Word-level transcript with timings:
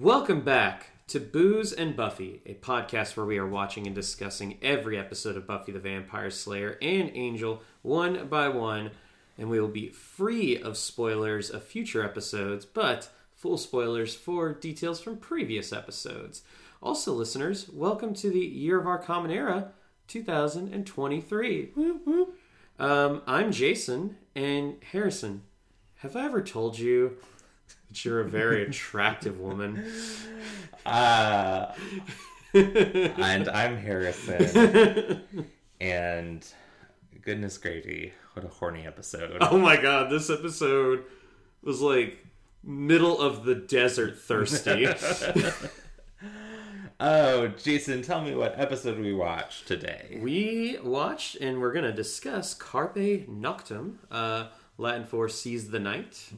Welcome 0.00 0.40
back 0.40 0.86
to 1.08 1.20
Booze 1.20 1.74
and 1.74 1.94
Buffy, 1.94 2.40
a 2.46 2.54
podcast 2.54 3.18
where 3.18 3.26
we 3.26 3.36
are 3.36 3.46
watching 3.46 3.86
and 3.86 3.94
discussing 3.94 4.56
every 4.62 4.96
episode 4.96 5.36
of 5.36 5.46
Buffy 5.46 5.72
the 5.72 5.78
Vampire 5.78 6.30
Slayer 6.30 6.78
and 6.80 7.10
Angel 7.12 7.60
one 7.82 8.26
by 8.28 8.48
one, 8.48 8.92
and 9.36 9.50
we 9.50 9.60
will 9.60 9.68
be 9.68 9.90
free 9.90 10.56
of 10.56 10.78
spoilers 10.78 11.50
of 11.50 11.64
future 11.64 12.02
episodes, 12.02 12.64
but 12.64 13.10
full 13.34 13.58
spoilers 13.58 14.14
for 14.14 14.54
details 14.54 15.02
from 15.02 15.18
previous 15.18 15.70
episodes. 15.70 16.44
Also, 16.82 17.12
listeners, 17.12 17.68
welcome 17.70 18.14
to 18.14 18.30
the 18.30 18.38
Year 18.38 18.80
of 18.80 18.86
Our 18.86 18.96
Common 18.96 19.30
Era 19.30 19.72
2023. 20.08 21.72
Um, 22.78 23.20
I'm 23.26 23.52
Jason, 23.52 24.16
and 24.34 24.76
Harrison, 24.92 25.42
have 25.96 26.16
I 26.16 26.24
ever 26.24 26.40
told 26.40 26.78
you 26.78 27.18
you're 27.92 28.20
a 28.20 28.28
very 28.28 28.62
attractive 28.64 29.38
woman? 29.40 29.84
Uh, 30.86 31.72
and 32.54 33.48
I'm 33.48 33.76
Harrison. 33.76 35.22
and 35.80 36.46
goodness 37.22 37.58
gravy, 37.58 38.12
what 38.32 38.44
a 38.44 38.48
horny 38.48 38.86
episode. 38.86 39.38
Oh 39.40 39.58
my 39.58 39.76
god, 39.80 40.10
this 40.10 40.30
episode 40.30 41.04
was 41.62 41.80
like 41.80 42.24
middle 42.62 43.20
of 43.20 43.44
the 43.44 43.54
desert 43.54 44.18
thirsty. 44.18 44.88
Oh, 47.02 47.48
Jason, 47.48 48.02
tell 48.02 48.20
me 48.20 48.34
what 48.34 48.58
episode 48.60 48.98
we 48.98 49.14
watched 49.14 49.66
today. 49.66 50.18
we 50.22 50.78
watched 50.82 51.36
and 51.36 51.58
we're 51.58 51.72
gonna 51.72 51.92
discuss 51.94 52.52
Carpe 52.52 53.26
Noctem, 53.26 53.94
uh, 54.10 54.48
Latin 54.76 55.04
for 55.04 55.26
seize 55.26 55.70
the 55.70 55.80
night. 55.80 56.30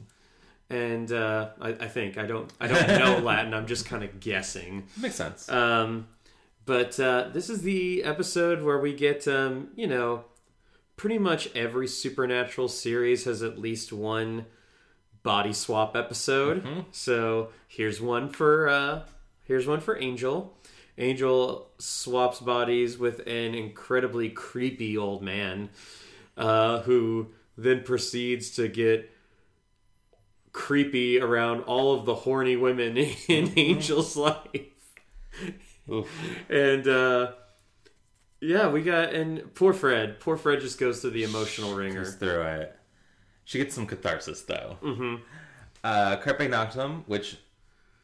And 0.73 1.11
uh, 1.11 1.49
I, 1.61 1.69
I 1.69 1.87
think 1.87 2.17
I 2.17 2.25
don't 2.25 2.51
I 2.59 2.67
don't 2.67 2.87
know 2.87 3.19
Latin. 3.23 3.53
I'm 3.53 3.67
just 3.67 3.85
kind 3.85 4.03
of 4.03 4.19
guessing. 4.19 4.85
Makes 4.99 5.15
sense. 5.15 5.47
Um, 5.49 6.07
but 6.65 6.99
uh, 6.99 7.29
this 7.31 7.49
is 7.49 7.61
the 7.61 8.03
episode 8.03 8.63
where 8.63 8.79
we 8.79 8.93
get, 8.93 9.27
um, 9.27 9.69
you 9.75 9.85
know, 9.85 10.25
pretty 10.95 11.17
much 11.17 11.53
every 11.55 11.87
supernatural 11.87 12.69
series 12.69 13.25
has 13.25 13.43
at 13.43 13.59
least 13.59 13.93
one 13.93 14.45
body 15.21 15.53
swap 15.53 15.95
episode. 15.95 16.85
So 16.91 17.49
here's 17.67 18.01
one 18.01 18.29
for 18.29 18.67
uh, 18.67 19.05
here's 19.43 19.67
one 19.67 19.79
for 19.79 19.97
Angel. 19.97 20.57
Angel 20.97 21.69
swaps 21.77 22.39
bodies 22.39 22.97
with 22.97 23.19
an 23.27 23.55
incredibly 23.55 24.29
creepy 24.29 24.97
old 24.97 25.21
man, 25.21 25.69
uh, 26.37 26.81
who 26.81 27.27
then 27.57 27.83
proceeds 27.83 28.51
to 28.51 28.67
get 28.67 29.09
creepy 30.53 31.19
around 31.19 31.61
all 31.63 31.93
of 31.93 32.05
the 32.05 32.15
horny 32.15 32.55
women 32.55 32.97
in 33.27 33.57
Angel's 33.57 34.15
life. 34.15 34.93
Oof. 35.91 36.09
And 36.49 36.87
uh 36.87 37.33
yeah, 38.39 38.69
we 38.69 38.81
got 38.81 39.13
and 39.13 39.53
poor 39.55 39.73
Fred. 39.73 40.19
Poor 40.19 40.37
Fred 40.37 40.61
just 40.61 40.79
goes 40.79 41.01
through 41.01 41.11
the 41.11 41.23
emotional 41.23 41.73
wringer. 41.75 42.03
Just 42.03 42.19
through 42.19 42.41
it. 42.41 42.77
She 43.45 43.57
gets 43.57 43.75
some 43.75 43.85
catharsis, 43.85 44.41
though. 44.41 44.77
Mm-hmm. 44.81 45.15
Uh, 45.83 46.15
Carpe 46.17 46.39
Noctem, 46.39 47.03
which 47.07 47.37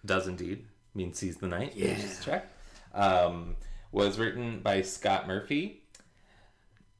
does 0.05 0.27
indeed 0.27 0.66
mean 0.94 1.14
seize 1.14 1.38
the 1.38 1.47
night. 1.47 1.73
Yeah. 1.75 1.97
Check. 2.23 2.52
Um, 2.94 3.55
was 3.92 4.20
written 4.20 4.59
by 4.59 4.81
Scott 4.81 5.27
Murphy. 5.27 5.83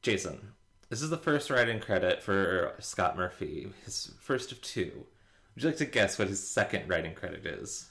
Jason, 0.02 0.52
this 0.88 1.02
is 1.02 1.10
the 1.10 1.18
first 1.18 1.50
writing 1.50 1.80
credit 1.80 2.22
for 2.22 2.74
Scott 2.78 3.16
Murphy, 3.16 3.68
his 3.84 4.12
first 4.20 4.52
of 4.52 4.62
two. 4.62 5.06
Would 5.54 5.62
you 5.64 5.68
like 5.70 5.78
to 5.78 5.84
guess 5.86 6.18
what 6.18 6.28
his 6.28 6.46
second 6.48 6.88
writing 6.88 7.14
credit 7.14 7.44
is? 7.46 7.88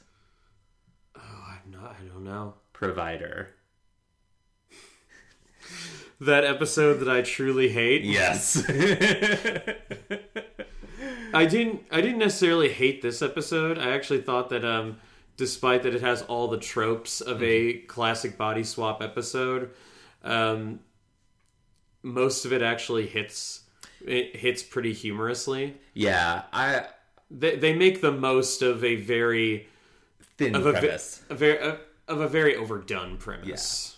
Oh, 1.15 1.21
I'm 1.47 1.71
not 1.71 1.95
I 1.99 2.03
don't 2.05 2.23
know. 2.23 2.55
Provider. 2.73 3.49
That 6.21 6.43
episode 6.43 6.95
that 6.95 7.09
I 7.09 7.21
truly 7.21 7.69
hate. 7.69 8.03
Yes. 8.03 8.57
I 11.33 11.45
didn't 11.45 11.83
I 11.91 12.01
didn't 12.01 12.17
necessarily 12.17 12.69
hate 12.69 13.01
this 13.01 13.21
episode. 13.21 13.77
I 13.77 13.91
actually 13.91 14.21
thought 14.21 14.49
that 14.49 14.65
um 14.65 14.97
despite 15.37 15.83
that 15.83 15.95
it 15.95 16.01
has 16.01 16.21
all 16.23 16.49
the 16.49 16.57
tropes 16.57 17.21
of 17.21 17.41
a 17.41 17.75
classic 17.83 18.37
body 18.37 18.63
swap 18.65 19.01
episode, 19.01 19.69
um 20.23 20.81
most 22.03 22.43
of 22.43 22.51
it 22.51 22.61
actually 22.61 23.07
hits 23.07 23.61
it 24.05 24.35
hits 24.35 24.61
pretty 24.63 24.91
humorously. 24.93 25.77
yeah, 25.93 26.43
I 26.51 26.87
They 27.31 27.55
they 27.55 27.73
make 27.75 28.01
the 28.01 28.11
most 28.11 28.61
of 28.61 28.83
a 28.83 28.95
very 28.95 29.67
thin 30.37 30.55
of 30.55 30.65
a, 30.65 30.71
premise. 30.73 31.23
a 31.29 31.35
very 31.35 31.57
a, 31.57 31.79
of 32.07 32.21
a 32.21 32.27
very 32.27 32.55
overdone 32.55 33.17
premise. 33.17 33.97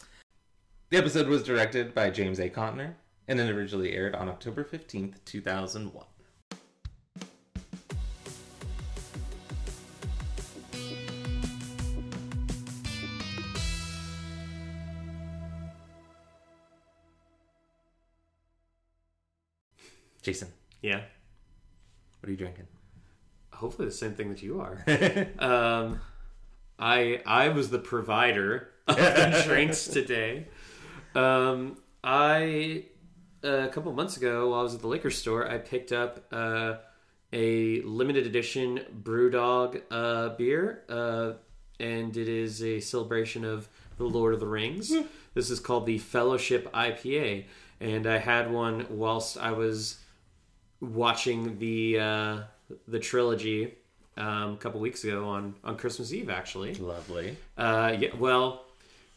The 0.90 0.98
episode 0.98 1.28
was 1.28 1.44
directed 1.44 1.94
by 1.96 2.10
James 2.10 2.40
A. 2.40 2.50
Contner 2.50 2.96
and 3.28 3.40
it 3.40 3.50
originally 3.50 3.94
aired 3.94 4.14
on 4.14 4.28
October 4.28 4.64
15th, 4.64 5.16
2001. 5.24 6.06
Jason, 20.22 20.50
Yeah. 20.82 21.02
what 22.20 22.28
are 22.28 22.32
you 22.32 22.38
drinking? 22.38 22.68
Hopefully 23.62 23.88
the 23.88 23.94
same 23.94 24.14
thing 24.16 24.30
that 24.30 24.42
you 24.42 24.60
are. 24.60 24.84
um, 25.40 26.02
I 26.80 27.22
I 27.28 27.50
was 27.50 27.70
the 27.70 27.78
provider 27.78 28.70
of 28.88 28.96
the 28.96 29.44
drinks 29.48 29.86
today. 29.86 30.48
Um, 31.14 31.78
I 32.04 32.86
a 33.44 33.68
couple 33.68 33.94
months 33.94 34.18
ago 34.18 34.50
while 34.50 34.62
I 34.62 34.64
was 34.64 34.74
at 34.74 34.82
the 34.82 34.88
liquor 34.88 35.12
store, 35.12 35.48
I 35.48 35.60
picked 35.60 35.92
up 35.92 36.26
uh, 36.32 36.78
a 37.32 37.82
limited 37.82 38.26
edition 38.26 38.80
BrewDog 39.04 39.84
uh, 39.92 40.30
beer, 40.30 40.82
uh, 40.90 41.34
and 41.80 42.18
it 42.18 42.28
is 42.28 42.64
a 42.64 42.80
celebration 42.80 43.46
of 43.46 43.70
the 44.00 44.06
Lord 44.06 44.34
of 44.34 44.40
the 44.40 44.48
Rings. 44.48 44.92
this 45.36 45.52
is 45.52 45.60
called 45.60 45.86
the 45.86 46.00
Fellowship 46.00 46.72
IPA, 46.74 47.46
and 47.80 48.08
I 48.08 48.18
had 48.18 48.52
one 48.52 48.88
whilst 48.90 49.38
I 49.38 49.52
was 49.52 50.00
watching 50.80 51.60
the 51.60 52.00
uh, 52.00 52.40
the 52.88 53.00
trilogy 53.00 53.76
um, 54.18 54.54
a 54.54 54.58
couple 54.58 54.80
weeks 54.80 55.04
ago 55.04 55.28
on 55.30 55.56
on 55.64 55.78
Christmas 55.78 56.14
Eve, 56.14 56.30
actually. 56.30 56.74
Lovely. 56.76 57.38
Uh, 57.58 57.96
yeah, 58.00 58.10
well, 58.18 58.66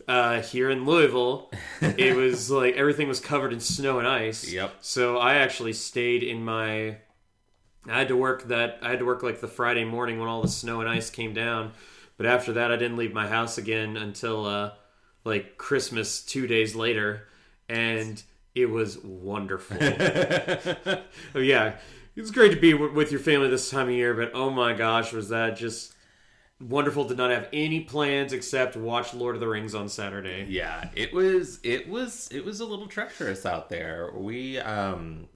uh, 0.07 0.41
here 0.43 0.71
in 0.71 0.85
Louisville, 0.85 1.51
it 1.81 2.15
was 2.17 2.51
like 2.51 2.75
everything 2.75 3.09
was 3.09 3.21
covered 3.21 3.53
in 3.53 3.61
snow 3.61 3.99
and 3.99 4.09
ice. 4.09 4.51
Yep. 4.51 4.75
So 4.81 5.19
I 5.19 5.35
actually 5.35 5.73
stayed 5.73 6.23
in 6.23 6.45
my. 6.45 6.97
I 7.87 7.99
had 7.99 8.09
to 8.09 8.17
work 8.17 8.49
that. 8.49 8.79
I 8.83 8.91
had 8.91 8.99
to 9.01 9.05
work 9.05 9.23
like 9.23 9.41
the 9.41 9.49
Friday 9.49 9.85
morning 9.85 10.19
when 10.19 10.29
all 10.29 10.43
the 10.43 10.49
snow 10.49 10.81
and 10.81 10.89
ice 10.89 11.11
came 11.11 11.35
down, 11.35 11.73
but 12.17 12.27
after 12.27 12.53
that, 12.55 12.73
I 12.73 12.77
didn't 12.77 12.97
leave 12.97 13.13
my 13.13 13.29
house 13.29 13.59
again 13.59 13.97
until 13.97 14.47
uh, 14.47 14.73
like 15.25 15.59
Christmas 15.59 16.23
two 16.23 16.47
days 16.47 16.75
later, 16.75 17.29
and 17.69 18.23
it 18.55 18.67
was 18.67 18.99
wonderful. 18.99 19.77
oh 21.35 21.41
yeah, 21.41 21.77
it's 22.17 22.31
great 22.31 22.53
to 22.53 22.61
be 22.61 22.73
w- 22.73 22.93
with 22.93 23.11
your 23.11 23.21
family 23.21 23.49
this 23.49 23.71
time 23.71 23.89
of 23.89 23.95
year, 23.95 24.15
but 24.15 24.33
oh 24.35 24.51
my 24.51 24.73
gosh, 24.73 25.13
was 25.13 25.29
that 25.31 25.57
just 25.57 25.95
wonderful 26.61 27.05
to 27.07 27.15
not 27.15 27.31
have 27.31 27.49
any 27.53 27.81
plans 27.81 28.33
except 28.33 28.77
watch 28.77 29.13
Lord 29.15 29.35
of 29.35 29.41
the 29.41 29.49
Rings 29.49 29.75
on 29.75 29.89
Saturday. 29.89 30.47
Yeah, 30.49 30.89
it 30.95 31.13
was 31.13 31.61
it 31.63 31.89
was 31.89 32.29
it 32.31 32.45
was 32.45 32.61
a 32.61 32.65
little 32.65 32.87
treacherous 32.87 33.45
out 33.45 33.69
there. 33.69 34.11
We 34.15 34.59
um 34.59 35.29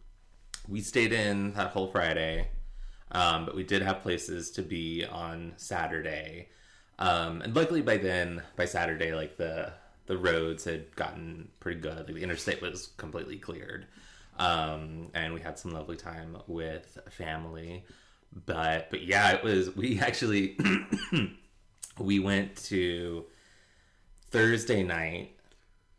we 0.68 0.80
stayed 0.80 1.12
in 1.12 1.54
that 1.54 1.70
whole 1.70 1.90
Friday. 1.90 2.48
Um, 3.10 3.46
but 3.46 3.56
we 3.56 3.64
did 3.64 3.82
have 3.82 4.02
places 4.02 4.50
to 4.52 4.62
be 4.62 5.04
on 5.04 5.54
Saturday. 5.56 6.48
Um, 6.98 7.42
and 7.42 7.54
luckily 7.54 7.80
by 7.80 7.96
then, 7.96 8.42
by 8.56 8.66
Saturday, 8.66 9.14
like 9.14 9.36
the 9.36 9.72
the 10.06 10.16
roads 10.16 10.64
had 10.64 10.94
gotten 10.96 11.48
pretty 11.60 11.80
good. 11.80 12.06
Like 12.06 12.14
the 12.14 12.22
interstate 12.22 12.60
was 12.62 12.88
completely 12.96 13.38
cleared. 13.38 13.86
Um, 14.38 15.08
and 15.14 15.34
we 15.34 15.40
had 15.40 15.58
some 15.58 15.72
lovely 15.72 15.96
time 15.96 16.36
with 16.46 16.98
family. 17.10 17.84
But 18.46 18.90
but 18.90 19.02
yeah, 19.02 19.32
it 19.32 19.42
was 19.42 19.74
we 19.74 20.00
actually 20.00 20.56
we 21.98 22.18
went 22.18 22.56
to 22.64 23.24
Thursday 24.30 24.82
night, 24.82 25.36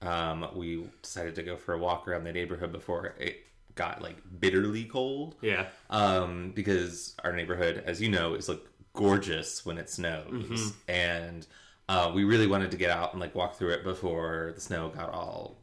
um, 0.02 0.48
we 0.56 0.86
decided 1.02 1.36
to 1.36 1.44
go 1.44 1.58
for 1.58 1.74
a 1.74 1.78
walk 1.78 2.08
around 2.08 2.24
the 2.24 2.32
neighborhood 2.32 2.72
before 2.72 3.16
it 3.20 3.46
got 3.76 4.02
like 4.02 4.18
bitterly 4.40 4.86
cold. 4.86 5.36
Yeah. 5.42 5.68
Um, 5.90 6.52
because 6.56 7.16
our 7.24 7.34
neighborhood, 7.34 7.84
as 7.86 8.02
you 8.02 8.10
know, 8.10 8.36
is 8.36 8.48
like 8.48 8.62
gorgeous 8.94 9.66
when 9.66 9.78
it 9.78 9.90
snows, 9.90 10.74
and 10.88 11.48
uh, 11.88 12.12
we 12.14 12.24
really 12.24 12.48
wanted 12.48 12.72
to 12.72 12.78
get 12.78 12.92
out 12.92 13.14
and 13.14 13.20
like 13.20 13.34
walk 13.36 13.56
through 13.56 13.72
it 13.72 13.84
before 13.84 14.52
the 14.54 14.62
snow 14.62 14.90
got 14.90 15.12
all, 15.12 15.59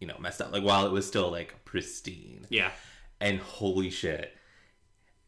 you 0.00 0.06
know, 0.08 0.16
messed 0.18 0.40
up. 0.40 0.52
Like 0.52 0.64
while 0.64 0.86
it 0.86 0.92
was 0.92 1.06
still 1.06 1.30
like 1.30 1.64
pristine 1.64 2.46
Yeah. 2.50 2.70
and 3.20 3.38
holy 3.38 3.90
shit 3.90 4.34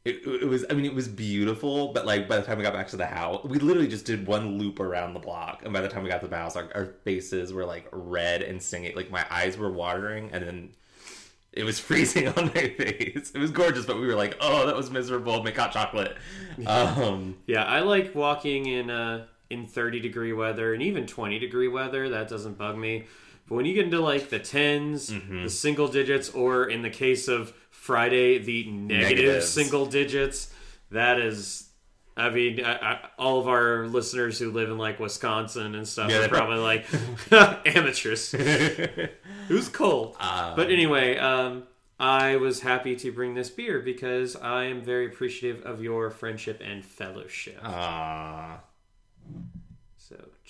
it, 0.04 0.26
it 0.26 0.48
was 0.48 0.64
i 0.68 0.74
mean 0.74 0.84
it 0.84 0.92
was 0.94 1.06
beautiful 1.06 1.92
but 1.92 2.04
like 2.04 2.26
by 2.28 2.36
the 2.36 2.42
time 2.42 2.58
we 2.58 2.64
got 2.64 2.72
back 2.72 2.88
to 2.88 2.96
the 2.96 3.06
house 3.06 3.44
we 3.44 3.60
literally 3.60 3.86
just 3.86 4.04
did 4.04 4.26
one 4.26 4.58
loop 4.58 4.80
around 4.80 5.14
the 5.14 5.20
block 5.20 5.60
and 5.62 5.72
by 5.72 5.80
the 5.80 5.88
time 5.88 6.02
we 6.02 6.08
got 6.10 6.20
to 6.20 6.26
the 6.26 6.36
house 6.36 6.56
our, 6.56 6.68
our 6.74 6.86
faces 7.04 7.52
were 7.52 7.64
like 7.64 7.86
red 7.92 8.42
and 8.42 8.60
stinging 8.60 8.96
like 8.96 9.12
my 9.12 9.24
eyes 9.30 9.56
were 9.56 9.70
watering 9.70 10.28
and 10.32 10.44
then 10.44 10.70
it 11.52 11.62
was 11.62 11.78
freezing 11.88 12.26
on 12.30 12.46
my 12.46 12.68
face 12.76 13.30
it 13.32 13.38
was 13.38 13.52
gorgeous 13.52 13.86
but 13.86 14.00
we 14.00 14.06
were 14.08 14.16
like 14.16 14.36
oh 14.40 14.66
that 14.66 14.74
was 14.76 14.90
miserable 14.90 15.40
make 15.44 15.56
hot 15.56 15.70
chocolate 15.70 16.16
um 16.66 17.36
Yeah, 17.46 17.62
I 17.64 17.80
like 17.80 18.12
walking 18.14 18.66
in 18.66 18.90
uh 18.90 19.26
in 19.50 19.66
30 19.66 20.00
degree 20.00 20.32
weather 20.32 20.74
and 20.74 20.82
even 20.82 21.06
20 21.06 21.38
degree 21.38 21.68
weather. 21.68 22.08
That 22.08 22.26
doesn't 22.28 22.56
bug 22.58 22.76
me. 22.76 23.04
But 23.48 23.56
when 23.56 23.66
you 23.66 23.74
get 23.74 23.84
into 23.84 24.00
like 24.00 24.28
the 24.30 24.40
10s, 24.40 25.10
Mm-hmm. 25.12 25.42
the 25.44 25.50
single 25.50 25.88
digits, 25.88 26.30
or 26.30 26.64
in 26.70 26.82
the 26.82 26.90
case 26.90 27.28
of 27.28 27.52
Friday, 27.70 28.38
the 28.38 28.70
negative 28.70 29.24
Negatives. 29.24 29.48
single 29.48 29.86
digits, 29.86 30.52
that 30.90 31.18
is. 31.18 31.68
I 32.14 32.28
mean, 32.28 32.62
I, 32.62 32.72
I, 32.74 32.98
all 33.18 33.40
of 33.40 33.48
our 33.48 33.86
listeners 33.86 34.38
who 34.38 34.50
live 34.50 34.68
in 34.68 34.76
like 34.76 35.00
Wisconsin 35.00 35.74
and 35.74 35.88
stuff 35.88 36.10
Yeah, 36.10 36.26
are 36.26 36.28
probably 36.28 36.58
like 36.58 36.84
amateurs. 37.66 38.34
was 39.48 39.68
cold. 39.70 40.16
Um, 40.20 40.54
but 40.56 40.70
anyway, 40.70 41.16
um, 41.16 41.64
I 41.98 42.36
was 42.36 42.60
happy 42.60 42.96
to 42.96 43.12
bring 43.12 43.34
this 43.34 43.48
beer 43.48 43.80
because 43.80 44.36
I 44.36 44.64
am 44.64 44.82
very 44.82 45.06
appreciative 45.06 45.64
of 45.64 45.82
your 45.82 46.10
friendship 46.10 46.60
and 46.62 46.84
fellowship. 46.84 47.58
ah 47.62 48.60
So, 48.60 48.66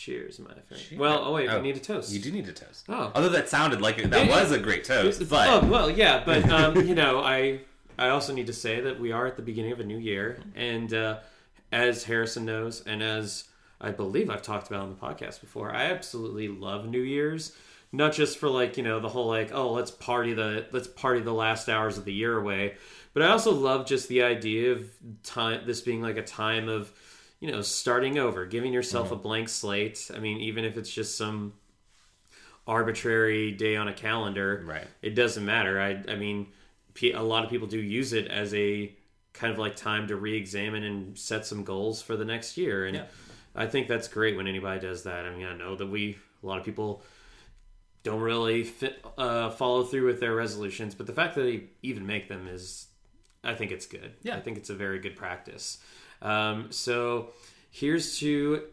cheers, 0.04 0.38
my 0.38 0.52
friend. 0.68 0.82
Well, 0.98 1.22
oh 1.24 1.32
wait, 1.34 1.48
Oh, 1.48 1.56
we 1.56 1.62
need 1.62 1.76
a 1.76 1.80
toast. 1.80 2.12
you 2.12 2.20
do 2.20 2.30
need 2.32 2.48
a 2.48 2.52
toast 2.52 2.84
Oh. 2.88 3.12
although 3.14 3.28
that 3.30 3.48
sounded 3.48 3.80
like 3.80 3.98
it, 3.98 4.10
that 4.10 4.26
Yeah, 4.26 4.40
was 4.42 4.50
a 4.52 4.58
great 4.58 4.84
toast 4.84 5.28
But 5.28 5.48
oh 5.48 5.66
well, 5.66 5.90
yeah, 5.90 6.22
but 6.24 6.48
um, 6.58 6.76
you 6.86 6.94
know, 6.94 7.20
I 7.20 7.60
I 7.98 8.08
also 8.08 8.32
need 8.32 8.46
to 8.48 8.52
say 8.52 8.80
that 8.80 8.98
we 8.98 9.12
are 9.12 9.26
at 9.26 9.36
the 9.36 9.42
beginning 9.42 9.72
of 9.72 9.80
a 9.80 9.84
new 9.84 9.98
year, 9.98 10.38
and 10.56 10.92
uh, 10.92 11.18
as 11.70 12.04
Harrison 12.04 12.44
knows, 12.44 12.82
and 12.86 13.02
as 13.02 13.44
I 13.80 13.90
believe 13.90 14.30
I've 14.30 14.42
talked 14.42 14.68
about 14.68 14.80
on 14.82 14.88
the 14.90 14.96
podcast 14.96 15.40
before, 15.40 15.74
I 15.74 15.84
absolutely 15.84 16.48
love 16.48 16.86
New 16.88 17.00
Year's. 17.02 17.52
Not 17.94 18.12
just 18.14 18.38
for 18.38 18.48
like 18.48 18.76
you 18.78 18.82
know 18.82 19.00
the 19.00 19.08
whole 19.10 19.26
like 19.26 19.50
oh 19.52 19.70
let's 19.72 19.90
party 19.90 20.32
the 20.32 20.66
let's 20.72 20.88
party 20.88 21.20
the 21.20 21.32
last 21.34 21.68
hours 21.68 21.98
of 21.98 22.04
the 22.06 22.12
year 22.12 22.38
away, 22.38 22.74
but 23.12 23.22
I 23.22 23.28
also 23.28 23.52
love 23.52 23.86
just 23.86 24.08
the 24.08 24.22
idea 24.22 24.72
of 24.72 24.90
time 25.22 25.66
this 25.66 25.82
being 25.82 26.00
like 26.00 26.16
a 26.16 26.22
time 26.22 26.68
of 26.70 26.90
you 27.42 27.50
know 27.50 27.60
starting 27.60 28.18
over, 28.18 28.46
giving 28.46 28.72
yourself 28.72 29.10
a 29.10 29.16
blank 29.16 29.48
slate. 29.48 30.08
I 30.14 30.20
mean, 30.20 30.38
even 30.38 30.64
if 30.64 30.76
it's 30.76 30.88
just 30.90 31.18
some 31.18 31.54
arbitrary 32.68 33.50
day 33.50 33.74
on 33.74 33.88
a 33.88 33.92
calendar, 33.92 34.62
Right. 34.64 34.86
It 35.02 35.16
doesn't 35.16 35.44
matter. 35.44 35.80
I 35.80 36.00
I 36.08 36.14
mean, 36.14 36.46
a 37.02 37.22
lot 37.22 37.42
of 37.42 37.50
people 37.50 37.66
do 37.66 37.80
use 37.80 38.12
it 38.12 38.28
as 38.28 38.54
a 38.54 38.94
kind 39.32 39.52
of 39.52 39.58
like 39.58 39.74
time 39.74 40.06
to 40.06 40.14
re-examine 40.14 40.84
and 40.84 41.18
set 41.18 41.44
some 41.44 41.64
goals 41.64 42.00
for 42.00 42.16
the 42.16 42.24
next 42.24 42.56
year, 42.56 42.86
and 42.86 42.96
Yeah. 42.96 43.06
I 43.56 43.66
think 43.66 43.88
that's 43.88 44.06
great 44.06 44.36
when 44.36 44.46
anybody 44.46 44.78
does 44.80 45.02
that. 45.02 45.24
I 45.26 45.34
mean, 45.34 45.44
I 45.44 45.56
know 45.56 45.74
that 45.74 45.86
we 45.88 46.18
a 46.44 46.46
lot 46.46 46.58
of 46.58 46.64
people 46.64 47.02
don't 48.04 48.20
really 48.20 48.62
fit, 48.64 49.04
uh, 49.18 49.50
follow 49.50 49.82
through 49.82 50.06
with 50.06 50.20
their 50.20 50.34
resolutions, 50.34 50.94
but 50.94 51.06
the 51.06 51.12
fact 51.12 51.34
that 51.34 51.42
they 51.42 51.64
even 51.82 52.06
make 52.06 52.28
them 52.28 52.46
is, 52.48 52.86
I 53.44 53.54
think 53.54 53.70
it's 53.72 53.86
good. 53.86 54.14
Yeah. 54.22 54.36
I 54.36 54.40
think 54.40 54.58
it's 54.58 54.70
a 54.70 54.74
very 54.74 54.98
good 55.00 55.16
practice. 55.16 55.78
Um, 56.22 56.70
so 56.70 57.30
here's 57.70 58.18
to 58.20 58.64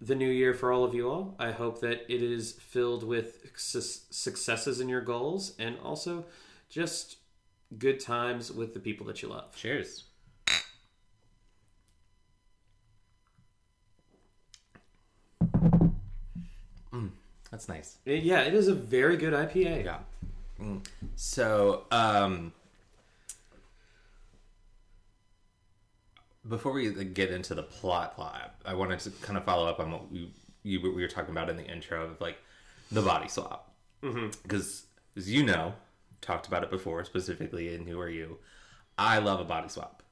the 0.00 0.14
new 0.14 0.28
year 0.28 0.54
for 0.54 0.70
all 0.72 0.84
of 0.84 0.94
you 0.94 1.08
all. 1.10 1.34
I 1.38 1.50
hope 1.50 1.80
that 1.80 2.04
it 2.12 2.22
is 2.22 2.52
filled 2.52 3.02
with 3.02 3.50
su- 3.56 3.80
successes 4.10 4.80
in 4.80 4.88
your 4.88 5.00
goals 5.00 5.54
and 5.58 5.76
also 5.82 6.26
just 6.68 7.16
good 7.78 7.98
times 7.98 8.52
with 8.52 8.74
the 8.74 8.80
people 8.80 9.06
that 9.06 9.22
you 9.22 9.28
love. 9.28 9.54
cheers 9.56 10.04
Mm, 16.92 17.10
that's 17.50 17.68
nice 17.68 17.98
It- 18.04 18.22
yeah, 18.22 18.40
it 18.42 18.54
is 18.54 18.68
a 18.68 18.74
very 18.74 19.16
good 19.16 19.32
IPA. 19.34 19.84
Yeah. 19.84 19.98
Mm. 20.60 20.84
So, 21.16 21.84
um, 21.90 22.52
before 26.48 26.72
we 26.72 26.92
get 27.04 27.30
into 27.30 27.54
the 27.54 27.62
plot, 27.62 28.14
plot, 28.14 28.54
I 28.64 28.74
wanted 28.74 29.00
to 29.00 29.10
kind 29.22 29.36
of 29.36 29.44
follow 29.44 29.66
up 29.66 29.80
on 29.80 29.90
what 29.92 30.10
we 30.10 30.32
you 30.62 30.80
we 30.80 30.90
were 30.90 31.08
talking 31.08 31.30
about 31.30 31.48
in 31.48 31.56
the 31.56 31.64
intro 31.64 32.04
of 32.04 32.20
like 32.20 32.38
the 32.90 33.02
body 33.02 33.28
swap, 33.28 33.72
because 34.42 34.86
as 35.16 35.30
you 35.30 35.42
know, 35.44 35.74
talked 36.20 36.46
about 36.46 36.62
it 36.62 36.70
before 36.70 37.04
specifically 37.04 37.74
in 37.74 37.86
Who 37.86 38.00
Are 38.00 38.08
You. 38.08 38.38
I 38.96 39.18
love 39.18 39.40
a 39.40 39.44
body 39.44 39.68
swap. 39.68 40.02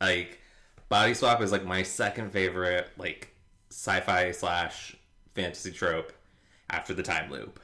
Like 0.00 0.40
body 0.88 1.14
swap 1.14 1.40
is 1.40 1.52
like 1.52 1.64
my 1.64 1.82
second 1.82 2.32
favorite 2.32 2.88
like 2.98 3.34
sci-fi 3.70 4.32
slash 4.32 4.96
fantasy 5.34 5.70
trope 5.70 6.12
after 6.70 6.94
the 6.94 7.02
time 7.02 7.30
loop. 7.30 7.60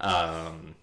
Um, 0.00 0.74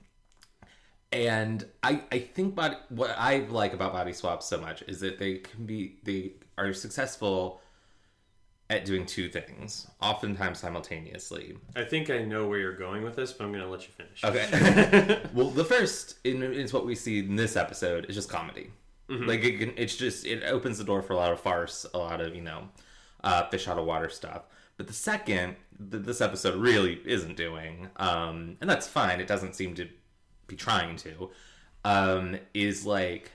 and 1.11 1.65
I 1.83 2.01
I 2.11 2.19
think 2.19 2.55
body 2.55 2.75
what 2.89 3.13
I 3.17 3.39
like 3.49 3.73
about 3.73 3.93
body 3.93 4.13
swaps 4.13 4.45
so 4.45 4.59
much 4.59 4.83
is 4.83 4.99
that 5.01 5.19
they 5.19 5.37
can 5.37 5.65
be 5.65 5.97
they 6.03 6.33
are 6.57 6.73
successful 6.73 7.61
at 8.69 8.83
doing 8.83 9.05
two 9.05 9.29
things, 9.29 9.87
oftentimes 10.01 10.59
simultaneously. 10.59 11.55
I 11.75 11.83
think 11.83 12.09
I 12.09 12.23
know 12.23 12.47
where 12.47 12.57
you're 12.57 12.75
going 12.75 13.03
with 13.03 13.15
this, 13.15 13.31
but 13.31 13.43
I'm 13.45 13.51
going 13.51 13.63
to 13.63 13.69
let 13.69 13.87
you 13.87 13.93
finish. 13.93 14.23
Okay. 14.23 15.21
well, 15.33 15.51
the 15.51 15.65
first 15.65 16.17
is 16.23 16.73
what 16.73 16.85
we 16.85 16.95
see 16.95 17.19
in 17.19 17.35
this 17.35 17.55
episode 17.55 18.05
is 18.05 18.15
just 18.15 18.29
comedy. 18.29 18.71
Like 19.07 19.43
it 19.43 19.73
it's 19.77 19.95
just 19.95 20.25
it 20.25 20.43
opens 20.45 20.79
the 20.79 20.83
door 20.83 21.03
for 21.03 21.13
a 21.13 21.15
lot 21.15 21.31
of 21.31 21.39
farce, 21.39 21.85
a 21.93 21.97
lot 21.97 22.21
of 22.21 22.35
you 22.35 22.41
know, 22.41 22.69
uh, 23.23 23.47
fish 23.49 23.67
out 23.67 23.77
of 23.77 23.85
water 23.85 24.09
stuff. 24.09 24.43
But 24.77 24.87
the 24.87 24.93
second 24.93 25.57
that 25.79 26.05
this 26.05 26.21
episode 26.21 26.59
really 26.59 26.99
isn't 27.05 27.37
doing, 27.37 27.89
um, 27.97 28.57
and 28.61 28.69
that's 28.69 28.87
fine. 28.87 29.19
It 29.19 29.27
doesn't 29.27 29.53
seem 29.53 29.75
to 29.75 29.87
be 30.47 30.55
trying 30.55 30.95
to. 30.97 31.29
Um, 31.83 32.37
is 32.55 32.83
like 32.83 33.31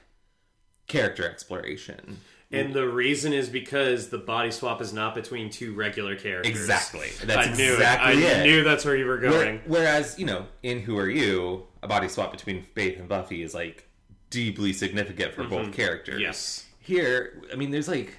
character 0.89 1.25
exploration. 1.25 2.19
And 2.53 2.75
the 2.75 2.89
reason 2.89 3.33
is 3.33 3.49
because 3.49 4.09
the 4.09 4.19
body 4.19 4.51
swap 4.51 4.83
is 4.83 4.93
not 4.93 5.15
between 5.15 5.51
two 5.51 5.73
regular 5.73 6.17
characters. 6.17 6.51
Exactly. 6.51 7.09
That's 7.25 7.49
I 7.49 7.55
knew 7.55 7.75
exactly 7.75 8.25
it. 8.25 8.37
I 8.37 8.41
it. 8.41 8.45
knew 8.45 8.65
that's 8.65 8.85
where 8.85 8.97
you 8.97 9.07
were 9.07 9.19
going. 9.19 9.61
whereas, 9.67 10.19
you 10.19 10.27
know, 10.27 10.47
in 10.65 10.81
Who 10.81 10.99
Are 10.99 11.09
You, 11.09 11.67
a 11.83 11.87
body 11.87 12.09
swap 12.09 12.33
between 12.33 12.63
Faith 12.63 12.99
and 12.99 13.09
Buffy 13.09 13.43
is 13.43 13.55
like 13.55 13.89
deeply 14.31 14.73
significant 14.73 15.33
for 15.33 15.45
both 15.45 15.73
characters. 15.73 16.17
Mm-hmm. 16.17 16.23
Yes. 16.23 16.67
Here, 16.81 17.41
I 17.53 17.57
mean, 17.57 17.71
there's 17.71 17.89
like, 17.89 18.17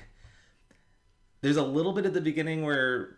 there's 1.42 1.58
a 1.58 1.64
little 1.64 1.92
bit 1.92 2.06
at 2.06 2.14
the 2.14 2.22
beginning 2.22 2.64
where 2.64 3.18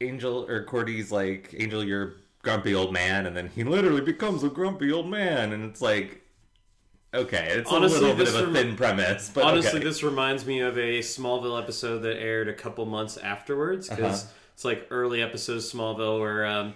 Angel 0.00 0.46
or 0.48 0.64
Cordy's 0.64 1.10
like, 1.10 1.54
Angel, 1.58 1.82
you're 1.82 2.04
a 2.04 2.12
grumpy 2.42 2.74
old 2.74 2.92
man, 2.92 3.26
and 3.26 3.36
then 3.36 3.48
he 3.48 3.64
literally 3.64 4.00
becomes 4.00 4.44
a 4.44 4.48
grumpy 4.48 4.92
old 4.92 5.08
man, 5.08 5.52
and 5.52 5.64
it's 5.64 5.80
like, 5.80 6.19
okay, 7.14 7.48
it's 7.56 7.70
Honestly, 7.70 7.98
a 7.98 8.00
little 8.00 8.16
bit 8.16 8.28
of 8.28 8.34
a 8.36 8.44
rem- 8.44 8.52
thin 8.54 8.76
premise, 8.76 9.30
but 9.32 9.44
Honestly, 9.44 9.78
okay. 9.78 9.88
this 9.88 10.02
reminds 10.02 10.46
me 10.46 10.60
of 10.60 10.76
a 10.78 11.00
Smallville 11.00 11.60
episode 11.60 11.98
that 12.00 12.18
aired 12.18 12.48
a 12.48 12.54
couple 12.54 12.86
months 12.86 13.16
afterwards 13.16 13.88
because 13.88 14.24
Uh-huh. 14.24 14.32
it's 14.54 14.64
like 14.64 14.86
early 14.90 15.22
episodes 15.22 15.72
of 15.72 15.78
Smallville 15.80 16.20
where, 16.20 16.46
um, 16.46 16.74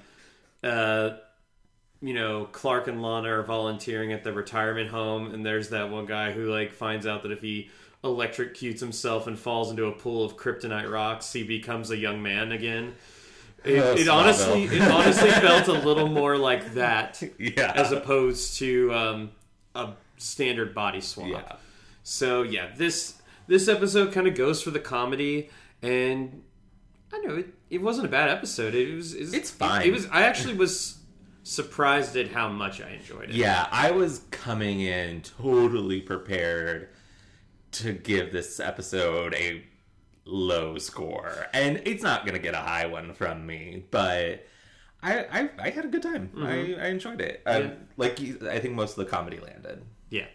uh, 0.63 1.11
you 2.01 2.15
know, 2.15 2.47
Clark 2.53 2.89
and 2.89 3.01
Lana 3.03 3.29
are 3.39 3.43
volunteering 3.43 4.13
at 4.13 4.25
the 4.25 4.33
retirement 4.33 4.91
home, 4.91 5.33
and 5.33 5.45
there's 5.45 5.71
that 5.71 5.91
one 5.91 6.07
guy 6.07 6.33
who 6.33 6.51
like 6.51 6.73
finds 6.73 7.07
out 7.07 7.23
that 7.23 7.33
if 7.33 7.41
he 7.41 7.71
electrocutes 8.03 8.81
himself 8.81 9.27
and 9.27 9.39
falls 9.39 9.71
into 9.71 9.87
a 9.87 9.93
pool 9.93 10.25
of 10.25 10.37
kryptonite 10.37 10.91
rocks, 10.91 11.33
he 11.33 11.43
becomes 11.43 11.91
a 11.91 11.97
young 11.97 12.23
man 12.23 12.53
again. 12.53 12.95
It, 13.65 13.79
Oh, 13.83 13.95
it 13.97 14.09
honestly, 14.09 14.65
it 14.65 14.83
honestly 14.83 15.31
felt 15.31 15.69
a 15.69 15.73
little 15.73 16.09
more 16.09 16.37
like 16.37 16.75
that 16.75 17.23
yeah, 17.39 17.73
as 17.75 17.93
opposed 17.93 18.59
to 18.59 18.93
um, 18.93 19.31
a 19.75 19.93
standard 20.17 20.75
body 20.75 21.01
swap. 21.01 21.29
yeah. 21.29 21.57
So 22.03 22.43
yeah, 22.43 22.69
this 22.77 23.21
this 23.47 23.69
episode 23.69 24.13
kind 24.13 24.27
of 24.27 24.35
goes 24.35 24.63
for 24.63 24.71
the 24.71 24.79
comedy, 24.79 25.51
and 25.83 26.43
I 27.13 27.19
know 27.21 27.37
it, 27.37 27.47
it 27.71 27.83
wasn't 27.83 28.07
a 28.07 28.11
bad 28.11 28.29
episode. 28.31 28.75
It 28.75 28.95
was 28.95 29.15
it's, 29.15 29.33
It's 29.33 29.51
fine. 29.51 29.87
It, 29.87 29.93
was 29.93 30.07
I 30.09 30.23
actually 30.23 30.55
was 30.55 30.99
surprised 31.43 32.17
at 32.17 32.29
how 32.29 32.49
much 32.49 32.81
I 32.81 32.91
enjoyed 32.91 33.31
it. 33.31 33.35
Yeah, 33.35 33.67
I 33.71 33.91
was 33.91 34.23
coming 34.31 34.81
in 34.81 35.23
totally 35.23 36.01
prepared 36.01 36.91
to 37.73 37.93
give 37.93 38.33
this 38.33 38.61
episode 38.61 39.35
a 39.35 39.65
low 40.27 40.79
score, 40.79 41.47
and 41.53 41.83
it's 41.85 42.03
not 42.03 42.27
gonna 42.27 42.39
get 42.39 42.55
a 42.55 42.59
high 42.59 42.87
one 42.87 43.15
from 43.15 43.47
me, 43.47 43.85
but. 43.91 44.47
I, 45.07 45.19
I, 45.19 45.51
I 45.59 45.69
had 45.69 45.85
a 45.85 45.89
good 45.89 46.03
time. 46.03 46.31
I, 46.39 46.77
I 46.81 46.87
enjoyed 46.87 47.21
it. 47.21 47.43
Um, 47.45 47.63
Yeah. 47.63 47.71
Like 47.99 48.19
I 48.49 48.59
think 48.59 48.73
most 48.73 48.93
of 48.93 49.05
the 49.05 49.11
comedy 49.11 49.39
landed. 49.39 49.83
Yeah. 50.15 50.27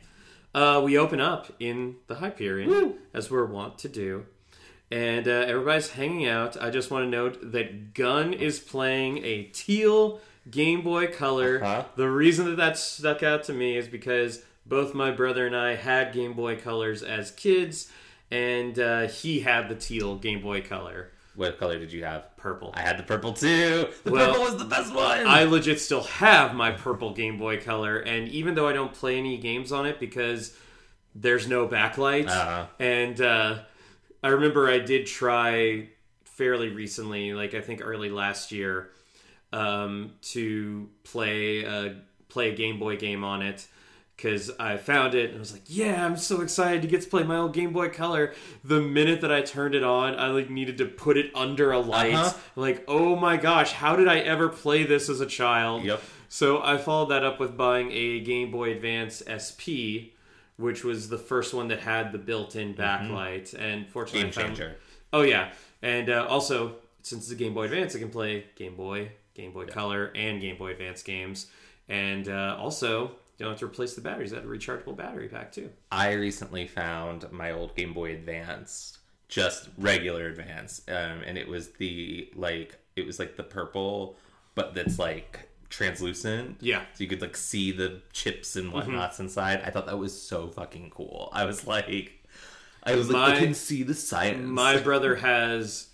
Uh, 0.54 0.82
we 0.84 0.98
open 0.98 1.20
up 1.22 1.48
in 1.60 1.96
the 2.08 2.16
Hyperion, 2.16 2.70
Woo. 2.70 2.98
as 3.14 3.30
we're 3.32 3.46
wont 3.46 3.78
to 3.80 3.88
do. 3.88 4.26
And 4.92 5.28
uh, 5.28 5.32
everybody's 5.48 5.92
hanging 5.92 6.28
out. 6.28 6.62
I 6.62 6.70
just 6.72 6.90
want 6.90 7.06
to 7.06 7.10
note 7.10 7.52
that 7.52 7.94
Gunn 7.94 8.34
is 8.34 8.60
playing 8.60 9.24
a 9.24 9.44
teal 9.44 10.20
Game 10.50 10.82
Boy 10.82 11.08
Color. 11.08 11.64
Uh-huh. 11.64 11.84
The 11.96 12.10
reason 12.10 12.46
that 12.48 12.58
that 12.58 12.78
stuck 12.78 13.22
out 13.22 13.44
to 13.44 13.54
me 13.54 13.78
is 13.78 13.88
because 13.88 14.44
both 14.66 14.94
my 14.96 15.12
brother 15.12 15.46
and 15.46 15.56
I 15.56 15.76
had 15.76 16.12
Game 16.14 16.34
Boy 16.34 16.58
Colors 16.58 17.04
as 17.04 17.30
kids. 17.32 17.92
and 18.32 18.78
uh, 18.80 19.08
he 19.08 19.40
had 19.42 19.70
the 19.70 19.76
teal 19.76 20.16
Game 20.18 20.42
Boy 20.42 20.62
Color, 20.62 21.12
What 21.40 21.58
color 21.58 21.80
did 21.80 21.92
you 21.94 22.04
have? 22.04 22.36
purple. 22.38 22.72
I 22.74 22.82
had 22.82 22.98
the 23.00 23.04
purple 23.04 23.34
too. 23.34 23.88
The 24.04 24.12
Well, 24.12 24.28
purple 24.28 24.44
was 24.44 24.58
the 24.58 24.66
best 24.66 24.94
one. 24.94 25.26
I 25.26 25.44
legit 25.46 25.80
still 25.80 26.04
have 26.04 26.54
my 26.54 26.72
purple 26.72 27.14
Game 27.14 27.38
Boy 27.38 27.60
Color, 27.60 28.00
and 28.00 28.28
even 28.30 28.56
though 28.56 28.68
I 28.68 28.74
don't 28.74 28.94
play 28.94 29.18
any 29.18 29.38
games 29.38 29.72
on 29.72 29.86
it 29.86 30.00
because 30.00 30.56
there's 31.16 31.48
no 31.48 31.68
backlight, 31.68 32.28
Uh-huh. 32.28 32.66
and 32.80 33.20
uh, 33.22 33.60
I 34.24 34.28
remember 34.30 34.70
I 34.70 34.80
did 34.80 35.06
try 35.06 35.90
fairly 36.26 36.70
recently, 36.70 37.34
like 37.34 37.54
I 37.54 37.62
think 37.62 37.82
early 37.84 38.10
last 38.10 38.52
year, 38.52 38.90
um, 39.52 40.12
to 40.34 40.90
play 41.04 41.64
a 41.64 41.96
play 42.30 42.52
a 42.52 42.56
Game 42.56 42.80
Boy 42.80 42.96
game 42.98 43.24
on 43.24 43.42
it. 43.42 43.68
Because 44.22 44.52
I 44.60 44.76
found 44.76 45.16
it 45.16 45.30
and 45.30 45.38
I 45.38 45.40
was 45.40 45.54
like, 45.54 45.62
"Yeah, 45.68 46.06
I'm 46.06 46.18
so 46.18 46.42
excited 46.42 46.82
to 46.82 46.90
get 46.90 47.02
to 47.04 47.10
play 47.10 47.24
my 47.24 47.38
old 47.38 47.54
Game 47.54 47.72
Boy 47.72 47.88
Color." 47.88 48.34
The 48.66 48.82
minute 48.82 49.22
that 49.22 49.32
I 49.32 49.42
turned 49.42 49.76
it 49.76 49.84
on, 49.84 50.20
I 50.20 50.28
like 50.28 50.50
needed 50.50 50.78
to 50.80 50.86
put 50.86 51.16
it 51.16 51.32
under 51.34 51.72
a 51.72 51.80
light. 51.80 52.16
Uh-huh. 52.16 52.38
Like, 52.58 52.84
oh 52.90 53.16
my 53.16 53.38
gosh, 53.38 53.72
how 53.72 53.96
did 53.96 54.10
I 54.10 54.20
ever 54.20 54.50
play 54.50 54.84
this 54.84 55.08
as 55.08 55.22
a 55.22 55.26
child? 55.26 55.86
Yep. 55.86 56.02
So 56.28 56.62
I 56.62 56.78
followed 56.78 57.12
that 57.12 57.24
up 57.24 57.40
with 57.40 57.56
buying 57.56 57.92
a 57.94 58.20
Game 58.20 58.52
Boy 58.52 58.72
Advance 58.74 59.24
SP, 59.26 60.12
which 60.58 60.84
was 60.84 61.08
the 61.08 61.18
first 61.18 61.54
one 61.54 61.70
that 61.70 61.80
had 61.80 62.12
the 62.12 62.18
built-in 62.20 62.74
backlight. 62.76 63.54
And 63.58 63.88
fortunately, 63.88 64.30
Game 64.32 64.52
I 64.52 64.56
found- 64.56 64.76
Oh 65.14 65.22
yeah, 65.22 65.52
and 65.82 66.10
uh, 66.10 66.28
also 66.30 66.76
since 67.04 67.24
it's 67.24 67.32
a 67.32 67.36
Game 67.36 67.54
Boy 67.54 67.64
Advance, 67.64 67.96
I 67.96 68.00
can 68.00 68.10
play 68.10 68.48
Game 68.56 68.76
Boy, 68.76 69.14
Game 69.34 69.54
Boy 69.54 69.66
Color, 69.66 70.12
and 70.14 70.42
Game 70.42 70.58
Boy 70.58 70.72
Advance 70.72 71.04
games. 71.04 71.48
And 71.88 72.28
uh, 72.28 72.58
also, 72.60 73.12
you 73.40 73.46
don't 73.46 73.54
have 73.54 73.60
to 73.60 73.66
replace 73.66 73.96
the 73.96 74.02
batteries. 74.02 74.32
Have 74.32 74.44
a 74.44 74.48
rechargeable 74.48 74.96
battery 74.96 75.28
pack 75.30 75.52
too. 75.52 75.70
I 75.92 76.12
recently 76.14 76.68
found 76.68 77.32
my 77.32 77.52
old 77.52 77.76
Game 77.76 77.94
Boy 77.94 78.14
Advance, 78.14 78.98
just 79.30 79.70
regular 79.78 80.28
Advance, 80.28 80.82
um, 80.90 81.22
and 81.26 81.38
it 81.38 81.48
was 81.48 81.70
the 81.74 82.30
like 82.36 82.78
it 82.96 83.06
was 83.06 83.18
like 83.20 83.36
the 83.38 83.44
purple, 83.44 84.18
but 84.56 84.74
that's 84.74 85.00
like 85.00 85.48
translucent. 85.70 86.58
Yeah. 86.62 86.82
So 86.94 87.04
you 87.04 87.10
could 87.10 87.22
like 87.22 87.38
see 87.38 87.72
the 87.72 88.02
chips 88.12 88.56
and 88.56 88.68
Mm-hmm. 88.74 88.76
whatnots 88.94 89.20
inside. 89.20 89.62
I 89.66 89.70
thought 89.70 89.86
that 89.86 89.98
was 89.98 90.20
so 90.20 90.48
fucking 90.50 90.90
cool. 90.90 91.30
I 91.32 91.46
was 91.46 91.66
like, 91.66 92.26
I 92.84 92.96
was 92.96 93.10
like, 93.10 93.30
My- 93.32 93.36
I 93.36 93.40
can 93.40 93.54
see 93.54 93.84
the 93.84 93.94
science. 93.94 94.46
My 94.46 94.78
brother 94.82 95.16
has, 95.16 95.88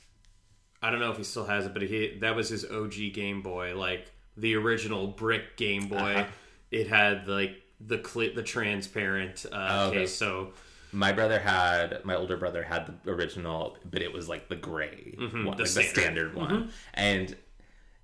I 0.82 0.90
don't 0.90 1.00
know 1.00 1.12
if 1.12 1.18
he 1.18 1.24
still 1.24 1.46
has 1.46 1.66
it, 1.66 1.74
but 1.74 1.84
he 1.84 2.18
that 2.22 2.36
was 2.36 2.50
his 2.50 2.66
OG 2.66 2.94
Game 3.14 3.42
Boy, 3.42 3.78
like 3.78 4.12
the 4.38 4.56
original 4.56 5.08
brick 5.08 5.58
Game 5.58 5.88
Boy. 5.88 5.98
Uh-huh. 6.16 6.26
It 6.80 6.88
had 6.88 7.28
like 7.28 7.62
the 7.80 7.98
cli 7.98 8.30
the 8.30 8.44
transparent 8.44 9.46
uh, 9.52 9.68
Oh, 9.72 9.88
okay. 9.90 9.98
case, 10.02 10.14
so 10.16 10.52
My 10.92 11.12
brother 11.12 11.40
had 11.40 12.04
my 12.06 12.16
older 12.16 12.38
brother 12.38 12.64
had 12.64 12.82
the 13.04 13.12
original, 13.12 13.78
but 13.90 14.02
it 14.02 14.12
was 14.14 14.28
like 14.30 14.50
the 14.50 14.56
gray 14.56 15.16
Mm-hmm, 15.18 15.44
the 15.44 15.50
like 15.50 15.58
the 15.58 15.66
standard. 15.68 15.86
Mm-hmm. 15.94 16.00
standard 16.02 16.36
one. 16.36 16.72
And 16.94 17.36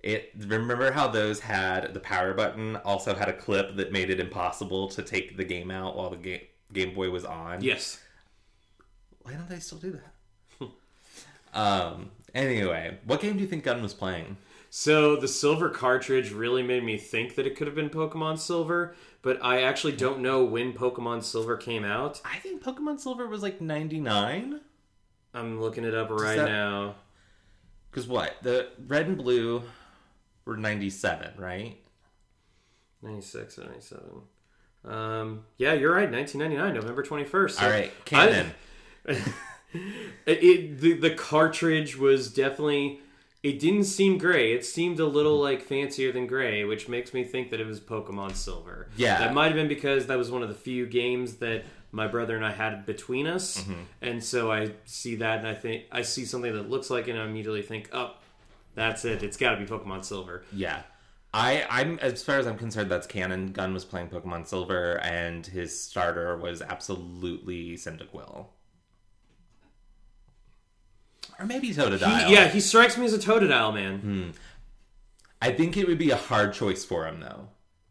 it 0.04 0.32
remember 0.38 0.92
how 0.92 1.08
those 1.08 1.40
had 1.42 1.94
the 1.94 2.00
power 2.00 2.34
button 2.34 2.76
also 2.78 3.14
had 3.14 3.30
a 3.30 3.34
clip 3.34 3.76
that 3.76 3.92
made 3.92 4.10
it 4.10 4.20
impossible 4.20 4.88
to 4.90 5.02
take 5.04 5.38
the 5.38 5.44
game 5.46 5.70
out 5.70 5.96
while 5.96 6.10
the 6.10 6.18
game 6.18 6.42
Game 6.74 6.94
Boy 6.94 7.10
was 7.10 7.26
on. 7.26 7.62
yes, 7.62 8.00
Why 9.24 9.34
don't 9.34 9.50
they 9.50 9.60
still 9.60 9.78
do 9.78 10.00
that? 10.00 10.70
um. 11.54 12.12
Anyway, 12.34 12.98
what 13.04 13.20
game 13.20 13.34
do 13.36 13.42
you 13.42 13.48
think 13.48 13.66
Gunn 13.66 13.82
was 13.84 13.94
playing? 13.94 14.38
So 14.74 15.18
the 15.18 15.28
silver 15.28 15.68
cartridge 15.70 16.32
really 16.32 16.64
made 16.64 16.86
me 16.86 16.98
think 16.98 17.36
that 17.36 17.46
it 17.46 17.58
could 17.58 17.68
have 17.68 17.76
been 17.76 17.90
Pokemon 17.90 18.40
Silver, 18.40 18.96
but 19.22 19.38
I 19.44 19.64
actually 19.64 19.92
don't 19.98 20.22
know 20.22 20.46
when 20.46 20.72
Pokemon 20.72 21.26
Silver 21.26 21.58
came 21.58 21.84
out. 21.84 22.22
I 22.24 22.38
think 22.38 22.64
Pokemon 22.64 23.02
Silver 23.02 23.28
was 23.28 23.42
like 23.42 23.60
ninety 23.60 24.00
nine. 24.00 24.62
I'm 25.34 25.60
looking 25.60 25.84
it 25.84 25.94
up 25.94 26.10
right 26.10 26.38
that- 26.38 26.48
now. 26.48 26.96
Because 27.90 28.08
what 28.08 28.34
the 28.44 28.70
red 28.88 29.08
and 29.08 29.18
blue 29.18 29.62
were 30.46 30.56
ninety 30.56 30.90
seven, 30.90 31.32
right? 31.38 31.78
96 33.02 33.58
or 33.58 33.66
97. 33.66 34.04
Um, 34.86 35.44
yeah, 35.58 35.74
you're 35.74 35.92
right. 35.92 36.10
1999, 36.10 36.76
November 36.76 37.04
21st. 37.04 37.52
So 37.52 37.66
All 37.66 37.72
right, 37.72 37.92
canon. 38.06 38.52
It, 40.26 40.44
it 40.44 40.80
the, 40.82 40.94
the 40.94 41.12
cartridge 41.12 41.98
was 41.98 42.32
definitely. 42.32 43.00
It 43.44 43.60
didn't 43.60 43.86
seem 43.86 44.18
gray. 44.20 44.54
It 44.54 44.64
seemed 44.66 45.00
a 45.00 45.06
little 45.08 45.40
like 45.40 45.64
fancier 45.64 46.12
than 46.12 46.28
gray, 46.28 46.64
which 46.64 46.88
makes 46.88 47.12
me 47.14 47.24
think 47.24 47.50
that 47.50 47.60
it 47.60 47.66
was 47.66 47.80
Pokemon 47.80 48.36
Silver. 48.36 48.88
Yeah. 48.96 49.18
that 49.20 49.34
might 49.34 49.48
have 49.48 49.56
been 49.56 49.68
because 49.68 50.06
that 50.08 50.18
was 50.18 50.30
one 50.30 50.44
of 50.44 50.50
the 50.50 50.56
few 50.56 50.86
games 50.86 51.38
that 51.38 51.64
my 51.92 52.08
brother 52.08 52.36
and 52.36 52.46
I 52.46 52.52
had 52.52 52.86
between 52.86 53.28
us, 53.28 53.62
Mm-hmm. 53.64 53.82
and 54.02 54.24
so 54.24 54.52
I 54.52 54.72
see 54.86 55.16
that 55.16 55.40
and 55.40 55.48
I 55.48 55.56
think 55.56 55.86
I 55.92 56.04
see 56.04 56.24
something 56.26 56.54
that 56.54 56.70
looks 56.70 56.90
like 56.90 57.08
it, 57.08 57.12
and 57.12 57.20
I 57.20 57.26
immediately 57.26 57.64
think, 57.64 57.90
oh, 57.92 58.14
that's 58.76 59.04
it. 59.06 59.24
It's 59.24 59.36
got 59.38 59.56
to 59.56 59.58
be 59.58 59.66
Pokemon 59.66 60.06
Silver. 60.06 60.44
Yeah. 60.54 60.84
I, 61.34 61.66
I'm 61.70 61.98
as 62.00 62.22
far 62.24 62.38
as 62.40 62.46
I'm 62.48 62.58
concerned, 62.58 62.92
that's 62.92 63.08
canon. 63.08 63.54
Gunn 63.54 63.74
was 63.74 63.86
playing 63.86 64.10
Pokemon 64.10 64.48
Silver, 64.48 65.00
and 65.02 65.46
his 65.46 65.78
starter 65.82 66.38
was 66.38 66.62
absolutely 66.62 67.76
Cyndaquil. 67.76 68.48
Or 71.42 71.46
maybe 71.46 71.74
Totodile. 71.74 72.28
He, 72.28 72.34
yeah, 72.34 72.48
he 72.48 72.60
strikes 72.60 72.98
me 72.98 73.06
as 73.06 73.14
a 73.14 73.18
Totodile 73.18 73.74
man. 73.74 74.00
Hmm. 74.00 74.30
I 75.42 75.52
think 75.52 75.76
it 75.76 75.88
would 75.88 75.98
be 75.98 76.12
a 76.12 76.16
hard 76.16 76.54
choice 76.54 76.86
for 76.86 77.08
him, 77.08 77.20
though. 77.20 77.48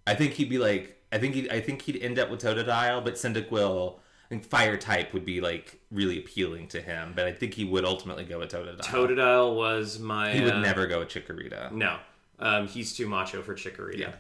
I 0.06 0.14
think 0.14 0.34
he'd 0.34 0.48
be 0.48 0.58
like, 0.58 1.02
I 1.10 1.18
think 1.18 1.34
he, 1.34 1.50
I 1.50 1.60
think 1.60 1.82
he'd 1.82 2.00
end 2.00 2.18
up 2.18 2.30
with 2.30 2.40
Totodile, 2.42 3.02
but 3.04 3.14
Cyndaquil, 3.14 3.96
I 3.96 4.28
think 4.28 4.44
Fire 4.44 4.76
type 4.76 5.12
would 5.12 5.24
be 5.24 5.40
like 5.40 5.80
really 5.90 6.18
appealing 6.18 6.68
to 6.68 6.80
him. 6.80 7.12
But 7.16 7.26
I 7.26 7.32
think 7.32 7.54
he 7.54 7.64
would 7.64 7.84
ultimately 7.84 8.24
go 8.24 8.38
with 8.38 8.52
Totodile. 8.52 8.82
Totodile 8.82 9.56
was 9.56 9.98
my. 9.98 10.30
he 10.32 10.42
would 10.42 10.54
uh, 10.54 10.60
never 10.60 10.86
go 10.86 11.00
with 11.00 11.08
Chikorita. 11.08 11.72
No, 11.72 11.98
um, 12.38 12.68
he's 12.68 12.96
too 12.96 13.08
macho 13.08 13.42
for 13.42 13.54
Chikorita. 13.54 13.98
Yeah. 13.98 14.12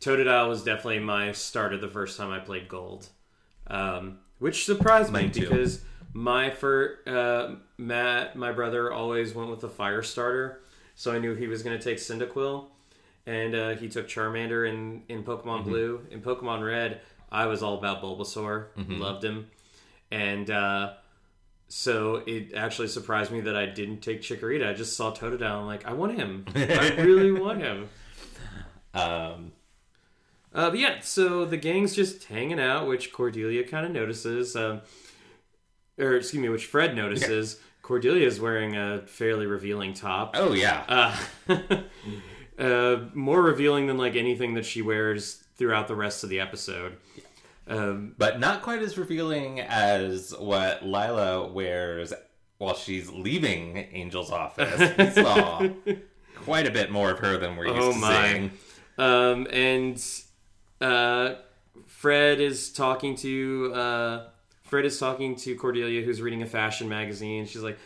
Totodile 0.00 0.50
was 0.50 0.62
definitely 0.62 0.98
my 0.98 1.32
starter 1.32 1.78
the 1.78 1.88
first 1.88 2.18
time 2.18 2.30
I 2.30 2.38
played 2.38 2.68
Gold, 2.68 3.08
um, 3.66 4.18
which 4.38 4.66
surprised 4.66 5.10
me 5.10 5.30
too. 5.30 5.40
because 5.40 5.82
my 6.12 6.50
for 6.50 6.98
uh, 7.06 7.54
Matt, 7.78 8.36
my 8.36 8.52
brother, 8.52 8.92
always 8.92 9.34
went 9.34 9.50
with 9.50 9.60
the 9.60 9.68
fire 9.68 10.02
starter, 10.02 10.60
so 10.94 11.12
I 11.12 11.18
knew 11.18 11.34
he 11.34 11.46
was 11.48 11.62
going 11.62 11.76
to 11.78 11.82
take 11.82 11.98
Cyndaquil, 11.98 12.66
and 13.26 13.54
uh, 13.54 13.70
he 13.76 13.88
took 13.88 14.08
Charmander 14.08 14.68
in 14.68 15.02
in 15.08 15.24
Pokemon 15.24 15.60
Mm-hmm. 15.62 15.68
Blue. 15.70 16.06
In 16.10 16.20
Pokemon 16.22 16.64
Red, 16.64 17.00
I 17.32 17.46
was 17.46 17.62
all 17.62 17.76
about 17.78 18.00
Bulbasaur, 18.02 18.66
Mm-hmm. 18.76 19.00
loved 19.00 19.24
him, 19.24 19.50
and. 20.10 20.50
Uh, 20.50 20.92
so 21.66 22.22
it 22.26 22.52
actually 22.54 22.86
surprised 22.86 23.32
me 23.32 23.40
that 23.40 23.56
I 23.56 23.66
didn't 23.66 24.00
take 24.00 24.20
Chikorita. 24.20 24.68
I 24.68 24.74
just 24.74 24.96
saw 24.96 25.12
Totodile. 25.12 25.60
I'm 25.60 25.66
like, 25.66 25.84
I 25.86 25.92
want 25.94 26.14
him. 26.16 26.44
I 26.54 26.94
really 27.00 27.32
want 27.40 27.60
him. 27.62 27.88
Um, 28.92 29.52
Uh, 30.54 30.70
but 30.70 30.78
yeah, 30.78 31.00
so 31.00 31.44
the 31.44 31.56
gang's 31.56 31.96
just 31.96 32.24
hanging 32.24 32.60
out, 32.60 32.86
which 32.86 33.12
Cordelia 33.12 33.64
kind 33.66 33.84
of 33.86 33.90
notices. 33.92 34.54
Um, 34.54 34.82
or 35.98 36.14
excuse 36.16 36.40
me, 36.42 36.48
which 36.48 36.66
Fred 36.66 36.94
notices. 36.96 37.60
Cordelia's 37.82 38.40
wearing 38.40 38.76
a 38.76 39.02
fairly 39.06 39.44
revealing 39.46 39.92
top. 39.92 40.34
oh 40.38 40.54
yeah, 40.54 40.84
Uh, 41.48 41.82
uh, 42.58 42.96
more 43.12 43.42
revealing 43.42 43.86
than 43.86 43.98
like 43.98 44.16
anything 44.16 44.54
that 44.54 44.64
she 44.64 44.80
wears 44.82 45.44
throughout 45.56 45.86
the 45.88 45.94
rest 45.94 46.24
of 46.24 46.30
the 46.30 46.40
episode. 46.40 46.96
Um, 47.66 48.14
but 48.18 48.40
not 48.40 48.62
quite 48.62 48.80
as 48.82 48.96
revealing 48.98 49.60
as 49.60 50.34
what 50.38 50.84
Lila 50.84 51.46
wears 51.50 52.12
while 52.58 52.74
she's 52.74 53.10
leaving 53.10 53.76
Angel's 53.78 54.30
office. 54.30 54.96
We 54.98 55.10
saw 55.22 55.68
quite 56.36 56.66
a 56.66 56.70
bit 56.70 56.90
more 56.90 57.10
of 57.10 57.18
her 57.20 57.36
than 57.36 57.56
we're 57.56 57.66
used 57.68 57.78
Oh 57.80 57.92
to 57.92 57.98
my. 57.98 58.28
seeing. 58.32 58.50
Um, 58.96 59.46
and 59.50 60.02
uh, 60.80 61.34
Fred 61.86 62.40
is 62.40 62.70
talking 62.72 63.16
to 63.16 63.72
uh, 63.74 64.28
Fred 64.64 64.86
is 64.86 64.98
talking 64.98 65.36
to 65.36 65.54
Cordelia, 65.56 66.02
who's 66.02 66.22
reading 66.22 66.42
a 66.42 66.46
fashion 66.46 66.88
magazine. 66.88 67.46
She's 67.46 67.62
like, 67.62 67.78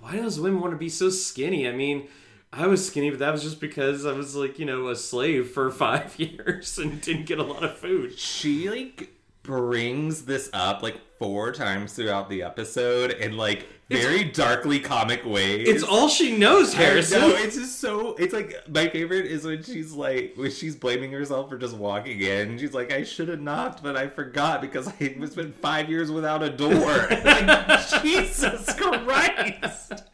"Why 0.00 0.16
does 0.16 0.38
women 0.38 0.60
want 0.60 0.72
to 0.72 0.78
be 0.78 0.90
so 0.90 1.08
skinny?" 1.08 1.66
I 1.66 1.72
mean, 1.72 2.08
I 2.52 2.66
was 2.66 2.86
skinny, 2.86 3.10
but 3.10 3.18
that 3.20 3.32
was 3.32 3.42
just 3.42 3.60
because 3.60 4.04
I 4.04 4.12
was 4.12 4.34
like, 4.34 4.58
you 4.58 4.66
know, 4.66 4.88
a 4.88 4.96
slave 4.96 5.50
for 5.50 5.70
five 5.70 6.14
years 6.18 6.78
and 6.78 7.00
didn't 7.00 7.26
get 7.26 7.38
a 7.38 7.42
lot 7.44 7.64
of 7.64 7.78
food. 7.78 8.18
She 8.18 8.68
like 8.68 9.10
brings 9.50 10.26
this 10.26 10.48
up 10.52 10.80
like 10.80 11.00
four 11.18 11.50
times 11.50 11.92
throughout 11.92 12.30
the 12.30 12.40
episode 12.40 13.10
in 13.10 13.36
like 13.36 13.66
very 13.90 14.22
darkly 14.22 14.78
comic 14.78 15.26
ways. 15.26 15.68
It's 15.68 15.82
all 15.82 16.06
she 16.08 16.36
knows, 16.36 16.72
Harrison. 16.72 17.20
No, 17.20 17.28
it's 17.30 17.56
just 17.56 17.80
so. 17.80 18.14
It's 18.14 18.32
like 18.32 18.54
my 18.68 18.88
favorite 18.88 19.26
is 19.26 19.44
when 19.44 19.60
she's 19.64 19.90
like 19.90 20.34
when 20.36 20.52
she's 20.52 20.76
blaming 20.76 21.10
herself 21.10 21.48
for 21.48 21.58
just 21.58 21.76
walking 21.76 22.20
in. 22.20 22.58
She's 22.58 22.72
like, 22.72 22.92
I 22.92 23.02
should 23.02 23.26
have 23.26 23.40
knocked, 23.40 23.82
but 23.82 23.96
I 23.96 24.06
forgot 24.06 24.60
because 24.60 24.86
I 24.86 25.08
been 25.34 25.52
five 25.52 25.90
years 25.90 26.12
without 26.12 26.44
a 26.44 26.50
door. 26.50 26.70
like 27.24 28.02
Jesus 28.02 28.72
Christ. 28.74 30.04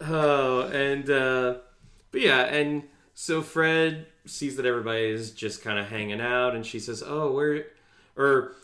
Oh, 0.00 0.68
and 0.72 1.10
uh 1.10 1.54
but 2.12 2.20
yeah, 2.20 2.42
and 2.42 2.84
so 3.12 3.42
Fred 3.42 4.06
sees 4.24 4.54
that 4.54 4.66
everybody 4.66 5.06
is 5.06 5.32
just 5.32 5.62
kind 5.64 5.80
of 5.80 5.88
hanging 5.88 6.20
out, 6.20 6.54
and 6.54 6.64
she 6.64 6.78
says, 6.78 7.02
"Oh, 7.04 7.32
where?" 7.32 7.66
Or 8.16 8.54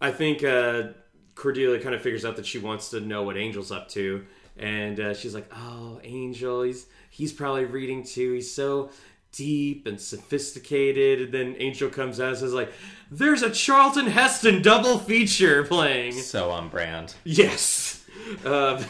I 0.00 0.10
think 0.10 0.42
uh 0.44 0.88
Cordelia 1.36 1.78
kind 1.80 1.94
of 1.94 2.00
figures 2.00 2.24
out 2.24 2.36
that 2.36 2.46
she 2.46 2.58
wants 2.58 2.90
to 2.90 3.00
know 3.00 3.22
what 3.22 3.36
Angel's 3.36 3.70
up 3.70 3.88
to, 3.90 4.24
and 4.56 4.98
uh, 4.98 5.14
she's 5.14 5.34
like, 5.34 5.46
"Oh, 5.54 6.00
Angel, 6.02 6.62
he's 6.62 6.86
he's 7.10 7.32
probably 7.32 7.66
reading 7.66 8.02
too. 8.02 8.32
He's 8.32 8.52
so 8.52 8.90
deep 9.32 9.86
and 9.86 10.00
sophisticated." 10.00 11.20
And 11.20 11.32
then 11.32 11.56
Angel 11.58 11.90
comes 11.90 12.20
out 12.20 12.30
and 12.30 12.38
says, 12.38 12.54
"Like, 12.54 12.72
there's 13.10 13.42
a 13.42 13.50
Charlton 13.50 14.06
Heston 14.06 14.62
double 14.62 14.98
feature 14.98 15.62
playing." 15.64 16.12
So 16.14 16.50
on 16.50 16.70
brand. 16.70 17.14
Yes. 17.24 18.04
Uh, 18.44 18.82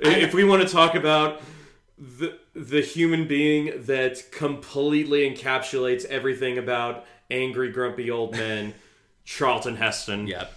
if 0.00 0.32
we 0.32 0.44
want 0.44 0.62
to 0.62 0.68
talk 0.68 0.94
about 0.94 1.42
the 1.98 2.38
the 2.54 2.82
human 2.82 3.26
being 3.26 3.82
that 3.86 4.30
completely 4.30 5.28
encapsulates 5.28 6.04
everything 6.04 6.56
about 6.56 7.04
angry, 7.32 7.72
grumpy 7.72 8.12
old 8.12 8.32
men, 8.32 8.74
Charlton 9.24 9.76
Heston. 9.76 10.26
Yep. 10.26 10.52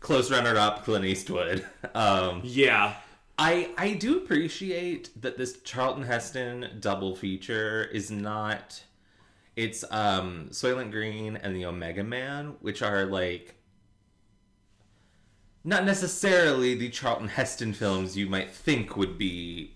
Close 0.00 0.30
runner 0.30 0.56
up, 0.56 0.84
Clint 0.84 1.04
Eastwood. 1.04 1.66
Um, 1.94 2.40
Yeah. 2.44 2.94
I 3.40 3.70
I 3.78 3.92
do 3.94 4.16
appreciate 4.18 5.10
that 5.22 5.38
this 5.38 5.60
Charlton 5.62 6.02
Heston 6.04 6.78
double 6.80 7.14
feature 7.14 7.84
is 7.92 8.10
not. 8.10 8.82
It's 9.54 9.84
um 9.90 10.48
Soylent 10.50 10.90
Green 10.90 11.36
and 11.36 11.54
the 11.54 11.64
Omega 11.66 12.02
Man, 12.02 12.54
which 12.60 12.82
are 12.82 13.04
like 13.06 13.54
not 15.64 15.84
necessarily 15.84 16.74
the 16.74 16.88
Charlton 16.88 17.28
Heston 17.28 17.72
films 17.72 18.16
you 18.16 18.26
might 18.28 18.50
think 18.50 18.96
would 18.96 19.18
be 19.18 19.74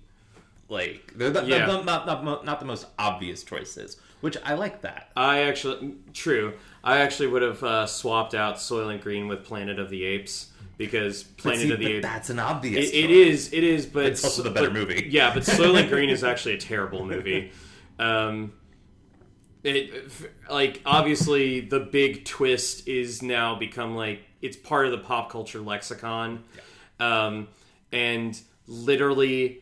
like 0.68 1.12
they're, 1.16 1.30
the, 1.30 1.42
Yeah. 1.44 1.66
the- 1.66 1.82
not, 1.82 2.06
not 2.06 2.44
not 2.44 2.60
the 2.60 2.66
most 2.66 2.86
obvious 2.98 3.42
choices, 3.44 3.96
which 4.22 4.36
I 4.44 4.54
like 4.54 4.80
that. 4.82 5.10
I 5.16 5.40
actually, 5.42 5.94
true. 6.14 6.54
I 6.84 6.98
actually 6.98 7.28
would 7.28 7.42
have 7.42 7.62
uh, 7.62 7.86
swapped 7.86 8.34
out 8.34 8.56
Soylent 8.56 9.02
Green 9.02 9.28
with 9.28 9.44
Planet 9.44 9.78
of 9.78 9.88
the 9.90 10.04
Apes 10.04 10.50
because 10.78 11.22
Planet 11.22 11.60
see, 11.60 11.72
of 11.72 11.78
the 11.78 11.86
Apes. 11.94 12.02
that's 12.02 12.30
an 12.30 12.38
obvious. 12.38 12.90
It, 12.90 12.94
it 13.04 13.10
is. 13.10 13.52
It 13.52 13.62
is. 13.64 13.86
But 13.86 14.06
It's 14.06 14.24
also 14.24 14.42
the 14.42 14.50
better 14.50 14.68
but- 14.68 14.74
movie. 14.74 15.06
Yeah, 15.10 15.32
but 15.32 15.44
Soylent 15.44 15.88
Green 15.88 16.10
is 16.10 16.24
actually 16.32 16.54
a 16.54 16.58
terrible 16.58 17.04
movie. 17.04 17.52
Um, 17.98 18.52
it 19.62 20.10
like 20.50 20.80
obviously 20.84 21.60
the 21.60 21.78
big 21.80 22.24
twist 22.24 22.88
is 22.88 23.22
now 23.22 23.54
become 23.54 23.94
like 23.94 24.22
it's 24.40 24.56
part 24.56 24.86
of 24.86 24.92
the 24.92 24.98
pop 24.98 25.30
culture 25.30 25.60
lexicon, 25.60 26.42
um, 26.98 27.46
and 27.92 28.40
literally 28.66 29.61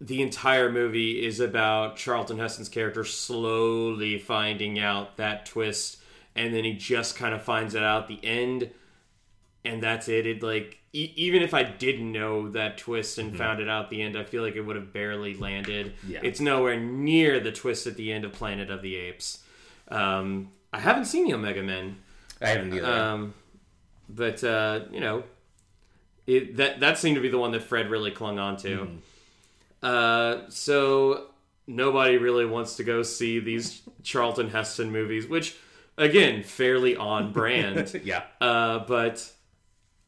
the 0.00 0.20
entire 0.22 0.70
movie 0.70 1.24
is 1.24 1.40
about 1.40 1.96
Charlton 1.96 2.38
Heston's 2.38 2.68
character 2.68 3.04
slowly 3.04 4.18
finding 4.18 4.78
out 4.78 5.16
that 5.16 5.46
twist, 5.46 5.98
and 6.34 6.54
then 6.54 6.64
he 6.64 6.74
just 6.74 7.16
kind 7.16 7.34
of 7.34 7.42
finds 7.42 7.74
it 7.74 7.82
out 7.82 8.02
at 8.02 8.08
the 8.08 8.24
end, 8.24 8.70
and 9.64 9.82
that's 9.82 10.08
it. 10.08 10.26
It 10.26 10.42
like 10.42 10.78
e- 10.92 11.12
even 11.16 11.40
if 11.42 11.54
I 11.54 11.62
didn't 11.62 12.12
know 12.12 12.50
that 12.50 12.76
twist 12.78 13.16
and 13.18 13.36
found 13.36 13.60
it 13.60 13.68
out 13.68 13.84
at 13.84 13.90
the 13.90 14.02
end, 14.02 14.16
I 14.18 14.24
feel 14.24 14.42
like 14.42 14.54
it 14.56 14.60
would 14.62 14.76
have 14.76 14.92
barely 14.92 15.34
landed. 15.34 15.94
Yeah. 16.06 16.20
It's 16.22 16.40
nowhere 16.40 16.78
near 16.78 17.40
the 17.40 17.52
twist 17.52 17.86
at 17.86 17.96
the 17.96 18.12
end 18.12 18.24
of 18.24 18.32
Planet 18.32 18.70
of 18.70 18.82
the 18.82 18.96
Apes. 18.96 19.42
Um, 19.88 20.50
I 20.72 20.80
haven't 20.80 21.06
seen 21.06 21.24
the 21.26 21.32
Omega 21.34 21.62
Men, 21.62 21.96
I 22.42 22.48
haven't 22.48 22.74
either. 22.74 22.86
um, 22.86 23.34
but 24.10 24.44
uh, 24.44 24.80
you 24.90 25.00
know, 25.00 25.22
it, 26.26 26.56
that 26.56 26.80
that 26.80 26.98
seemed 26.98 27.14
to 27.16 27.22
be 27.22 27.28
the 27.30 27.38
one 27.38 27.52
that 27.52 27.62
Fred 27.62 27.90
really 27.90 28.10
clung 28.10 28.38
on 28.38 28.56
to. 28.58 28.88
Uh, 29.86 30.48
so 30.48 31.28
nobody 31.66 32.16
really 32.16 32.44
wants 32.44 32.76
to 32.76 32.84
go 32.84 33.02
see 33.02 33.38
these 33.38 33.82
Charlton 34.02 34.50
Heston 34.50 34.90
movies, 34.90 35.28
which 35.28 35.56
again 35.96 36.42
fairly 36.42 36.96
on 36.96 37.32
brand. 37.32 38.00
yeah. 38.04 38.24
uh, 38.40 38.80
but 38.80 39.32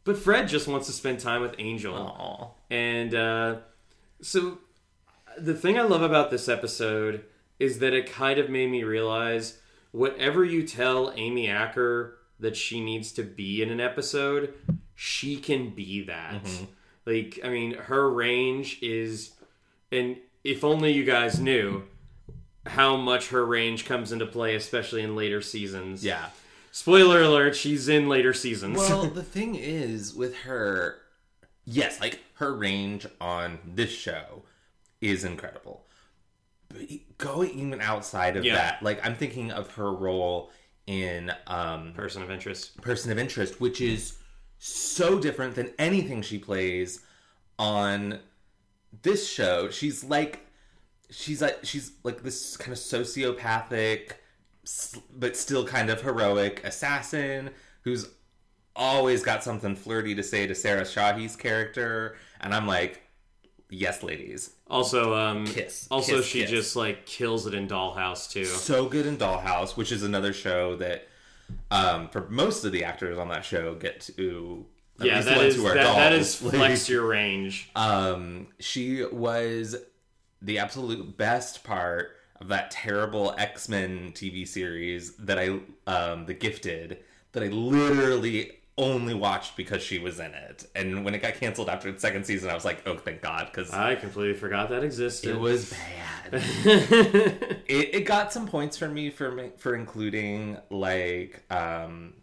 but 0.04 0.16
Fred 0.16 0.48
just 0.48 0.66
wants 0.66 0.86
to 0.86 0.92
spend 0.92 1.20
time 1.20 1.42
with 1.42 1.54
Angel. 1.58 1.94
Aw. 1.94 2.48
And 2.70 3.14
uh, 3.14 3.56
so 4.20 4.58
the 5.38 5.54
thing 5.54 5.78
I 5.78 5.82
love 5.82 6.02
about 6.02 6.30
this 6.30 6.48
episode 6.48 7.24
is 7.58 7.78
that 7.78 7.92
it 7.92 8.10
kind 8.10 8.38
of 8.38 8.50
made 8.50 8.70
me 8.70 8.82
realize 8.82 9.58
whatever 9.92 10.44
you 10.44 10.66
tell 10.66 11.12
Amy 11.16 11.48
Acker 11.48 12.18
that 12.40 12.56
she 12.56 12.80
needs 12.80 13.12
to 13.12 13.22
be 13.22 13.62
in 13.62 13.70
an 13.70 13.80
episode, 13.80 14.54
she 14.94 15.36
can 15.36 15.70
be 15.70 16.02
that. 16.04 16.46
Like, 17.04 17.40
I 17.42 17.48
mean, 17.48 17.74
her 17.74 18.08
range 18.10 18.78
is, 18.82 19.32
and 19.92 20.16
if 20.44 20.64
only 20.64 20.92
you 20.92 21.04
guys 21.04 21.40
knew 21.40 21.84
how 22.66 22.96
much 22.96 23.28
her 23.28 23.44
range 23.44 23.84
comes 23.84 24.12
into 24.12 24.26
play, 24.26 24.54
especially 24.54 25.02
in 25.02 25.16
later 25.16 25.40
seasons. 25.40 26.04
Yeah. 26.04 26.26
Spoiler 26.70 27.22
alert, 27.22 27.56
she's 27.56 27.88
in 27.88 28.08
later 28.08 28.32
seasons. 28.34 28.76
Well, 28.78 29.04
the 29.14 29.22
thing 29.22 29.54
is 29.54 30.14
with 30.14 30.36
her, 30.40 30.96
yes, 31.64 32.00
like 32.00 32.20
her 32.34 32.54
range 32.54 33.06
on 33.20 33.58
this 33.64 33.90
show 33.90 34.42
is 35.00 35.24
incredible. 35.24 35.84
But 36.68 36.82
going 37.16 37.58
even 37.58 37.80
outside 37.80 38.36
of 38.36 38.44
Yeah. 38.44 38.54
that, 38.56 38.82
like 38.82 39.04
I'm 39.04 39.14
thinking 39.14 39.50
of 39.50 39.72
her 39.74 39.92
role 39.92 40.50
in 40.86 41.32
um, 41.46 41.92
Person 41.94 42.22
of 42.22 42.30
interest. 42.30 42.80
Person 42.80 43.10
of 43.12 43.18
Interest, 43.18 43.60
which 43.60 43.80
is 43.80 44.18
so 44.58 45.18
different 45.18 45.54
than 45.54 45.72
anything 45.78 46.20
she 46.22 46.38
plays 46.38 47.00
on 47.58 48.18
this 49.02 49.28
show. 49.28 49.70
She's 49.70 50.04
like, 50.04 50.46
she's 51.10 51.40
like, 51.42 51.60
she's 51.64 51.92
like 52.02 52.22
this 52.22 52.56
kind 52.56 52.72
of 52.72 52.78
sociopathic, 52.78 54.12
but 55.14 55.36
still 55.36 55.66
kind 55.66 55.90
of 55.90 56.02
heroic 56.02 56.62
assassin 56.64 57.50
who's 57.82 58.08
always 58.76 59.22
got 59.22 59.42
something 59.42 59.74
flirty 59.74 60.14
to 60.14 60.22
say 60.22 60.46
to 60.46 60.54
Sarah 60.54 60.82
Shahi's 60.82 61.36
character, 61.36 62.16
and 62.40 62.54
I'm 62.54 62.66
like, 62.66 63.02
yes, 63.70 64.02
ladies, 64.02 64.54
Also, 64.68 65.14
um, 65.14 65.46
Kiss. 65.46 65.88
Also, 65.90 66.18
Kiss, 66.18 66.26
she 66.26 66.40
kiss. 66.42 66.50
just 66.50 66.76
like 66.76 67.04
kills 67.06 67.46
it 67.46 67.54
in 67.54 67.66
Dollhouse 67.66 68.30
too. 68.30 68.44
so 68.44 68.88
good 68.88 69.06
in 69.06 69.16
Dollhouse, 69.16 69.76
which 69.76 69.90
is 69.90 70.02
another 70.02 70.32
show 70.32 70.76
that, 70.76 71.08
um, 71.70 72.08
for 72.08 72.28
most 72.28 72.64
of 72.64 72.72
the 72.72 72.84
actors 72.84 73.18
on 73.18 73.28
that 73.28 73.44
show, 73.44 73.74
get 73.74 74.00
to. 74.16 74.66
Yeah, 75.00 75.20
that 75.20 75.38
is 75.38 75.62
that, 75.62 75.74
that 75.74 75.82
dolls. 75.82 76.14
is 76.14 76.42
Like, 76.42 76.54
flex 76.54 76.88
your 76.88 77.06
range. 77.06 77.70
Um, 77.76 78.48
she 78.58 79.04
was 79.04 79.76
the 80.42 80.58
absolute 80.58 81.16
best 81.16 81.64
part 81.64 82.16
of 82.40 82.48
that 82.48 82.70
terrible 82.70 83.34
X 83.38 83.68
Men 83.68 84.12
TV 84.12 84.46
series 84.46 85.16
that 85.16 85.38
I, 85.38 85.60
um, 85.86 86.26
The 86.26 86.34
Gifted, 86.34 86.98
that 87.32 87.42
I 87.42 87.48
literally 87.48 88.52
only 88.78 89.12
watched 89.12 89.56
because 89.56 89.82
she 89.82 89.98
was 89.98 90.20
in 90.20 90.32
it. 90.32 90.64
And 90.74 91.04
when 91.04 91.14
it 91.14 91.20
got 91.20 91.34
canceled 91.34 91.68
after 91.68 91.90
the 91.90 91.98
second 91.98 92.24
season, 92.24 92.48
I 92.48 92.54
was 92.54 92.64
like, 92.64 92.86
oh, 92.86 92.96
thank 92.96 93.20
God, 93.20 93.46
because 93.46 93.72
I 93.72 93.96
completely 93.96 94.34
forgot 94.34 94.70
that 94.70 94.84
existed. 94.84 95.30
it 95.30 95.38
was 95.38 95.70
bad. 95.70 96.30
it, 96.32 97.94
it 97.94 98.04
got 98.04 98.32
some 98.32 98.46
points 98.46 98.76
for 98.76 98.88
me 98.88 99.10
for 99.10 99.50
for 99.56 99.74
including 99.74 100.58
like 100.70 101.42
um 101.50 102.14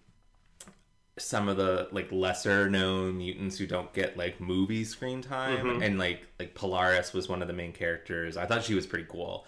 some 1.17 1.47
of 1.47 1.57
the 1.57 1.87
like 1.91 2.11
lesser 2.11 2.69
known 2.69 3.17
mutants 3.17 3.57
who 3.57 3.65
don't 3.65 3.93
get 3.93 4.17
like 4.17 4.41
movie 4.41 4.83
screen 4.83 5.21
time 5.21 5.65
mm-hmm. 5.65 5.81
and 5.81 5.97
like 5.97 6.27
like 6.39 6.53
Polaris 6.55 7.13
was 7.13 7.29
one 7.29 7.41
of 7.41 7.47
the 7.47 7.53
main 7.53 7.71
characters. 7.71 8.35
I 8.37 8.45
thought 8.45 8.63
she 8.63 8.75
was 8.75 8.85
pretty 8.85 9.05
cool. 9.09 9.45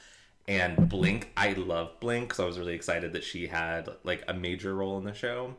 And 0.47 0.87
Blink, 0.87 1.29
I 1.35 1.51
love 1.53 1.99
Blink, 1.99 2.33
so 2.33 2.45
I 2.45 2.47
was 2.47 2.57
really 2.57 2.73
excited 2.73 3.11
that 3.13 3.23
she 3.25 3.47
had 3.47 3.89
like 4.03 4.23
a 4.29 4.33
major 4.33 4.73
role 4.73 4.97
in 4.97 5.03
the 5.03 5.13
show, 5.13 5.55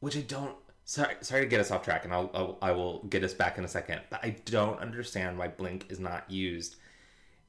which 0.00 0.16
I 0.16 0.20
don't. 0.20 0.54
Sorry, 0.84 1.14
sorry 1.20 1.42
to 1.42 1.48
get 1.48 1.60
us 1.60 1.70
off 1.70 1.82
track, 1.84 2.04
and 2.04 2.14
I'll, 2.14 2.30
I'll 2.34 2.58
I 2.62 2.70
will 2.70 3.02
get 3.04 3.24
us 3.24 3.34
back 3.34 3.58
in 3.58 3.64
a 3.64 3.68
second. 3.68 4.00
But 4.10 4.24
I 4.24 4.36
don't 4.44 4.78
understand 4.78 5.38
why 5.38 5.48
Blink 5.48 5.86
is 5.90 5.98
not 5.98 6.30
used 6.30 6.76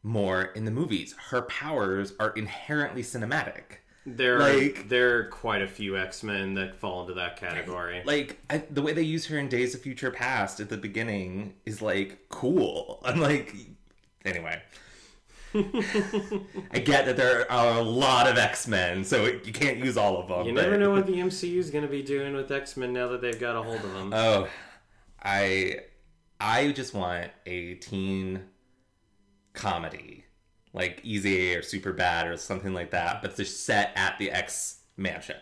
more 0.01 0.45
in 0.45 0.65
the 0.65 0.71
movies. 0.71 1.13
Her 1.29 1.43
powers 1.43 2.13
are 2.19 2.31
inherently 2.31 3.03
cinematic. 3.03 3.82
There 4.05 4.39
like- 4.39 4.79
are 4.79 4.83
there 4.83 5.17
are 5.19 5.23
quite 5.25 5.61
a 5.61 5.67
few 5.67 5.97
X 5.97 6.23
Men 6.23 6.53
that 6.55 6.75
fall 6.75 7.01
into 7.01 7.13
that 7.15 7.37
category. 7.37 8.01
Like 8.05 8.39
I, 8.49 8.63
the 8.69 8.81
way 8.81 8.93
they 8.93 9.01
use 9.03 9.25
her 9.27 9.37
in 9.37 9.47
Days 9.49 9.73
of 9.75 9.81
Future 9.81 10.11
Past 10.11 10.59
at 10.59 10.69
the 10.69 10.77
beginning 10.77 11.53
is 11.65 11.81
like 11.81 12.25
cool. 12.29 13.01
I'm 13.05 13.19
like, 13.19 13.55
anyway. 14.25 14.61
I 15.55 16.79
get 16.79 17.05
that 17.05 17.15
there 17.15 17.49
are 17.51 17.77
a 17.77 17.81
lot 17.81 18.27
of 18.27 18.37
X 18.39 18.67
Men, 18.67 19.03
so 19.03 19.25
it, 19.25 19.45
you 19.45 19.53
can't 19.53 19.77
use 19.77 19.97
all 19.97 20.17
of 20.19 20.27
them. 20.27 20.47
you 20.47 20.53
but- 20.55 20.63
never 20.63 20.77
know 20.77 20.89
what 20.91 21.05
the 21.07 21.13
MCU 21.13 21.57
is 21.57 21.69
going 21.69 21.83
to 21.83 21.89
be 21.91 22.01
doing 22.01 22.33
with 22.33 22.51
X 22.51 22.75
Men 22.75 22.91
now 22.93 23.07
that 23.09 23.21
they've 23.21 23.39
got 23.39 23.55
a 23.55 23.61
hold 23.61 23.77
of 23.77 23.93
them. 23.93 24.13
Oh, 24.13 24.47
I 25.21 25.77
I 26.41 26.71
just 26.71 26.93
want 26.93 27.29
a 27.45 27.75
teen 27.75 28.41
comedy 29.53 30.25
like 30.73 30.99
Easy 31.03 31.55
or 31.55 31.61
Super 31.61 31.93
Bad 31.93 32.27
or 32.27 32.35
something 32.37 32.73
like 32.73 32.91
that, 32.91 33.21
but 33.21 33.35
they're 33.35 33.45
set 33.45 33.91
at 33.95 34.17
the 34.17 34.31
X 34.31 34.79
mansion. 34.97 35.37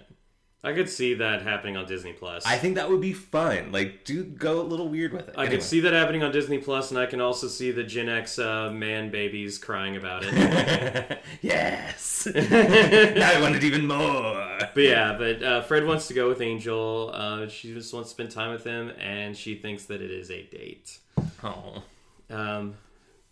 I 0.63 0.73
could 0.73 0.89
see 0.89 1.15
that 1.15 1.41
happening 1.41 1.75
on 1.75 1.87
Disney 1.87 2.13
Plus. 2.13 2.45
I 2.45 2.55
think 2.59 2.75
that 2.75 2.87
would 2.87 3.01
be 3.01 3.13
fun. 3.13 3.71
Like, 3.71 4.05
do 4.05 4.23
go 4.23 4.61
a 4.61 4.63
little 4.63 4.89
weird 4.89 5.11
with 5.11 5.27
it. 5.29 5.33
I 5.35 5.41
Anyway. 5.45 5.55
could 5.55 5.63
see 5.63 5.79
that 5.79 5.93
happening 5.93 6.21
on 6.21 6.31
Disney 6.31 6.59
Plus, 6.59 6.91
and 6.91 6.99
I 6.99 7.07
can 7.07 7.19
also 7.19 7.47
see 7.47 7.71
the 7.71 7.83
Gen 7.83 8.07
X 8.09 8.37
uh, 8.37 8.69
man 8.69 9.09
babies 9.09 9.57
crying 9.57 9.95
about 9.95 10.21
it. 10.23 11.19
yes. 11.41 12.27
now 12.27 13.31
I 13.37 13.41
want 13.41 13.55
it 13.55 13.63
even 13.63 13.87
more. 13.87 14.59
but 14.59 14.83
yeah, 14.83 15.15
but 15.17 15.41
uh, 15.41 15.61
Fred 15.63 15.83
wants 15.87 16.07
to 16.09 16.13
go 16.13 16.27
with 16.29 16.41
Angel. 16.41 17.09
Uh, 17.11 17.47
she 17.47 17.73
just 17.73 17.91
wants 17.91 18.09
to 18.09 18.13
spend 18.13 18.29
time 18.29 18.51
with 18.51 18.63
him, 18.63 18.91
and 18.99 19.35
she 19.35 19.55
thinks 19.55 19.85
that 19.85 19.99
it 19.99 20.11
is 20.11 20.29
a 20.29 20.43
date. 20.43 20.99
Oh. 21.43 21.81
Um, 22.29 22.75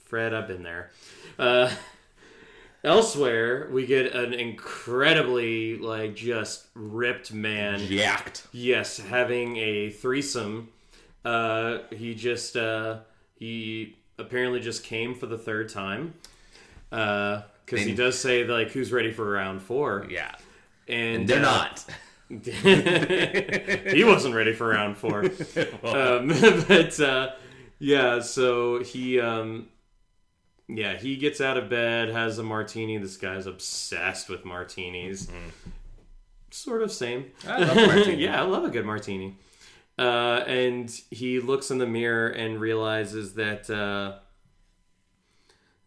Fred, 0.04 0.34
I've 0.34 0.48
been 0.48 0.64
there. 0.64 0.90
Uh, 1.40 1.72
elsewhere, 2.84 3.70
we 3.72 3.86
get 3.86 4.14
an 4.14 4.34
incredibly 4.34 5.78
like 5.78 6.16
just 6.16 6.68
ripped 6.76 7.34
man. 7.34 7.80
Jacked. 7.88 8.48
Yes, 8.52 8.98
having 8.98 9.58
a 9.58 9.90
threesome. 9.90 10.70
Uh, 11.24 11.80
he 11.92 12.14
just 12.16 12.56
uh, 12.58 13.00
he 13.38 13.96
apparently 14.18 14.60
just 14.60 14.84
came 14.84 15.16
for 15.16 15.26
the 15.28 15.38
third 15.38 15.70
time. 15.70 16.14
Because 16.90 17.86
he 17.86 17.94
does 17.94 18.18
say 18.20 18.44
like 18.46 18.72
who's 18.72 18.92
ready 18.92 19.12
for 19.12 19.30
round 19.30 19.62
four, 19.62 20.08
Yeah. 20.10 20.34
and 20.88 21.28
They're 21.28 21.40
uh, 21.40 21.42
not. 21.42 21.86
he 22.30 24.04
wasn't 24.04 24.36
ready 24.36 24.54
for 24.54 24.68
round 24.70 24.98
four. 24.98 25.24
um, 25.84 26.28
but 26.68 27.00
uh, 27.00 27.30
yeah, 27.80 28.20
so 28.22 28.84
he 28.84 29.20
um, 29.20 29.68
yeah 30.70 30.98
he 30.98 31.18
gets 31.18 31.42
out 31.42 31.58
of 31.58 31.70
bed, 31.70 32.10
has 32.10 32.38
a 32.38 32.44
martini. 32.44 32.98
This 32.98 33.18
guy's 33.18 33.46
obsessed 33.46 34.30
with 34.30 34.46
martinis. 34.46 35.28
Sort 36.52 36.82
of 36.82 36.92
same. 36.92 37.32
I 37.48 37.60
love 37.60 37.76
martini. 37.76 38.16
yeah, 38.24 38.42
I 38.42 38.46
love 38.46 38.64
a 38.64 38.70
good 38.70 38.86
martini. 38.86 39.36
Uh, 39.98 40.44
and 40.48 40.90
he 41.12 41.40
looks 41.40 41.72
in 41.72 41.78
the 41.78 41.86
mirror 41.86 42.30
and 42.30 42.60
realizes 42.60 43.34
that 43.34 43.70
uh, 43.70 44.20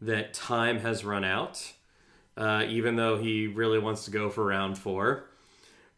that 0.02 0.34
time 0.34 0.80
has 0.80 1.04
run 1.04 1.24
out. 1.24 1.72
Uh, 2.36 2.64
even 2.66 2.96
though 2.96 3.18
he 3.18 3.46
really 3.46 3.78
wants 3.78 4.06
to 4.06 4.10
go 4.10 4.30
for 4.30 4.44
round 4.44 4.78
four. 4.78 5.28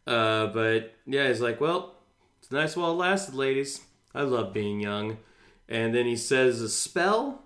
Uh, 0.05 0.47
but 0.47 0.93
yeah, 1.05 1.29
he's 1.29 1.39
like, 1.39 1.61
well, 1.61 1.95
it's 2.39 2.51
nice 2.51 2.75
while 2.75 2.91
it 2.91 2.95
lasted, 2.95 3.35
ladies. 3.35 3.81
I 4.13 4.23
love 4.23 4.53
being 4.53 4.81
young. 4.81 5.17
And 5.69 5.95
then 5.95 6.05
he 6.05 6.17
says 6.17 6.61
a 6.61 6.69
spell, 6.69 7.44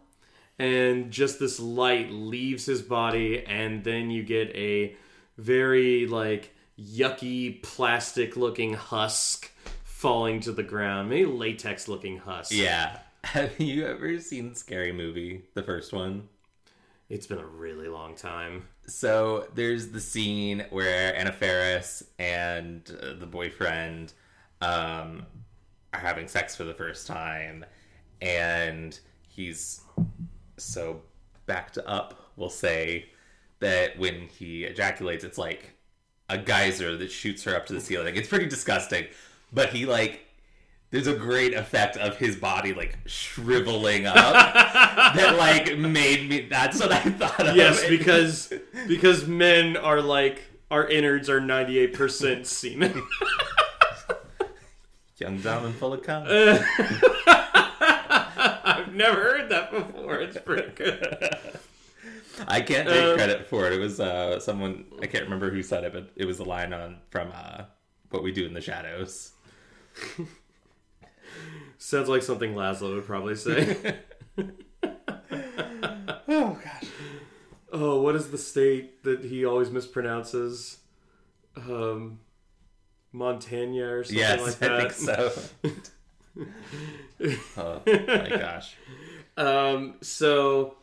and 0.60 1.10
just 1.10 1.40
this 1.40 1.60
light 1.60 2.12
leaves 2.12 2.66
his 2.66 2.82
body, 2.82 3.44
and 3.46 3.84
then 3.84 4.12
you 4.12 4.24
get 4.24 4.56
a 4.56 4.96
very 5.38 6.06
like 6.06 6.54
yucky 6.78 7.64
plastic 7.64 8.38
looking 8.38 8.74
husk 8.74 9.52
falling 9.84 10.42
to 10.42 10.52
the 10.52 10.64
ground. 10.64 11.10
Maybe 11.10 11.26
latex 11.26 11.88
looking 11.88 12.18
husk. 12.18 12.52
Yeah. 12.52 13.00
Have 13.24 13.60
you 13.60 13.86
ever 13.86 14.20
seen 14.20 14.56
Scary 14.56 14.92
Movie, 14.92 15.44
the 15.54 15.64
first 15.64 15.92
one? 15.94 16.30
It's 17.10 17.26
been 17.26 17.40
a 17.40 17.46
really 17.46 17.88
long 17.88 18.16
time. 18.16 18.68
So 18.86 19.48
there's 19.56 19.90
the 19.90 20.00
scene 20.00 20.66
where 20.70 21.16
Anna 21.16 21.32
Faris 21.32 22.04
and 22.18 22.82
uh, 23.02 23.14
the 23.20 23.26
boyfriend 23.26 24.14
um, 24.62 25.26
are 25.94 26.00
having 26.00 26.28
sex 26.28 26.56
for 26.56 26.64
the 26.64 26.74
first 26.74 27.08
time, 27.08 27.66
and 28.22 28.98
he's 29.28 29.82
so 30.64 31.02
backed 31.46 31.78
up, 31.86 32.32
we'll 32.36 32.50
say, 32.50 33.10
that 33.60 33.98
when 34.00 34.28
he 34.28 34.64
ejaculates, 34.64 35.24
it's 35.24 35.38
like 35.38 35.74
a 36.30 36.38
geyser 36.38 36.96
that 36.98 37.12
shoots 37.12 37.44
her 37.44 37.56
up 37.56 37.66
to 37.68 37.74
the 37.74 37.82
ceiling. 37.82 38.16
It's 38.16 38.28
pretty 38.28 38.48
disgusting, 38.48 39.08
but 39.52 39.70
he 39.70 39.86
like. 39.86 40.26
There's 40.92 41.06
a 41.06 41.14
great 41.14 41.54
effect 41.54 41.98
of 41.98 42.18
his 42.18 42.36
body 42.36 42.74
like 42.74 42.98
shriveling 43.06 44.08
up 44.08 44.16
that 45.14 45.36
like 45.38 45.78
made 45.78 46.28
me. 46.28 46.48
That's 46.50 46.80
what 46.80 46.92
I 46.92 47.02
thought 47.02 47.48
of. 47.48 47.56
Yes, 47.56 47.88
because 47.88 48.52
because 48.88 49.28
men 49.28 49.78
are 49.78 50.02
like 50.02 50.42
our 50.72 50.88
innards 50.88 51.30
are 51.30 51.40
ninety 51.40 51.78
eight 51.78 51.94
percent 51.94 52.48
semen. 52.48 53.04
Young, 55.20 55.38
dumb, 55.42 55.66
and 55.66 55.76
full 55.76 55.94
of 55.94 56.02
cum. 56.02 56.24
I've 58.64 58.94
never 58.96 59.22
heard 59.22 59.28
that 59.28 59.28
before. 59.28 59.29
It's 60.30 60.42
pretty 60.46 60.70
good. 60.76 61.38
I 62.48 62.62
can't 62.62 62.88
take 62.88 63.04
Um, 63.04 63.16
credit 63.18 63.48
for 63.48 63.68
it. 63.68 63.74
It 63.74 63.80
was 63.80 64.00
uh, 64.00 64.40
someone 64.40 64.86
I 65.02 65.08
can't 65.08 65.26
remember 65.26 65.50
who 65.52 65.62
said 65.62 65.84
it, 65.84 65.92
but 65.94 66.12
it 66.16 66.26
was 66.26 66.40
a 66.40 66.44
line 66.46 66.72
on 66.74 67.00
from 67.10 67.32
uh, 67.34 67.64
what 68.12 68.24
we 68.24 68.32
do 68.32 68.46
in 68.46 68.54
the 68.54 68.62
shadows. 68.62 69.32
Sounds 71.78 72.10
like 72.10 72.24
something 72.24 72.54
Laszlo 72.54 72.96
would 72.96 73.06
probably 73.06 73.36
say. 73.36 74.00
Oh 76.32 76.58
gosh. 76.64 76.84
oh, 77.74 78.02
what 78.02 78.16
is 78.16 78.30
the 78.30 78.38
state 78.38 79.04
that 79.04 79.26
he 79.26 79.46
always 79.46 79.70
mispronounces? 79.70 80.78
Um, 81.58 82.20
Montana 83.12 83.84
or 83.96 84.04
something 84.04 84.20
Yes, 84.20 84.40
like 84.42 84.60
that. 84.60 84.72
I 84.72 84.80
think 84.90 84.94
so. 84.94 85.34
oh 87.58 87.82
my 87.86 88.30
gosh. 88.30 88.76
Um, 89.40 89.96
so 90.02 90.76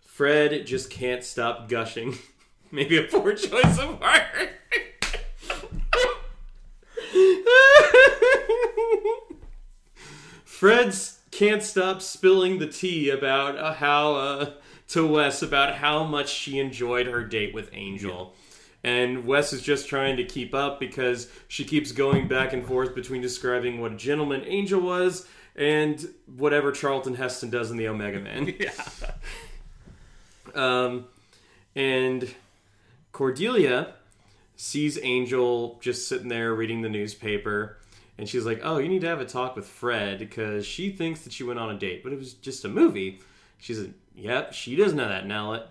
Fred 0.00 0.64
just 0.64 0.88
can't 0.90 1.24
stop 1.24 1.68
gushing. 1.68 2.16
Maybe 2.70 2.98
a 2.98 3.02
poor 3.02 3.34
choice 3.34 3.78
of 3.78 4.00
word. 4.00 4.50
Fred's 10.44 11.18
can't 11.32 11.62
stop 11.62 12.00
spilling 12.00 12.60
the 12.60 12.68
tea 12.68 13.10
about 13.10 13.58
uh, 13.58 13.74
how 13.74 14.14
uh, 14.14 14.52
to 14.88 15.06
Wes 15.06 15.42
about 15.42 15.74
how 15.74 16.04
much 16.04 16.30
she 16.30 16.60
enjoyed 16.60 17.08
her 17.08 17.24
date 17.24 17.52
with 17.52 17.68
Angel. 17.72 18.34
And 18.84 19.26
Wes 19.26 19.52
is 19.52 19.62
just 19.62 19.88
trying 19.88 20.16
to 20.16 20.24
keep 20.24 20.54
up 20.54 20.78
because 20.78 21.28
she 21.48 21.64
keeps 21.64 21.90
going 21.90 22.28
back 22.28 22.52
and 22.52 22.64
forth 22.64 22.94
between 22.94 23.20
describing 23.20 23.80
what 23.80 23.92
a 23.92 23.96
gentleman 23.96 24.44
Angel 24.46 24.80
was 24.80 25.26
and 25.56 26.06
whatever 26.36 26.70
Charlton 26.70 27.14
Heston 27.14 27.50
does 27.50 27.70
in 27.70 27.76
the 27.76 27.88
Omega 27.88 28.20
Man. 28.20 28.54
Yeah. 28.60 28.70
Um, 30.54 31.04
and 31.74 32.34
Cordelia 33.12 33.92
sees 34.54 34.98
Angel 35.02 35.78
just 35.82 36.08
sitting 36.08 36.28
there 36.28 36.54
reading 36.54 36.80
the 36.80 36.88
newspaper, 36.88 37.76
and 38.16 38.26
she's 38.26 38.46
like, 38.46 38.60
"Oh, 38.62 38.78
you 38.78 38.88
need 38.88 39.02
to 39.02 39.06
have 39.06 39.20
a 39.20 39.26
talk 39.26 39.54
with 39.54 39.66
Fred 39.66 40.18
because 40.18 40.64
she 40.64 40.90
thinks 40.92 41.22
that 41.22 41.32
she 41.34 41.44
went 41.44 41.58
on 41.58 41.74
a 41.74 41.78
date, 41.78 42.02
but 42.02 42.12
it 42.12 42.18
was 42.18 42.32
just 42.32 42.64
a 42.64 42.68
movie." 42.68 43.20
She's 43.58 43.80
like, 43.80 43.92
"Yep, 44.14 44.54
she 44.54 44.76
does 44.76 44.94
know 44.94 45.06
that, 45.06 45.26
Nellet." 45.26 45.66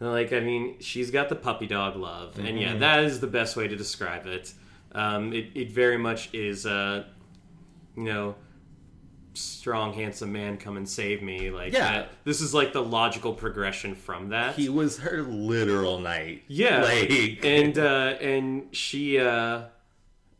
And 0.00 0.10
like, 0.10 0.32
I 0.32 0.40
mean, 0.40 0.78
she's 0.80 1.10
got 1.10 1.30
the 1.30 1.36
puppy 1.36 1.66
dog 1.66 1.96
love, 1.96 2.38
and 2.38 2.60
yeah, 2.60 2.76
that 2.76 3.04
is 3.04 3.20
the 3.20 3.26
best 3.26 3.56
way 3.56 3.66
to 3.66 3.76
describe 3.76 4.26
it. 4.26 4.52
Um, 4.92 5.32
it, 5.32 5.46
it 5.54 5.70
very 5.70 5.96
much 5.96 6.28
is, 6.34 6.66
uh, 6.66 7.04
you 7.96 8.04
know, 8.04 8.34
strong, 9.40 9.92
handsome 9.92 10.32
man, 10.32 10.56
come 10.56 10.76
and 10.76 10.88
save 10.88 11.22
me. 11.22 11.50
Like, 11.50 11.72
Yeah. 11.72 11.92
that- 11.92 12.10
this 12.24 12.40
is 12.40 12.52
like 12.54 12.72
the 12.72 12.82
logical 12.82 13.32
progression 13.34 13.94
from 13.94 14.30
that. 14.30 14.54
He 14.56 14.68
was 14.68 14.98
her 14.98 15.22
literal 15.22 15.98
knight. 16.00 16.42
Yeah, 16.48 16.82
Like 16.82 17.40
and 17.44 17.78
uh, 17.78 18.14
and 18.20 18.74
she, 18.74 19.18
uh, 19.18 19.62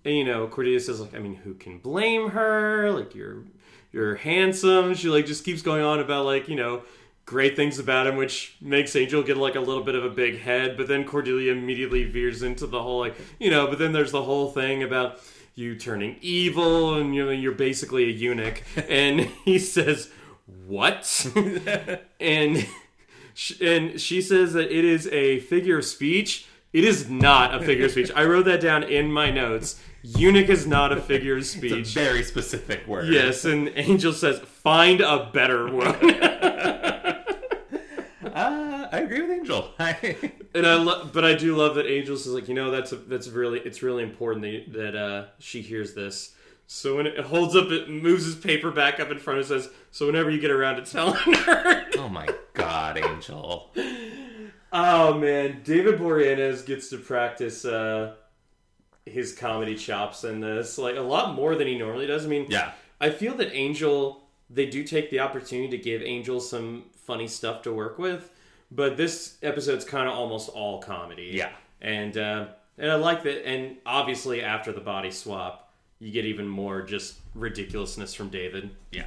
and, 0.05 0.17
you 0.17 0.25
know, 0.25 0.47
Cordelia 0.47 0.81
says 0.81 1.01
like, 1.01 1.15
I 1.15 1.19
mean, 1.19 1.35
who 1.37 1.55
can 1.55 1.79
blame 1.79 2.31
her? 2.31 2.91
Like 2.93 3.15
you're 3.15 3.45
you're 3.93 4.17
handsome. 4.17 4.95
She 4.95 5.09
like 5.09 5.27
just 5.27 5.45
keeps 5.45 5.63
going 5.63 5.83
on 5.83 5.99
about 6.01 6.25
like 6.27 6.49
you 6.49 6.57
know 6.57 6.83
great 7.25 7.57
things 7.57 7.79
about 7.79 8.07
him, 8.07 8.17
which 8.17 8.57
makes 8.61 8.97
Angel 8.97 9.23
get 9.23 9.37
like 9.37 9.55
a 9.55 9.61
little 9.61 9.83
bit 9.83 9.95
of 9.95 10.03
a 10.05 10.09
big 10.11 10.39
head. 10.39 10.77
But 10.79 10.89
then 10.89 11.05
Cordelia 11.05 11.53
immediately 11.53 12.05
veers 12.05 12.43
into 12.43 12.67
the 12.67 12.83
whole 12.83 13.01
like 13.01 13.17
you 13.39 13.51
know. 13.51 13.67
But 13.67 13.79
then 13.79 13.93
there's 13.93 14.13
the 14.13 14.23
whole 14.23 14.51
thing 14.51 14.83
about 14.83 15.21
you 15.59 15.75
turning 15.75 16.17
evil 16.21 16.95
and 16.95 17.15
you 17.15 17.25
know 17.25 17.31
you're 17.33 17.53
basically 17.53 18.05
a 18.05 18.13
eunuch. 18.13 18.63
and 18.89 19.21
he 19.45 19.59
says, 19.59 20.11
"What?" 20.67 21.27
and 22.21 22.67
and 23.61 24.01
she 24.01 24.23
says 24.23 24.53
that 24.53 24.71
it 24.71 24.85
is 24.85 25.09
a 25.09 25.41
figure 25.41 25.79
of 25.79 25.85
speech. 25.85 26.47
It 26.73 26.85
is 26.85 27.09
not 27.09 27.55
a 27.55 27.65
figure 27.65 27.87
of 27.87 27.93
speech. 27.93 28.11
I 28.15 28.25
wrote 28.25 28.45
that 28.45 28.61
down 28.61 28.83
in 28.83 29.11
my 29.11 29.31
notes. 29.31 29.83
Eunuch 30.03 30.49
is 30.49 30.67
not 30.67 30.93
a 30.93 31.01
figure 31.01 31.33
of 31.33 31.39
it's 31.43 31.55
a 31.55 31.59
speech. 31.59 31.95
very 31.95 32.23
specific 32.23 32.87
word. 32.87 33.09
Yes, 33.09 33.45
and 33.45 33.73
Angel 33.75 34.13
says, 34.13 34.39
"Find 34.39 35.01
a 35.01 35.31
better 35.33 35.73
one." 35.73 35.97
Uh, 38.39 38.89
I 38.93 39.01
agree 39.01 39.21
with 39.23 39.31
Angel. 39.31 39.71
and 39.79 40.67
I, 40.67 40.75
lo- 40.75 41.09
but 41.13 41.25
I 41.25 41.35
do 41.35 41.57
love 41.57 41.75
that 41.77 41.87
Angel 41.87 42.17
says, 42.17 42.33
like, 42.33 42.49
you 42.49 42.55
know, 42.55 42.71
that's 42.71 42.93
a, 42.93 42.97
that's 42.97 43.29
really, 43.29 43.61
it's 43.61 43.83
really 43.83 44.03
important 44.03 44.43
that, 44.43 44.73
that 44.79 44.97
uh, 44.97 45.25
she 45.39 45.61
hears 45.63 45.95
this. 45.95 46.35
So 46.67 46.97
when 46.97 47.07
it 47.07 47.19
holds 47.19 47.57
up, 47.57 47.71
it 47.71 47.89
moves 47.89 48.25
his 48.27 48.35
paper 48.37 48.71
back 48.71 49.01
up 49.01 49.11
in 49.11 49.19
front 49.19 49.39
and 49.39 49.49
says, 49.49 49.71
"So 49.91 50.05
whenever 50.05 50.29
you 50.31 50.39
get 50.39 50.51
around 50.51 50.77
to 50.77 50.83
telling 50.83 51.15
her." 51.17 51.87
oh 51.97 52.11
my 52.11 52.29
god, 52.53 52.99
Angel. 52.99 53.75
Oh 54.71 55.15
man, 55.15 55.63
David 55.65 55.99
Boreanaz 55.99 56.67
gets 56.67 56.91
to 56.91 56.99
practice 56.99 57.65
uh, 57.65 58.17
his 59.07 59.35
comedy 59.35 59.77
chops 59.77 60.25
in 60.25 60.41
this, 60.41 60.77
like 60.77 60.97
a 60.97 61.01
lot 61.01 61.35
more 61.35 61.55
than 61.55 61.67
he 61.67 61.79
normally 61.79 62.07
does. 62.07 62.27
I 62.27 62.29
mean, 62.29 62.45
Yeah. 62.51 62.73
I 63.01 63.11
feel 63.11 63.35
that 63.37 63.51
Angel 63.55 64.28
they 64.51 64.67
do 64.67 64.85
take 64.85 65.11
the 65.11 65.21
opportunity 65.21 65.69
to 65.77 65.79
give 65.79 66.03
Angel 66.03 66.41
some 66.41 66.85
funny 67.07 67.29
stuff 67.29 67.63
to 67.63 67.73
work 67.73 67.99
with, 67.99 68.31
but 68.71 68.97
this 68.97 69.39
episode's 69.43 69.85
kind 69.85 70.09
of 70.09 70.15
almost 70.15 70.49
all 70.49 70.81
comedy. 70.81 71.31
Yeah. 71.35 71.51
and 71.81 72.17
uh, 72.17 72.47
and 72.77 72.91
I 72.91 72.95
like 72.95 73.23
that. 73.25 73.47
And 73.47 73.77
obviously, 73.85 74.43
after 74.43 74.73
the 74.73 74.81
body 74.81 75.11
swap, 75.11 75.73
you 75.99 76.13
get 76.13 76.25
even 76.25 76.47
more 76.47 76.83
just 76.83 77.19
ridiculousness 77.35 78.15
from 78.15 78.29
David. 78.29 78.71
Yeah. 78.93 79.07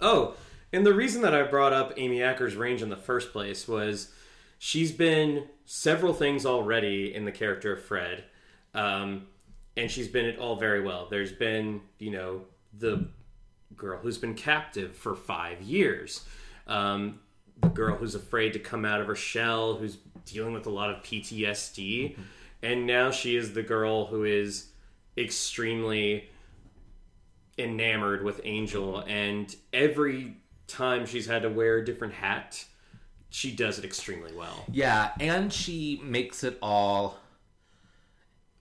Oh, 0.00 0.34
and 0.72 0.84
the 0.84 0.92
reason 0.92 1.22
that 1.22 1.34
I 1.34 1.42
brought 1.44 1.72
up 1.72 1.94
Amy 1.96 2.22
Acker's 2.22 2.54
range 2.54 2.82
in 2.82 2.90
the 2.90 2.96
first 2.96 3.32
place 3.32 3.66
was 3.66 4.12
she's 4.58 4.92
been 4.92 5.46
several 5.64 6.12
things 6.12 6.44
already 6.44 7.14
in 7.14 7.24
the 7.24 7.32
character 7.32 7.72
of 7.72 7.82
Fred, 7.82 8.24
um, 8.74 9.26
and 9.76 9.90
she's 9.90 10.08
been 10.08 10.26
it 10.26 10.38
all 10.38 10.56
very 10.56 10.82
well. 10.82 11.08
There's 11.10 11.32
been, 11.32 11.80
you 11.98 12.10
know, 12.10 12.42
the 12.78 13.08
girl 13.74 13.98
who's 13.98 14.18
been 14.18 14.34
captive 14.34 14.94
for 14.94 15.14
five 15.14 15.62
years, 15.62 16.24
um, 16.66 17.20
the 17.60 17.68
girl 17.68 17.96
who's 17.96 18.14
afraid 18.14 18.52
to 18.52 18.58
come 18.58 18.84
out 18.84 19.00
of 19.00 19.06
her 19.06 19.16
shell, 19.16 19.74
who's 19.74 19.98
dealing 20.24 20.52
with 20.52 20.66
a 20.66 20.70
lot 20.70 20.90
of 20.90 21.02
PTSD, 21.02 22.16
and 22.62 22.86
now 22.86 23.10
she 23.10 23.36
is 23.36 23.52
the 23.52 23.62
girl 23.62 24.06
who 24.06 24.24
is 24.24 24.68
extremely 25.16 26.28
enamored 27.58 28.22
with 28.22 28.40
Angel, 28.44 29.00
and 29.06 29.54
every 29.72 30.36
time 30.66 31.06
she's 31.06 31.26
had 31.26 31.42
to 31.42 31.48
wear 31.48 31.78
a 31.78 31.84
different 31.84 32.14
hat, 32.14 32.64
she 33.30 33.50
does 33.52 33.78
it 33.78 33.84
extremely 33.84 34.34
well. 34.34 34.64
Yeah, 34.70 35.12
and 35.20 35.52
she 35.52 36.00
makes 36.02 36.44
it 36.44 36.58
all 36.60 37.18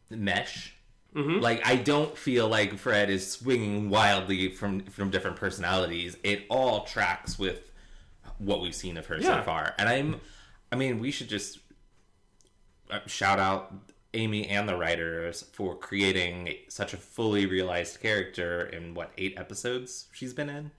mesh. 0.09 0.74
Like 1.15 1.65
I 1.65 1.77
don't 1.77 2.17
feel 2.17 2.47
like 2.49 2.77
Fred 2.77 3.09
is 3.09 3.31
swinging 3.31 3.89
wildly 3.89 4.49
from 4.51 4.81
from 4.87 5.09
different 5.11 5.37
personalities. 5.37 6.17
It 6.23 6.45
all 6.49 6.83
tracks 6.83 7.39
with 7.39 7.71
what 8.37 8.59
we've 8.61 8.75
seen 8.75 8.97
of 8.97 9.05
her 9.05 9.17
Yeah. 9.17 9.37
so 9.39 9.43
far. 9.43 9.73
And 9.77 9.87
I'm 9.87 10.19
I 10.71 10.75
mean, 10.75 10.99
we 10.99 11.11
should 11.11 11.29
just 11.29 11.59
uh, 12.91 12.99
shout 13.07 13.39
out 13.39 13.73
Amy 14.13 14.47
and 14.47 14.67
the 14.67 14.75
writers 14.75 15.43
for 15.53 15.75
creating 15.77 16.53
such 16.69 16.93
a 16.93 16.97
fully 16.97 17.45
realized 17.45 18.01
character 18.01 18.65
in 18.67 18.93
what 18.93 19.11
eight 19.17 19.35
episodes 19.37 20.07
she's 20.13 20.33
been 20.33 20.49
in. 20.49 20.71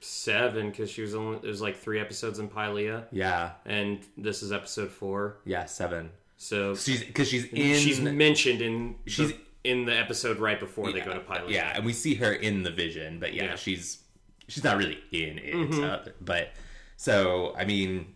Seven, 0.00 0.70
because 0.70 0.90
she 0.90 1.00
was 1.02 1.14
only 1.14 1.38
there's 1.38 1.62
like 1.62 1.76
three 1.78 1.98
episodes 2.00 2.38
in 2.38 2.48
Pylea, 2.48 3.04
Yeah, 3.10 3.52
and 3.64 4.00
this 4.18 4.42
is 4.42 4.52
episode 4.52 4.90
four. 4.90 5.38
yeah, 5.46 5.64
seven. 5.64 6.10
So 6.36 6.74
She's 6.74 7.02
because 7.02 7.28
she's 7.28 7.44
in. 7.46 7.78
she's 7.78 8.00
mentioned 8.00 8.60
in 8.60 8.96
She's- 9.06 9.30
the, 9.30 9.36
in 9.64 9.84
the 9.86 9.96
episode 9.98 10.38
right 10.38 10.60
before 10.60 10.92
they 10.92 11.00
go 11.00 11.12
to 11.14 11.20
Pylea. 11.20 11.50
Yeah, 11.50 11.72
and 11.74 11.84
we 11.84 11.92
see 11.92 12.14
her 12.16 12.32
in 12.32 12.62
the 12.62 12.70
vision, 12.70 13.18
but 13.18 13.34
yeah, 13.34 13.44
Yeah. 13.44 13.56
she's 13.56 14.02
she's 14.48 14.62
not 14.64 14.76
really 14.76 14.98
in 15.10 15.38
it. 15.38 15.54
Mm-hmm. 15.54 15.82
uh, 15.84 15.98
but 16.20 16.50
so 16.96 17.54
I 17.56 17.64
mean, 17.64 18.14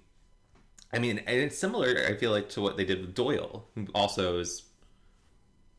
I 0.92 0.98
mean, 0.98 1.18
and 1.26 1.40
it's 1.40 1.58
similar. 1.58 2.04
I 2.08 2.14
feel 2.16 2.30
like 2.30 2.48
to 2.50 2.60
what 2.60 2.76
they 2.76 2.84
did 2.84 3.00
with 3.00 3.14
Doyle, 3.14 3.66
who 3.74 3.86
also 3.94 4.38
is 4.38 4.62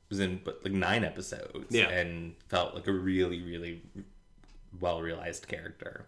was 0.10 0.20
in 0.20 0.42
but 0.44 0.60
like 0.64 0.74
nine 0.74 1.04
episodes, 1.04 1.68
Yeah. 1.70 1.90
and 1.90 2.34
felt 2.48 2.74
like 2.74 2.88
a 2.88 2.92
really, 2.92 3.42
really 3.44 3.84
well 4.80 5.02
realized 5.02 5.48
character. 5.48 6.08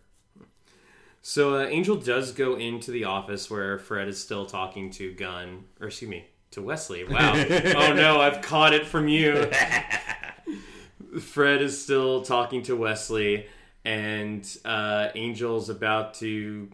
So 1.22 1.56
uh, 1.60 1.66
Angel 1.68 1.96
does 1.98 2.32
go 2.32 2.56
into 2.56 2.90
the 2.90 3.04
office 3.04 3.48
where 3.48 3.78
Fred 3.78 4.08
is 4.08 4.20
still 4.20 4.48
talking 4.48 4.90
to 4.94 5.14
Gunn, 5.14 5.66
or 5.80 5.88
excuse 5.88 6.10
me, 6.10 6.26
to 6.52 6.62
Wesley. 6.62 7.04
Wow. 7.10 7.34
oh 7.36 7.94
no, 7.94 8.22
I've 8.22 8.42
caught 8.42 8.74
it 8.74 8.86
from 8.86 9.08
you. 9.08 9.50
Fred 11.20 11.62
is 11.62 11.82
still 11.82 12.22
talking 12.22 12.64
to 12.64 12.76
Wesley, 12.76 13.48
and 13.84 14.48
uh, 14.64 15.10
Angel's 15.16 15.70
about 15.70 16.14
to 16.16 16.70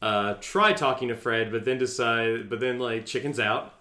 uh, 0.00 0.34
try 0.40 0.72
talking 0.72 1.08
to 1.08 1.14
Fred, 1.14 1.52
but 1.52 1.64
then 1.64 1.78
decide, 1.78 2.48
but 2.48 2.60
then 2.60 2.78
like 2.78 3.04
chickens 3.04 3.38
out, 3.38 3.74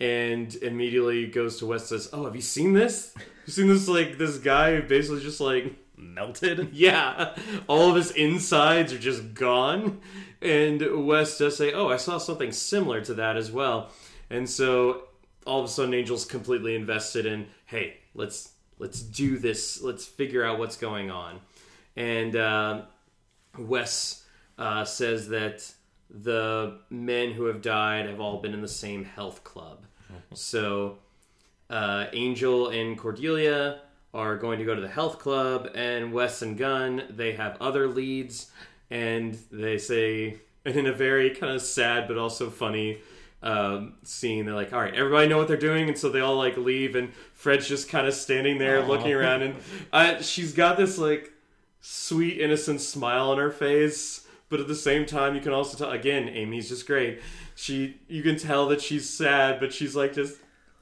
and 0.00 0.52
immediately 0.56 1.26
goes 1.26 1.58
to 1.58 1.66
Wes 1.66 1.86
says, 1.86 2.08
"Oh, 2.12 2.24
have 2.24 2.34
you 2.34 2.42
seen 2.42 2.72
this? 2.72 3.14
You 3.46 3.52
seen 3.52 3.68
this 3.68 3.86
like 3.86 4.18
this 4.18 4.38
guy 4.38 4.76
who 4.76 4.82
basically 4.82 5.20
just 5.20 5.40
like." 5.40 5.76
Melted. 5.94 6.70
Yeah, 6.72 7.36
all 7.68 7.90
of 7.90 7.94
his 7.94 8.10
insides 8.10 8.92
are 8.92 8.98
just 8.98 9.34
gone. 9.34 10.00
And 10.40 11.06
Wes 11.06 11.38
does 11.38 11.56
say, 11.56 11.72
"Oh, 11.72 11.88
I 11.88 11.96
saw 11.96 12.18
something 12.18 12.50
similar 12.50 13.00
to 13.02 13.14
that 13.14 13.36
as 13.36 13.52
well." 13.52 13.92
And 14.32 14.48
so 14.48 15.04
all 15.46 15.60
of 15.60 15.66
a 15.66 15.68
sudden, 15.68 15.92
Angel's 15.92 16.24
completely 16.24 16.74
invested 16.74 17.26
in, 17.26 17.46
"Hey, 17.66 17.98
let's 18.14 18.54
let's 18.78 19.02
do 19.02 19.38
this. 19.38 19.82
Let's 19.82 20.06
figure 20.06 20.42
out 20.42 20.58
what's 20.58 20.78
going 20.78 21.10
on." 21.10 21.40
And 21.96 22.34
uh, 22.34 22.82
Wes 23.58 24.24
uh, 24.58 24.84
says 24.86 25.28
that 25.28 25.70
the 26.08 26.78
men 26.88 27.32
who 27.32 27.44
have 27.44 27.60
died 27.60 28.06
have 28.06 28.20
all 28.20 28.40
been 28.40 28.54
in 28.54 28.62
the 28.62 28.68
same 28.68 29.04
health 29.04 29.44
club. 29.44 29.84
So 30.34 30.98
uh, 31.68 32.06
Angel 32.12 32.68
and 32.68 32.98
Cordelia 32.98 33.80
are 34.14 34.36
going 34.36 34.58
to 34.58 34.64
go 34.64 34.74
to 34.74 34.80
the 34.80 34.88
health 34.88 35.18
club, 35.18 35.70
and 35.74 36.12
Wes 36.12 36.40
and 36.40 36.56
Gunn 36.56 37.02
they 37.10 37.32
have 37.32 37.60
other 37.60 37.86
leads, 37.86 38.50
and 38.90 39.38
they 39.50 39.76
say, 39.76 40.38
and 40.64 40.76
in 40.76 40.86
a 40.86 40.92
very 40.92 41.30
kind 41.30 41.54
of 41.54 41.60
sad 41.60 42.08
but 42.08 42.16
also 42.16 42.48
funny 42.48 43.00
um, 43.42 43.94
scene, 44.02 44.44
they're 44.46 44.54
like, 44.54 44.72
"All 44.72 44.80
right, 44.80 44.94
everybody 44.94 45.28
know 45.28 45.38
what 45.38 45.48
they're 45.48 45.56
doing," 45.56 45.88
and 45.88 45.98
so 45.98 46.08
they 46.08 46.20
all 46.20 46.36
like 46.36 46.56
leave, 46.56 46.94
and 46.94 47.12
Fred's 47.34 47.68
just 47.68 47.88
kind 47.88 48.06
of 48.06 48.14
standing 48.14 48.58
there 48.58 48.82
Aw. 48.82 48.86
looking 48.86 49.12
around, 49.12 49.42
and 49.42 49.56
uh, 49.92 50.22
she's 50.22 50.52
got 50.52 50.76
this 50.76 50.98
like 50.98 51.32
sweet 51.80 52.40
innocent 52.40 52.80
smile 52.80 53.30
on 53.30 53.38
her 53.38 53.50
face 53.50 54.24
but 54.48 54.60
at 54.60 54.68
the 54.68 54.74
same 54.74 55.04
time 55.04 55.34
you 55.34 55.40
can 55.40 55.52
also 55.52 55.76
tell 55.76 55.90
again 55.90 56.28
amy's 56.28 56.68
just 56.68 56.86
great 56.86 57.20
she 57.56 57.96
you 58.06 58.22
can 58.22 58.36
tell 58.36 58.68
that 58.68 58.80
she's 58.80 59.10
sad 59.10 59.58
but 59.58 59.72
she's 59.72 59.96
like 59.96 60.12
just 60.12 60.38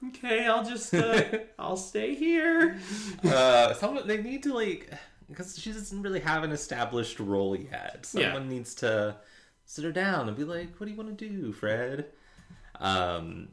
okay 0.09 0.47
i'll 0.47 0.63
just 0.63 0.93
uh, 0.93 1.23
i'll 1.59 1.79
stay 1.79 2.15
here 2.15 2.79
uh, 3.25 3.73
someone 3.73 4.07
they 4.07 4.21
need 4.21 4.43
to 4.43 4.53
like 4.53 4.91
because 5.31 5.59
she 5.59 5.73
doesn't 5.73 6.03
really 6.03 6.21
have 6.21 6.43
an 6.43 6.53
established 6.53 7.21
role 7.21 7.57
yet. 7.57 8.09
Yeah. 8.13 8.33
Someone 8.33 8.49
needs 8.49 8.75
to 8.77 9.17
sit 9.65 9.85
her 9.85 9.93
down 9.93 10.29
and 10.29 10.37
be 10.37 10.45
like, 10.45 10.77
"What 10.77 10.87
do 10.87 10.93
you 10.93 10.99
want 10.99 11.17
to 11.17 11.29
do, 11.29 11.53
Fred?" 11.53 12.07
Um, 12.81 13.49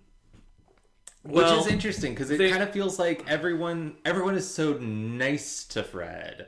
Well, 1.24 1.56
which 1.58 1.66
is 1.66 1.72
interesting 1.72 2.13
because 2.13 2.32
it 2.32 2.38
they- 2.38 2.50
kind 2.50 2.63
of 2.63 2.72
feels 2.72 2.98
like 2.98 3.24
everyone 3.28 3.98
everyone 4.06 4.36
is 4.36 4.50
so 4.50 4.74
nice 4.74 5.66
to 5.66 5.84
Fred, 5.84 6.48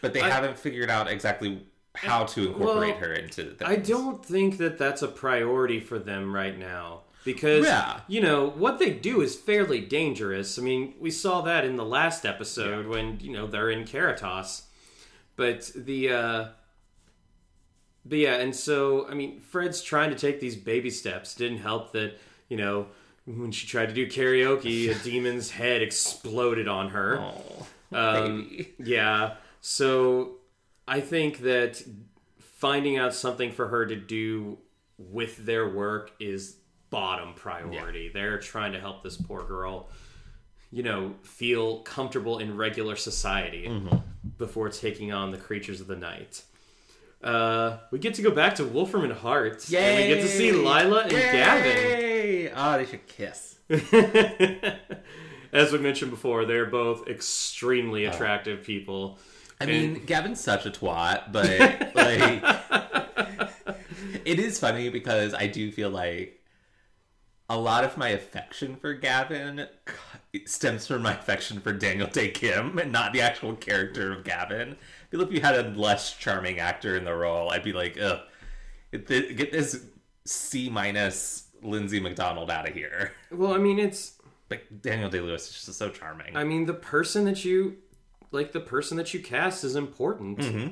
but 0.00 0.12
they 0.12 0.20
I- 0.22 0.30
haven't 0.30 0.56
figured 0.58 0.88
out 0.90 1.10
exactly 1.10 1.66
how 1.96 2.24
to 2.24 2.48
incorporate 2.48 2.94
Well, 2.96 3.08
her 3.08 3.12
into. 3.12 3.44
Things. 3.54 3.62
i 3.62 3.76
don't 3.76 4.24
think 4.24 4.58
that 4.58 4.78
that's 4.78 5.02
a 5.02 5.06
priority 5.08 5.78
for 5.78 5.96
them 5.98 6.34
right 6.34 6.58
now 6.58 7.02
because 7.24 7.64
Yeah. 7.64 8.00
you 8.08 8.20
know 8.20 8.48
what 8.50 8.80
they 8.80 8.90
do 8.90 9.20
is 9.20 9.36
fairly 9.36 9.80
dangerous 9.80 10.58
i 10.58 10.62
mean 10.62 10.94
we 10.98 11.12
saw 11.12 11.40
that 11.42 11.64
in 11.64 11.76
the 11.76 11.84
last 11.84 12.26
episode 12.26 12.86
when 12.88 13.20
you 13.20 13.32
know 13.32 13.46
they're 13.46 13.70
in 13.70 13.84
Caritas. 13.86 14.62
but 15.36 15.70
the 15.76 16.10
uh 16.10 16.44
but 18.04 18.18
yeah 18.18 18.34
and 18.34 18.54
so 18.54 19.08
i 19.08 19.14
mean 19.14 19.40
fred's 19.40 19.82
trying 19.82 20.10
to 20.10 20.16
take 20.16 20.40
these 20.40 20.56
baby 20.56 20.90
steps 20.90 21.34
didn't 21.34 21.58
help 21.58 21.92
that 21.92 22.18
you 22.48 22.56
know 22.56 22.86
when 23.26 23.50
she 23.52 23.66
tried 23.66 23.86
to 23.86 23.94
do 23.94 24.06
karaoke 24.06 24.90
a 24.90 24.94
demon's 25.08 25.50
head 25.50 25.80
exploded 25.82 26.68
on 26.68 26.90
her 26.90 27.18
Oh, 27.20 27.66
um, 27.96 28.42
baby. 28.48 28.74
yeah. 28.78 29.34
So 29.60 30.32
I 30.88 31.00
think 31.00 31.38
that 31.40 31.82
finding 32.40 32.98
out 32.98 33.14
something 33.14 33.52
for 33.52 33.68
her 33.68 33.86
to 33.86 33.94
do 33.96 34.58
with 34.98 35.36
their 35.46 35.68
work 35.68 36.12
is 36.20 36.56
bottom 36.90 37.34
priority. 37.34 38.10
They're 38.12 38.38
trying 38.38 38.72
to 38.72 38.80
help 38.80 39.02
this 39.02 39.16
poor 39.16 39.42
girl, 39.44 39.88
you 40.72 40.82
know, 40.82 41.14
feel 41.22 41.80
comfortable 41.80 42.38
in 42.40 42.56
regular 42.56 42.96
society 42.96 43.70
before 44.38 44.68
taking 44.70 45.12
on 45.12 45.30
the 45.30 45.38
creatures 45.38 45.80
of 45.80 45.86
the 45.86 45.96
night. 45.96 46.42
Uh, 47.24 47.78
we 47.90 47.98
get 47.98 48.12
to 48.14 48.22
go 48.22 48.30
back 48.30 48.56
to 48.56 48.64
Wolfram 48.64 49.02
and 49.04 49.12
Hart, 49.12 49.66
and 49.72 49.96
we 49.96 50.06
get 50.14 50.20
to 50.20 50.28
see 50.28 50.52
Lila 50.52 51.02
and 51.04 51.10
Gavin. 51.10 51.76
Yay! 51.76 52.52
Oh, 52.52 52.76
they 52.76 52.84
should 52.84 53.06
kiss. 53.06 53.56
As 55.52 55.72
we 55.72 55.78
mentioned 55.78 56.10
before, 56.10 56.44
they're 56.44 56.66
both 56.66 57.04
Oh. 57.06 57.10
extremely 57.10 58.04
attractive 58.04 58.62
people. 58.64 59.18
I 59.60 59.64
And- 59.64 59.72
mean, 59.94 60.04
Gavin's 60.04 60.40
such 60.40 60.66
a 60.66 60.70
twat, 60.70 61.32
but 61.32 61.94
like, 61.94 62.42
it 64.24 64.38
is 64.38 64.58
funny 64.58 64.88
because 64.90 65.32
I 65.32 65.46
do 65.46 65.70
feel 65.72 65.90
like 65.90 66.40
a 67.48 67.56
lot 67.58 67.84
of 67.84 67.96
my 67.96 68.08
affection 68.08 68.76
for 68.76 68.92
Gavin 68.94 69.66
stems 70.44 70.86
from 70.88 71.02
my 71.02 71.12
affection 71.14 71.60
for 71.60 71.72
Daniel 71.72 72.08
Dae 72.08 72.28
Kim 72.30 72.78
and 72.78 72.90
not 72.90 73.12
the 73.12 73.20
actual 73.20 73.54
character 73.54 74.12
of 74.12 74.24
Gavin. 74.24 74.76
If 75.20 75.32
you 75.32 75.40
had 75.40 75.54
a 75.54 75.68
less 75.78 76.16
charming 76.16 76.58
actor 76.58 76.96
in 76.96 77.04
the 77.04 77.14
role, 77.14 77.50
I'd 77.50 77.62
be 77.62 77.72
like, 77.72 77.98
ugh, 78.00 78.20
get 78.92 79.06
this, 79.06 79.32
get 79.32 79.52
this 79.52 79.84
C 80.24 80.68
minus 80.68 81.48
Lindsey 81.62 82.00
McDonald 82.00 82.50
out 82.50 82.68
of 82.68 82.74
here. 82.74 83.12
Well, 83.30 83.54
I 83.54 83.58
mean, 83.58 83.78
it's 83.78 84.20
but 84.48 84.82
Daniel 84.82 85.10
Day 85.10 85.20
Lewis 85.20 85.48
is 85.48 85.64
just 85.64 85.78
so 85.78 85.88
charming. 85.88 86.36
I 86.36 86.44
mean, 86.44 86.66
the 86.66 86.74
person 86.74 87.24
that 87.24 87.44
you 87.44 87.76
like, 88.30 88.52
the 88.52 88.60
person 88.60 88.96
that 88.96 89.14
you 89.14 89.20
cast 89.20 89.64
is 89.64 89.76
important. 89.76 90.38
Mm-hmm. 90.38 90.68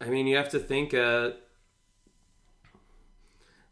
I 0.00 0.10
mean, 0.10 0.26
you 0.26 0.36
have 0.36 0.50
to 0.50 0.58
think. 0.58 0.94
Uh, 0.94 1.30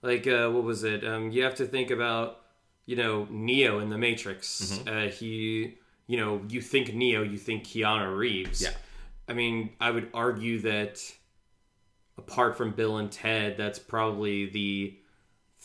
like, 0.03 0.27
uh, 0.27 0.49
what 0.51 0.65
was 0.65 0.83
it? 0.83 1.07
Um, 1.07 1.31
you 1.31 1.45
have 1.45 1.55
to 1.57 1.67
think 1.67 1.91
about, 1.91 2.41
you 2.87 2.97
know, 2.97 3.29
Neo 3.31 3.79
in 3.79 3.89
the 3.89 3.99
Matrix. 3.99 4.61
Mm-hmm. 4.61 4.89
Uh, 4.89 5.11
he, 5.11 5.77
you 6.09 6.17
know, 6.17 6.43
you 6.49 6.61
think 6.61 6.93
Neo, 6.93 7.23
you 7.23 7.39
think 7.39 7.65
Keanu 7.65 8.17
Reeves. 8.17 8.63
Yeah. 8.63 8.71
I 9.29 9.33
mean, 9.35 9.71
I 9.81 9.91
would 9.91 10.11
argue 10.13 10.61
that 10.61 11.01
apart 12.19 12.57
from 12.57 12.73
Bill 12.73 12.99
and 12.99 13.11
Ted, 13.11 13.57
that's 13.57 13.79
probably 13.79 14.47
the 14.47 14.97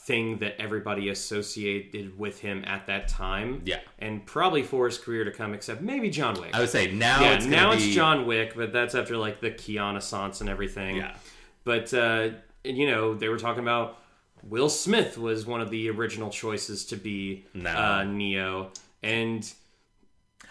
thing 0.08 0.38
that 0.38 0.60
everybody 0.60 1.10
associated 1.10 2.18
with 2.18 2.40
him 2.40 2.64
at 2.66 2.88
that 2.88 3.08
time. 3.08 3.62
Yeah. 3.66 3.80
And 4.00 4.26
probably 4.26 4.64
for 4.64 4.86
his 4.86 4.98
career 4.98 5.26
to 5.26 5.32
come, 5.32 5.54
except 5.54 5.82
maybe 5.82 6.10
John 6.10 6.40
Wick. 6.40 6.52
I 6.54 6.62
would 6.62 6.70
say 6.70 6.92
now 6.92 7.22
yeah, 7.22 7.34
it's 7.34 7.46
now 7.46 7.72
be, 7.72 7.78
it's 7.78 7.96
John 7.96 8.26
Wick, 8.26 8.54
but 8.56 8.72
that's 8.72 8.96
after 8.96 9.18
like 9.18 9.42
the 9.42 9.52
Keanu 9.52 10.40
and 10.40 10.50
everything. 10.50 10.98
Yeah. 10.98 11.16
But 11.64 11.94
uh, 11.94 12.30
you 12.64 12.90
know, 12.90 13.14
they 13.16 13.28
were 13.28 13.38
talking 13.38 13.64
about 13.64 14.00
Will 14.44 14.70
Smith 14.70 15.18
was 15.18 15.46
one 15.46 15.60
of 15.62 15.70
the 15.70 15.90
original 15.90 16.30
choices 16.30 16.86
to 16.86 16.96
be 16.96 17.46
No. 17.54 17.70
uh, 17.70 18.04
Neo, 18.04 18.72
and 19.04 19.52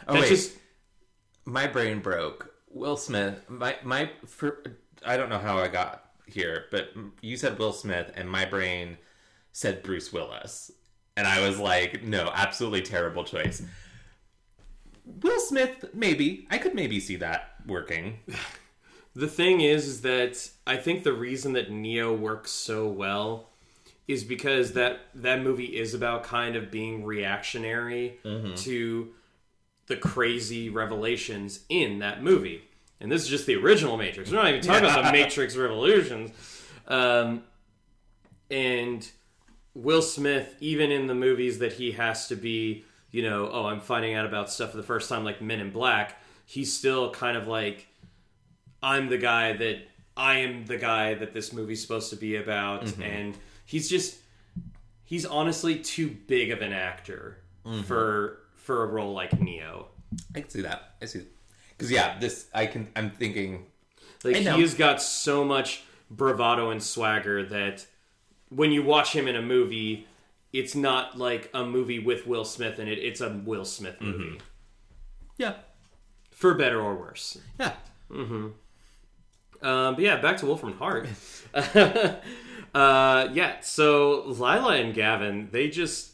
Oh 0.07 0.15
wait, 0.15 0.29
just 0.29 0.57
my 1.47 1.67
brain 1.67 2.01
broke. 2.01 2.53
Will 2.77 2.97
Smith. 2.97 3.49
My 3.49 3.77
my. 3.83 4.11
For, 4.27 4.63
I 5.05 5.17
don't 5.17 5.29
know 5.29 5.39
how 5.39 5.59
I 5.59 5.69
got 5.69 6.11
here, 6.27 6.67
but 6.71 6.91
you 7.21 7.37
said 7.37 7.59
Will 7.59 7.73
Smith, 7.73 8.13
and 8.15 8.31
my 8.31 8.45
brain 8.45 8.99
said 9.53 9.83
Bruce 9.83 10.13
Willis, 10.13 10.71
and 11.17 11.27
I 11.27 11.47
was 11.47 11.59
like, 11.59 12.03
no, 12.03 12.31
absolutely 12.35 12.83
terrible 12.83 13.25
choice. 13.25 13.63
Will 15.23 15.41
Smith, 15.41 15.87
maybe 15.95 16.47
I 16.51 16.59
could 16.59 16.75
maybe 16.75 17.01
see 17.01 17.17
that 17.17 17.55
working. 17.67 18.19
The 19.17 19.29
thing 19.29 19.63
is, 19.63 19.87
is 19.87 20.03
that 20.03 20.51
I 20.67 20.77
think 20.77 21.03
the 21.03 21.15
reason 21.15 21.55
that 21.55 21.71
Neo 21.71 22.13
works 22.13 22.51
so 22.51 22.87
well 22.87 23.49
is 24.07 24.25
because 24.25 24.73
that 24.73 25.01
that 25.15 25.43
movie 25.43 25.75
is 25.75 25.95
about 25.95 26.23
kind 26.23 26.55
of 26.55 26.71
being 26.71 27.03
reactionary 27.03 28.19
mm-hmm. 28.23 28.53
to 28.57 29.15
the 29.87 29.97
crazy 29.97 30.69
revelations 30.69 31.61
in 31.69 32.01
that 32.01 32.23
movie. 32.23 32.63
And 33.01 33.13
this 33.13 33.23
is 33.23 33.29
just 33.29 33.47
the 33.47 33.57
original 33.57 33.97
Matrix. 33.97 34.31
We're 34.31 34.39
not 34.39 34.49
even 34.49 34.61
talking 34.63 34.89
about 34.89 35.05
the 35.05 35.13
Matrix 35.13 35.55
Revolutions. 35.57 36.31
Um, 36.89 37.43
and 38.51 39.09
Will 39.75 40.03
Smith, 40.03 40.57
even 40.61 40.91
in 40.91 41.07
the 41.07 41.15
movies 41.15 41.59
that 41.59 41.75
he 41.75 41.93
has 41.93 42.29
to 42.29 42.37
be, 42.37 42.85
you 43.11 43.23
know, 43.23 43.51
oh, 43.53 43.67
I'm 43.67 43.81
finding 43.81 44.15
out 44.15 44.25
about 44.27 44.51
stuff 44.51 44.71
for 44.71 44.77
the 44.79 44.83
first 44.83 45.09
time, 45.09 45.25
like 45.25 45.43
Men 45.43 45.61
in 45.61 45.71
Black, 45.71 46.21
he's 46.47 46.73
still 46.73 47.11
kind 47.11 47.37
of 47.37 47.47
like, 47.47 47.87
I'm 48.83 49.09
the 49.09 49.19
guy 49.19 49.53
that 49.53 49.79
I 50.17 50.39
am 50.39 50.65
the 50.65 50.79
guy 50.79 51.15
that 51.15 51.35
this 51.35 51.53
movie's 51.53 51.83
supposed 51.83 52.11
to 52.11 52.17
be 52.17 52.37
about, 52.37 52.97
and 53.01 53.37
he's 53.67 53.89
just 53.89 54.17
he's 55.05 55.27
honestly 55.27 55.79
too 55.79 56.09
big 56.27 56.51
of 56.51 56.63
an 56.63 56.73
actor 56.73 57.39
for 57.85 58.39
for 58.67 58.83
a 58.83 58.87
role 58.87 59.13
like 59.13 59.41
Neo. 59.41 59.87
I 60.35 60.41
can 60.41 60.51
see 60.51 60.63
that. 60.63 60.95
I 61.01 61.05
see. 61.07 61.23
Because 61.71 61.91
yeah, 61.91 62.19
this 62.19 62.49
I 62.53 62.67
can. 62.67 62.89
I'm 62.97 63.11
thinking. 63.11 63.67
Like 64.25 64.37
he's 64.37 64.75
got 64.75 65.01
so 65.01 65.45
much 65.45 65.85
bravado 66.11 66.71
and 66.71 66.83
swagger 66.83 67.45
that 67.45 67.87
when 68.49 68.73
you 68.73 68.83
watch 68.83 69.13
him 69.13 69.29
in 69.29 69.37
a 69.37 69.43
movie, 69.43 70.07
it's 70.53 70.75
not 70.75 71.17
like 71.17 71.49
a 71.55 71.65
movie 71.65 72.01
with 72.01 72.27
Will 72.27 72.45
Smith 72.45 72.79
in 72.81 72.89
it. 72.89 72.99
It's 72.99 73.21
a 73.21 73.29
Will 73.45 73.65
Smith 73.65 74.01
movie, 74.01 74.41
Yeah. 75.39 75.55
for 76.33 76.55
better 76.55 76.81
or 76.81 76.97
worse. 76.97 77.39
Yeah. 77.61 77.75
Mm-hmm. 78.11 78.49
Um, 79.67 79.95
but 79.95 80.01
yeah, 80.01 80.17
back 80.17 80.39
to 80.39 80.47
Wolfram 80.47 80.73
and 80.73 80.79
Hart. 80.79 81.09
uh, 82.75 83.29
yeah, 83.33 83.61
so 83.61 84.25
Lila 84.27 84.77
and 84.77 84.95
Gavin, 84.95 85.49
they 85.53 85.69
just 85.69 86.13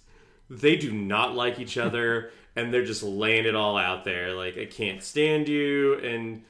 they 0.51 0.77
do 0.77 0.93
not 0.93 1.35
like 1.35 1.59
each 1.59 1.79
other, 1.79 2.31
and 2.57 2.73
they're 2.73 2.85
just 2.85 3.03
laying 3.03 3.47
it 3.47 3.55
all 3.55 3.77
out 3.77 4.05
there. 4.05 4.35
Like 4.35 4.59
I 4.59 4.67
can't 4.67 5.03
stand 5.03 5.49
you, 5.49 5.95
and 5.99 6.43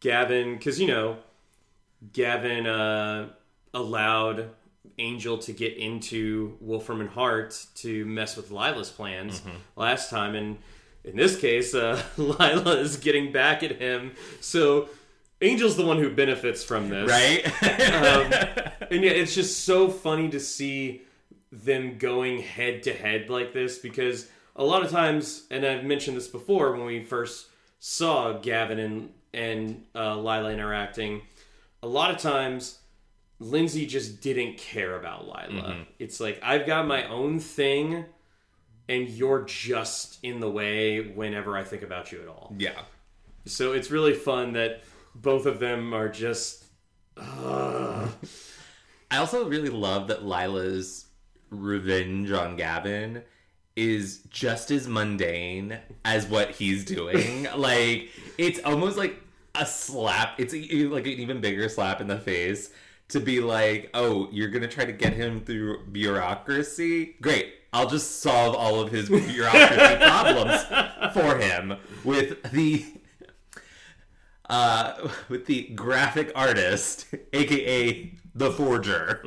Gavin, 0.00 0.56
because 0.56 0.80
you 0.80 0.86
know, 0.86 1.16
Gavin 2.12 2.66
uh, 2.66 3.28
allowed 3.74 4.50
Angel 4.98 5.38
to 5.38 5.52
get 5.52 5.76
into 5.76 6.56
Wolfram 6.60 7.00
and 7.00 7.10
Hart 7.10 7.66
to 7.76 8.04
mess 8.04 8.36
with 8.36 8.50
Lila's 8.50 8.90
plans 8.90 9.42
last 9.76 10.10
time, 10.10 10.34
and 10.34 10.58
in 11.04 11.16
this 11.16 11.38
case, 11.38 11.74
uh, 11.74 12.02
Lila 12.16 12.76
is 12.76 12.96
getting 12.96 13.32
back 13.32 13.62
at 13.62 13.80
him. 13.80 14.12
So 14.40 14.88
Angel's 15.40 15.76
the 15.76 15.84
one 15.86 15.98
who 15.98 16.10
benefits 16.10 16.64
from 16.64 16.88
this, 16.88 17.08
Right. 17.08 17.46
Um, 17.92 18.32
and 18.90 19.04
yeah, 19.04 19.12
it's 19.12 19.34
just 19.34 19.64
so 19.64 19.88
funny 19.88 20.28
to 20.30 20.40
see 20.40 21.02
them 21.50 21.96
going 21.98 22.42
head 22.42 22.82
to 22.84 22.92
head 22.92 23.30
like 23.30 23.52
this 23.52 23.78
because 23.78 24.28
a 24.58 24.64
lot 24.64 24.84
of 24.84 24.90
times, 24.90 25.46
and 25.50 25.64
I've 25.64 25.84
mentioned 25.84 26.16
this 26.16 26.28
before 26.28 26.72
when 26.72 26.84
we 26.84 27.00
first 27.00 27.46
saw 27.78 28.32
Gavin 28.34 28.78
and 28.78 29.12
and 29.32 29.84
uh, 29.94 30.16
Lila 30.16 30.52
interacting, 30.52 31.22
a 31.82 31.86
lot 31.86 32.10
of 32.10 32.18
times 32.18 32.78
Lindsey 33.38 33.86
just 33.86 34.20
didn't 34.20 34.56
care 34.58 34.96
about 34.96 35.26
Lila. 35.26 35.86
It's 35.98 36.18
like 36.18 36.40
I've 36.42 36.66
got 36.66 36.86
my 36.86 37.06
own 37.08 37.38
thing, 37.38 38.04
and 38.88 39.08
you're 39.08 39.42
just 39.42 40.18
in 40.22 40.40
the 40.40 40.50
way 40.50 41.00
whenever 41.00 41.56
I 41.56 41.62
think 41.62 41.82
about 41.82 42.10
you 42.10 42.20
at 42.20 42.28
all. 42.28 42.54
yeah. 42.58 42.82
So 43.46 43.72
it's 43.72 43.90
really 43.90 44.12
fun 44.12 44.52
that 44.54 44.82
both 45.14 45.46
of 45.46 45.58
them 45.58 45.94
are 45.94 46.08
just. 46.08 46.64
Uh, 47.16 48.08
I 49.10 49.16
also 49.16 49.48
really 49.48 49.70
love 49.70 50.08
that 50.08 50.24
Lila's 50.24 51.06
revenge 51.50 52.30
on 52.30 52.56
Gavin 52.56 53.22
is 53.78 54.18
just 54.28 54.72
as 54.72 54.88
mundane 54.88 55.78
as 56.04 56.26
what 56.26 56.50
he's 56.50 56.84
doing. 56.84 57.46
like 57.56 58.10
it's 58.36 58.58
almost 58.64 58.98
like 58.98 59.22
a 59.54 59.64
slap. 59.64 60.38
It's 60.38 60.52
a, 60.52 60.58
like 60.86 61.06
an 61.06 61.12
even 61.12 61.40
bigger 61.40 61.68
slap 61.68 62.00
in 62.00 62.08
the 62.08 62.18
face 62.18 62.70
to 63.08 63.20
be 63.20 63.40
like, 63.40 63.90
"Oh, 63.94 64.28
you're 64.32 64.48
going 64.48 64.62
to 64.62 64.68
try 64.68 64.84
to 64.84 64.92
get 64.92 65.12
him 65.12 65.40
through 65.40 65.86
bureaucracy? 65.86 67.14
Great. 67.20 67.54
I'll 67.72 67.88
just 67.88 68.20
solve 68.20 68.56
all 68.56 68.80
of 68.80 68.90
his 68.90 69.08
bureaucracy 69.08 69.96
problems 70.00 70.62
for 71.12 71.38
him 71.38 71.76
with 72.02 72.50
the 72.50 72.84
uh, 74.48 75.08
with 75.28 75.46
the 75.46 75.68
graphic 75.74 76.32
artist, 76.34 77.06
aka 77.32 78.12
the 78.34 78.52
forger. 78.52 79.20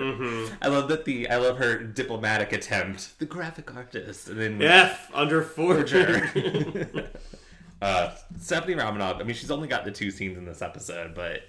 I 0.62 0.68
love 0.68 0.88
that 0.88 1.06
the 1.06 1.30
I 1.30 1.38
love 1.38 1.58
her 1.58 1.84
diplomatic 1.84 2.54
attempt, 2.54 3.20
the 3.20 3.26
graphic 3.26 3.76
artist, 3.76 4.30
and 4.30 4.40
then 4.40 4.62
F 4.62 5.10
under 5.14 5.42
forger. 5.42 6.28
forger. 6.28 7.10
uh, 7.82 8.16
Stephanie 8.40 8.76
Romanov. 8.76 9.20
I 9.20 9.24
mean, 9.24 9.36
she's 9.36 9.52
only 9.52 9.68
got 9.68 9.86
the 9.86 9.92
two 9.92 10.12
scenes 10.12 10.38
in 10.38 10.46
this 10.46 10.62
episode, 10.62 11.14
but 11.14 11.42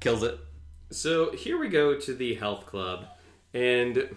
kills 0.00 0.22
it. 0.22 0.38
So 0.90 1.32
here 1.32 1.58
we 1.58 1.68
go 1.68 1.98
to 1.98 2.14
the 2.14 2.34
health 2.34 2.66
club, 2.66 3.06
and 3.54 4.14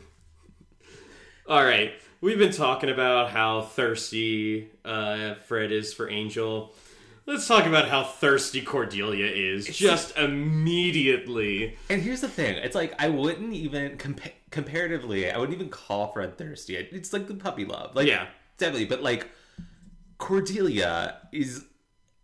all 1.47 1.63
right, 1.63 1.93
we've 2.21 2.37
been 2.37 2.51
talking 2.51 2.89
about 2.89 3.31
how 3.31 3.61
thirsty 3.61 4.69
uh, 4.83 5.35
Fred 5.47 5.71
is 5.71 5.93
for 5.93 6.09
Angel. 6.09 6.75
Let's 7.29 7.47
talk 7.47 7.67
about 7.67 7.87
how 7.87 8.03
thirsty 8.03 8.59
Cordelia 8.59 9.27
is. 9.27 9.67
just 9.67 10.17
immediately. 10.17 11.77
And 11.87 12.01
here's 12.01 12.21
the 12.21 12.27
thing: 12.27 12.55
it's 12.57 12.73
like 12.73 12.95
I 12.97 13.09
wouldn't 13.09 13.53
even 13.53 13.97
compa- 13.97 14.31
comparatively, 14.49 15.29
I 15.29 15.37
wouldn't 15.37 15.55
even 15.55 15.69
call 15.69 16.11
Fred 16.11 16.39
thirsty. 16.39 16.75
It's 16.75 17.13
like 17.13 17.27
the 17.27 17.35
puppy 17.35 17.65
love, 17.65 17.95
like 17.95 18.07
Yeah. 18.07 18.25
definitely. 18.57 18.85
But 18.85 19.03
like 19.03 19.27
Cordelia 20.17 21.17
is 21.31 21.65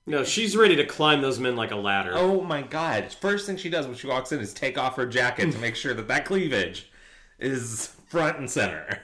No, 0.08 0.24
she's 0.24 0.58
ready 0.58 0.76
to 0.78 0.86
climb 0.86 1.22
those 1.22 1.40
men 1.40 1.56
like 1.56 1.70
a 1.70 1.76
ladder. 1.76 2.14
Oh 2.16 2.42
my 2.42 2.64
god. 2.64 3.14
First 3.14 3.46
thing 3.46 3.58
she 3.58 3.70
does 3.70 3.86
when 3.86 3.96
she 3.96 4.08
walks 4.08 4.32
in 4.32 4.40
is 4.40 4.54
take 4.56 4.76
off 4.76 4.96
her 4.96 5.06
jacket 5.06 5.52
to 5.52 5.60
make 5.60 5.76
sure 5.76 5.94
that 5.94 6.08
that 6.08 6.26
cleavage 6.26 6.90
is 7.38 7.94
front 8.08 8.40
and 8.40 8.50
center. 8.50 9.02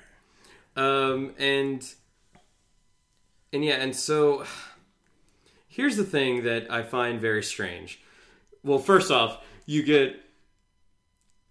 Um, 0.76 1.36
and 1.38 1.88
and 3.54 3.64
yeah, 3.64 3.76
and 3.76 3.96
so 3.96 4.46
here's 5.72 5.96
the 5.96 6.04
thing 6.04 6.44
that 6.44 6.70
I 6.70 6.84
find 6.84 7.20
very 7.20 7.42
strange. 7.42 8.00
Well, 8.64 8.78
first 8.78 9.10
off, 9.10 9.44
you 9.66 9.82
get 9.82 10.18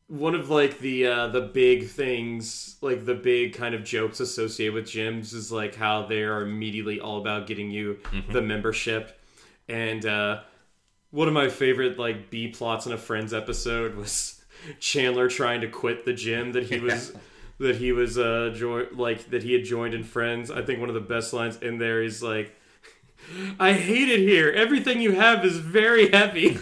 one 0.07 0.35
of 0.35 0.51
like 0.51 0.79
the 0.79 1.07
uh, 1.07 1.29
the 1.29 1.41
big 1.41 1.89
things, 1.89 2.77
like 2.81 3.07
the 3.07 3.15
big 3.15 3.55
kind 3.55 3.75
of 3.75 3.83
jokes 3.83 4.21
associated 4.21 4.75
with 4.75 4.85
gyms, 4.85 5.33
is 5.33 5.51
like 5.51 5.75
how 5.75 6.07
they 6.07 6.23
are 6.23 6.43
immediately 6.43 7.01
all 7.01 7.19
about 7.19 7.47
getting 7.47 7.71
you 7.71 7.99
the 8.31 8.43
membership. 8.43 9.19
And 9.69 10.05
uh, 10.05 10.43
one 11.11 11.27
of 11.27 11.35
my 11.35 11.49
favorite 11.49 11.99
like 11.99 12.31
B 12.31 12.49
plots 12.49 12.87
in 12.87 12.93
a 12.93 12.99
Friends 12.99 13.33
episode 13.33 13.97
was 13.97 14.45
Chandler 14.81 15.29
trying 15.29 15.63
to 15.63 15.69
quit 15.69 16.05
the 16.05 16.13
gym 16.13 16.53
that 16.53 16.65
he 16.65 16.79
was 16.79 17.13
that 17.59 17.77
he 17.77 17.93
was 17.93 18.19
uh 18.19 18.53
join 18.55 18.87
like 18.93 19.31
that 19.31 19.43
he 19.43 19.55
had 19.55 19.65
joined 19.65 19.95
in 19.95 20.05
Friends. 20.05 20.51
I 20.51 20.63
think 20.63 20.79
one 20.79 20.89
of 20.89 20.95
the 20.95 21.01
best 21.01 21.33
lines 21.33 21.57
in 21.57 21.79
there 21.79 22.03
is 22.03 22.23
like. 22.23 22.55
I 23.59 23.73
hate 23.73 24.09
it 24.09 24.21
here. 24.21 24.51
Everything 24.51 25.01
you 25.01 25.13
have 25.13 25.45
is 25.45 25.59
very 25.59 26.11
heavy. 26.11 26.51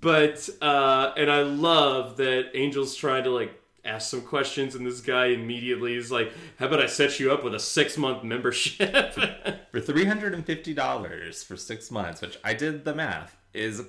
but 0.00 0.48
uh 0.60 1.12
and 1.16 1.30
I 1.30 1.42
love 1.42 2.16
that 2.16 2.54
Angel's 2.54 2.94
trying 2.96 3.24
to 3.24 3.30
like 3.30 3.58
ask 3.84 4.10
some 4.10 4.22
questions 4.22 4.74
and 4.74 4.86
this 4.86 5.00
guy 5.00 5.26
immediately 5.26 5.94
is 5.96 6.10
like, 6.10 6.32
How 6.58 6.66
about 6.66 6.80
I 6.80 6.86
set 6.86 7.18
you 7.20 7.32
up 7.32 7.42
with 7.44 7.54
a 7.54 7.60
six 7.60 7.96
month 7.96 8.22
membership? 8.24 9.12
For 9.72 9.80
three 9.80 10.04
hundred 10.04 10.34
and 10.34 10.44
fifty 10.44 10.74
dollars 10.74 11.42
for 11.42 11.56
six 11.56 11.90
months, 11.90 12.20
which 12.20 12.38
I 12.44 12.54
did 12.54 12.84
the 12.84 12.94
math, 12.94 13.36
is 13.54 13.82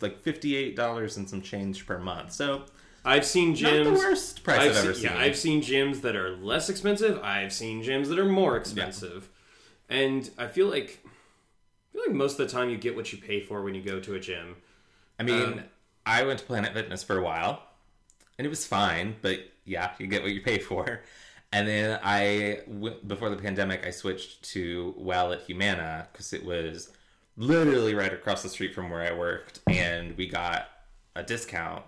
like 0.00 0.20
fifty 0.20 0.56
eight 0.56 0.76
dollars 0.76 1.16
and 1.16 1.28
some 1.28 1.42
change 1.42 1.86
per 1.86 1.98
month. 1.98 2.32
So 2.32 2.64
I've 3.06 3.24
seen 3.24 3.54
gyms. 3.54 3.84
not 3.84 3.84
the 3.84 3.98
worst 3.98 4.42
price 4.42 4.60
I've 4.60 4.70
I've, 4.72 4.76
ever 4.76 4.94
seen, 4.94 5.02
seen. 5.08 5.16
Yeah, 5.16 5.22
I've 5.22 5.36
seen 5.36 5.62
gyms 5.62 6.00
that 6.02 6.16
are 6.16 6.36
less 6.36 6.68
expensive. 6.68 7.20
I've 7.22 7.52
seen 7.52 7.82
gyms 7.82 8.08
that 8.08 8.18
are 8.18 8.26
more 8.26 8.56
expensive, 8.56 9.28
and 9.88 10.28
I 10.36 10.48
feel 10.48 10.66
like 10.66 11.00
I 11.04 11.92
feel 11.92 12.02
like 12.06 12.14
most 12.14 12.38
of 12.38 12.46
the 12.46 12.52
time 12.52 12.68
you 12.68 12.76
get 12.76 12.96
what 12.96 13.12
you 13.12 13.18
pay 13.18 13.40
for 13.40 13.62
when 13.62 13.74
you 13.74 13.82
go 13.82 14.00
to 14.00 14.14
a 14.14 14.20
gym. 14.20 14.56
I 15.18 15.22
mean, 15.22 15.42
Um, 15.42 15.60
I 16.04 16.24
went 16.24 16.40
to 16.40 16.44
Planet 16.44 16.72
Fitness 16.74 17.02
for 17.02 17.16
a 17.18 17.22
while, 17.22 17.62
and 18.38 18.46
it 18.46 18.50
was 18.50 18.66
fine. 18.66 19.16
But 19.22 19.40
yeah, 19.64 19.92
you 19.98 20.06
get 20.06 20.22
what 20.22 20.32
you 20.32 20.42
pay 20.42 20.58
for. 20.58 21.02
And 21.52 21.66
then 21.66 22.00
I, 22.02 22.60
before 23.06 23.30
the 23.30 23.36
pandemic, 23.36 23.86
I 23.86 23.90
switched 23.90 24.42
to 24.50 24.94
Well 24.98 25.32
at 25.32 25.42
Humana 25.42 26.08
because 26.12 26.32
it 26.32 26.44
was 26.44 26.90
literally 27.36 27.94
right 27.94 28.12
across 28.12 28.42
the 28.42 28.48
street 28.48 28.74
from 28.74 28.90
where 28.90 29.02
I 29.02 29.12
worked, 29.16 29.60
and 29.68 30.16
we 30.16 30.26
got 30.26 30.68
a 31.14 31.22
discount. 31.22 31.84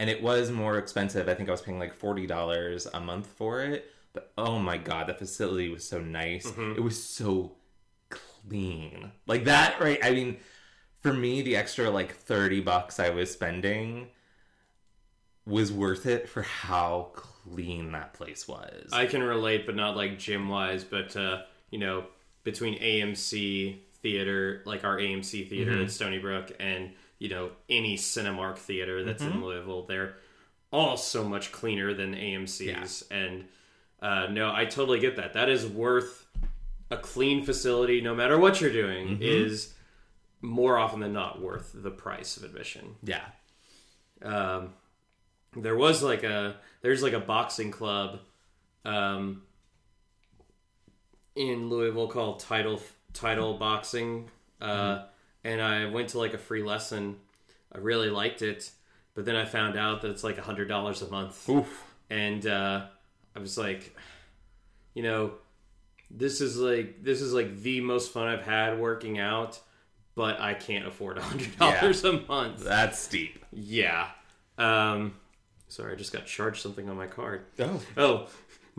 And 0.00 0.08
it 0.08 0.22
was 0.22 0.50
more 0.50 0.78
expensive. 0.78 1.28
I 1.28 1.34
think 1.34 1.48
I 1.48 1.52
was 1.52 1.60
paying 1.62 1.78
like 1.78 1.94
forty 1.94 2.26
dollars 2.26 2.86
a 2.92 3.00
month 3.00 3.26
for 3.26 3.62
it. 3.62 3.90
But 4.12 4.32
oh 4.38 4.58
my 4.58 4.76
god, 4.78 5.06
the 5.08 5.14
facility 5.14 5.68
was 5.68 5.86
so 5.86 6.00
nice. 6.00 6.46
It 6.76 6.82
was 6.82 7.02
so 7.02 7.56
clean. 8.08 9.12
Like 9.26 9.44
that, 9.44 9.80
right? 9.80 9.98
I 10.02 10.10
mean, 10.12 10.38
for 11.00 11.12
me, 11.12 11.42
the 11.42 11.56
extra 11.56 11.90
like 11.90 12.14
30 12.14 12.60
bucks 12.60 12.98
I 12.98 13.10
was 13.10 13.30
spending 13.30 14.08
was 15.46 15.72
worth 15.72 16.06
it 16.06 16.28
for 16.28 16.42
how 16.42 17.10
clean 17.14 17.92
that 17.92 18.12
place 18.14 18.46
was. 18.46 18.90
I 18.92 19.06
can 19.06 19.22
relate, 19.22 19.66
but 19.66 19.76
not 19.76 19.96
like 19.96 20.18
gym 20.18 20.48
wise, 20.48 20.84
but 20.84 21.16
uh, 21.16 21.42
you 21.70 21.78
know, 21.78 22.04
between 22.44 22.78
AMC 22.80 23.78
theater, 24.02 24.62
like 24.64 24.84
our 24.84 24.96
AMC 24.98 25.48
theater 25.48 25.72
Mm-hmm. 25.72 25.82
at 25.84 25.90
Stony 25.90 26.18
Brook, 26.18 26.52
and 26.60 26.92
you 27.18 27.28
know 27.28 27.50
any 27.68 27.96
Cinemark 27.96 28.58
theater 28.58 29.04
that's 29.04 29.22
Mm-hmm. 29.22 29.38
in 29.38 29.44
Louisville, 29.44 29.86
they're 29.86 30.14
all 30.72 30.96
so 30.96 31.24
much 31.24 31.50
cleaner 31.52 31.94
than 31.94 32.14
AMC's. 32.14 33.04
And 33.10 33.46
uh, 34.02 34.26
no, 34.30 34.52
I 34.54 34.64
totally 34.66 35.00
get 35.00 35.16
that. 35.16 35.32
That 35.32 35.48
is 35.48 35.66
worth 35.66 36.26
a 36.90 36.96
clean 36.96 37.44
facility, 37.44 38.00
no 38.00 38.14
matter 38.14 38.38
what 38.38 38.60
you're 38.60 38.72
doing, 38.72 39.08
Mm-hmm. 39.08 39.22
is 39.22 39.74
more 40.40 40.78
often 40.78 41.00
than 41.00 41.12
not 41.12 41.40
worth 41.42 41.72
the 41.74 41.90
price 41.90 42.36
of 42.36 42.44
admission 42.44 42.94
yeah. 43.02 43.24
um, 44.22 44.72
there 45.56 45.74
was 45.76 46.00
like 46.00 46.22
a 46.22 46.54
there's 46.80 47.02
like 47.02 47.12
a 47.12 47.18
boxing 47.18 47.72
club 47.72 48.20
um, 48.84 49.42
in 51.34 51.68
Louisville 51.68 52.06
called 52.08 52.40
Title 52.40 52.80
Title 53.12 53.54
Boxing, 53.54 54.30
uh, 54.60 55.04
and 55.44 55.60
I 55.60 55.86
went 55.86 56.10
to 56.10 56.18
like 56.18 56.34
a 56.34 56.38
free 56.38 56.62
lesson. 56.62 57.16
I 57.72 57.78
really 57.78 58.10
liked 58.10 58.42
it, 58.42 58.70
but 59.14 59.24
then 59.24 59.36
I 59.36 59.44
found 59.44 59.76
out 59.76 60.02
that 60.02 60.10
it's 60.10 60.24
like 60.24 60.38
a 60.38 60.42
hundred 60.42 60.68
dollars 60.68 61.02
a 61.02 61.10
month, 61.10 61.48
Oof. 61.48 61.84
and 62.10 62.46
uh, 62.46 62.86
I 63.36 63.38
was 63.38 63.58
like, 63.58 63.94
you 64.94 65.02
know, 65.02 65.32
this 66.10 66.40
is 66.40 66.56
like 66.56 67.02
this 67.02 67.20
is 67.20 67.32
like 67.32 67.60
the 67.60 67.80
most 67.80 68.12
fun 68.12 68.28
I've 68.28 68.42
had 68.42 68.78
working 68.80 69.18
out, 69.18 69.60
but 70.14 70.40
I 70.40 70.54
can't 70.54 70.86
afford 70.86 71.18
a 71.18 71.22
hundred 71.22 71.56
dollars 71.58 72.04
a 72.04 72.20
month. 72.22 72.64
That's 72.64 72.98
steep. 72.98 73.44
Yeah. 73.52 74.08
Um, 74.56 75.14
sorry, 75.68 75.92
I 75.92 75.96
just 75.96 76.12
got 76.12 76.26
charged 76.26 76.62
something 76.62 76.88
on 76.88 76.96
my 76.96 77.06
card. 77.06 77.42
Oh. 77.58 77.80
Oh, 77.96 78.26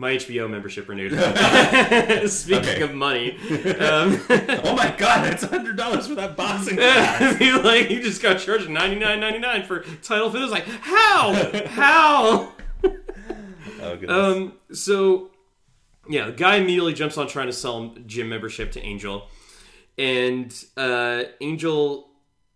my 0.00 0.12
HBO 0.16 0.48
membership 0.48 0.88
renewed. 0.88 1.12
Speaking 2.30 2.60
Okay. 2.70 2.80
of 2.82 2.94
money, 2.94 3.32
um, 3.78 4.18
oh 4.64 4.74
my 4.74 4.94
god, 4.96 5.26
that's 5.26 5.44
$100 5.44 6.08
for 6.08 6.14
that 6.14 6.36
boxing 6.36 6.76
class. 6.76 7.36
he 7.36 7.52
like 7.52 7.86
he 7.88 8.00
just 8.00 8.22
got 8.22 8.38
charged 8.38 8.68
ninety 8.70 8.98
nine 8.98 9.20
ninety 9.20 9.38
nine 9.38 9.62
for 9.62 9.80
title 10.02 10.30
fitness. 10.30 10.50
Like 10.50 10.64
how? 10.66 11.50
How? 11.66 12.52
Oh, 13.82 13.96
goodness. 13.96 14.10
Um. 14.10 14.52
So, 14.72 15.30
yeah, 16.08 16.26
the 16.26 16.32
guy 16.32 16.56
immediately 16.56 16.94
jumps 16.94 17.18
on 17.18 17.28
trying 17.28 17.46
to 17.48 17.52
sell 17.52 17.94
gym 18.06 18.28
membership 18.30 18.72
to 18.72 18.80
Angel, 18.82 19.28
and 19.98 20.52
uh, 20.78 21.24
Angel 21.42 22.08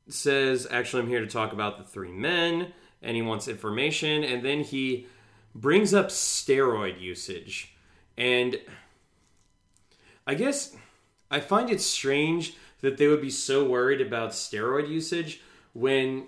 says, 0.09 0.67
"Actually, 0.71 1.03
I'm 1.03 1.09
here 1.09 1.21
to 1.21 1.27
talk 1.27 1.53
about 1.53 1.77
the 1.79 1.85
three 1.85 2.13
men," 2.13 2.73
and 3.03 3.17
he 3.17 3.23
wants 3.23 3.49
information, 3.49 4.25
and 4.25 4.43
then 4.45 4.61
he 4.61 5.07
brings 5.55 5.95
up 5.95 6.09
steroid 6.09 7.01
usage, 7.01 7.75
and 8.17 8.59
I 10.27 10.35
guess 10.35 10.75
I 11.31 11.41
find 11.41 11.71
it 11.71 11.81
strange 11.81 12.55
that 12.81 12.97
they 12.97 13.09
would 13.09 13.23
be 13.23 13.31
so 13.31 13.65
worried 13.65 14.01
about 14.01 14.31
steroid 14.31 14.89
usage 14.89 15.41
when, 15.73 16.27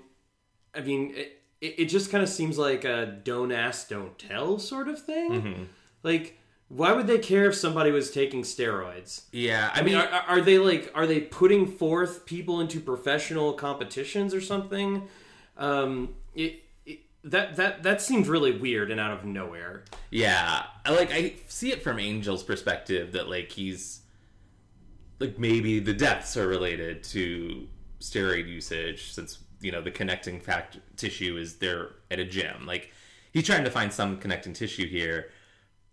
I 0.75 0.81
mean, 0.81 1.15
it, 1.15 1.43
it 1.61 1.85
just 1.87 2.11
kind 2.11 2.23
of 2.23 2.29
seems 2.29 2.59
like 2.59 2.85
a 2.85 3.07
don't 3.25 3.53
ask, 3.53 3.89
don't 3.89 4.19
tell 4.19 4.59
sort 4.59 4.89
of 4.89 5.01
thing. 5.03 5.69
Like, 6.03 6.39
why 6.69 6.93
would 6.93 7.07
they 7.07 7.19
care 7.19 7.47
if 7.49 7.55
somebody 7.55 7.91
was 7.91 8.11
taking 8.11 8.43
steroids? 8.43 9.23
yeah, 9.33 9.71
I 9.75 9.81
I 9.81 9.83
mean, 9.83 9.95
mean, 9.97 9.97
are, 9.97 10.09
are 10.29 10.41
they 10.41 10.59
like, 10.59 10.91
are 10.95 11.07
they 11.07 11.21
putting 11.21 11.67
forth 11.67 12.27
people 12.27 12.61
into 12.61 12.81
professional 12.81 13.53
competitions 13.53 14.35
or 14.35 14.41
something? 14.41 15.09
Um, 15.57 16.15
it 16.35 16.63
that 17.27 17.57
that 17.57 17.83
that 17.83 18.01
seems 18.01 18.29
really 18.29 18.53
weird 18.53 18.91
and 18.91 18.99
out 19.01 19.13
of 19.13 19.25
nowhere. 19.25 19.85
Yeah, 20.11 20.65
I 20.85 20.91
like 20.91 21.13
I 21.13 21.35
see 21.49 21.73
it 21.73 21.83
from 21.83 21.99
Angel's 21.99 22.43
perspective 22.43 23.13
that 23.13 23.29
like 23.29 23.53
he's 23.53 24.01
like 25.19 25.39
maybe 25.39 25.79
the 25.81 25.95
deaths 25.95 26.37
are 26.37 26.47
related 26.47 27.03
to 27.05 27.67
steroid 28.01 28.47
usage 28.49 29.13
since 29.13 29.39
you 29.61 29.73
know 29.73 29.81
the 29.81 29.91
connecting 29.91 30.41
fact 30.41 30.79
tissue 30.97 31.37
is 31.37 31.57
there 31.57 31.91
at 32.11 32.19
a 32.19 32.25
gym. 32.25 32.67
Like 32.67 32.93
he's 33.33 33.45
trying 33.47 33.65
to 33.65 33.71
find 33.71 33.93
some 33.93 34.19
connecting 34.19 34.53
tissue 34.53 34.87
here. 34.87 35.31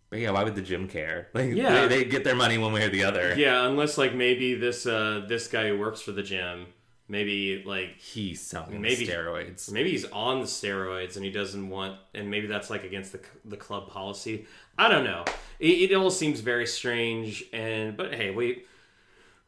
But 0.10 0.20
yeah, 0.20 0.30
why 0.32 0.44
would 0.44 0.54
the 0.56 0.62
gym 0.62 0.88
care? 0.88 1.30
Like 1.34 1.56
Yeah. 1.56 1.88
they, 1.88 2.04
they 2.04 2.06
get 2.06 2.24
their 2.24 2.36
money 2.36 2.58
one 2.60 2.72
way 2.74 2.86
or 2.86 2.90
the 2.90 3.04
other. 3.04 3.34
Yeah, 3.36 3.66
unless 3.68 3.98
like 3.98 4.14
maybe 4.14 4.54
this 4.56 4.86
uh 4.86 5.26
this 5.28 5.48
guy 5.48 5.70
who 5.70 5.80
works 5.80 6.02
for 6.02 6.12
the 6.12 6.22
gym, 6.24 6.68
maybe 7.14 7.64
like 7.66 7.96
He's 7.98 8.42
selling 8.42 8.82
Maybe- 8.82 9.08
steroids. 9.08 9.72
maybe 9.72 9.92
he's 9.92 10.04
on 10.06 10.42
the 10.42 10.46
steroids 10.46 11.16
and 11.16 11.24
he 11.24 11.32
doesn't 11.32 11.70
want 11.70 11.98
and 12.14 12.30
maybe 12.30 12.48
that's 12.48 12.70
like 12.70 12.84
against 12.84 13.14
the 13.14 13.22
the 13.46 13.56
club 13.58 13.90
policy. 13.90 14.46
I 14.78 14.90
don't 14.90 15.06
know. 15.06 15.24
It, 15.60 15.92
it 15.92 15.96
all 15.96 16.10
seems 16.12 16.42
very 16.42 16.66
strange 16.68 17.46
and 17.54 17.96
but 17.96 18.14
hey, 18.14 18.32
we 18.32 18.64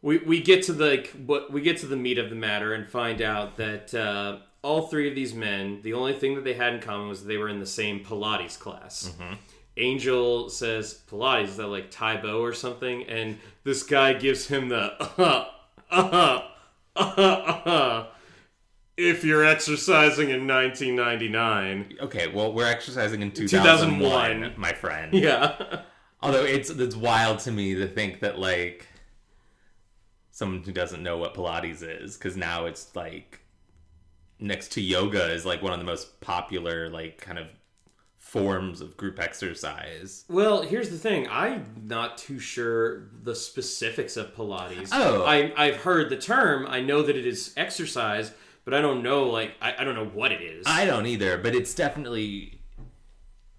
we 0.02 0.20
we 0.20 0.40
get 0.42 0.64
to 0.68 0.74
the 0.74 0.86
like, 0.92 1.08
what 1.26 1.52
we 1.52 1.60
get 1.62 1.78
to 1.80 1.88
the 1.88 1.98
meat 1.98 2.18
of 2.18 2.30
the 2.30 2.36
matter 2.36 2.74
and 2.74 2.88
find 2.88 3.22
out 3.22 3.58
that 3.58 3.94
uh 3.94 4.38
all 4.62 4.88
three 4.88 5.08
of 5.10 5.14
these 5.14 5.34
men, 5.36 5.82
the 5.84 5.94
only 5.94 6.14
thing 6.14 6.34
that 6.36 6.44
they 6.44 6.54
had 6.54 6.74
in 6.74 6.80
common 6.82 7.08
was 7.10 7.24
they 7.26 7.38
were 7.38 7.50
in 7.50 7.60
the 7.60 7.68
same 7.68 8.04
Pilates 8.04 8.58
class. 8.58 9.14
Angel 9.78 10.50
says 10.50 11.02
Pilates 11.12 11.44
is 11.50 11.58
that 11.58 11.68
like 11.68 11.92
Tae 11.92 12.18
Bo 12.22 12.42
or 12.42 12.54
something, 12.54 13.04
and 13.04 13.38
this 13.64 13.84
guy 13.84 14.14
gives 14.14 14.48
him 14.48 14.70
the 14.70 14.94
uh, 15.22 15.46
uh, 15.92 16.42
if 18.98 19.24
you're 19.24 19.46
exercising 19.46 20.30
in 20.30 20.48
1999. 20.48 21.98
Okay, 22.02 22.28
well 22.28 22.54
we're 22.54 22.68
exercising 22.68 23.22
in 23.22 23.32
2001, 23.32 24.00
2001. 24.00 24.54
my 24.58 24.74
friend. 24.74 25.14
Yeah, 25.14 25.82
Although 26.22 26.46
it's 26.46 26.70
it's 26.70 26.96
wild 26.96 27.40
to 27.40 27.52
me 27.52 27.76
to 27.76 27.88
think 27.88 28.22
that 28.22 28.40
like 28.40 28.88
someone 30.32 30.64
who 30.64 30.72
doesn't 30.72 31.04
know 31.04 31.18
what 31.18 31.36
Pilates 31.36 31.84
is, 31.84 32.18
because 32.18 32.36
now 32.36 32.66
it's 32.66 32.96
like 32.96 33.42
next 34.40 34.72
to 34.74 34.82
yoga 34.82 35.32
is 35.32 35.46
like 35.46 35.62
one 35.62 35.72
of 35.72 35.80
the 35.80 35.86
most 35.86 36.20
popular 36.22 36.90
like 36.90 37.20
kind 37.22 37.38
of 37.38 37.48
forms 38.36 38.82
of 38.82 38.98
group 38.98 39.20
exercise. 39.20 40.26
Well, 40.28 40.64
here's 40.64 40.90
the 40.90 40.98
thing. 40.98 41.28
I'm 41.30 41.84
not 41.86 42.18
too 42.18 42.40
sure 42.40 43.04
the 43.24 43.36
specifics 43.36 44.18
of 44.18 44.36
Pilates. 44.36 44.90
Oh. 44.92 45.24
I, 45.24 45.54
I've 45.56 45.78
heard 45.78 46.10
the 46.10 46.18
term. 46.18 46.66
I 46.68 46.82
know 46.82 47.04
that 47.04 47.16
it 47.16 47.26
is 47.28 47.54
exercise, 47.56 48.34
but 48.66 48.74
I 48.74 48.82
don't 48.82 49.04
know, 49.04 49.30
like, 49.30 49.54
I, 49.62 49.76
I 49.78 49.84
don't 49.84 49.94
know 49.96 50.06
what 50.08 50.32
it 50.32 50.42
is. 50.42 50.66
I 50.68 50.86
don't 50.86 51.06
either, 51.06 51.38
but 51.38 51.54
it's 51.56 51.74
definitely. 51.76 52.60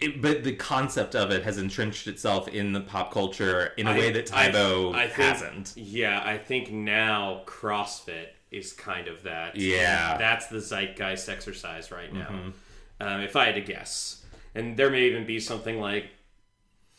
It, 0.00 0.20
but 0.20 0.44
the 0.44 0.54
concept 0.56 1.14
of 1.14 1.30
it 1.30 1.42
has 1.44 1.56
entrenched 1.58 2.06
itself 2.06 2.48
in 2.48 2.72
the 2.74 2.80
pop 2.82 3.12
culture 3.12 3.72
in 3.78 3.86
a 3.86 3.92
I- 3.92 3.98
way 3.98 4.12
that 4.12 4.30
I- 4.34 4.46
Tae 4.48 4.52
Bo 4.52 4.92
I 4.92 5.02
think- 5.06 5.12
hasn't. 5.14 5.72
Yeah, 5.76 6.22
I 6.22 6.36
think 6.38 6.70
now 6.72 7.42
CrossFit 7.46 8.26
is 8.50 8.72
kind 8.74 9.06
of 9.08 9.22
that. 9.22 9.56
Yeah. 9.56 10.10
Mm-hmm. 10.10 10.18
That's 10.18 10.46
the 10.48 10.58
zeitgeist 10.58 11.28
exercise 11.30 11.90
right 11.92 12.12
now. 12.12 12.52
Um, 13.00 13.20
if 13.20 13.36
I 13.36 13.46
had 13.46 13.54
to 13.54 13.60
guess. 13.60 14.22
And 14.56 14.76
there 14.76 14.90
may 14.90 15.02
even 15.02 15.26
be 15.26 15.38
something 15.38 15.78
like 15.78 16.06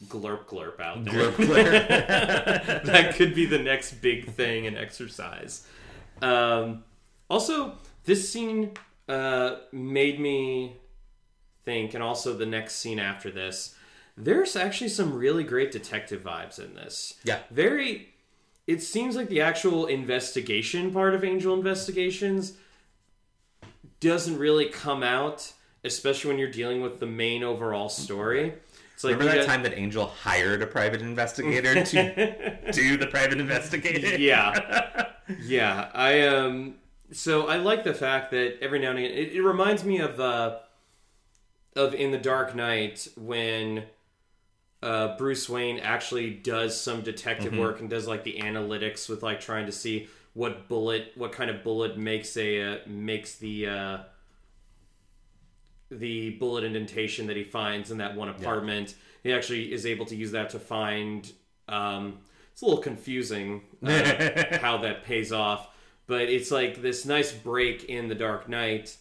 glurp 0.06 0.46
glurp 0.46 0.80
out 0.80 1.04
there. 1.04 1.32
Glurp, 1.32 1.34
glurp. 1.36 2.84
that 2.86 3.16
could 3.16 3.34
be 3.34 3.46
the 3.46 3.60
next 3.60 3.96
big 4.02 4.30
thing 4.30 4.66
in 4.66 4.78
exercise. 4.78 5.68
Um, 6.22 6.84
also, 7.30 7.78
this 8.06 8.32
scene 8.32 8.72
uh, 9.10 9.58
made 9.72 10.20
me 10.20 10.78
think, 11.66 11.94
and 11.94 12.04
also 12.04 12.34
the 12.34 12.46
next 12.46 12.76
scene 12.76 13.00
after 13.00 13.32
this, 13.32 13.76
there's 14.16 14.56
actually 14.56 14.90
some 14.90 15.14
really 15.14 15.44
great 15.44 15.72
detective 15.72 16.24
vibes 16.24 16.60
in 16.60 16.76
this. 16.76 17.16
Yeah. 17.24 17.40
Very. 17.52 18.14
It 18.66 18.84
seems 18.84 19.16
like 19.16 19.30
the 19.30 19.42
actual 19.42 19.86
investigation 19.86 20.92
part 20.92 21.16
of 21.16 21.24
Angel 21.24 21.54
Investigations 21.54 22.54
doesn't 24.00 24.38
really 24.38 24.68
come 24.68 25.04
out, 25.04 25.54
especially 25.88 26.30
when 26.30 26.38
you're 26.40 26.52
dealing 26.52 26.82
with 26.82 27.00
the 27.00 27.06
main 27.08 27.44
overall 27.44 27.90
story. 27.90 28.54
It's 28.94 29.04
like 29.04 29.14
Remember 29.14 29.32
that 29.36 29.46
got- 29.46 29.52
time 29.52 29.64
that 29.64 29.78
Angel 29.78 30.06
hired 30.06 30.62
a 30.62 30.68
private 30.68 31.02
investigator 31.02 31.84
to 31.84 32.58
do 32.72 32.98
the 32.98 33.08
private 33.08 33.40
investigating? 33.40 34.20
yeah 34.22 35.08
yeah 35.44 35.90
i 35.94 36.22
um 36.26 36.76
so 37.12 37.48
i 37.50 37.58
like 37.58 37.84
the 37.84 37.94
fact 37.94 38.32
that 38.32 38.58
every 38.62 38.80
now 38.80 38.92
and 38.92 39.00
again 39.00 39.12
it, 39.12 39.34
it 39.34 39.42
reminds 39.44 39.84
me 39.84 40.00
of 40.00 40.20
uh 40.22 40.58
of 41.76 41.94
in 41.94 42.12
the 42.12 42.18
dark 42.18 42.56
knight 42.56 43.08
when 43.18 43.84
uh 44.82 45.18
bruce 45.18 45.50
wayne 45.50 45.80
actually 45.80 46.30
does 46.30 46.80
some 46.80 47.02
detective 47.02 47.54
work 47.58 47.82
and 47.82 47.90
does 47.90 48.08
like 48.08 48.24
the 48.24 48.40
analytics 48.40 49.10
with 49.10 49.22
like 49.22 49.42
trying 49.42 49.66
to 49.66 49.72
see 49.72 50.08
what 50.34 50.70
bullet 50.70 51.12
what 51.16 51.34
kind 51.34 51.50
of 51.50 51.62
bullet 51.62 51.98
makes 51.98 52.38
a 52.38 52.62
uh, 52.62 52.78
makes 52.88 53.36
the 53.36 53.68
uh 53.68 53.98
the 55.90 56.32
bullet 56.32 56.64
indentation 56.64 57.28
that 57.28 57.38
he 57.38 57.44
finds 57.44 57.92
in 57.92 57.98
that 58.00 58.16
one 58.16 58.30
apartment. 58.30 58.96
He 59.24 59.34
actually 59.34 59.72
is 59.74 59.86
able 59.86 60.06
to 60.08 60.16
use 60.16 60.32
that 60.32 60.50
to 60.52 60.60
find. 60.60 61.32
Um, 61.68 62.20
it's 62.52 62.62
a 62.62 62.66
little 62.66 62.82
confusing 62.82 63.62
uh, 63.84 63.90
how 64.62 64.78
that 64.78 65.04
pays 65.04 65.32
off, 65.32 65.70
but 66.08 66.24
it's 66.24 66.50
like 66.52 66.82
this 66.82 67.06
nice 67.06 67.32
break 67.32 67.86
in 67.86 68.08
the 68.08 68.16
Dark 68.16 68.50
Knight 68.50 68.98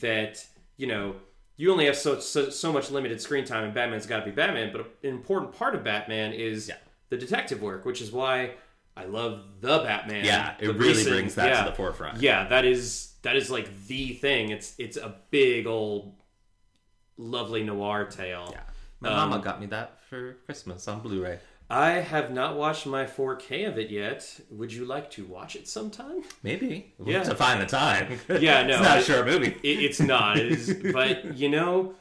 that 0.00 0.44
you 0.76 0.86
know 0.86 1.16
you 1.56 1.70
only 1.70 1.86
have 1.86 1.96
so 1.96 2.18
so, 2.20 2.50
so 2.50 2.72
much 2.72 2.90
limited 2.90 3.20
screen 3.20 3.44
time, 3.44 3.64
and 3.64 3.74
Batman's 3.74 4.06
got 4.06 4.20
to 4.20 4.24
be 4.24 4.30
Batman. 4.30 4.70
But 4.72 4.82
an 5.02 5.10
important 5.10 5.52
part 5.52 5.74
of 5.74 5.84
Batman 5.84 6.32
is 6.32 6.68
Yeah. 6.68 6.76
the 7.10 7.16
detective 7.16 7.60
work, 7.62 7.84
which 7.84 8.00
is 8.00 8.10
why 8.10 8.54
I 8.96 9.04
love 9.04 9.44
the 9.60 9.78
Batman. 9.78 10.24
Yeah, 10.24 10.54
it 10.58 10.68
really 10.76 11.04
brings 11.04 11.34
that 11.34 11.48
yeah. 11.48 11.64
to 11.64 11.70
the 11.70 11.76
forefront. 11.76 12.20
Yeah, 12.20 12.48
that 12.48 12.64
is 12.64 13.12
that 13.22 13.36
is 13.36 13.50
like 13.50 13.86
the 13.86 14.14
thing. 14.14 14.50
It's 14.50 14.74
it's 14.78 14.96
a 14.96 15.16
big 15.30 15.66
old 15.66 16.14
lovely 17.16 17.62
noir 17.62 18.04
tale. 18.06 18.48
Yeah. 18.52 18.60
My 19.00 19.08
Um, 19.10 19.30
mama 19.30 19.42
got 19.42 19.60
me 19.60 19.66
that 19.66 19.98
for 20.08 20.34
Christmas 20.46 20.86
on 20.88 21.00
Blu-ray. 21.00 21.38
I 21.70 21.90
have 21.92 22.30
not 22.30 22.56
watched 22.56 22.86
my 22.86 23.06
4K 23.06 23.66
of 23.66 23.78
it 23.78 23.90
yet. 23.90 24.40
Would 24.50 24.72
you 24.72 24.84
like 24.84 25.10
to 25.12 25.24
watch 25.24 25.56
it 25.56 25.66
sometime? 25.66 26.22
Maybe. 26.42 26.92
We'll 26.98 27.08
Yeah. 27.14 27.22
to 27.24 27.34
find 27.34 27.60
the 27.60 27.66
time. 27.66 28.20
Yeah, 28.28 28.62
no, 28.66 28.74
it's 28.74 28.82
not 28.82 28.96
I- 28.96 29.00
a 29.00 29.02
short 29.02 29.26
movie. 29.26 29.56
It, 29.62 29.82
it's 29.82 30.00
not. 30.00 30.38
It 30.38 30.52
is, 30.52 30.74
but 30.92 31.36
you 31.36 31.48
know, 31.48 31.94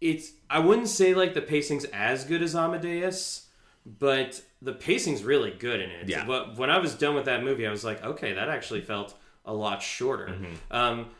it's. 0.00 0.32
I 0.50 0.58
wouldn't 0.58 0.88
say 0.88 1.14
like 1.14 1.34
the 1.34 1.42
pacing's 1.42 1.84
as 1.86 2.24
good 2.24 2.42
as 2.42 2.54
Amadeus, 2.56 3.48
but 3.84 4.40
the 4.62 4.72
pacing's 4.72 5.22
really 5.22 5.50
good 5.50 5.80
in 5.80 5.90
it. 5.90 6.08
Yeah. 6.08 6.24
But 6.26 6.56
when 6.56 6.70
I 6.70 6.78
was 6.78 6.94
done 6.94 7.14
with 7.14 7.26
that 7.26 7.42
movie, 7.44 7.66
I 7.66 7.70
was 7.70 7.84
like, 7.84 8.02
okay, 8.02 8.32
that 8.32 8.48
actually 8.48 8.80
felt 8.80 9.14
a 9.44 9.52
lot 9.52 9.82
shorter. 9.82 10.34
Um, 10.70 11.10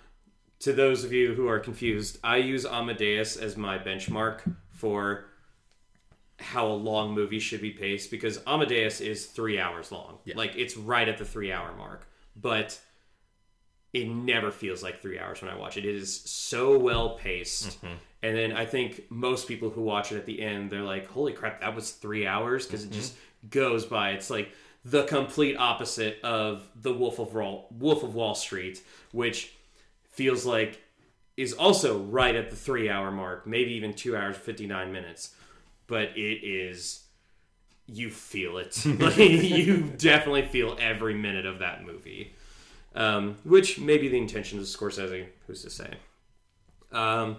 to 0.64 0.72
those 0.72 1.04
of 1.04 1.12
you 1.12 1.34
who 1.34 1.46
are 1.46 1.58
confused, 1.58 2.18
I 2.24 2.38
use 2.38 2.64
Amadeus 2.64 3.36
as 3.36 3.54
my 3.54 3.78
benchmark 3.78 4.40
for 4.70 5.26
how 6.38 6.68
a 6.68 6.72
long 6.72 7.12
movie 7.12 7.38
should 7.38 7.60
be 7.60 7.70
paced 7.70 8.10
because 8.10 8.40
Amadeus 8.46 9.02
is 9.02 9.26
three 9.26 9.60
hours 9.60 9.92
long. 9.92 10.20
Yeah. 10.24 10.38
Like 10.38 10.56
it's 10.56 10.74
right 10.74 11.06
at 11.06 11.18
the 11.18 11.24
three 11.26 11.52
hour 11.52 11.74
mark. 11.76 12.08
But 12.34 12.80
it 13.92 14.08
never 14.08 14.50
feels 14.50 14.82
like 14.82 15.02
three 15.02 15.18
hours 15.18 15.42
when 15.42 15.50
I 15.50 15.56
watch 15.58 15.76
it. 15.76 15.84
It 15.84 15.96
is 15.96 16.22
so 16.22 16.78
well 16.78 17.10
paced. 17.10 17.82
Mm-hmm. 17.82 17.94
And 18.22 18.34
then 18.34 18.52
I 18.52 18.64
think 18.64 19.04
most 19.10 19.46
people 19.46 19.68
who 19.68 19.82
watch 19.82 20.12
it 20.12 20.16
at 20.16 20.24
the 20.24 20.40
end, 20.40 20.70
they're 20.70 20.80
like, 20.80 21.08
holy 21.08 21.34
crap, 21.34 21.60
that 21.60 21.74
was 21.74 21.90
three 21.90 22.26
hours? 22.26 22.64
Because 22.64 22.84
it 22.84 22.86
mm-hmm. 22.86 23.00
just 23.00 23.16
goes 23.50 23.84
by. 23.84 24.12
It's 24.12 24.30
like 24.30 24.50
the 24.82 25.04
complete 25.04 25.56
opposite 25.58 26.20
of 26.22 26.66
the 26.74 26.94
Wolf 26.94 27.18
of 27.18 27.34
Wall, 27.34 27.68
Wolf 27.70 28.02
of 28.02 28.14
Wall 28.14 28.34
Street, 28.34 28.82
which 29.12 29.53
feels 30.14 30.46
like 30.46 30.80
is 31.36 31.52
also 31.52 31.98
right 31.98 32.34
at 32.34 32.50
the 32.50 32.56
three 32.56 32.88
hour 32.88 33.10
mark, 33.10 33.46
maybe 33.46 33.72
even 33.72 33.92
two 33.92 34.16
hours, 34.16 34.36
59 34.36 34.92
minutes. 34.92 35.34
But 35.86 36.16
it 36.16 36.46
is, 36.46 37.04
you 37.86 38.10
feel 38.10 38.58
it. 38.58 38.84
like, 38.86 39.16
you 39.18 39.92
definitely 39.96 40.46
feel 40.46 40.76
every 40.80 41.14
minute 41.14 41.46
of 41.46 41.58
that 41.58 41.84
movie. 41.84 42.34
Um, 42.94 43.38
which 43.42 43.80
may 43.80 43.98
be 43.98 44.08
the 44.08 44.18
intention 44.18 44.60
of 44.60 44.66
Scorsese, 44.66 45.26
who's 45.46 45.62
to 45.62 45.70
say. 45.70 45.94
Um, 46.92 47.38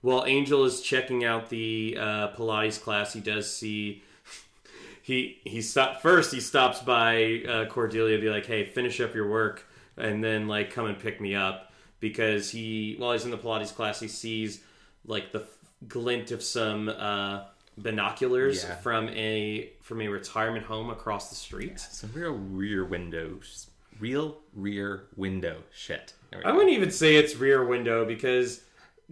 while 0.00 0.24
Angel 0.26 0.64
is 0.64 0.80
checking 0.80 1.24
out 1.24 1.48
the 1.48 1.96
uh, 1.98 2.28
Pilates 2.32 2.80
class, 2.80 3.12
he 3.12 3.20
does 3.20 3.54
see 3.54 4.02
he 5.02 5.38
he 5.44 5.62
stop 5.62 6.02
first. 6.02 6.32
He 6.32 6.40
stops 6.40 6.80
by 6.80 7.42
uh, 7.48 7.66
Cordelia, 7.66 8.18
be 8.18 8.30
like, 8.30 8.46
"Hey, 8.46 8.64
finish 8.64 9.00
up 9.00 9.14
your 9.14 9.28
work, 9.30 9.64
and 9.96 10.24
then 10.24 10.48
like 10.48 10.72
come 10.72 10.86
and 10.86 10.98
pick 10.98 11.20
me 11.20 11.36
up." 11.36 11.69
Because 12.00 12.50
he, 12.50 12.96
while 12.98 13.12
he's 13.12 13.24
in 13.24 13.30
the 13.30 13.38
Pilates 13.38 13.74
class, 13.74 14.00
he 14.00 14.08
sees 14.08 14.62
like 15.06 15.32
the 15.32 15.40
f- 15.40 15.46
glint 15.86 16.30
of 16.30 16.42
some 16.42 16.88
uh, 16.88 17.44
binoculars 17.76 18.64
Yeah. 18.64 18.74
from 18.76 19.08
a 19.10 19.70
from 19.82 20.00
a 20.00 20.08
retirement 20.08 20.64
home 20.64 20.90
across 20.90 21.28
the 21.30 21.36
street. 21.36 21.78
Some 21.80 22.10
real 22.14 22.32
rear 22.32 22.84
windows. 22.84 23.66
Real 23.98 24.38
rear 24.54 25.04
window 25.16 25.62
shit. 25.72 26.14
I 26.44 26.52
wouldn't 26.52 26.72
even 26.72 26.90
say 26.90 27.16
it's 27.16 27.36
Rear 27.36 27.66
Window 27.66 28.04
because 28.06 28.62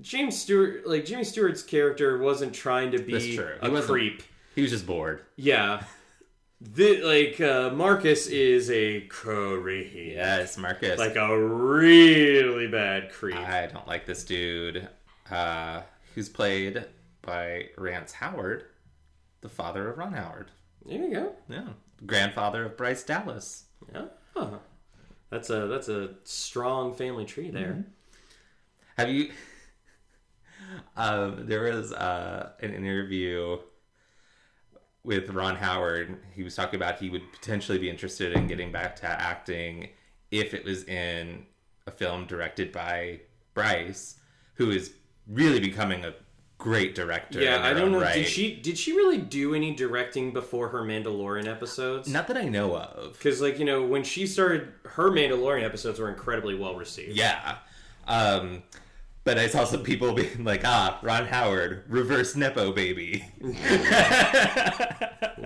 James 0.01 0.41
Stewart, 0.41 0.87
like 0.87 1.05
Jimmy 1.05 1.25
Stewart's 1.25 1.63
character, 1.65 2.17
wasn't 2.19 2.55
trying 2.55 2.93
to 2.93 2.99
be. 2.99 3.37
A 3.37 3.83
creep. 3.83 4.23
He 4.55 4.63
was 4.63 4.71
just 4.71 4.87
bored. 4.87 5.23
Yeah, 5.37 5.83
the, 6.61 7.01
like 7.03 7.41
uh, 7.41 7.71
Marcus 7.71 8.27
is 8.27 8.71
a 8.71 9.03
creep, 9.03 9.93
Yes, 9.95 10.59
Marcus. 10.59 10.99
like 10.99 11.17
a 11.17 11.39
really 11.47 12.67
bad 12.67 13.11
creep. 13.13 13.37
I 13.37 13.67
don't 13.67 13.87
like 13.87 14.07
this 14.07 14.25
dude. 14.25 14.89
Uh, 15.31 15.83
who's 16.15 16.29
played 16.29 16.85
by 17.23 17.69
Rance 17.77 18.13
Howard, 18.13 18.65
the 19.43 19.49
father 19.49 19.89
of 19.91 19.99
Ron 19.99 20.15
Howard. 20.15 20.51
there 20.87 20.99
you 20.99 21.13
go. 21.13 21.33
Yeah. 21.49 21.69
Grandfather 22.07 22.65
of 22.65 22.77
Bryce 22.77 23.03
Dallas. 23.03 23.65
Yeah, 23.93 24.07
Huh. 24.35 24.59
that's 25.31 25.51
a 25.51 25.67
that's 25.67 25.89
a 25.89 26.11
strong 26.25 26.95
family 26.95 27.25
tree 27.25 27.51
there. 27.51 27.69
Mm-hmm. 27.69 27.81
Have 28.97 29.11
you? 29.11 29.31
Um, 30.97 31.45
there 31.47 31.63
was 31.73 31.93
uh, 31.93 32.51
an 32.61 32.73
interview 32.75 33.59
with 35.05 35.31
Ron 35.31 35.57
Howard. 35.57 36.19
He 36.35 36.43
was 36.43 36.55
talking 36.55 36.77
about 36.77 36.99
he 36.99 37.11
would 37.11 37.33
potentially 37.33 37.79
be 37.79 37.89
interested 37.89 38.33
in 38.33 38.47
getting 38.47 38.73
back 38.73 38.97
to 38.97 39.07
acting 39.07 39.91
if 40.31 40.55
it 40.55 40.65
was 40.65 40.85
in 40.85 41.47
a 41.87 41.91
film 41.91 42.27
directed 42.27 42.73
by 42.73 43.21
Bryce, 43.55 44.17
who 44.55 44.71
is 44.71 44.93
really 45.27 45.61
becoming 45.61 46.05
a 46.05 46.15
great 46.59 46.95
director. 46.95 47.41
Yeah, 47.41 47.63
I 47.63 47.73
don't 47.73 47.93
know. 47.93 48.01
Right. 48.01 48.15
Did 48.15 48.27
she 48.27 48.55
did 48.57 48.77
she 48.77 48.93
really 48.93 49.19
do 49.19 49.55
any 49.55 49.75
directing 49.75 50.33
before 50.33 50.69
her 50.69 50.83
Mandalorian 50.83 51.47
episodes? 51.47 52.09
Not 52.09 52.27
that 52.29 52.37
I 52.37 52.49
know 52.49 52.77
of. 52.77 53.15
Because 53.15 53.41
like 53.41 53.59
you 53.59 53.65
know 53.65 53.83
when 53.83 54.05
she 54.05 54.27
started, 54.27 54.69
her 54.85 55.11
Mandalorian 55.11 55.65
episodes 55.65 55.99
were 55.99 56.09
incredibly 56.09 56.55
well 56.55 56.75
received. 56.75 57.17
Yeah. 57.17 57.59
Um, 58.07 58.63
but 59.29 59.37
I 59.37 59.47
saw 59.47 59.65
some 59.65 59.83
people 59.83 60.13
being 60.15 60.43
like, 60.43 60.63
ah, 60.65 60.99
Ron 61.03 61.27
Howard, 61.27 61.85
reverse 61.87 62.35
Nepo 62.35 62.73
baby. 62.73 63.27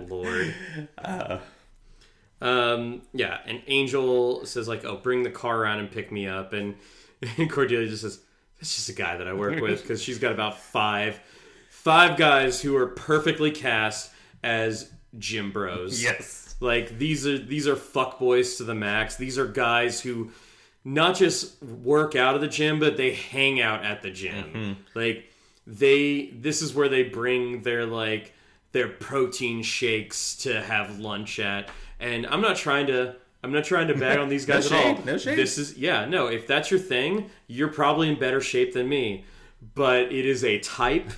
Lord. 0.07 0.55
Um, 2.41 3.03
yeah, 3.13 3.39
and 3.45 3.61
Angel 3.67 4.47
says 4.47 4.69
like, 4.69 4.85
"Oh, 4.85 4.99
bring 4.99 5.25
the 5.25 5.33
car 5.33 5.61
around 5.61 5.81
and 5.81 5.91
pick 5.91 6.13
me 6.13 6.29
up," 6.29 6.53
and, 6.53 6.77
and 7.37 7.51
Cordelia 7.51 7.89
just 7.89 8.03
says, 8.03 8.21
"That's 8.61 8.73
just 8.73 8.89
a 8.89 8.93
guy 8.93 9.17
that 9.17 9.27
I 9.27 9.33
work 9.33 9.61
with," 9.61 9.83
because 9.83 10.01
she's 10.01 10.21
got 10.21 10.31
about 10.31 10.61
five, 10.61 11.19
five 11.69 12.17
guys 12.17 12.61
who 12.61 12.77
are 12.77 12.87
perfectly 12.87 13.51
cast 13.51 14.13
as 14.45 14.93
gym 15.19 15.51
bros. 15.51 16.01
yes. 16.01 16.55
Like 16.61 16.99
these 16.99 17.27
are 17.27 17.37
these 17.37 17.67
are 17.67 17.75
fuck 17.75 18.21
boys 18.21 18.59
to 18.59 18.65
the 18.65 18.77
max. 18.77 19.17
These 19.17 19.39
are 19.39 19.47
guys 19.49 20.01
who 20.01 20.31
not 20.85 21.17
just 21.17 21.63
work 21.63 22.17
out 22.17 22.35
of 22.35 22.41
the 22.41 22.49
gym, 22.49 22.81
but 22.81 22.97
they 22.97 23.13
hang 23.15 23.61
out 23.61 23.85
at 23.85 24.03
the 24.03 24.11
gym. 24.11 24.45
Mm-hmm. 24.45 24.73
Like 24.95 25.31
they 25.67 26.27
this 26.35 26.63
is 26.63 26.75
where 26.75 26.89
they 26.89 27.05
bring 27.05 27.63
their 27.63 27.87
like 27.87 28.35
their 28.73 28.89
protein 28.89 29.63
shakes 29.63 30.35
to 30.37 30.61
have 30.63 30.99
lunch 30.99 31.39
at. 31.39 31.71
And 32.01 32.27
I'm 32.27 32.41
not 32.41 32.57
trying 32.57 32.89
to 32.89 33.17
I'm 33.45 33.53
not 33.53 33.65
trying 33.65 33.89
to 33.89 33.95
bag 33.95 34.19
on 34.19 34.29
these 34.29 34.47
No 34.49 34.55
guys 34.55 34.73
at 34.73 34.87
all. 34.99 35.05
no 35.05 35.19
shade. 35.19 35.39
This 35.39 35.59
is 35.59 35.77
yeah, 35.77 36.05
no, 36.05 36.27
if 36.27 36.47
that's 36.47 36.71
your 36.71 36.81
thing, 36.81 37.31
you're 37.47 37.69
probably 37.69 38.09
in 38.09 38.19
better 38.19 38.41
shape 38.41 38.73
than 38.75 38.89
me. 38.89 39.25
But 39.75 40.13
it 40.13 40.27
is 40.27 40.43
a 40.43 40.59
type 40.59 41.11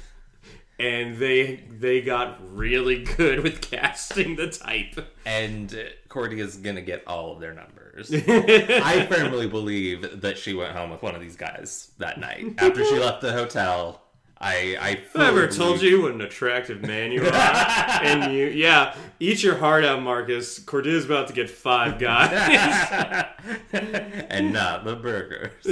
and 0.78 1.16
they 1.18 1.64
they 1.70 2.00
got 2.00 2.38
really 2.54 3.04
good 3.04 3.40
with 3.40 3.60
casting 3.60 4.36
the 4.36 4.48
type. 4.48 5.12
And 5.24 5.72
uh, 5.72 5.90
Cordy 6.08 6.40
is 6.40 6.56
gonna 6.56 6.82
get 6.82 7.06
all 7.06 7.32
of 7.32 7.40
their 7.40 7.52
numbers. 7.52 8.12
I 8.12 9.06
firmly 9.06 9.46
believe 9.46 10.20
that 10.22 10.38
she 10.38 10.54
went 10.54 10.72
home 10.76 10.90
with 10.90 11.02
one 11.02 11.14
of 11.14 11.20
these 11.20 11.36
guys 11.36 11.90
that 11.98 12.18
night 12.18 12.54
after 12.58 12.84
she 12.84 12.98
left 12.98 13.20
the 13.20 13.32
hotel. 13.32 14.00
I 14.40 14.76
I 14.80 14.88
I 14.88 14.96
fully 14.96 15.26
ever 15.26 15.46
told 15.48 15.80
you 15.80 16.02
what 16.02 16.12
an 16.12 16.20
attractive 16.20 16.82
man 16.82 17.12
you 17.12 17.24
are, 17.24 17.32
and 18.02 18.34
you 18.34 18.46
yeah, 18.46 18.96
eat 19.20 19.44
your 19.44 19.56
heart 19.56 19.84
out, 19.84 20.02
Marcus. 20.02 20.58
Cordelia's 20.58 21.04
about 21.04 21.28
to 21.28 21.34
get 21.34 21.48
five 21.48 22.00
guys. 22.00 22.32
and 23.72 24.52
not 24.52 24.84
the 24.84 24.96
burgers. 24.96 25.64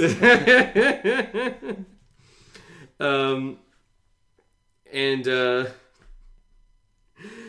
um, 3.01 3.59
and 4.93 5.27
uh, 5.27 5.65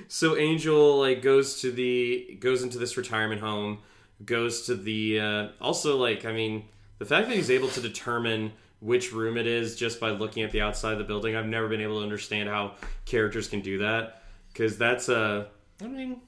so 0.09 0.36
Angel 0.36 0.99
like 0.99 1.22
goes 1.22 1.61
to 1.61 1.70
the 1.70 2.36
goes 2.40 2.62
into 2.62 2.78
this 2.78 2.97
retirement 2.97 3.40
home, 3.40 3.78
goes 4.24 4.66
to 4.66 4.74
the 4.74 5.20
uh, 5.20 5.49
also 5.61 5.97
like 5.97 6.24
I 6.24 6.32
mean 6.32 6.64
the 6.99 7.05
fact 7.05 7.28
that 7.28 7.36
he's 7.36 7.51
able 7.51 7.68
to 7.68 7.80
determine 7.80 8.53
which 8.80 9.12
room 9.12 9.36
it 9.36 9.47
is 9.47 9.76
just 9.76 10.01
by 10.01 10.11
looking 10.11 10.42
at 10.42 10.51
the 10.51 10.61
outside 10.61 10.92
of 10.92 10.99
the 10.99 11.05
building. 11.05 11.36
I've 11.36 11.47
never 11.47 11.68
been 11.68 11.80
able 11.80 11.99
to 11.99 12.03
understand 12.03 12.49
how 12.49 12.74
characters 13.05 13.49
can 13.49 13.61
do 13.61 13.78
that 13.78 14.22
because 14.53 14.78
that's 14.78 15.09
uh, 15.09 15.47
I 15.82 15.86
mean, 15.86 16.20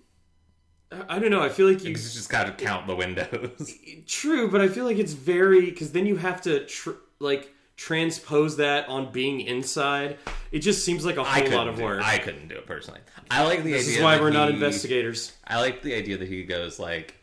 I 1.08 1.18
don't 1.18 1.30
know. 1.30 1.42
I 1.42 1.48
feel 1.48 1.66
like 1.66 1.84
you 1.84 1.94
just 1.94 2.28
gotta 2.28 2.52
count 2.52 2.86
the 2.86 2.96
windows. 2.96 3.74
True, 4.06 4.50
but 4.50 4.60
I 4.60 4.68
feel 4.68 4.84
like 4.84 4.98
it's 4.98 5.12
very 5.12 5.70
because 5.70 5.92
then 5.92 6.06
you 6.06 6.16
have 6.16 6.42
to 6.42 6.66
tr- 6.66 6.90
like 7.18 7.52
transpose 7.76 8.56
that 8.56 8.88
on 8.88 9.12
being 9.12 9.40
inside. 9.40 10.18
It 10.50 10.60
just 10.60 10.84
seems 10.84 11.04
like 11.04 11.16
a 11.16 11.24
whole 11.24 11.50
lot 11.50 11.68
of 11.68 11.76
do- 11.76 11.84
work. 11.84 12.02
I 12.02 12.18
couldn't 12.18 12.48
do 12.48 12.56
it 12.56 12.66
personally. 12.66 13.00
I 13.30 13.44
like 13.44 13.62
the 13.62 13.72
this 13.72 13.86
idea. 13.86 13.98
is 13.98 14.04
why 14.04 14.20
we're 14.20 14.30
not 14.30 14.50
investigators. 14.50 15.32
I 15.46 15.60
like 15.60 15.82
the 15.82 15.94
idea 15.94 16.16
that 16.18 16.28
he 16.28 16.44
goes 16.44 16.78
like, 16.78 17.14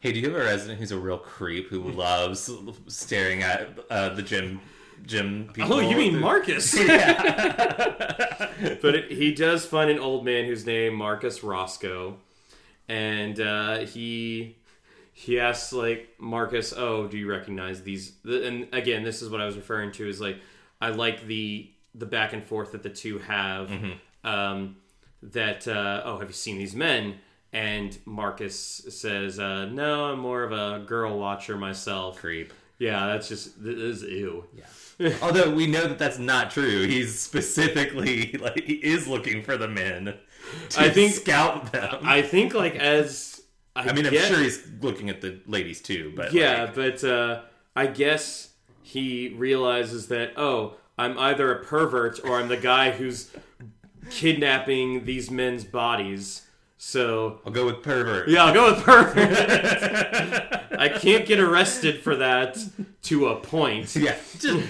"Hey, 0.00 0.12
do 0.12 0.18
you 0.20 0.30
have 0.30 0.40
a 0.40 0.44
resident 0.44 0.78
who's 0.78 0.92
a 0.92 0.98
real 0.98 1.18
creep 1.18 1.68
who 1.68 1.82
loves 1.92 2.50
staring 2.88 3.42
at 3.42 3.78
uh, 3.90 4.10
the 4.10 4.22
gym 4.22 4.60
gym 5.06 5.50
people?" 5.52 5.74
Oh, 5.74 5.80
you 5.80 5.96
mean 5.96 6.18
Marcus? 6.20 6.74
Yeah. 6.78 7.22
but 8.82 8.94
it, 8.94 9.12
he 9.12 9.32
does 9.32 9.64
find 9.64 9.90
an 9.90 9.98
old 9.98 10.24
man 10.24 10.46
who's 10.46 10.66
named 10.66 10.96
Marcus 10.96 11.44
Roscoe, 11.44 12.16
and 12.88 13.38
uh, 13.38 13.78
he 13.80 14.56
he 15.20 15.40
asks 15.40 15.72
like 15.72 16.10
Marcus, 16.20 16.72
"Oh, 16.76 17.08
do 17.08 17.18
you 17.18 17.28
recognize 17.28 17.82
these?" 17.82 18.12
And 18.24 18.68
again, 18.72 19.02
this 19.02 19.20
is 19.20 19.28
what 19.28 19.40
I 19.40 19.46
was 19.46 19.56
referring 19.56 19.90
to 19.92 20.08
is 20.08 20.20
like 20.20 20.36
I 20.80 20.90
like 20.90 21.26
the 21.26 21.68
the 21.94 22.06
back 22.06 22.32
and 22.34 22.44
forth 22.44 22.70
that 22.72 22.84
the 22.84 22.90
two 22.90 23.18
have. 23.18 23.70
Um, 24.22 24.76
that 25.22 25.66
uh, 25.66 26.02
oh, 26.04 26.18
have 26.18 26.28
you 26.28 26.34
seen 26.34 26.56
these 26.56 26.74
men? 26.76 27.16
And 27.52 27.98
Marcus 28.04 28.56
says, 28.90 29.40
uh, 29.40 29.66
"No, 29.66 30.04
I'm 30.04 30.20
more 30.20 30.44
of 30.44 30.52
a 30.52 30.84
girl 30.86 31.18
watcher 31.18 31.56
myself." 31.56 32.18
creep. 32.18 32.52
Yeah, 32.78 33.08
that's 33.08 33.28
just 33.28 33.60
this 33.62 33.76
is 33.76 34.02
ew. 34.04 34.44
Yeah. 35.00 35.14
Although 35.22 35.50
we 35.50 35.66
know 35.66 35.88
that 35.88 35.98
that's 35.98 36.18
not 36.20 36.52
true. 36.52 36.86
He's 36.86 37.18
specifically 37.18 38.32
like 38.40 38.62
he 38.62 38.74
is 38.74 39.08
looking 39.08 39.42
for 39.42 39.56
the 39.56 39.66
men. 39.66 40.14
To 40.70 40.80
I 40.80 40.90
think- 40.90 41.14
scout 41.14 41.72
them. 41.72 41.98
I 42.04 42.22
think 42.22 42.54
like 42.54 42.76
as 42.76 43.37
I, 43.78 43.92
mean, 43.92 44.06
I'm 44.06 44.12
sure 44.12 44.40
he's 44.40 44.66
looking 44.80 45.08
at 45.10 45.20
the 45.20 45.40
ladies 45.46 45.80
too. 45.80 46.12
But 46.14 46.32
Yeah, 46.32 46.64
like, 46.64 46.74
but 46.74 47.04
uh, 47.04 47.42
I 47.76 47.86
guess 47.86 48.50
he 48.82 49.34
realizes 49.36 50.08
that 50.08 50.32
oh, 50.36 50.74
I'm 50.98 51.18
either 51.18 51.52
a 51.52 51.64
pervert 51.64 52.20
or 52.24 52.38
I'm 52.38 52.48
the 52.48 52.56
guy 52.56 52.90
who's 52.90 53.30
kidnapping 54.10 55.04
these 55.04 55.30
men's 55.30 55.64
bodies. 55.64 56.46
So 56.76 57.40
I'll 57.44 57.52
go 57.52 57.66
with 57.66 57.82
pervert. 57.82 58.28
yeah, 58.28 58.44
I'll 58.44 58.54
go 58.54 58.72
with 58.72 58.84
pervert. 58.84 60.72
I 60.78 60.88
can't 60.88 61.26
get 61.26 61.40
arrested 61.40 62.02
for 62.02 62.16
that 62.16 62.58
to 63.02 63.28
a 63.28 63.36
point. 63.36 63.94
yeah. 63.96 64.16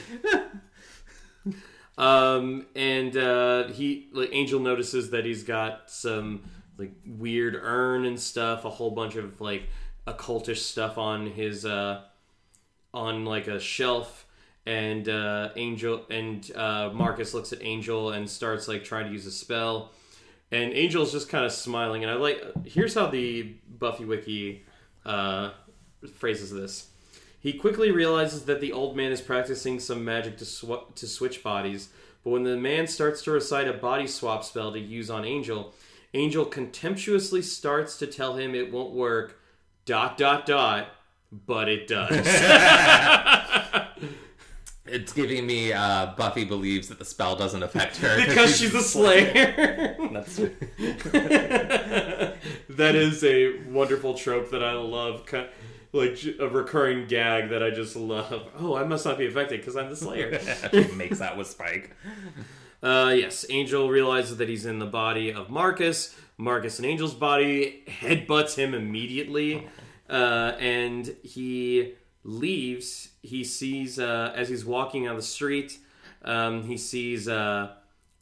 Um, 1.98 2.66
and 2.76 3.16
uh, 3.16 3.66
he 3.68 4.08
like 4.12 4.30
Angel 4.32 4.60
notices 4.60 5.10
that 5.10 5.24
he's 5.24 5.42
got 5.42 5.90
some 5.90 6.44
like 6.78 6.92
weird 7.06 7.58
urn 7.60 8.04
and 8.04 8.18
stuff, 8.18 8.64
a 8.64 8.70
whole 8.70 8.90
bunch 8.90 9.16
of 9.16 9.40
like 9.40 9.64
occultish 10.06 10.58
stuff 10.58 10.96
on 10.96 11.26
his 11.26 11.66
uh, 11.66 12.02
on 12.94 13.24
like 13.24 13.48
a 13.48 13.60
shelf. 13.60 14.24
And 14.64 15.08
uh, 15.08 15.50
Angel 15.56 16.04
and 16.10 16.50
uh, 16.54 16.90
Marcus 16.92 17.32
looks 17.32 17.52
at 17.52 17.62
Angel 17.62 18.10
and 18.10 18.28
starts 18.28 18.68
like 18.68 18.84
trying 18.84 19.06
to 19.06 19.12
use 19.12 19.24
a 19.26 19.30
spell. 19.30 19.92
And 20.50 20.72
Angel's 20.72 21.12
just 21.12 21.28
kind 21.28 21.44
of 21.44 21.52
smiling. 21.52 22.04
And 22.04 22.10
I 22.10 22.14
like 22.14 22.42
here's 22.66 22.94
how 22.94 23.06
the 23.06 23.54
Buffy 23.78 24.04
wiki 24.04 24.64
uh, 25.04 25.50
phrases 26.14 26.50
this. 26.50 26.90
He 27.40 27.52
quickly 27.52 27.90
realizes 27.90 28.44
that 28.44 28.60
the 28.60 28.72
old 28.72 28.96
man 28.96 29.12
is 29.12 29.20
practicing 29.20 29.78
some 29.78 30.04
magic 30.04 30.38
to, 30.38 30.44
sw- 30.44 30.94
to 30.96 31.06
switch 31.06 31.42
bodies, 31.42 31.88
but 32.24 32.30
when 32.30 32.42
the 32.42 32.56
man 32.56 32.88
starts 32.88 33.22
to 33.22 33.30
recite 33.30 33.68
a 33.68 33.72
body 33.72 34.08
swap 34.08 34.42
spell 34.42 34.72
to 34.72 34.78
use 34.78 35.08
on 35.08 35.24
Angel, 35.24 35.72
Angel 36.14 36.44
contemptuously 36.44 37.42
starts 37.42 37.98
to 37.98 38.06
tell 38.06 38.36
him 38.36 38.54
it 38.54 38.72
won't 38.72 38.94
work, 38.94 39.40
dot, 39.84 40.16
dot, 40.16 40.46
dot, 40.46 40.88
but 41.30 41.68
it 41.68 41.86
does. 41.86 42.26
it's 44.86 45.12
giving 45.12 45.46
me 45.46 45.72
uh, 45.72 46.14
Buffy 46.16 46.44
believes 46.44 46.88
that 46.88 46.98
the 46.98 47.04
spell 47.04 47.36
doesn't 47.36 47.62
affect 47.62 47.98
her 47.98 48.26
because 48.26 48.56
she's 48.56 48.74
a 48.74 48.82
slayer. 48.82 49.96
That's, 50.12 50.36
that 52.68 52.94
is 52.94 53.22
a 53.24 53.58
wonderful 53.68 54.14
trope 54.14 54.50
that 54.50 54.64
I 54.64 54.72
love. 54.72 55.30
Like 55.90 56.18
a 56.38 56.48
recurring 56.48 57.06
gag 57.06 57.48
that 57.48 57.62
I 57.62 57.70
just 57.70 57.96
love. 57.96 58.48
Oh, 58.58 58.74
I 58.76 58.84
must 58.84 59.06
not 59.06 59.16
be 59.16 59.26
affected 59.26 59.60
because 59.60 59.74
I'm 59.74 59.88
the 59.88 59.96
Slayer. 59.96 60.38
she 60.70 60.92
makes 60.92 61.22
out 61.22 61.38
with 61.38 61.46
Spike. 61.46 61.96
Uh, 62.82 63.12
yes, 63.16 63.44
Angel 63.50 63.88
realizes 63.88 64.36
that 64.36 64.48
he's 64.48 64.66
in 64.66 64.78
the 64.78 64.86
body 64.86 65.32
of 65.32 65.50
Marcus. 65.50 66.14
Marcus 66.36 66.78
and 66.78 66.86
Angel's 66.86 67.14
body 67.14 67.82
headbutts 67.88 68.54
him 68.54 68.72
immediately, 68.72 69.68
uh, 70.08 70.52
and 70.60 71.16
he 71.24 71.94
leaves. 72.22 73.08
He 73.22 73.42
sees 73.42 73.98
uh, 73.98 74.32
as 74.36 74.48
he's 74.48 74.64
walking 74.64 75.08
on 75.08 75.16
the 75.16 75.22
street, 75.22 75.78
um, 76.24 76.62
he 76.62 76.76
sees 76.76 77.28
uh, 77.28 77.72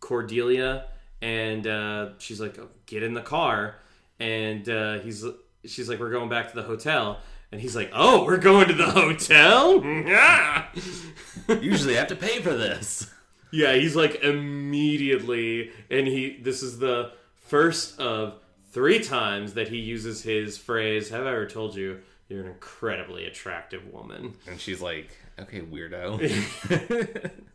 Cordelia, 0.00 0.86
and 1.20 1.66
uh, 1.66 2.10
she's 2.18 2.40
like, 2.40 2.58
oh, 2.58 2.68
"Get 2.86 3.02
in 3.02 3.12
the 3.12 3.20
car," 3.20 3.76
and 4.18 4.66
uh, 4.66 5.00
he's 5.00 5.22
she's 5.66 5.88
like, 5.88 6.00
"We're 6.00 6.10
going 6.10 6.30
back 6.30 6.48
to 6.50 6.56
the 6.56 6.62
hotel." 6.62 7.18
And 7.52 7.60
he's 7.60 7.76
like, 7.76 7.90
"Oh, 7.92 8.24
we're 8.24 8.38
going 8.38 8.68
to 8.68 8.74
the 8.74 8.90
hotel." 8.90 9.82
Usually 11.60 11.96
I 11.96 11.98
have 11.98 12.08
to 12.08 12.16
pay 12.16 12.40
for 12.40 12.54
this. 12.54 13.12
Yeah, 13.56 13.74
he's 13.74 13.96
like 13.96 14.22
immediately, 14.22 15.72
and 15.90 16.06
he. 16.06 16.38
This 16.40 16.62
is 16.62 16.78
the 16.78 17.12
first 17.36 17.98
of 17.98 18.34
three 18.72 19.00
times 19.00 19.54
that 19.54 19.68
he 19.68 19.78
uses 19.78 20.22
his 20.22 20.58
phrase. 20.58 21.10
Have 21.10 21.26
I 21.26 21.30
ever 21.30 21.46
told 21.46 21.74
you 21.74 22.00
you're 22.28 22.42
an 22.42 22.48
incredibly 22.48 23.24
attractive 23.24 23.92
woman? 23.92 24.34
And 24.48 24.60
she's 24.60 24.80
like, 24.80 25.10
okay, 25.38 25.60
weirdo. 25.60 27.30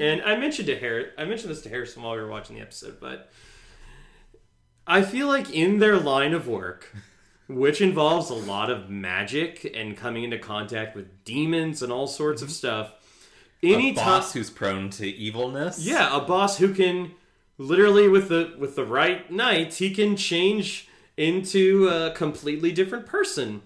And 0.00 0.22
I 0.22 0.34
mentioned 0.36 0.66
to 0.68 0.78
Harris, 0.78 1.12
I 1.18 1.26
mentioned 1.26 1.50
this 1.50 1.60
to 1.62 1.68
Harrison 1.68 2.02
while 2.02 2.14
we 2.14 2.22
were 2.22 2.26
watching 2.26 2.56
the 2.56 2.62
episode, 2.62 2.98
but 3.00 3.30
I 4.86 5.02
feel 5.02 5.28
like 5.28 5.50
in 5.50 5.78
their 5.78 5.98
line 5.98 6.32
of 6.32 6.48
work, 6.48 6.96
which 7.48 7.82
involves 7.82 8.30
a 8.30 8.34
lot 8.34 8.70
of 8.70 8.88
magic 8.88 9.70
and 9.76 9.94
coming 9.94 10.24
into 10.24 10.38
contact 10.38 10.96
with 10.96 11.22
demons 11.24 11.82
and 11.82 11.92
all 11.92 12.06
sorts 12.06 12.40
of 12.40 12.48
mm-hmm. 12.48 12.54
stuff, 12.54 12.94
any 13.62 13.90
a 13.90 13.94
boss 13.94 14.32
who's 14.32 14.50
prone 14.50 14.90
to 14.90 15.06
evilness. 15.06 15.84
Yeah, 15.84 16.16
a 16.16 16.20
boss 16.20 16.58
who 16.58 16.72
can 16.72 17.12
literally 17.58 18.08
with 18.08 18.28
the 18.28 18.54
with 18.58 18.76
the 18.76 18.84
right 18.84 19.30
night, 19.30 19.74
he 19.74 19.94
can 19.94 20.16
change 20.16 20.88
into 21.16 21.88
a 21.88 22.10
completely 22.12 22.72
different 22.72 23.06
person. 23.06 23.62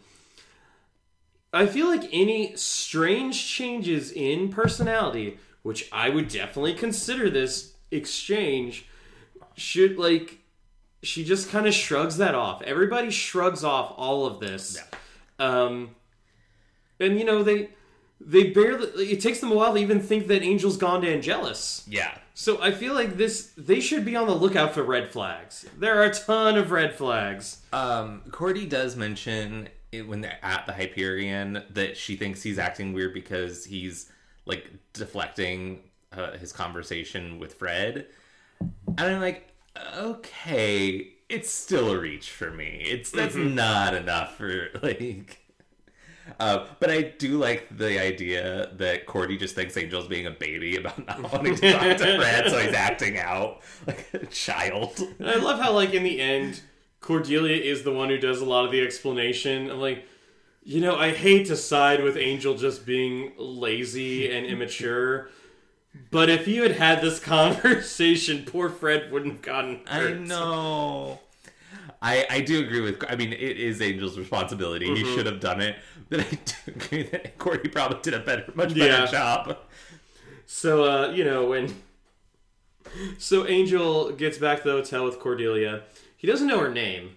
I 1.52 1.66
feel 1.66 1.86
like 1.86 2.08
any 2.12 2.56
strange 2.56 3.46
changes 3.46 4.10
in 4.10 4.48
personality, 4.48 5.38
which 5.62 5.88
I 5.92 6.08
would 6.08 6.28
definitely 6.28 6.74
consider 6.74 7.30
this 7.30 7.74
exchange, 7.92 8.86
should 9.56 9.96
like 9.96 10.40
she 11.02 11.24
just 11.24 11.50
kind 11.50 11.66
of 11.66 11.74
shrugs 11.74 12.16
that 12.16 12.34
off. 12.34 12.62
Everybody 12.62 13.10
shrugs 13.10 13.62
off 13.62 13.94
all 13.96 14.26
of 14.26 14.40
this. 14.40 14.82
Um 15.38 15.94
and 16.98 17.18
you 17.18 17.24
know 17.24 17.44
they 17.44 17.70
they 18.24 18.50
barely 18.50 18.86
it 19.12 19.20
takes 19.20 19.40
them 19.40 19.52
a 19.52 19.54
while 19.54 19.74
to 19.74 19.78
even 19.80 20.00
think 20.00 20.26
that 20.28 20.42
Angel's 20.42 20.76
gone 20.76 21.02
to 21.02 21.08
Angelus. 21.08 21.84
Yeah. 21.88 22.16
So 22.34 22.60
I 22.62 22.72
feel 22.72 22.94
like 22.94 23.16
this 23.16 23.52
they 23.56 23.80
should 23.80 24.04
be 24.04 24.16
on 24.16 24.26
the 24.26 24.34
lookout 24.34 24.74
for 24.74 24.82
red 24.82 25.10
flags. 25.10 25.66
There 25.78 25.98
are 26.00 26.04
a 26.04 26.12
ton 26.14 26.56
of 26.56 26.70
red 26.70 26.94
flags. 26.94 27.58
Um, 27.72 28.22
Cordy 28.32 28.66
does 28.66 28.96
mention 28.96 29.68
it, 29.92 30.08
when 30.08 30.20
they're 30.20 30.38
at 30.42 30.66
the 30.66 30.72
Hyperion 30.72 31.62
that 31.70 31.96
she 31.96 32.16
thinks 32.16 32.42
he's 32.42 32.58
acting 32.58 32.92
weird 32.92 33.14
because 33.14 33.64
he's 33.64 34.10
like 34.46 34.68
deflecting 34.92 35.80
uh, 36.12 36.32
his 36.38 36.52
conversation 36.52 37.38
with 37.38 37.54
Fred. 37.54 38.06
and 38.60 39.00
I'm 39.00 39.20
like, 39.20 39.48
okay, 39.96 41.08
it's 41.28 41.50
still 41.50 41.90
a 41.90 41.98
reach 41.98 42.30
for 42.30 42.50
me. 42.50 42.82
It's 42.84 43.10
that's 43.10 43.34
Mm-hmm. 43.34 43.54
not 43.54 43.94
enough 43.94 44.36
for 44.36 44.68
like. 44.82 45.40
Uh, 46.40 46.66
but 46.80 46.90
I 46.90 47.02
do 47.02 47.38
like 47.38 47.76
the 47.76 48.00
idea 48.00 48.70
that 48.76 49.06
Cordy 49.06 49.36
just 49.36 49.54
thinks 49.54 49.76
Angel's 49.76 50.08
being 50.08 50.26
a 50.26 50.30
baby 50.30 50.76
about 50.76 51.06
not 51.06 51.20
wanting 51.32 51.54
to 51.56 51.72
talk 51.72 51.96
to 51.98 52.18
Fred, 52.18 52.50
so 52.50 52.58
he's 52.58 52.74
acting 52.74 53.18
out 53.18 53.60
like 53.86 54.08
a 54.14 54.26
child. 54.26 54.98
And 55.18 55.28
I 55.28 55.36
love 55.36 55.60
how, 55.60 55.72
like, 55.72 55.92
in 55.92 56.02
the 56.02 56.20
end, 56.20 56.62
Cordelia 57.00 57.56
is 57.56 57.82
the 57.82 57.92
one 57.92 58.08
who 58.08 58.18
does 58.18 58.40
a 58.40 58.44
lot 58.44 58.64
of 58.64 58.72
the 58.72 58.80
explanation. 58.80 59.70
I'm 59.70 59.80
like, 59.80 60.06
you 60.62 60.80
know, 60.80 60.96
I 60.96 61.12
hate 61.12 61.46
to 61.48 61.56
side 61.56 62.02
with 62.02 62.16
Angel 62.16 62.56
just 62.56 62.86
being 62.86 63.32
lazy 63.36 64.30
and 64.34 64.46
immature, 64.46 65.28
but 66.10 66.30
if 66.30 66.48
you 66.48 66.62
had 66.62 66.72
had 66.72 67.02
this 67.02 67.20
conversation, 67.20 68.44
poor 68.46 68.70
Fred 68.70 69.12
wouldn't 69.12 69.32
have 69.32 69.42
gotten 69.42 69.82
I 69.86 70.12
know. 70.12 71.20
I, 72.04 72.26
I 72.30 72.40
do 72.42 72.60
agree 72.64 72.80
with. 72.82 73.02
I 73.08 73.16
mean, 73.16 73.32
it 73.32 73.56
is 73.58 73.80
Angel's 73.80 74.18
responsibility. 74.18 74.86
He 74.86 75.02
Mm-hmm. 75.02 75.14
should 75.14 75.26
have 75.26 75.40
done 75.40 75.60
it. 75.60 75.76
But 76.10 76.20
I 76.20 76.38
do 76.44 76.54
agree 76.66 77.02
that 77.04 77.38
Cordy 77.38 77.68
probably 77.70 77.98
did 78.02 78.12
a 78.14 78.20
better, 78.20 78.44
much 78.54 78.68
better 78.74 78.84
Yeah. 79.04 79.06
job. 79.06 79.56
So, 80.44 80.84
uh, 80.84 81.10
you 81.12 81.24
know, 81.24 81.46
when. 81.46 81.74
So 83.18 83.46
Angel 83.46 84.12
gets 84.12 84.36
back 84.38 84.62
to 84.62 84.68
the 84.68 84.74
hotel 84.74 85.04
with 85.04 85.18
Cordelia. 85.18 85.82
He 86.16 86.26
doesn't 86.26 86.46
know 86.46 86.58
her 86.60 86.70
name. 86.70 87.16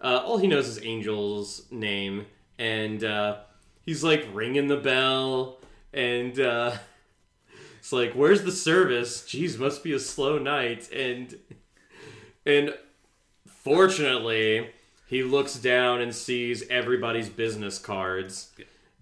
Uh, 0.00 0.22
all 0.24 0.38
he 0.38 0.46
knows 0.48 0.66
is 0.66 0.78
Angel's 0.78 1.66
name. 1.70 2.26
And 2.58 3.04
uh, 3.04 3.38
he's 3.84 4.02
like 4.02 4.26
ringing 4.32 4.68
the 4.68 4.78
bell. 4.78 5.60
And 5.92 6.40
uh, 6.40 6.72
it's 7.78 7.92
like, 7.92 8.14
where's 8.14 8.42
the 8.44 8.52
service? 8.52 9.24
Geez, 9.26 9.58
must 9.58 9.84
be 9.84 9.92
a 9.92 9.98
slow 10.00 10.38
night. 10.38 10.90
And. 10.90 11.38
And 12.46 12.74
fortunately, 13.64 14.70
he 15.06 15.22
looks 15.22 15.54
down 15.54 16.00
and 16.00 16.14
sees 16.14 16.66
everybody's 16.68 17.28
business 17.28 17.78
cards. 17.78 18.50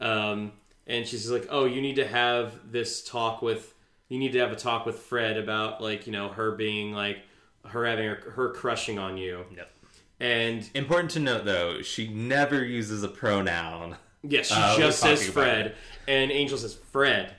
Um, 0.01 0.53
and 0.87 1.07
she's 1.07 1.31
like, 1.31 1.47
"Oh, 1.51 1.65
you 1.67 1.81
need 1.81 1.97
to 1.97 2.07
have 2.07 2.73
this 2.73 3.03
talk 3.05 3.43
with. 3.43 3.75
You 4.09 4.19
need 4.19 4.33
to 4.33 4.39
have 4.41 4.51
a 4.53 4.57
talk 4.57 4.87
with 4.87 4.99
Fred 4.99 5.37
about 5.37 5.81
like 5.81 6.07
you 6.07 6.13
know 6.13 6.29
her 6.29 6.53
being 6.53 6.93
like 6.93 7.19
her 7.67 7.87
having 7.87 8.07
her, 8.07 8.33
her 8.35 8.51
crushing 8.51 8.99
on 8.99 9.17
you." 9.17 9.45
Yep. 9.57 9.71
And 10.23 10.69
Important 10.75 11.11
to 11.13 11.21
note, 11.21 11.45
though, 11.47 11.81
she 11.81 12.07
never 12.09 12.63
uses 12.63 13.03
a 13.03 13.09
pronoun. 13.09 13.97
yeah, 14.23 14.43
she 14.43 14.53
Uh, 14.55 14.77
just 14.77 14.99
says 15.01 15.27
Fred, 15.27 15.75
and 16.07 16.31
Angel 16.31 16.59
says 16.59 16.75
Fred. 16.75 17.35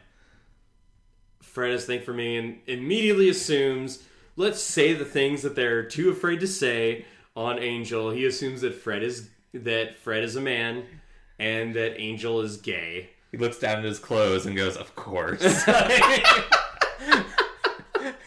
Fred 1.42 1.72
has 1.74 1.86
thing 1.86 2.02
for 2.02 2.14
me, 2.14 2.38
and 2.38 2.60
immediately 2.68 3.30
assumes. 3.30 4.04
Let's 4.36 4.62
say 4.62 4.94
the 4.94 5.06
things 5.06 5.42
that 5.42 5.56
they're 5.56 5.84
too 5.84 6.10
afraid 6.10 6.40
to 6.40 6.48
say 6.48 7.06
on 7.36 7.60
Angel. 7.60 8.12
He 8.12 8.26
assumes 8.26 8.62
that 8.62 8.74
Fred 8.74 9.04
is 9.04 9.30
that 9.54 9.96
Fred 9.98 10.24
is 10.24 10.36
a 10.36 10.42
man, 10.42 10.86
and 11.38 11.76
that 11.76 12.00
Angel 12.00 12.42
is 12.42 12.58
gay. 12.58 13.10
He 13.32 13.38
looks 13.38 13.60
down 13.60 13.80
at 13.80 13.86
his 13.86 14.00
clothes 14.00 14.46
and 14.46 14.56
goes, 14.56 14.78
"Of 14.78 14.96
course." 14.96 15.42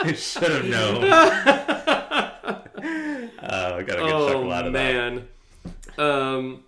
I 0.00 0.12
should 0.14 0.50
have 0.50 0.64
known. 0.66 1.04
Oh, 3.46 3.76
I 3.76 3.82
got 3.82 3.98
a 3.98 4.02
good 4.02 4.12
oh 4.12 4.28
chuckle 4.28 4.52
out 4.52 4.66
of 4.66 4.72
that. 4.72 4.94
man. 4.94 5.28
Um, 5.98 6.64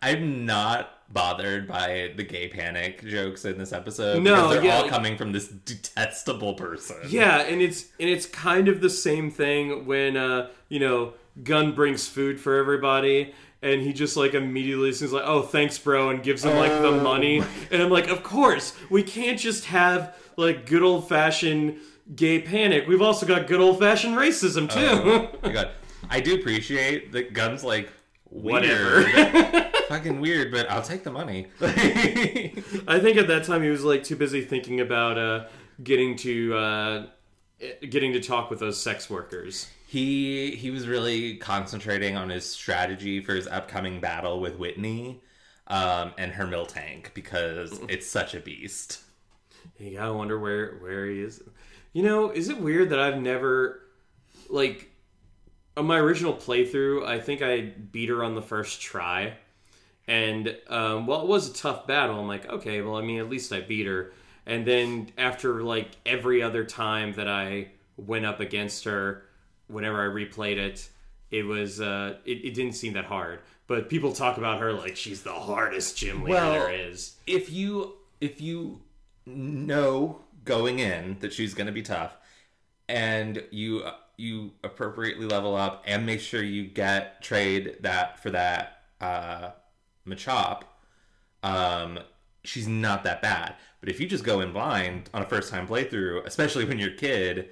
I'm 0.00 0.46
not 0.46 0.93
bothered 1.14 1.66
by 1.66 2.12
the 2.16 2.22
gay 2.24 2.48
panic 2.48 3.02
jokes 3.06 3.46
in 3.46 3.56
this 3.56 3.72
episode. 3.72 4.22
No, 4.22 4.34
because 4.34 4.50
they're 4.50 4.64
yeah, 4.64 4.74
all 4.76 4.82
like- 4.82 4.90
coming 4.90 5.16
from 5.16 5.32
this 5.32 5.48
detestable 5.48 6.54
person. 6.54 6.96
yeah, 7.08 7.38
and 7.42 7.62
it's 7.62 7.84
and 7.98 8.10
it's 8.10 8.26
kind 8.26 8.68
of 8.68 8.80
the 8.82 8.90
same 8.90 9.30
thing 9.30 9.86
when 9.86 10.16
uh, 10.18 10.50
you 10.68 10.80
know 10.80 11.14
Gunn 11.42 11.72
brings 11.74 12.06
food 12.06 12.38
for 12.40 12.56
everybody. 12.58 13.32
And 13.62 13.80
he 13.80 13.94
just 13.94 14.14
like 14.14 14.34
immediately 14.34 14.92
seems 14.92 15.10
like, 15.10 15.22
"Oh, 15.24 15.40
thanks, 15.40 15.78
bro," 15.78 16.10
and 16.10 16.22
gives 16.22 16.44
him 16.44 16.54
like 16.58 16.70
the 16.70 16.88
Oh. 16.88 17.00
money. 17.00 17.42
And 17.70 17.80
I'm 17.82 17.88
like, 17.88 18.08
"Of 18.08 18.22
course, 18.22 18.74
we 18.90 19.02
can't 19.02 19.38
just 19.38 19.64
have 19.64 20.14
like 20.36 20.66
good 20.66 20.82
old 20.82 21.08
fashioned 21.08 21.78
gay 22.14 22.40
panic. 22.42 22.86
We've 22.86 23.00
also 23.00 23.24
got 23.24 23.46
good 23.46 23.60
old 23.62 23.78
fashioned 23.78 24.16
racism 24.18 24.68
too." 24.70 25.30
Oh. 25.42 25.64
I 26.10 26.20
do 26.20 26.34
appreciate 26.34 27.12
that 27.12 27.32
Gunn's 27.32 27.64
like 27.64 27.88
Whatever. 28.34 29.04
weird. 29.04 29.74
Fucking 29.88 30.20
weird, 30.20 30.50
but 30.50 30.68
I'll 30.70 30.82
take 30.82 31.04
the 31.04 31.12
money. 31.12 31.46
I 31.60 32.98
think 33.00 33.16
at 33.16 33.28
that 33.28 33.44
time 33.44 33.62
he 33.62 33.68
was 33.68 33.84
like 33.84 34.02
too 34.02 34.16
busy 34.16 34.40
thinking 34.42 34.80
about 34.80 35.16
uh, 35.18 35.44
getting 35.82 36.16
to 36.16 36.54
uh, 36.54 37.06
getting 37.88 38.12
to 38.14 38.20
talk 38.20 38.50
with 38.50 38.58
those 38.58 38.80
sex 38.80 39.08
workers. 39.08 39.68
he 39.86 40.56
he 40.56 40.70
was 40.70 40.88
really 40.88 41.36
concentrating 41.36 42.16
on 42.16 42.28
his 42.28 42.44
strategy 42.44 43.20
for 43.20 43.34
his 43.34 43.46
upcoming 43.46 44.00
battle 44.00 44.40
with 44.40 44.56
Whitney 44.58 45.22
um, 45.68 46.12
and 46.18 46.32
her 46.32 46.44
Miltank 46.46 47.14
because 47.14 47.78
it's 47.88 48.06
such 48.06 48.34
a 48.34 48.40
beast. 48.40 49.00
You 49.78 49.96
gotta 49.96 50.12
wonder 50.12 50.38
where 50.40 50.74
where 50.78 51.06
he 51.06 51.20
is. 51.20 51.40
You 51.92 52.02
know, 52.02 52.30
is 52.30 52.48
it 52.48 52.58
weird 52.58 52.90
that 52.90 52.98
I've 52.98 53.20
never 53.22 53.82
like 54.48 54.90
on 55.76 55.86
my 55.86 55.98
original 55.98 56.34
playthrough? 56.34 57.06
I 57.06 57.20
think 57.20 57.42
I 57.42 57.60
beat 57.60 58.08
her 58.08 58.22
on 58.22 58.34
the 58.34 58.42
first 58.42 58.80
try, 58.80 59.34
and 60.06 60.56
um, 60.68 61.06
while 61.06 61.22
it 61.22 61.28
was 61.28 61.50
a 61.50 61.54
tough 61.54 61.86
battle, 61.86 62.20
I'm 62.20 62.28
like, 62.28 62.48
okay, 62.48 62.82
well, 62.82 62.96
I 62.96 63.02
mean, 63.02 63.18
at 63.18 63.28
least 63.28 63.52
I 63.52 63.60
beat 63.60 63.86
her. 63.86 64.12
And 64.46 64.66
then 64.66 65.10
after 65.16 65.62
like 65.62 65.88
every 66.04 66.42
other 66.42 66.64
time 66.64 67.14
that 67.14 67.28
I 67.28 67.68
went 67.96 68.26
up 68.26 68.40
against 68.40 68.84
her, 68.84 69.24
whenever 69.68 70.02
I 70.02 70.12
replayed 70.12 70.58
it, 70.58 70.88
it 71.30 71.44
was 71.44 71.80
uh, 71.80 72.16
it, 72.24 72.44
it 72.44 72.54
didn't 72.54 72.74
seem 72.74 72.92
that 72.94 73.06
hard. 73.06 73.40
But 73.66 73.88
people 73.88 74.12
talk 74.12 74.36
about 74.36 74.60
her 74.60 74.72
like 74.72 74.96
she's 74.96 75.22
the 75.22 75.32
hardest 75.32 75.96
gym 75.96 76.22
leader 76.22 76.36
Well, 76.36 76.52
there 76.52 76.70
is. 76.70 77.16
If 77.26 77.50
you 77.50 77.94
if 78.20 78.40
you 78.40 78.80
know 79.24 80.20
going 80.44 80.78
in 80.78 81.16
that 81.20 81.32
she's 81.32 81.54
going 81.54 81.66
to 81.66 81.72
be 81.72 81.82
tough, 81.82 82.14
and 82.88 83.42
you 83.50 83.84
you 84.16 84.52
appropriately 84.62 85.26
level 85.26 85.56
up 85.56 85.82
and 85.86 86.06
make 86.06 86.20
sure 86.20 86.42
you 86.42 86.64
get 86.66 87.22
trade 87.22 87.76
that 87.80 88.22
for 88.22 88.30
that 88.30 88.82
uh, 89.00 89.50
Machop, 90.06 90.62
um, 91.42 91.98
she's 92.44 92.68
not 92.68 93.04
that 93.04 93.22
bad. 93.22 93.54
But 93.80 93.88
if 93.88 94.00
you 94.00 94.06
just 94.06 94.24
go 94.24 94.40
in 94.40 94.52
blind 94.52 95.10
on 95.12 95.22
a 95.22 95.26
first 95.26 95.50
time 95.50 95.66
playthrough, 95.66 96.24
especially 96.26 96.64
when 96.64 96.78
you're 96.78 96.92
a 96.92 96.96
kid, 96.96 97.50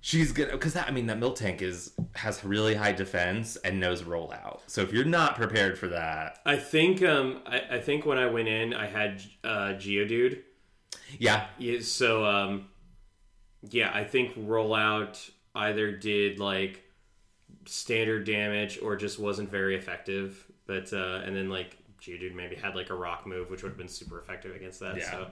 she's 0.00 0.32
gonna 0.32 0.52
because 0.52 0.74
that 0.74 0.88
I 0.88 0.90
mean 0.90 1.06
that 1.06 1.18
Miltank 1.18 1.62
is 1.62 1.92
has 2.14 2.44
really 2.44 2.74
high 2.74 2.92
defense 2.92 3.56
and 3.56 3.80
knows 3.80 4.02
rollout. 4.02 4.60
So 4.66 4.82
if 4.82 4.92
you're 4.92 5.04
not 5.04 5.36
prepared 5.36 5.78
for 5.78 5.88
that, 5.88 6.38
I 6.46 6.56
think 6.56 7.02
um 7.02 7.42
I, 7.46 7.62
I 7.72 7.80
think 7.80 8.06
when 8.06 8.18
I 8.18 8.26
went 8.26 8.48
in 8.48 8.74
I 8.74 8.86
had 8.86 9.22
uh 9.42 9.74
Geodude. 9.74 10.42
yeah, 11.18 11.46
Yeah, 11.58 11.80
so 11.80 12.24
um 12.24 12.68
yeah, 13.68 13.90
I 13.92 14.04
think 14.04 14.36
rollout 14.36 15.30
either 15.58 15.92
did 15.92 16.38
like 16.38 16.82
standard 17.66 18.24
damage 18.24 18.78
or 18.82 18.96
just 18.96 19.18
wasn't 19.18 19.50
very 19.50 19.76
effective. 19.76 20.44
But 20.66 20.92
uh 20.92 21.22
and 21.24 21.36
then 21.36 21.50
like 21.50 21.76
Geodude 22.00 22.34
maybe 22.34 22.56
had 22.56 22.74
like 22.76 22.90
a 22.90 22.94
rock 22.94 23.26
move 23.26 23.50
which 23.50 23.62
would 23.62 23.70
have 23.70 23.78
been 23.78 23.88
super 23.88 24.18
effective 24.18 24.54
against 24.54 24.80
that. 24.80 24.96
Yeah. 24.96 25.10
So 25.10 25.26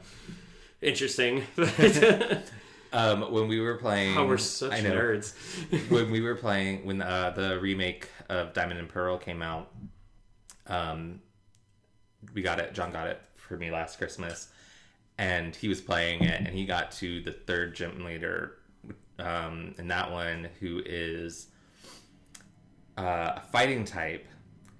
interesting. 0.82 1.44
Um, 2.92 3.32
when 3.32 3.48
we 3.48 3.60
were 3.60 3.76
playing, 3.76 4.16
oh, 4.16 4.26
we're 4.26 4.38
such 4.38 4.72
I 4.72 4.80
know. 4.80 4.92
nerds. 4.92 5.34
when 5.90 6.10
we 6.10 6.20
were 6.20 6.34
playing 6.34 6.86
when 6.86 7.02
uh, 7.02 7.30
the 7.30 7.58
remake 7.60 8.08
of 8.28 8.52
Diamond 8.52 8.78
and 8.80 8.88
Pearl 8.88 9.18
came 9.18 9.42
out, 9.42 9.70
um, 10.66 11.20
we 12.32 12.42
got 12.42 12.58
it. 12.58 12.74
John 12.74 12.92
got 12.92 13.06
it 13.06 13.20
for 13.34 13.56
me 13.56 13.70
last 13.70 13.98
Christmas, 13.98 14.48
and 15.18 15.54
he 15.54 15.68
was 15.68 15.80
playing 15.80 16.22
it, 16.22 16.40
and 16.40 16.48
he 16.48 16.64
got 16.64 16.90
to 16.92 17.20
the 17.20 17.32
third 17.32 17.74
gym 17.74 18.04
leader, 18.04 18.52
um, 19.18 19.74
in 19.78 19.88
that 19.88 20.10
one 20.10 20.48
who 20.60 20.82
is 20.84 21.48
uh, 22.98 23.32
a 23.36 23.40
fighting 23.52 23.84
type, 23.84 24.26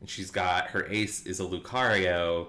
and 0.01 0.09
she's 0.09 0.31
got 0.31 0.69
her 0.69 0.87
ace 0.87 1.27
is 1.27 1.41
a 1.41 1.45
Lucario 1.45 2.49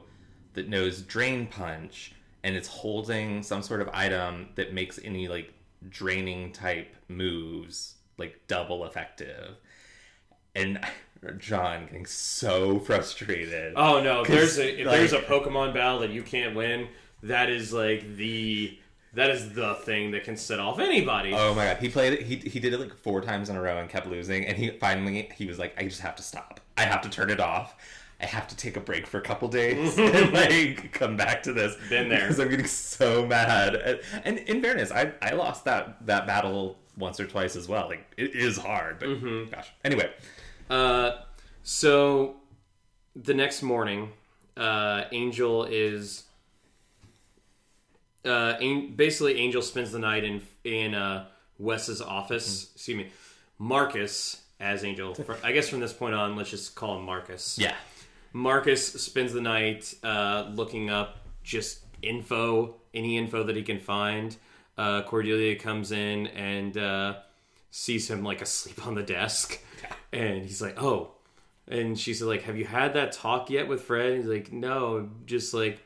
that 0.54 0.70
knows 0.70 1.02
Drain 1.02 1.48
Punch, 1.48 2.14
and 2.44 2.56
it's 2.56 2.68
holding 2.68 3.44
some 3.44 3.62
sort 3.62 3.82
of 3.82 3.90
item 3.94 4.50
that 4.56 4.74
makes 4.74 5.00
any 5.04 5.28
like 5.28 5.54
draining 5.90 6.52
type 6.52 6.96
moves 7.08 7.96
like 8.18 8.40
double 8.48 8.86
effective. 8.86 9.56
And 10.56 10.80
John 11.38 11.86
getting 11.86 12.06
so 12.06 12.80
frustrated. 12.80 13.74
Oh 13.76 14.02
no! 14.02 14.24
There's 14.24 14.58
a 14.58 14.82
if 14.82 14.88
there's 14.88 15.14
a 15.14 15.20
Pokemon 15.20 15.74
battle 15.74 16.00
that 16.00 16.12
you 16.12 16.24
can't 16.24 16.56
win, 16.56 16.88
that 17.24 17.50
is 17.50 17.74
like 17.74 18.16
the 18.16 18.78
that 19.14 19.30
is 19.30 19.54
the 19.54 19.76
thing 19.76 20.12
that 20.12 20.24
can 20.24 20.38
set 20.38 20.60
off 20.60 20.80
anybody. 20.80 21.34
Oh 21.34 21.54
my 21.56 21.66
god, 21.66 21.78
he 21.78 21.90
played 21.90 22.14
it. 22.14 22.22
He 22.24 22.36
he 22.38 22.60
did 22.60 22.74
it 22.74 22.80
like 22.80 22.96
four 22.96 23.22
times 23.22 23.50
in 23.50 23.56
a 23.56 23.62
row 23.62 23.78
and 23.78 23.90
kept 23.90 24.08
losing. 24.08 24.46
And 24.46 24.58
he 24.58 24.70
finally 24.72 25.30
he 25.36 25.46
was 25.46 25.58
like, 25.60 25.74
I 25.80 25.84
just 25.84 26.02
have 26.02 26.16
to 26.18 26.24
stop. 26.24 26.60
I 26.78 26.82
have 26.84 27.02
to 27.02 27.10
turn 27.10 27.30
it 27.30 27.40
off. 27.40 27.76
I 28.20 28.26
have 28.26 28.48
to 28.48 28.56
take 28.56 28.76
a 28.78 28.80
break 28.80 29.06
for 29.06 29.20
a 29.20 29.22
couple 29.22 29.48
days 29.48 29.98
and 30.00 30.34
like 30.34 30.92
come 30.92 31.16
back 31.18 31.44
to 31.44 31.54
this. 31.54 31.76
Been 31.90 32.10
there. 32.10 32.22
because 32.22 32.40
I'm 32.40 32.50
getting 32.50 32.66
so 32.68 33.26
mad. 33.26 33.76
And, 33.76 34.00
and 34.26 34.38
in 34.40 34.62
fairness, 34.62 34.92
I 34.92 35.12
I 35.22 35.32
lost 35.34 35.66
that 35.66 36.06
that 36.08 36.26
battle 36.28 36.78
once 36.98 37.20
or 37.20 37.28
twice 37.28 37.56
as 37.56 37.68
well. 37.68 37.88
Like 37.88 38.06
it 38.18 38.36
is 38.36 38.58
hard, 38.58 39.00
but 39.00 39.10
Mm-hmm. 39.10 39.52
gosh. 39.52 39.72
Anyway, 39.84 40.12
Uh, 40.70 41.12
so 41.64 42.38
the 43.16 43.34
next 43.34 43.62
morning, 43.62 44.12
uh, 44.56 45.04
Angel 45.12 45.64
is 45.66 46.24
uh, 48.28 48.58
basically 48.96 49.38
Angel 49.40 49.62
spends 49.62 49.92
the 49.92 50.00
night 50.00 50.24
in 50.24 50.42
in 50.64 50.94
uh, 50.94 51.28
Wes's 51.58 52.02
office. 52.02 52.72
Excuse 52.76 52.98
me, 52.98 53.12
Marcus 53.58 54.42
as 54.60 54.84
Angel. 54.84 55.14
For, 55.14 55.38
I 55.44 55.52
guess 55.52 55.70
from 55.70 55.80
this 55.80 55.94
point 55.94 56.16
on, 56.16 56.36
let's 56.36 56.50
just 56.50 56.76
call 56.76 56.98
him 56.98 57.06
Marcus. 57.06 57.58
yeah, 57.60 57.76
Marcus 58.34 58.94
spends 58.94 59.34
the 59.34 59.42
night 59.42 59.94
uh, 60.04 60.50
looking 60.54 60.90
up 60.90 61.18
just 61.44 61.80
info, 62.02 62.76
any 62.94 63.18
info 63.18 63.44
that 63.44 63.56
he 63.56 63.64
can 63.64 63.80
find. 63.80 64.36
Uh, 64.78 65.02
Cordelia 65.04 65.56
comes 65.56 65.92
in 65.92 66.28
and 66.28 66.78
uh, 66.78 67.16
sees 67.72 68.10
him 68.10 68.24
like 68.24 68.42
asleep 68.42 68.86
on 68.86 68.96
the 68.96 69.04
desk, 69.04 69.60
and 70.14 70.44
he's 70.44 70.62
like, 70.62 70.82
"Oh," 70.82 71.12
and 71.68 71.98
she's 72.00 72.22
like, 72.22 72.44
"Have 72.44 72.58
you 72.58 72.66
had 72.66 72.94
that 72.94 73.12
talk 73.12 73.50
yet 73.50 73.68
with 73.68 73.82
Fred?" 73.82 74.12
And 74.14 74.18
he's 74.18 74.32
like, 74.32 74.52
"No, 74.52 75.10
just 75.26 75.54
like." 75.54 75.84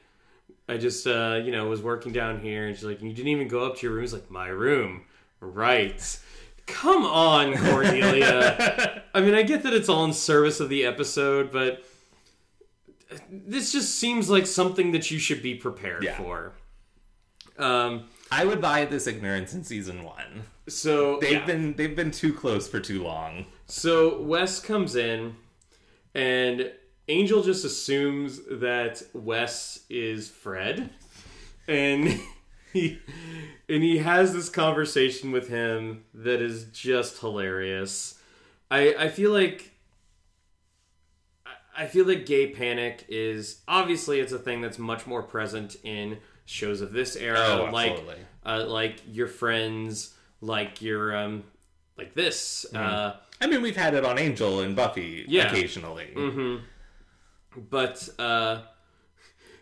I 0.69 0.77
just, 0.77 1.05
uh, 1.07 1.39
you 1.43 1.51
know, 1.51 1.67
was 1.67 1.81
working 1.81 2.11
down 2.13 2.39
here, 2.39 2.67
and 2.67 2.75
she's 2.75 2.85
like, 2.85 3.01
"You 3.01 3.11
didn't 3.13 3.27
even 3.29 3.47
go 3.47 3.65
up 3.65 3.77
to 3.77 3.85
your 3.87 3.93
room." 3.93 4.03
He's 4.03 4.13
like, 4.13 4.29
"My 4.31 4.47
room, 4.47 5.03
right?" 5.39 6.19
Come 6.67 7.05
on, 7.05 7.57
Cordelia. 7.57 9.03
I 9.13 9.19
mean, 9.21 9.33
I 9.33 9.41
get 9.43 9.63
that 9.63 9.73
it's 9.73 9.89
all 9.89 10.05
in 10.05 10.13
service 10.13 10.59
of 10.59 10.69
the 10.69 10.85
episode, 10.85 11.51
but 11.51 11.83
this 13.29 13.71
just 13.73 13.95
seems 13.95 14.29
like 14.29 14.47
something 14.47 14.91
that 14.93 15.11
you 15.11 15.19
should 15.19 15.41
be 15.43 15.55
prepared 15.55 16.03
Yeah. 16.03 16.17
for. 16.17 16.53
Um, 17.57 18.05
I 18.31 18.45
would 18.45 18.61
buy 18.61 18.85
this 18.85 19.07
ignorance 19.07 19.53
in 19.53 19.63
season 19.65 20.03
one. 20.03 20.43
so 20.69 21.19
They've 21.19 21.33
yeah. 21.33 21.45
been 21.45 21.73
they've 21.73 21.95
been 21.95 22.11
too 22.11 22.31
close 22.33 22.67
for 22.69 22.79
too 22.79 23.03
long. 23.03 23.47
So 23.65 24.21
Wes 24.21 24.59
comes 24.61 24.95
in, 24.95 25.35
and 26.15 26.71
Angel 27.11 27.43
just 27.43 27.65
assumes 27.65 28.39
that 28.49 29.01
Wes 29.13 29.79
is 29.89 30.29
Fred, 30.29 30.89
and 31.67 32.07
he 32.73 32.99
and 33.67 33.83
he 33.83 33.97
has 33.97 34.33
this 34.33 34.47
conversation 34.49 35.31
with 35.31 35.49
him 35.49 36.03
that 36.13 36.41
is 36.41 36.65
just 36.71 37.19
hilarious. 37.19 38.17
I 38.69 38.95
I 38.97 39.07
feel 39.09 39.31
like 39.31 39.71
I- 41.75 41.85
feel 41.87 42.05
like 42.05 42.25
gay 42.25 42.47
panic 42.51 43.05
is 43.09 43.61
obviously 43.67 44.19
it's 44.19 44.31
a 44.33 44.39
thing 44.39 44.61
that's 44.61 44.77
much 44.77 45.07
more 45.07 45.23
present 45.23 45.75
in 45.83 46.19
shows 46.45 46.81
of 46.81 46.91
this 46.93 47.15
era, 47.15 47.39
Oh, 47.39 47.69
like 47.71 47.91
absolutely. 47.91 48.21
uh, 48.45 48.65
like 48.67 48.97
your 49.07 49.27
friends, 49.27 50.13
like 50.41 50.81
your 50.81 51.15
um, 51.15 51.43
like 51.97 52.13
this. 52.13 52.65
Uh, 52.73 53.15
I 53.39 53.47
mean, 53.47 53.61
we've 53.61 53.75
had 53.77 53.93
it 53.95 54.05
on 54.05 54.17
Angel 54.19 54.59
and 54.59 54.75
Buffy 54.75 55.25
Yeah. 55.27 55.47
occasionally. 55.51 56.09
But 57.55 58.07
uh 58.19 58.61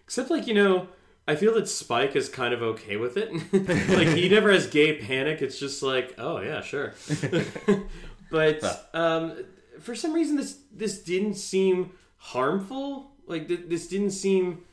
except 0.04 0.30
like 0.30 0.48
you 0.48 0.54
know 0.54 0.88
i 1.28 1.36
feel 1.36 1.54
that 1.54 1.68
spike 1.68 2.16
is 2.16 2.30
kind 2.30 2.54
of 2.54 2.62
okay 2.62 2.98
with 2.98 3.18
it. 3.18 3.30
Like 3.98 4.08
he 4.10 4.30
never 4.30 4.52
has 4.52 4.68
gay 4.68 4.98
panic. 4.98 5.42
It's 5.42 5.60
just 5.60 5.82
like 5.84 6.16
oh 6.18 6.40
yeah 6.42 6.62
sure. 6.62 6.94
But 8.32 8.90
um 8.94 9.44
for 9.80 9.96
some 9.96 10.14
reason 10.14 10.36
this 10.38 10.58
this 10.72 11.00
didn't 11.04 11.36
seem 11.36 11.92
harmful. 12.18 13.12
Like 13.28 13.48
th- 13.48 13.66
this 13.68 13.88
didn't 13.88 14.12
seem 14.12 14.64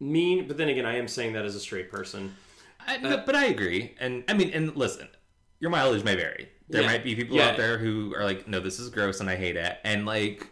mean. 0.00 0.46
But 0.48 0.56
then 0.56 0.68
again 0.68 0.86
i 0.86 0.96
am 0.96 1.08
saying 1.08 1.32
that 1.34 1.44
as 1.44 1.54
a 1.54 1.60
straight 1.60 1.90
person. 1.90 2.34
I, 2.88 2.98
no, 2.98 3.22
but 3.26 3.34
I 3.34 3.46
agree, 3.46 3.96
and 3.98 4.22
I 4.28 4.34
mean, 4.34 4.50
and 4.50 4.76
listen, 4.76 5.08
your 5.58 5.70
mileage 5.70 6.04
may 6.04 6.14
vary. 6.14 6.48
There 6.68 6.82
Yeah. 6.82 6.86
might 6.86 7.02
be 7.02 7.16
people 7.16 7.36
Yeah. 7.36 7.48
out 7.48 7.56
there 7.56 7.78
who 7.78 8.14
are 8.14 8.24
like, 8.24 8.46
"No, 8.46 8.60
this 8.60 8.78
is 8.78 8.90
gross, 8.90 9.18
and 9.18 9.28
I 9.28 9.34
hate 9.34 9.56
it," 9.56 9.76
and 9.82 10.06
like, 10.06 10.46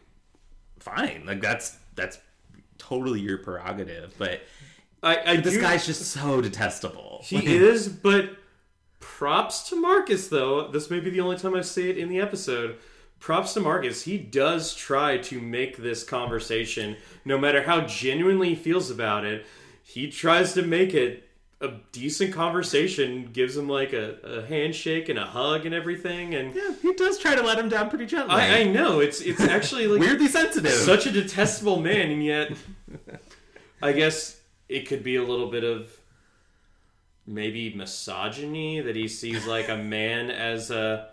fine, 0.85 1.25
like 1.27 1.41
that's 1.41 1.77
that's 1.95 2.19
totally 2.79 3.21
your 3.21 3.39
prerogative. 3.39 4.15
But 4.19 4.43
i, 5.03 5.33
I 5.33 5.37
this 5.37 5.55
do- 5.55 5.61
guy's 5.61 5.87
just 5.87 6.03
so 6.03 6.41
detestable. 6.41 7.21
He 7.25 7.57
is, 7.57 7.89
but 7.89 8.37
props 9.01 9.69
to 9.69 9.77
Marcus 9.77 10.29
though. 10.29 10.69
This 10.69 10.91
may 10.91 11.01
be 11.01 11.11
the 11.11 11.21
only 11.21 11.37
time 11.37 11.55
I 11.55 11.61
say 11.63 11.91
it 11.91 11.99
in 11.99 12.09
the 12.09 12.21
episode. 12.21 12.77
Props 13.21 13.55
to 13.55 13.61
Marcus. 13.61 14.03
He 14.03 14.19
does 14.19 14.75
try 14.75 15.17
to 15.19 15.41
make 15.41 15.79
this 15.79 16.05
conversation, 16.05 16.97
no 17.25 17.39
matter 17.39 17.63
how 17.63 17.83
genuinely 17.83 18.51
he 18.51 18.55
feels 18.55 18.91
about 18.91 19.25
it, 19.25 19.47
he 19.83 20.11
tries 20.11 20.53
to 20.55 20.63
make 20.63 20.93
it 20.93 21.27
a 21.61 21.73
decent 21.93 22.33
conversation, 22.35 23.31
gives 23.33 23.57
him 23.57 23.69
like 23.69 23.93
a, 23.93 24.17
a 24.23 24.47
handshake 24.47 25.09
and 25.09 25.19
a 25.19 25.25
hug 25.25 25.65
and 25.67 25.75
everything. 25.75 26.35
And 26.35 26.55
yeah, 26.55 26.73
he 26.83 26.93
does 26.95 27.19
try 27.19 27.35
to 27.35 27.43
let 27.43 27.59
him 27.59 27.69
down 27.69 27.89
pretty 27.91 28.07
gently. 28.07 28.35
I, 28.35 28.61
I 28.61 28.65
know 28.65 29.01
it's 29.01 29.21
it's 29.21 29.41
actually 29.57 29.87
like 29.87 30.01
Weirdly 30.01 30.29
sensitive. 30.29 30.73
such 30.73 31.07
a 31.07 31.11
detestable 31.11 31.81
man, 31.81 32.11
and 32.11 32.25
yet 32.25 32.53
I 33.83 33.93
guess 33.93 34.41
it 34.69 34.89
could 34.89 35.03
be 35.03 35.17
a 35.17 35.23
little 35.23 35.51
bit 35.51 35.65
of 35.65 35.89
maybe 37.27 37.73
misogyny 37.75 38.81
that 38.81 38.97
he 38.97 39.09
sees 39.09 39.47
like 39.47 39.69
a 39.69 39.77
man 39.77 40.31
as 40.31 40.71
a 40.71 41.09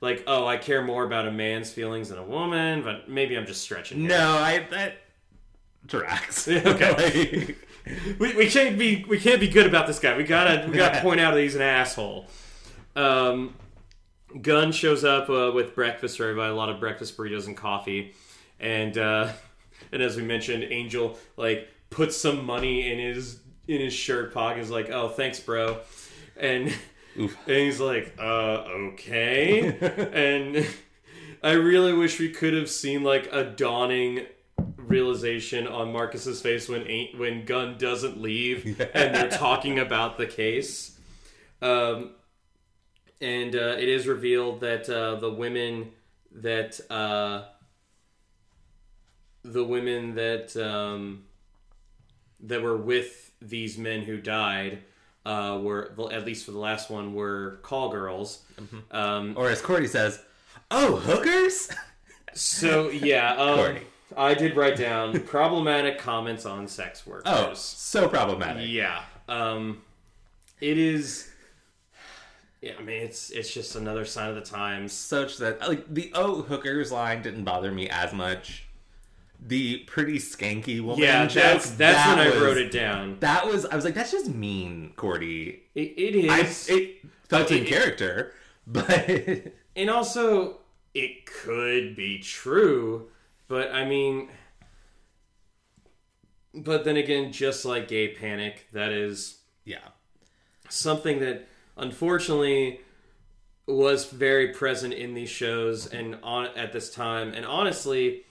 like 0.00 0.22
oh 0.26 0.46
I 0.46 0.56
care 0.58 0.82
more 0.82 1.04
about 1.04 1.26
a 1.26 1.32
man's 1.32 1.72
feelings 1.72 2.10
than 2.10 2.18
a 2.18 2.24
woman, 2.24 2.82
but 2.82 3.08
maybe 3.08 3.36
I'm 3.36 3.46
just 3.46 3.62
stretching. 3.62 4.00
Here. 4.00 4.10
no, 4.10 4.36
I 4.38 4.66
that 4.70 4.98
tracks. 5.88 6.46
Okay. 6.48 7.44
Like, 7.46 7.56
we, 8.18 8.34
we 8.34 8.48
can't 8.48 8.78
be 8.78 9.04
we 9.08 9.18
can't 9.18 9.40
be 9.40 9.48
good 9.48 9.66
about 9.66 9.86
this 9.86 9.98
guy. 9.98 10.16
We 10.16 10.24
gotta 10.24 10.68
we 10.68 10.76
gotta 10.76 11.00
point 11.00 11.20
out 11.20 11.34
that 11.34 11.40
he's 11.40 11.54
an 11.54 11.62
asshole. 11.62 12.26
Um, 12.94 13.54
Gunn 14.40 14.72
shows 14.72 15.04
up 15.04 15.30
uh, 15.30 15.52
with 15.54 15.74
breakfast 15.74 16.16
for 16.16 16.24
everybody, 16.24 16.50
a 16.50 16.54
lot 16.54 16.68
of 16.68 16.80
breakfast 16.80 17.16
burritos 17.16 17.46
and 17.46 17.56
coffee, 17.56 18.14
and 18.58 18.96
uh, 18.98 19.32
and 19.92 20.02
as 20.02 20.16
we 20.16 20.22
mentioned, 20.22 20.64
Angel 20.64 21.18
like 21.36 21.68
puts 21.90 22.16
some 22.16 22.44
money 22.44 22.90
in 22.90 22.98
his 22.98 23.40
in 23.68 23.80
his 23.80 23.92
shirt 23.92 24.34
pocket. 24.34 24.60
Is 24.60 24.70
like, 24.70 24.90
oh, 24.90 25.08
thanks, 25.08 25.38
bro, 25.38 25.78
and 26.36 26.74
Oof. 27.18 27.36
and 27.46 27.56
he's 27.56 27.80
like, 27.80 28.14
uh, 28.18 28.64
okay, 28.90 29.78
and 30.12 30.66
I 31.42 31.52
really 31.52 31.92
wish 31.92 32.18
we 32.18 32.30
could 32.30 32.54
have 32.54 32.68
seen 32.68 33.04
like 33.04 33.28
a 33.30 33.44
dawning 33.44 34.26
realization 34.86 35.66
on 35.66 35.92
Marcus's 35.92 36.40
face 36.40 36.68
when 36.68 36.86
when 37.16 37.44
Gunn 37.44 37.76
doesn't 37.78 38.20
leave 38.20 38.80
and 38.94 39.14
they're 39.14 39.28
talking 39.28 39.78
about 39.78 40.18
the 40.18 40.26
case. 40.26 40.98
Um, 41.62 42.10
and 43.20 43.54
uh, 43.54 43.76
it 43.78 43.88
is 43.88 44.06
revealed 44.06 44.60
that 44.60 44.88
uh, 44.88 45.16
the 45.16 45.32
women 45.32 45.92
that 46.32 46.78
uh, 46.90 47.44
the 49.42 49.64
women 49.64 50.14
that 50.14 50.56
um, 50.56 51.24
that 52.40 52.62
were 52.62 52.76
with 52.76 53.32
these 53.40 53.78
men 53.78 54.02
who 54.02 54.18
died 54.18 54.82
uh, 55.24 55.58
were 55.60 55.92
at 56.12 56.24
least 56.24 56.44
for 56.44 56.52
the 56.52 56.58
last 56.58 56.90
one 56.90 57.14
were 57.14 57.58
call 57.62 57.90
girls. 57.90 58.42
Um, 58.90 59.34
or 59.36 59.48
as 59.48 59.60
Cordy 59.60 59.86
says, 59.86 60.20
"Oh, 60.70 60.96
hookers." 60.96 61.70
so 62.34 62.90
yeah, 62.90 63.34
um, 63.36 63.56
Courtney. 63.56 63.82
I 64.16 64.34
did 64.34 64.56
write 64.56 64.76
down 64.76 65.20
problematic 65.26 65.98
comments 65.98 66.46
on 66.46 66.68
sex 66.68 67.06
workers. 67.06 67.24
Oh, 67.26 67.54
so 67.54 68.08
problematic. 68.08 68.68
Yeah. 68.68 69.02
Um 69.28 69.82
it 70.60 70.78
is 70.78 71.30
yeah, 72.62 72.72
I 72.78 72.82
mean 72.82 73.02
it's 73.02 73.30
it's 73.30 73.52
just 73.52 73.76
another 73.76 74.04
sign 74.04 74.30
of 74.30 74.34
the 74.34 74.40
times. 74.40 74.92
such 74.92 75.38
that 75.38 75.60
like 75.68 75.92
the 75.92 76.10
oh 76.14 76.42
hookers 76.42 76.90
line 76.90 77.22
didn't 77.22 77.44
bother 77.44 77.70
me 77.70 77.88
as 77.88 78.12
much. 78.12 78.66
The 79.46 79.78
pretty 79.80 80.18
skanky 80.18 80.80
woman. 80.80 80.98
Yeah, 80.98 81.26
joke, 81.26 81.42
that's 81.42 81.70
that's 81.70 81.78
that 81.78 82.16
when 82.16 82.26
I 82.26 82.40
wrote 82.40 82.56
it 82.56 82.72
down. 82.72 83.18
That 83.20 83.46
was 83.46 83.66
I 83.66 83.76
was 83.76 83.84
like, 83.84 83.94
that's 83.94 84.10
just 84.10 84.28
mean, 84.28 84.94
Cordy. 84.96 85.62
It, 85.74 85.94
it 85.98 86.30
I 86.30 86.40
is 86.40 86.68
it 86.70 87.04
felt 87.28 87.50
in 87.50 87.66
character, 87.66 88.32
but 88.66 89.52
and 89.76 89.90
also 89.90 90.60
it 90.94 91.26
could 91.26 91.94
be 91.94 92.18
true, 92.18 93.08
but 93.48 93.72
I 93.72 93.84
mean 93.84 94.28
but 96.54 96.84
then 96.84 96.96
again, 96.96 97.32
just 97.32 97.66
like 97.66 97.86
gay 97.88 98.08
panic, 98.08 98.66
that 98.72 98.90
is 98.90 99.40
yeah, 99.64 99.88
something 100.70 101.20
that 101.20 101.46
unfortunately 101.76 102.80
was 103.66 104.06
very 104.06 104.48
present 104.54 104.94
in 104.94 105.12
these 105.12 105.28
shows 105.28 105.86
and 105.86 106.16
on 106.22 106.46
at 106.56 106.72
this 106.72 106.90
time. 106.92 107.32
And 107.34 107.44
honestly 107.44 108.22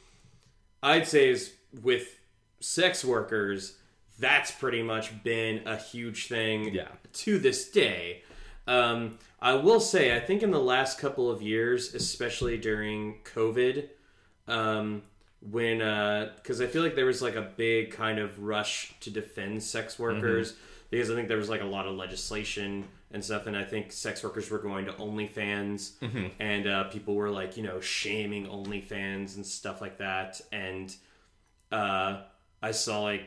i'd 0.83 1.07
say 1.07 1.29
is 1.29 1.53
with 1.81 2.19
sex 2.59 3.03
workers 3.03 3.77
that's 4.19 4.51
pretty 4.51 4.83
much 4.83 5.23
been 5.23 5.65
a 5.67 5.75
huge 5.77 6.27
thing 6.27 6.73
Yeah. 6.73 6.89
to 7.13 7.39
this 7.39 7.69
day. 7.69 8.21
Um, 8.67 9.17
i 9.41 9.53
will 9.55 9.79
say 9.79 10.15
i 10.15 10.19
think 10.19 10.41
in 10.43 10.51
the 10.51 10.59
last 10.59 10.99
couple 10.99 11.29
of 11.29 11.41
years 11.41 11.93
especially 11.95 12.57
during 12.57 13.19
covid 13.23 13.89
um, 14.47 15.01
when 15.41 15.79
because 16.35 16.61
I 16.61 16.67
feel 16.67 16.81
like 16.83 16.95
there 16.95 17.05
was 17.05 17.21
like 17.21 17.35
a 17.35 17.41
big 17.55 17.91
kind 17.91 18.19
of 18.19 18.39
rush 18.43 18.93
to 19.01 19.09
defend 19.09 19.61
sex 19.63 19.97
workers. 19.99 20.53
because 20.89 21.11
I 21.11 21.15
think 21.15 21.27
there 21.27 21.37
was 21.37 21.49
like 21.49 21.61
a 21.61 21.65
lot 21.65 21.87
of 21.87 21.95
legislation 21.95 22.85
and 23.11 23.23
stuff, 23.23 23.47
and 23.47 23.55
I 23.55 23.63
think 23.63 23.91
sex 23.91 24.23
workers 24.23 24.49
were 24.49 24.59
going 24.59 24.85
to 24.85 24.91
OnlyFans, 24.93 25.91
and 26.39 26.67
uh, 26.67 26.83
people 26.85 27.15
were 27.15 27.29
like, 27.29 27.55
you 27.57 27.63
know, 27.63 27.79
shaming 27.79 28.45
OnlyFans 28.47 29.35
and 29.35 29.45
stuff 29.45 29.81
like 29.81 29.97
that, 29.99 30.41
and 30.51 30.93
uh, 31.71 32.21
I 32.61 32.71
saw 32.71 33.01
like, 33.03 33.23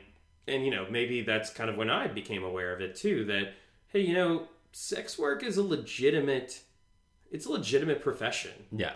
and 0.46 0.64
you 0.64 0.70
know, 0.70 0.86
maybe 0.90 1.22
that's 1.22 1.50
kind 1.50 1.70
of 1.70 1.76
when 1.76 1.90
I 1.90 2.06
became 2.06 2.42
aware 2.44 2.74
of 2.74 2.80
it 2.80 2.96
too. 2.96 3.24
That 3.26 3.54
hey, 3.88 4.00
you 4.00 4.14
know, 4.14 4.48
sex 4.72 5.18
work 5.18 5.42
is 5.42 5.56
a 5.56 5.62
legitimate, 5.62 6.60
it's 7.30 7.46
a 7.46 7.50
legitimate 7.50 8.02
profession. 8.02 8.52
Yeah. 8.72 8.92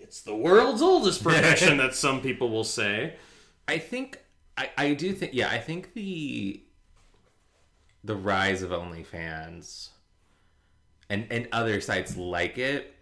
It's 0.00 0.22
the 0.22 0.34
world's 0.34 0.82
oldest 0.82 1.22
profession, 1.24 1.76
that 1.78 1.94
some 1.94 2.20
people 2.20 2.50
will 2.50 2.64
say. 2.64 3.16
I 3.68 3.78
think 3.78 4.18
I, 4.56 4.70
I 4.76 4.94
do 4.94 5.12
think 5.12 5.32
yeah, 5.34 5.48
I 5.50 5.58
think 5.58 5.94
the 5.94 6.62
the 8.02 8.16
rise 8.16 8.62
of 8.62 8.70
OnlyFans 8.70 9.90
and 11.08 11.26
and 11.30 11.48
other 11.52 11.80
sites 11.80 12.16
like 12.16 12.58
it 12.58 12.94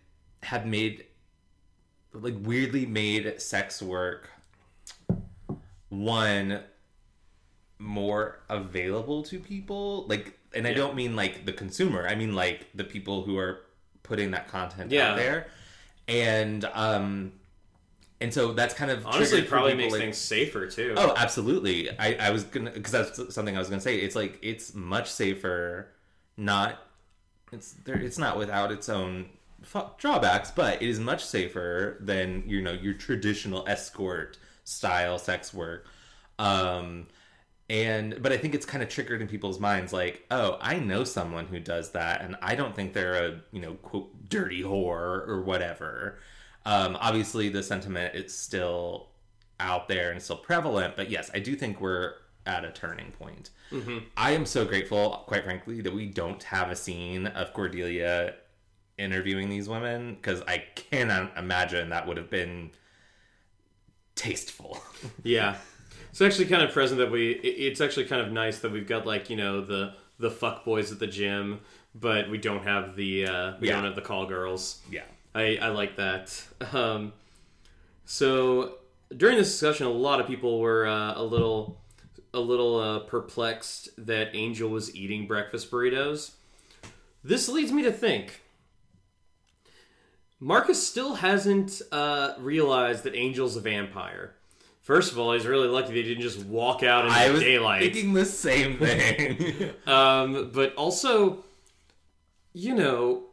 have 0.42 0.66
made 0.66 1.04
like 2.12 2.34
weirdly 2.42 2.84
made 2.86 3.40
sex 3.40 3.80
work 3.82 4.30
one 5.88 6.60
more 7.78 8.40
available 8.48 9.22
to 9.22 9.38
people 9.38 10.04
like 10.08 10.38
and 10.54 10.66
I 10.66 10.72
don't 10.74 10.94
mean 10.96 11.14
like 11.14 11.46
the 11.46 11.52
consumer 11.52 12.06
I 12.08 12.14
mean 12.14 12.34
like 12.34 12.66
the 12.74 12.84
people 12.84 13.22
who 13.22 13.38
are 13.38 13.60
putting 14.02 14.32
that 14.32 14.48
content 14.48 14.90
Yeah. 14.90 15.10
out 15.12 15.16
there 15.16 15.46
and 16.08 16.64
um 16.74 17.32
and 18.20 18.34
so 18.34 18.52
that's 18.52 18.74
kind 18.74 18.90
of 18.90 19.06
Honestly, 19.06 19.26
triggered 19.26 19.38
it 19.38 19.44
for 19.44 19.50
probably 19.50 19.74
makes 19.74 19.92
like- 19.92 20.00
things 20.02 20.16
safer 20.18 20.66
too. 20.66 20.94
Oh, 20.96 21.14
absolutely. 21.16 21.88
I, 21.98 22.14
I 22.14 22.30
was 22.30 22.42
gonna 22.44 22.70
because 22.72 22.90
that's 22.92 23.34
something 23.34 23.54
I 23.54 23.60
was 23.60 23.68
gonna 23.68 23.80
say. 23.80 23.98
It's 23.98 24.16
like 24.16 24.38
it's 24.42 24.74
much 24.74 25.08
safer. 25.10 25.88
Not 26.36 26.82
it's 27.52 27.72
there. 27.84 27.96
It's 27.96 28.18
not 28.18 28.36
without 28.36 28.72
its 28.72 28.88
own 28.88 29.26
drawbacks, 29.98 30.50
but 30.50 30.82
it 30.82 30.88
is 30.88 30.98
much 30.98 31.24
safer 31.24 31.96
than 32.00 32.42
you 32.46 32.60
know 32.60 32.72
your 32.72 32.94
traditional 32.94 33.64
escort 33.68 34.36
style 34.64 35.18
sex 35.18 35.54
work. 35.54 35.86
Um, 36.40 37.06
and 37.70 38.20
but 38.22 38.32
I 38.32 38.36
think 38.36 38.54
it's 38.54 38.66
kind 38.66 38.82
of 38.82 38.88
triggered 38.88 39.20
in 39.20 39.28
people's 39.28 39.60
minds, 39.60 39.92
like, 39.92 40.24
oh, 40.30 40.58
I 40.60 40.78
know 40.78 41.04
someone 41.04 41.46
who 41.46 41.60
does 41.60 41.90
that, 41.92 42.22
and 42.22 42.36
I 42.42 42.54
don't 42.54 42.74
think 42.74 42.94
they're 42.94 43.26
a 43.26 43.40
you 43.52 43.60
know 43.60 43.74
quote 43.74 44.10
dirty 44.28 44.62
whore 44.62 45.26
or 45.28 45.42
whatever. 45.42 46.18
Um, 46.64 46.96
obviously, 47.00 47.48
the 47.48 47.62
sentiment 47.62 48.14
is 48.14 48.36
still 48.36 49.08
out 49.60 49.88
there 49.88 50.10
and 50.12 50.22
still 50.22 50.36
prevalent, 50.36 50.96
but 50.96 51.10
yes, 51.10 51.30
I 51.34 51.38
do 51.40 51.56
think 51.56 51.80
we're 51.80 52.14
at 52.46 52.64
a 52.64 52.70
turning 52.70 53.10
point. 53.12 53.50
I 54.16 54.30
am 54.32 54.46
so 54.46 54.64
grateful, 54.64 55.24
quite 55.26 55.44
frankly, 55.44 55.80
that 55.82 55.92
we 55.92 56.06
don't 56.06 56.42
have 56.44 56.70
a 56.70 56.76
scene 56.76 57.26
of 57.26 57.52
Cordelia 57.52 58.34
interviewing 58.96 59.48
these 59.48 59.68
women 59.68 60.14
because 60.14 60.42
I 60.48 60.64
cannot 60.74 61.36
imagine 61.36 61.90
that 61.90 62.06
would 62.06 62.16
have 62.16 62.30
been 62.30 62.70
tasteful. 64.14 64.80
Yeah, 65.22 65.56
it's 66.10 66.20
actually 66.20 66.46
kind 66.46 66.62
of 66.62 66.72
present 66.72 66.98
that 66.98 67.10
we. 67.10 67.32
It's 67.32 67.80
actually 67.80 68.06
kind 68.06 68.20
of 68.22 68.32
nice 68.32 68.58
that 68.60 68.72
we've 68.72 68.86
got 68.86 69.06
like 69.06 69.30
you 69.30 69.36
know 69.36 69.60
the 69.60 69.94
the 70.18 70.30
fuck 70.30 70.64
boys 70.64 70.90
at 70.90 70.98
the 70.98 71.06
gym, 71.06 71.60
but 71.94 72.28
we 72.30 72.38
don't 72.38 72.62
have 72.64 72.96
the 72.96 73.26
uh, 73.26 73.52
we 73.60 73.68
Yeah. 73.68 73.74
don't 73.76 73.84
have 73.84 73.94
the 73.96 74.02
call 74.02 74.26
girls. 74.26 74.80
yeah. 74.90 75.04
I 75.34 75.58
I 75.60 75.68
like 75.68 75.96
that. 75.96 76.44
Um, 76.72 77.12
so 78.04 78.76
during 79.16 79.36
this 79.36 79.50
discussion, 79.50 79.86
a 79.86 79.90
lot 79.90 80.20
of 80.20 80.26
people 80.26 80.60
were 80.60 80.86
uh, 80.86 81.14
a 81.16 81.22
little 81.22 81.80
a 82.34 82.40
little 82.40 82.78
uh, 82.78 82.98
perplexed 83.00 83.88
that 84.06 84.34
Angel 84.34 84.68
was 84.68 84.94
eating 84.94 85.26
breakfast 85.26 85.70
burritos. 85.70 86.32
This 87.24 87.48
leads 87.48 87.72
me 87.72 87.82
to 87.82 87.92
think. 87.92 88.40
Marcus 90.40 90.86
still 90.86 91.14
hasn't 91.16 91.82
uh, 91.90 92.34
realized 92.38 93.04
that 93.04 93.14
Angel's 93.14 93.56
a 93.56 93.60
vampire. 93.60 94.34
First 94.82 95.12
of 95.12 95.18
all, 95.18 95.32
he's 95.32 95.46
really 95.46 95.68
lucky 95.68 95.92
they 95.92 96.02
didn't 96.02 96.22
just 96.22 96.38
walk 96.46 96.82
out 96.82 97.04
into 97.06 97.16
I 97.18 97.30
was 97.30 97.40
daylight. 97.40 97.82
thinking 97.82 98.12
the 98.14 98.24
same 98.24 98.78
thing. 98.78 99.70
Um, 99.86 100.50
but 100.54 100.74
also, 100.76 101.44
you 102.52 102.74
know, 102.74 103.24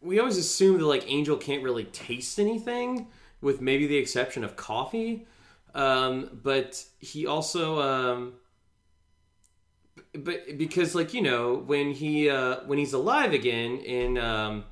we 0.00 0.18
always 0.18 0.36
assume 0.36 0.78
that 0.78 0.86
like 0.86 1.10
Angel 1.10 1.36
can't 1.36 1.62
really 1.62 1.84
taste 1.84 2.38
anything, 2.38 3.08
with 3.40 3.60
maybe 3.60 3.86
the 3.86 3.96
exception 3.96 4.44
of 4.44 4.56
coffee. 4.56 5.26
Um, 5.74 6.40
but 6.42 6.84
he 6.98 7.26
also, 7.26 7.80
um, 7.80 8.34
but 10.14 10.58
because 10.58 10.94
like 10.94 11.14
you 11.14 11.22
know 11.22 11.54
when 11.54 11.92
he 11.92 12.30
uh, 12.30 12.60
when 12.66 12.78
he's 12.78 12.92
alive 12.92 13.32
again 13.32 13.78
in 13.78 14.18
um, 14.18 14.64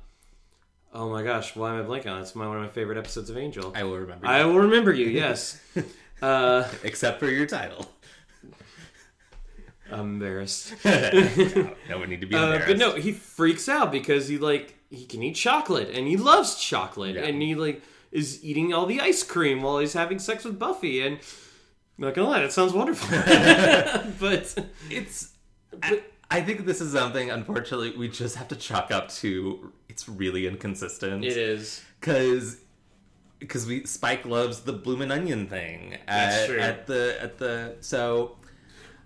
oh 0.93 1.09
my 1.09 1.23
gosh, 1.23 1.55
why 1.55 1.75
am 1.75 1.83
I 1.83 1.87
blanking 1.87 2.11
on? 2.11 2.19
it? 2.19 2.21
It's 2.21 2.35
my 2.35 2.47
one 2.47 2.57
of 2.57 2.63
my 2.63 2.69
favorite 2.69 2.97
episodes 2.97 3.29
of 3.29 3.37
Angel. 3.37 3.71
I 3.75 3.83
will 3.83 3.97
remember. 3.97 4.27
I 4.27 4.43
will 4.45 4.59
remember 4.59 4.93
you. 4.93 5.05
Yes. 5.05 5.61
uh, 6.21 6.67
Except 6.83 7.19
for 7.19 7.29
your 7.29 7.45
title. 7.45 7.89
I'm 9.91 9.99
embarrassed. 10.21 10.73
no 10.85 11.97
one 11.99 12.09
need 12.09 12.21
to 12.21 12.27
be 12.27 12.35
Uh, 12.35 12.43
embarrassed. 12.43 12.67
but 12.67 12.77
no, 12.77 12.95
he 12.95 13.11
freaks 13.11 13.67
out 13.69 13.91
because 13.91 14.27
he 14.27 14.37
like 14.37 14.75
he 14.89 15.05
can 15.05 15.21
eat 15.23 15.35
chocolate 15.35 15.89
and 15.89 16.07
he 16.07 16.17
loves 16.17 16.55
chocolate 16.55 17.15
Yeah. 17.15 17.25
and 17.25 17.41
he 17.41 17.55
like 17.55 17.81
is 18.11 18.43
eating 18.43 18.73
all 18.73 18.85
the 18.85 19.01
ice 19.01 19.21
cream 19.23 19.61
while 19.61 19.79
he's 19.79 19.93
having 19.93 20.17
sex 20.19 20.45
with 20.45 20.57
Buffy 20.57 21.01
and 21.05 21.17
I'm 21.17 22.05
not 22.05 22.13
gonna 22.13 22.29
lie, 22.29 22.41
that 22.41 22.51
sounds 22.53 22.73
wonderful. 22.73 23.09
but 24.19 24.55
it's 24.89 25.33
I, 25.83 26.01
I 26.31 26.41
think 26.41 26.65
this 26.65 26.79
is 26.81 26.93
something 26.93 27.29
unfortunately 27.31 27.95
we 27.97 28.07
just 28.07 28.35
have 28.35 28.47
to 28.49 28.55
chalk 28.55 28.91
up 28.91 29.09
to 29.15 29.73
it's 29.89 30.07
really 30.07 30.47
inconsistent 30.47 31.25
it 31.25 31.35
is 31.37 31.83
because 31.99 32.57
because 33.39 33.65
we 33.67 33.85
Spike 33.85 34.25
loves 34.25 34.61
the 34.61 34.73
bloomin' 34.73 35.11
onion 35.11 35.47
thing 35.47 35.97
That's 36.07 36.35
at, 36.37 36.47
true. 36.47 36.59
at 36.59 36.87
the 36.87 37.17
at 37.21 37.37
the 37.37 37.75
so 37.81 38.36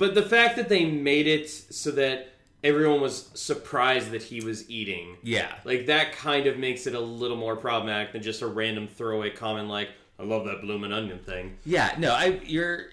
but 0.02 0.16
the 0.16 0.24
fact 0.24 0.56
that 0.56 0.68
they 0.68 0.84
made 0.84 1.28
it 1.28 1.48
so 1.48 1.92
that 1.92 2.34
everyone 2.64 3.02
was 3.02 3.30
surprised 3.36 4.10
that 4.10 4.24
he 4.24 4.42
was 4.42 4.68
eating 4.68 5.16
yeah 5.22 5.54
like 5.64 5.86
that 5.86 6.12
kind 6.12 6.48
of 6.48 6.58
makes 6.58 6.88
it 6.88 6.96
a 6.96 7.00
little 7.00 7.38
more 7.38 7.56
problematic 7.56 8.12
than 8.12 8.22
just 8.22 8.42
a 8.42 8.48
random 8.48 8.88
throwaway 8.88 9.30
comment 9.30 9.68
like 9.68 9.90
I 10.20 10.24
love 10.24 10.46
that 10.46 10.62
bloomin' 10.62 10.92
onion 10.92 11.20
thing. 11.20 11.56
yeah 11.66 11.94
no 12.00 12.14
I 12.14 12.42
you're 12.44 12.88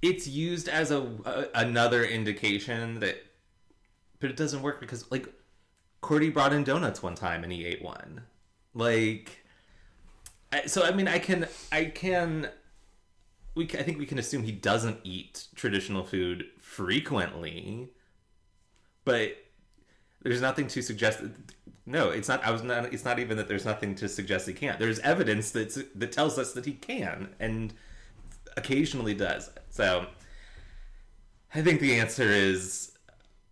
it's 0.00 0.26
used 0.26 0.70
as 0.70 0.90
a, 0.90 1.02
a 1.26 1.44
another 1.54 2.04
indication 2.04 3.00
that 3.00 3.22
but 4.18 4.30
it 4.30 4.36
doesn't 4.36 4.62
work 4.62 4.80
because 4.80 5.10
like 5.10 5.28
Cordy 6.00 6.30
brought 6.30 6.54
in 6.54 6.64
donuts 6.64 7.02
one 7.02 7.14
time 7.14 7.44
and 7.44 7.52
he 7.52 7.66
ate 7.66 7.82
one 7.82 8.22
like 8.72 9.44
I, 10.52 10.64
so 10.66 10.84
I 10.84 10.92
mean 10.92 11.06
I 11.06 11.18
can 11.18 11.46
I 11.70 11.84
can 11.84 12.48
we 13.60 13.78
I 13.78 13.82
think 13.82 13.98
we 13.98 14.06
can 14.06 14.18
assume 14.18 14.42
he 14.42 14.52
doesn't 14.52 14.98
eat 15.04 15.46
traditional 15.54 16.02
food 16.04 16.44
frequently 16.58 17.90
but 19.04 19.36
there's 20.22 20.40
nothing 20.40 20.66
to 20.68 20.82
suggest 20.82 21.20
no 21.86 22.10
it's 22.10 22.28
not 22.28 22.44
I 22.44 22.50
was 22.50 22.62
not 22.62 22.92
it's 22.92 23.04
not 23.04 23.18
even 23.18 23.36
that 23.38 23.48
there's 23.48 23.64
nothing 23.64 23.94
to 23.96 24.08
suggest 24.08 24.46
he 24.46 24.52
can't 24.52 24.78
there's 24.78 24.98
evidence 25.00 25.50
that 25.52 25.70
that 25.94 26.12
tells 26.12 26.38
us 26.38 26.52
that 26.54 26.64
he 26.64 26.72
can 26.72 27.28
and 27.38 27.72
occasionally 28.56 29.14
does 29.14 29.50
so 29.70 30.06
I 31.54 31.62
think 31.62 31.80
the 31.80 31.94
answer 31.98 32.28
is 32.28 32.92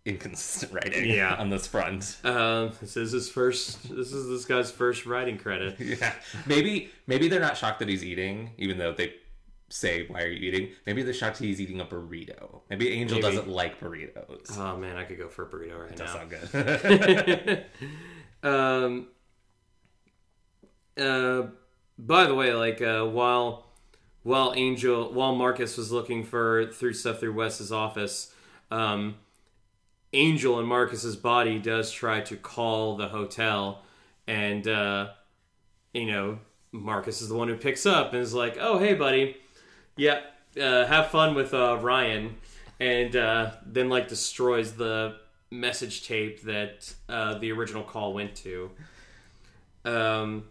inconsistent 0.05 0.71
writing 0.73 1.09
Yeah. 1.09 1.35
on 1.39 1.49
this 1.49 1.67
front 1.67 2.17
Um, 2.23 2.71
this 2.81 2.95
is 2.97 3.11
his 3.11 3.29
first. 3.29 3.83
This 3.95 4.11
is 4.13 4.27
this 4.29 4.45
guy's 4.45 4.71
first 4.71 5.05
writing 5.05 5.37
credit. 5.37 5.79
yeah 5.79 6.13
maybe 6.45 6.89
maybe 7.07 7.27
they're 7.27 7.41
not 7.41 7.57
shocked 7.57 7.79
that 7.79 7.89
he's 7.89 8.03
eating 8.03 8.51
even 8.57 8.77
though 8.77 8.93
they 8.93 9.13
say 9.69 10.05
why 10.07 10.21
are 10.23 10.27
you 10.27 10.47
eating 10.49 10.69
maybe 10.85 11.03
they're 11.03 11.13
is 11.13 11.61
eating 11.61 11.79
a 11.79 11.85
burrito 11.85 12.61
maybe 12.69 12.89
angel 12.91 13.19
Maybe. 13.19 13.35
doesn't 13.35 13.47
like 13.49 13.79
burritos 13.79 14.57
Oh 14.57 14.77
man, 14.77 14.97
I 14.97 15.03
could 15.03 15.17
go 15.17 15.27
for 15.29 15.43
a 15.43 15.49
burrito 15.49 15.79
right 15.79 15.95
that 15.95 16.05
now. 16.05 16.13
sound 16.13 16.29
good 16.31 17.65
um. 18.43 19.07
Uh, 20.97 21.47
by 21.97 22.25
the 22.25 22.35
way, 22.35 22.53
like 22.53 22.81
uh, 22.81 23.05
while 23.05 23.67
while 24.23 24.53
Angel 24.55 25.13
while 25.13 25.35
Marcus 25.35 25.77
was 25.77 25.91
looking 25.91 26.23
for 26.23 26.67
through 26.73 26.93
stuff 26.93 27.19
through 27.19 27.33
Wes's 27.33 27.71
office, 27.71 28.33
um, 28.71 29.15
Angel 30.13 30.59
and 30.59 30.67
Marcus's 30.67 31.15
body 31.15 31.57
does 31.59 31.91
try 31.91 32.19
to 32.21 32.35
call 32.35 32.97
the 32.97 33.07
hotel, 33.09 33.83
and 34.27 34.67
uh, 34.67 35.09
you 35.93 36.05
know 36.05 36.39
Marcus 36.71 37.21
is 37.21 37.29
the 37.29 37.35
one 37.35 37.47
who 37.47 37.55
picks 37.55 37.85
up 37.85 38.13
and 38.13 38.21
is 38.21 38.33
like, 38.33 38.57
"Oh 38.59 38.77
hey 38.77 38.93
buddy, 38.93 39.37
yeah, 39.99 40.21
uh, 40.59 40.85
have 40.85 41.09
fun 41.09 41.35
with 41.35 41.53
uh, 41.53 41.77
Ryan," 41.79 42.37
and 42.79 43.15
uh, 43.15 43.51
then 43.65 43.89
like 43.89 44.07
destroys 44.07 44.73
the 44.73 45.17
message 45.51 46.07
tape 46.07 46.41
that 46.43 46.93
uh, 47.09 47.37
the 47.37 47.51
original 47.51 47.83
call 47.83 48.13
went 48.13 48.35
to. 48.35 48.71
Um, 49.83 50.45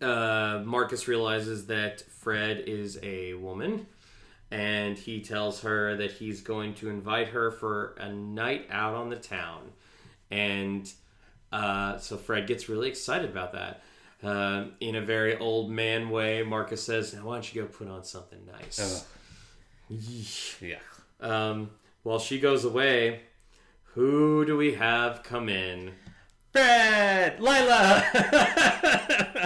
uh, 0.00 0.62
Marcus 0.64 1.08
realizes 1.08 1.66
that 1.66 2.02
Fred 2.02 2.64
is 2.66 2.98
a 3.02 3.34
woman, 3.34 3.86
and 4.52 4.96
he 4.96 5.20
tells 5.20 5.62
her 5.62 5.96
that 5.96 6.12
he's 6.12 6.42
going 6.42 6.74
to 6.74 6.88
invite 6.90 7.28
her 7.28 7.50
for 7.50 7.96
a 7.98 8.08
night 8.08 8.68
out 8.70 8.94
on 8.94 9.10
the 9.10 9.16
town. 9.16 9.72
And 10.30 10.90
uh, 11.50 11.98
so 11.98 12.16
Fred 12.16 12.46
gets 12.46 12.68
really 12.68 12.88
excited 12.88 13.30
about 13.30 13.52
that. 13.52 13.82
Uh, 14.22 14.64
in 14.80 14.96
a 14.96 15.00
very 15.00 15.36
old 15.38 15.70
man 15.70 16.10
way, 16.10 16.42
Marcus 16.42 16.82
says, 16.82 17.14
Now, 17.14 17.24
why 17.24 17.34
don't 17.34 17.54
you 17.54 17.62
go 17.62 17.68
put 17.68 17.88
on 17.88 18.04
something 18.04 18.40
nice? 18.46 19.06
Yeah. 20.60 20.76
Um, 21.20 21.70
while 22.02 22.18
she 22.18 22.38
goes 22.38 22.64
away, 22.64 23.22
who 23.94 24.44
do 24.44 24.56
we 24.56 24.74
have 24.74 25.22
come 25.22 25.48
in? 25.48 25.92
Fred! 26.52 27.38
Lilah! 27.38 28.04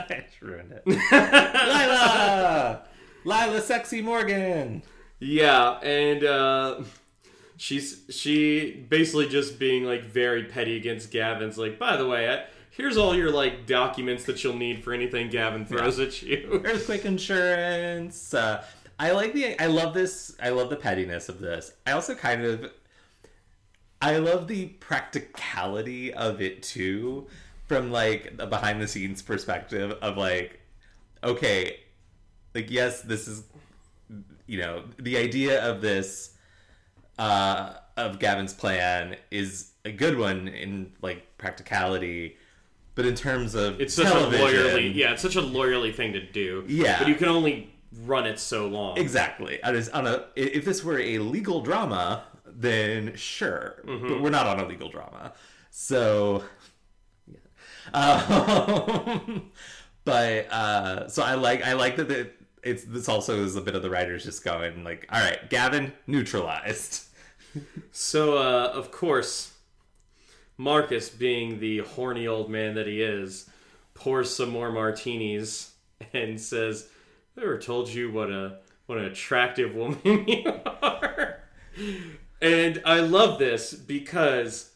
I 0.09 0.25
just 0.27 0.43
ruined 0.43 0.73
it. 0.73 0.85
Lilah! 0.87 2.83
Lilah 3.25 3.61
Sexy 3.61 4.03
Morgan! 4.03 4.83
Yeah, 5.21 5.79
and 5.81 6.25
uh, 6.25 6.83
she's 7.57 8.05
she 8.11 8.87
basically 8.89 9.29
just 9.29 9.59
being 9.59 9.85
like 9.85 10.05
very 10.05 10.45
petty 10.45 10.77
against 10.77 11.11
Gavin's 11.11 11.57
like, 11.57 11.79
by 11.79 11.97
the 11.97 12.07
way, 12.07 12.29
I, 12.29 12.45
here's 12.77 12.97
all 12.97 13.15
your 13.15 13.31
like 13.31 13.67
documents 13.67 14.25
that 14.25 14.43
you'll 14.43 14.57
need 14.57 14.83
for 14.83 14.93
anything 14.93 15.31
Gavin 15.31 15.65
throws 15.65 15.99
at 15.99 16.23
you. 16.23 16.63
Earthquake 16.65 17.05
insurance. 17.05 18.35
Uh, 18.35 18.65
I 18.99 19.13
like 19.13 19.33
the. 19.33 19.59
I 19.61 19.67
love 19.67 19.95
this. 19.95 20.37
I 20.41 20.51
love 20.51 20.71
the 20.71 20.77
pettiness 20.77 21.29
of 21.29 21.41
this. 21.41 21.73
I 21.87 21.93
also 21.93 22.15
kind 22.15 22.45
of. 22.45 22.71
I 24.01 24.19
love 24.19 24.49
the 24.49 24.67
practicality 24.67 26.13
of 26.13 26.43
it 26.43 26.63
too, 26.63 27.27
from 27.67 27.91
like 27.91 28.35
a 28.39 28.47
behind 28.47 28.83
the 28.83 28.89
scenes 28.89 29.23
perspective 29.23 29.93
of 30.03 30.19
like, 30.19 30.61
okay, 31.23 31.81
like 32.55 32.71
yes, 32.71 33.01
this 33.01 33.27
is, 33.27 33.45
you 34.47 34.59
know, 34.59 34.85
the 34.99 35.17
idea 35.17 35.65
of 35.65 35.81
this, 35.81 36.35
uh, 37.19 37.75
of 37.97 38.19
Gavin's 38.19 38.53
plan 38.53 39.17
is 39.31 39.71
a 39.87 39.93
good 39.93 40.19
one 40.19 40.49
in 40.49 40.93
like 41.01 41.39
practicality, 41.39 42.37
but 42.95 43.07
in 43.07 43.15
terms 43.15 43.55
of 43.55 43.81
It's 43.81 43.95
such 43.95 44.07
television, 44.07 44.47
a 44.47 44.51
lawyerly, 44.51 44.95
yeah, 44.95 45.13
it's 45.13 45.23
such 45.23 45.37
a 45.37 45.43
lawyerly 45.43 45.95
thing 45.95 46.13
to 46.13 46.21
do. 46.25 46.65
Yeah. 46.67 46.99
but 46.99 47.09
you 47.09 47.15
can 47.15 47.29
only 47.29 47.75
run 48.05 48.27
it 48.27 48.39
so 48.39 48.67
long. 48.67 48.99
Exactly. 48.99 49.63
On 49.63 49.77
a, 49.77 49.91
on 49.93 50.07
a, 50.07 50.25
if 50.37 50.65
this 50.65 50.83
were 50.85 50.99
a 50.99 51.19
legal 51.19 51.61
drama, 51.61 52.25
then 52.47 53.15
sure, 53.17 53.83
but 53.85 54.21
we're 54.23 54.31
not 54.31 54.47
on 54.47 54.61
a 54.61 54.67
legal 54.67 54.89
drama, 54.89 55.33
so. 55.71 56.45
yeah. 57.27 57.39
Um, 57.93 59.51
but 60.05 60.53
uh, 60.53 61.09
so 61.09 61.23
I 61.23 61.35
like 61.35 61.65
I 61.65 61.73
like 61.73 61.97
that 61.97 62.11
it, 62.11 62.41
it's 62.63 62.85
this 62.85 63.09
also 63.09 63.43
is 63.43 63.57
a 63.57 63.61
bit 63.61 63.75
of 63.75 63.83
the 63.83 63.91
writers 63.91 64.25
just 64.25 64.45
going 64.45 64.85
like, 64.85 65.07
all 65.11 65.21
right, 65.21 65.51
Gavin 65.51 65.93
neutralized. 66.07 67.03
So, 67.93 68.37
uh, 68.39 68.73
of 68.75 68.91
course, 68.91 69.53
Marcus, 70.57 71.09
being 71.09 71.59
the 71.59 71.79
horny 71.79 72.27
old 72.27 72.51
man 72.51 72.75
that 72.75 72.87
he 72.87 73.03
is, 73.03 73.49
pours 73.95 74.35
some 74.35 74.51
more 74.51 74.71
martinis 74.71 75.73
and 76.13 76.41
says, 76.41 76.89
"I 77.37 77.43
ever 77.43 77.59
told 77.59 77.89
you 77.89 78.11
what 78.11 78.31
a 78.31 78.59
what 78.87 78.99
an 78.99 79.05
attractive 79.05 79.75
woman 79.75 79.99
you 80.29 80.53
are." 80.83 81.41
And 82.41 82.83
I 82.85 83.01
love 83.01 83.39
this 83.39 83.73
because 83.73 84.71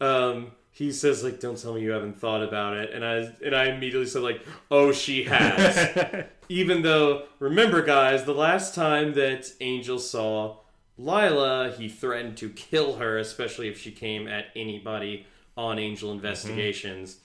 um, 0.00 0.52
he 0.70 0.92
says, 0.92 1.24
"Like, 1.24 1.40
don't 1.40 1.56
tell 1.56 1.74
me 1.74 1.82
you 1.82 1.90
haven't 1.90 2.18
thought 2.18 2.42
about 2.42 2.76
it." 2.76 2.92
And 2.92 3.04
I 3.04 3.32
and 3.44 3.54
I 3.54 3.66
immediately 3.66 4.06
said, 4.06 4.22
"Like, 4.22 4.44
oh, 4.70 4.92
she 4.92 5.24
has." 5.24 6.26
Even 6.48 6.82
though, 6.82 7.24
remember, 7.38 7.82
guys, 7.82 8.24
the 8.24 8.34
last 8.34 8.74
time 8.74 9.14
that 9.14 9.50
Angel 9.60 9.98
saw 9.98 10.58
Lilah, 10.98 11.76
he 11.76 11.88
threatened 11.88 12.36
to 12.38 12.48
kill 12.50 12.96
her, 12.96 13.18
especially 13.18 13.68
if 13.68 13.78
she 13.78 13.90
came 13.90 14.26
at 14.26 14.46
anybody 14.56 15.26
on 15.56 15.78
Angel 15.78 16.08
mm-hmm. 16.08 16.18
investigations. 16.18 17.18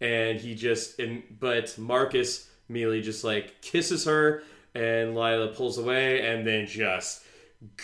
And 0.00 0.40
he 0.40 0.54
just, 0.54 0.98
and, 0.98 1.22
but 1.38 1.76
Marcus 1.76 2.48
immediately 2.68 3.02
just 3.02 3.24
like 3.24 3.60
kisses 3.60 4.04
her, 4.04 4.42
and 4.74 5.14
Lilah 5.14 5.54
pulls 5.54 5.76
away, 5.76 6.26
and 6.26 6.46
then 6.46 6.66
just 6.66 7.24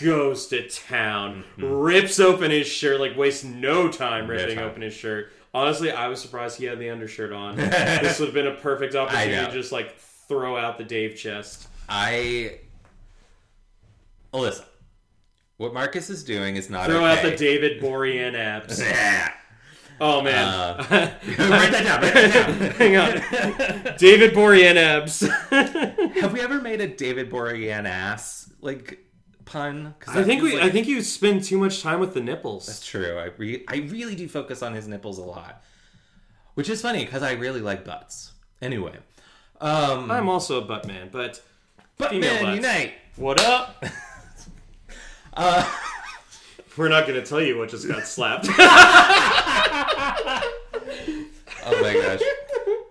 goes 0.00 0.46
to 0.46 0.68
town, 0.68 1.44
mm-hmm. 1.58 1.66
rips 1.66 2.18
open 2.18 2.50
his 2.50 2.66
shirt, 2.66 3.00
like 3.00 3.16
wastes 3.16 3.44
no 3.44 3.90
time 3.90 4.26
ripping 4.26 4.56
time. 4.56 4.64
open 4.64 4.82
his 4.82 4.94
shirt. 4.94 5.32
Honestly, 5.52 5.90
I 5.90 6.08
was 6.08 6.20
surprised 6.20 6.58
he 6.58 6.66
had 6.66 6.78
the 6.78 6.90
undershirt 6.90 7.32
on. 7.32 7.56
this 7.56 8.18
would 8.18 8.26
have 8.26 8.34
been 8.34 8.46
a 8.46 8.54
perfect 8.54 8.94
opportunity 8.94 9.46
to 9.46 9.52
just 9.52 9.72
like 9.72 9.98
throw 9.98 10.56
out 10.56 10.78
the 10.78 10.84
Dave 10.84 11.16
chest. 11.16 11.68
I. 11.88 12.58
Alyssa, 14.32 14.64
what 15.56 15.72
Marcus 15.74 16.10
is 16.10 16.22
doing 16.24 16.56
is 16.56 16.68
not 16.70 16.86
Throw 16.86 17.04
out 17.04 17.22
the 17.22 17.36
David 17.36 17.80
Borean 17.82 18.34
abs. 18.34 18.80
Yeah. 18.86 19.32
Oh 19.98 20.20
man. 20.20 20.46
Uh, 20.46 20.84
write 20.90 21.72
that 21.72 21.84
down. 21.84 22.02
Write 22.02 22.12
that 22.12 22.58
down. 22.58 22.70
Hang 22.72 22.96
on. 22.98 23.96
David 23.96 24.34
Borean 24.34 24.76
abs. 24.76 25.20
Have 26.20 26.32
we 26.34 26.40
ever 26.40 26.60
made 26.60 26.82
a 26.82 26.86
David 26.86 27.30
Borean 27.30 27.86
ass 27.88 28.52
like 28.60 28.98
pun? 29.46 29.94
I 30.06 30.22
think 30.22 30.42
we 30.42 30.52
like- 30.52 30.64
I 30.64 30.70
think 30.70 30.86
you 30.86 31.00
spend 31.00 31.44
too 31.44 31.56
much 31.56 31.80
time 31.80 31.98
with 32.00 32.12
the 32.12 32.20
nipples. 32.20 32.66
That's 32.66 32.84
true. 32.86 33.16
I 33.18 33.30
re- 33.38 33.64
I 33.68 33.76
really 33.88 34.14
do 34.14 34.28
focus 34.28 34.62
on 34.62 34.74
his 34.74 34.86
nipples 34.86 35.16
a 35.16 35.24
lot, 35.24 35.62
which 36.54 36.68
is 36.68 36.82
funny 36.82 37.06
because 37.06 37.22
I 37.22 37.32
really 37.32 37.62
like 37.62 37.86
butts. 37.86 38.32
Anyway, 38.60 38.96
um, 39.62 40.10
I'm 40.10 40.28
also 40.28 40.60
a 40.62 40.64
butt 40.66 40.86
man, 40.86 41.08
but 41.10 41.42
butt 41.96 42.10
butts. 42.10 42.54
unite. 42.56 42.92
what 43.16 43.42
up? 43.42 43.82
Uh, 45.36 45.70
We're 46.76 46.88
not 46.88 47.06
gonna 47.06 47.24
tell 47.24 47.40
you 47.40 47.56
what 47.58 47.70
just 47.70 47.88
got 47.88 48.06
slapped. 48.06 48.48
oh 51.64 51.80
my 51.80 51.94
gosh. 51.94 52.20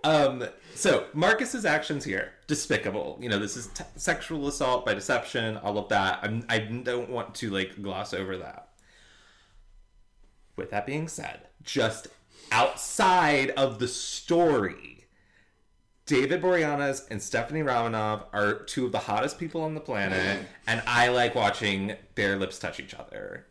Um, 0.02 0.44
so 0.74 1.06
Marcus's 1.14 1.64
actions 1.64 2.04
here 2.04 2.32
despicable. 2.48 3.18
You 3.20 3.28
know, 3.28 3.38
this 3.38 3.56
is 3.56 3.68
t- 3.68 3.84
sexual 3.94 4.48
assault 4.48 4.84
by 4.84 4.94
deception. 4.94 5.56
All 5.58 5.78
of 5.78 5.88
that. 5.90 6.18
I'm, 6.22 6.44
I 6.48 6.58
don't 6.58 7.10
want 7.10 7.34
to 7.36 7.50
like 7.50 7.80
gloss 7.80 8.12
over 8.12 8.36
that. 8.38 8.68
With 10.56 10.70
that 10.70 10.86
being 10.86 11.06
said, 11.06 11.42
just 11.62 12.08
outside 12.50 13.50
of 13.50 13.78
the 13.78 13.88
story, 13.88 14.95
David 16.06 16.40
Boreanaz 16.40 17.06
and 17.10 17.20
Stephanie 17.20 17.62
Romanov 17.62 18.22
are 18.32 18.54
two 18.60 18.86
of 18.86 18.92
the 18.92 18.98
hottest 18.98 19.38
people 19.38 19.62
on 19.62 19.74
the 19.74 19.80
planet, 19.80 20.46
and 20.66 20.82
I 20.86 21.08
like 21.08 21.34
watching 21.34 21.96
their 22.14 22.36
lips 22.36 22.58
touch 22.58 22.78
each 22.80 22.94
other. 22.94 23.46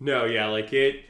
no, 0.00 0.24
yeah, 0.24 0.48
like 0.48 0.72
it 0.72 1.04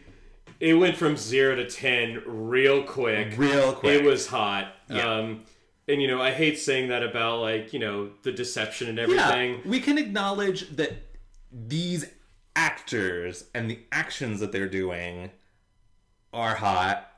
it 0.61 0.75
went 0.75 0.97
from 0.97 1.17
zero 1.17 1.57
to 1.57 1.69
ten 1.69 2.23
real 2.27 2.83
quick. 2.85 3.35
Real 3.37 3.73
quick. 3.73 4.01
It 4.01 4.05
was 4.05 4.27
hot. 4.27 4.75
Yeah. 4.89 5.11
Um 5.11 5.45
and 5.89 6.01
you 6.01 6.07
know, 6.09 6.21
I 6.23 6.31
hate 6.31 6.59
saying 6.59 6.89
that 6.91 7.03
about 7.03 7.41
like, 7.41 7.73
you 7.73 7.79
know, 7.81 8.11
the 8.23 8.31
deception 8.31 8.89
and 8.89 8.99
everything. 8.99 9.55
Yeah, 9.55 9.71
we 9.71 9.81
can 9.81 9.99
acknowledge 9.99 10.69
that 10.77 10.93
these 11.51 12.07
actors 12.55 13.45
and 13.55 13.69
the 13.69 13.81
actions 13.91 14.41
that 14.41 14.53
they're 14.53 14.69
doing 14.69 15.31
are 16.33 16.55
hot 16.55 17.12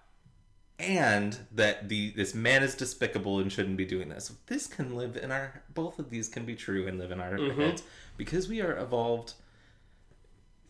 and 0.79 1.39
that 1.53 1.89
the 1.89 2.11
this 2.11 2.35
man 2.35 2.63
is 2.63 2.75
despicable 2.75 3.39
and 3.39 3.53
shouldn't 3.53 3.77
be 3.77 3.85
doing 3.85 4.09
this. 4.09 4.33
This 4.47 4.67
can 4.67 4.97
live 4.97 5.17
in 5.17 5.31
our 5.31 5.63
both 5.73 5.99
of 5.99 6.11
these 6.11 6.29
can 6.29 6.45
be 6.45 6.55
true 6.55 6.87
and 6.87 6.99
live 6.99 7.11
in 7.11 7.21
our 7.21 7.37
heads 7.53 7.83
because 8.17 8.49
we 8.49 8.61
are 8.61 8.77
evolved 8.79 9.35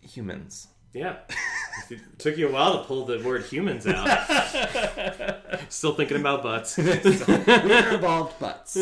humans. 0.00 0.68
Yeah. 0.92 1.16
it 1.90 2.00
took 2.18 2.36
you 2.36 2.48
a 2.48 2.52
while 2.52 2.80
to 2.80 2.84
pull 2.84 3.04
the 3.04 3.18
word 3.20 3.44
humans 3.44 3.86
out. 3.86 4.06
Still 5.68 5.94
thinking 5.94 6.18
about 6.18 6.42
butts. 6.42 6.76
we 6.78 6.88
are 6.88 7.94
evolved 7.94 8.38
butts. 8.38 8.76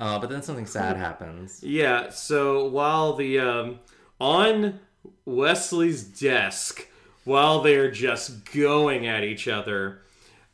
Uh, 0.00 0.18
but 0.18 0.30
then 0.30 0.42
something 0.42 0.64
sad 0.64 0.96
happens. 0.96 1.62
Yeah, 1.62 2.08
so 2.08 2.66
while 2.68 3.16
the 3.16 3.38
um, 3.38 3.80
on 4.18 4.80
Wesley's 5.26 6.02
desk, 6.02 6.86
while 7.30 7.60
they're 7.62 7.90
just 7.90 8.50
going 8.52 9.06
at 9.06 9.22
each 9.24 9.46
other, 9.48 10.02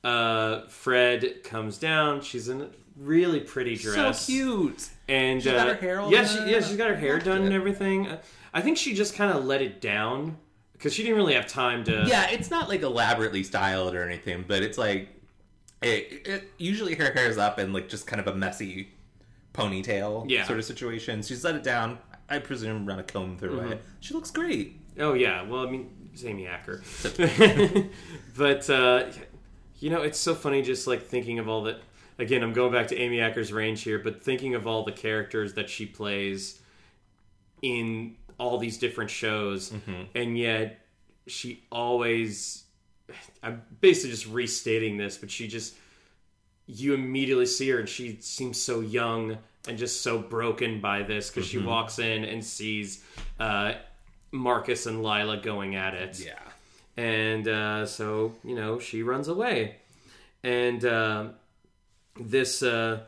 uh, 0.05 0.67
Fred 0.69 1.43
comes 1.43 1.79
down. 1.79 2.21
She's 2.21 2.49
in 2.49 2.61
a 2.63 2.69
really 2.97 3.41
pretty 3.41 3.77
dress, 3.77 4.21
So 4.27 4.33
cute. 4.33 4.89
and 5.09 5.43
She's 5.43 5.53
uh, 5.53 5.57
got 5.57 5.69
her 5.69 5.75
hair 5.75 6.01
all 6.01 6.13
yeah, 6.13 6.23
done. 6.23 6.47
she, 6.47 6.53
yeah, 6.53 6.61
she's 6.61 6.77
got 6.77 6.89
her 6.91 6.97
hair 6.97 7.15
Loved 7.15 7.25
done 7.25 7.43
and 7.43 7.53
everything. 7.55 8.07
Uh, 8.09 8.19
I 8.53 8.61
think 8.61 8.77
she 8.79 8.95
just 8.95 9.15
kind 9.15 9.37
of 9.37 9.45
let 9.45 9.63
it 9.63 9.81
down 9.81 10.37
because 10.75 10.93
she 10.95 11.03
didn't 11.03 11.17
really 11.17 11.35
have 11.35 11.47
time 11.47 11.83
to. 11.85 12.05
Yeah, 12.07 12.29
it's 12.31 12.51
not 12.51 12.69
like 12.69 12.83
elaborately 12.83 13.43
styled 13.43 13.95
or 13.95 14.05
anything, 14.07 14.45
but 14.47 14.63
it's 14.63 14.77
like 14.79 15.09
it, 15.83 16.27
it 16.27 16.51
usually 16.59 16.95
her 16.95 17.11
hair's 17.13 17.39
up 17.39 17.59
and 17.59 17.73
like 17.75 17.89
just 17.89 18.07
kind 18.07 18.21
of 18.21 18.27
a 18.29 18.35
messy 18.35 18.89
ponytail 19.55 20.27
Yeah. 20.29 20.45
sort 20.45 20.59
of 20.59 20.65
situation. 20.65 21.23
She's 21.23 21.43
let 21.45 21.55
it 21.55 21.63
down. 21.63 21.99
I 22.29 22.39
presume 22.39 22.87
run 22.87 22.99
a 22.99 23.03
comb 23.03 23.39
through 23.39 23.59
Mm-hmm. 23.61 23.73
it. 23.73 23.83
She 24.01 24.13
looks 24.15 24.31
great. 24.31 24.79
Oh 24.99 25.13
yeah, 25.15 25.43
well 25.43 25.67
I 25.67 25.71
mean 25.71 25.91
it's 26.05 26.06
Amy 26.25 26.47
Acker, 26.47 26.83
but 28.37 28.71
uh, 28.71 29.07
you 29.79 29.91
know 29.91 30.03
it's 30.03 30.19
so 30.19 30.35
funny 30.35 30.63
just 30.63 30.87
like 30.87 31.03
thinking 31.03 31.39
of 31.39 31.49
all 31.49 31.63
that 31.65 31.81
again, 32.19 32.43
I'm 32.43 32.53
going 32.53 32.73
back 32.73 32.89
to 32.89 32.97
Amy 32.97 33.21
Acker's 33.21 33.53
range 33.53 33.83
here, 33.83 33.99
but 33.99 34.23
thinking 34.23 34.55
of 34.55 34.67
all 34.67 34.85
the 34.85 34.93
characters 34.93 35.55
that 35.55 35.69
she 35.69 35.87
plays 35.87 36.61
in 37.63 38.17
all 38.39 38.59
these 38.59 38.79
different 38.79 39.11
shows, 39.11 39.73
and 40.15 40.39
yet 40.39 40.81
she 41.27 41.65
always. 41.71 42.65
I'm 43.43 43.63
basically 43.81 44.11
just 44.11 44.27
restating 44.27 44.97
this, 44.97 45.17
but 45.17 45.31
she 45.31 45.49
just. 45.49 45.75
You 46.69 46.95
immediately 46.95 47.47
see 47.47 47.69
her, 47.71 47.79
and 47.79 47.89
she 47.89 48.19
seems 48.21 48.61
so 48.61 48.81
young 48.81 49.39
and 49.69 49.79
just 49.79 50.03
so 50.03 50.19
broken 50.19 50.81
by 50.81 51.05
this 51.05 51.31
because 51.31 51.49
she 51.49 51.59
walks 51.59 52.01
in 52.01 52.25
and 52.25 52.45
sees 52.45 53.05
uh, 53.39 53.75
Marcus 54.37 54.87
and 54.87 55.03
Lilah 55.03 55.43
going 55.43 55.75
at 55.75 55.95
it. 55.95 56.21
Yeah. 56.25 56.39
and 56.97 57.47
uh, 57.49 57.87
so 57.87 58.35
you 58.45 58.55
know 58.55 58.79
she 58.79 59.03
runs 59.03 59.29
away. 59.29 59.77
And 60.45 60.85
uh, 60.85 61.29
this 62.21 62.63
uh, 62.63 63.01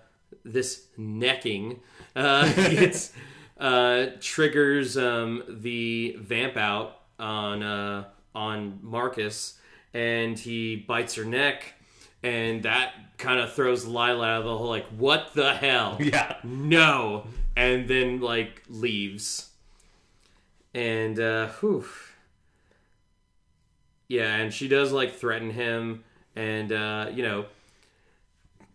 this 0.45 0.87
necking 0.97 1.81
uh, 2.17 2.53
gets 2.71 3.13
uh, 3.59 4.07
triggers 4.21 4.97
um, 4.97 5.43
the 5.49 6.17
vamp 6.21 6.57
out 6.57 7.01
on 7.19 7.63
uh, 7.63 8.05
on 8.35 8.79
Marcus. 8.83 9.55
And 9.95 10.39
he 10.39 10.77
bites 10.77 11.15
her 11.15 11.25
neck. 11.25 11.75
And 12.23 12.65
that 12.65 12.93
kind 13.17 13.39
of 13.41 13.53
throws 13.55 13.87
Lilah 13.87 14.27
out 14.27 14.39
of 14.41 14.45
the 14.45 14.57
whole 14.59 14.69
like 14.69 14.87
what 14.89 15.33
the 15.35 15.55
hell? 15.55 15.97
Yeah. 16.01 16.37
no. 16.45 17.25
And 17.57 17.89
then 17.89 18.21
like 18.21 18.63
leaves 18.69 19.48
and 20.79 21.19
uh 21.19 21.49
whew. 21.61 21.85
yeah 24.09 24.37
and 24.37 24.53
she 24.53 24.69
does 24.69 24.93
like 24.93 25.15
threaten 25.15 25.51
him 25.51 26.05
and 26.37 26.73
uh 26.73 27.11
you 27.13 27.23
know 27.23 27.47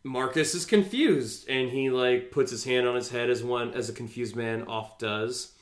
marcus 0.04 0.54
is 0.54 0.66
confused 0.66 1.48
and 1.50 1.70
he 1.70 1.90
like 1.90 2.30
puts 2.32 2.52
his 2.52 2.64
hand 2.66 2.88
on 2.88 2.96
his 2.96 3.10
head 3.10 3.30
as 3.30 3.44
one 3.44 3.74
as 3.74 3.90
a 3.90 3.94
confused 3.94 4.36
man 4.36 4.64
oft 4.64 5.00
does 5.00 5.54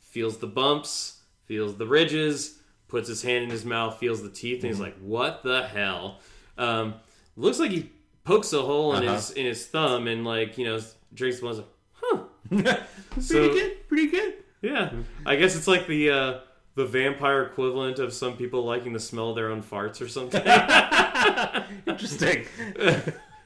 feels 0.00 0.38
the 0.38 0.46
bumps 0.46 1.20
feels 1.46 1.76
the 1.76 1.86
ridges 1.86 2.58
puts 2.88 3.08
his 3.08 3.22
hand 3.22 3.44
in 3.44 3.50
his 3.50 3.64
mouth 3.64 3.98
feels 3.98 4.22
the 4.22 4.28
teeth 4.30 4.62
and 4.62 4.70
he's 4.70 4.80
like 4.80 4.96
what 4.98 5.42
the 5.42 5.66
hell 5.66 6.20
um 6.58 6.94
looks 7.36 7.58
like 7.58 7.70
he 7.70 7.90
pokes 8.24 8.52
a 8.52 8.60
hole 8.60 8.94
in 8.96 9.02
Uh-huh. 9.04 9.14
his 9.14 9.30
in 9.32 9.46
his 9.46 9.66
thumb 9.66 10.06
and 10.08 10.24
like 10.24 10.58
you 10.58 10.64
know 10.66 10.78
drinks 11.14 11.38
the 11.38 11.42
blood 11.42 11.56
like 11.56 11.66
huh 11.94 12.18
pretty 13.10 13.22
So- 13.22 13.48
good. 13.52 13.88
Pretty 13.88 14.08
good. 14.08 14.34
Yeah, 14.66 14.92
I 15.24 15.36
guess 15.36 15.56
it's 15.56 15.68
like 15.68 15.86
the 15.86 16.10
uh, 16.10 16.40
the 16.74 16.86
vampire 16.86 17.42
equivalent 17.42 17.98
of 17.98 18.12
some 18.12 18.36
people 18.36 18.64
liking 18.64 18.92
the 18.92 19.00
smell 19.00 19.30
of 19.30 19.36
their 19.36 19.50
own 19.50 19.62
farts 19.62 20.00
or 20.00 20.08
something. 20.08 20.42
Interesting. 21.86 22.44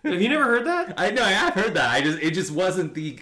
Have 0.03 0.23
you 0.23 0.29
never 0.29 0.45
heard 0.45 0.67
that? 0.67 0.95
I 0.97 1.11
know 1.11 1.23
I 1.23 1.31
have 1.31 1.55
heard 1.55 1.75
that. 1.75 1.91
I 1.91 2.01
just 2.01 2.19
it 2.21 2.33
just 2.33 2.51
wasn't 2.51 2.95
the 2.95 3.19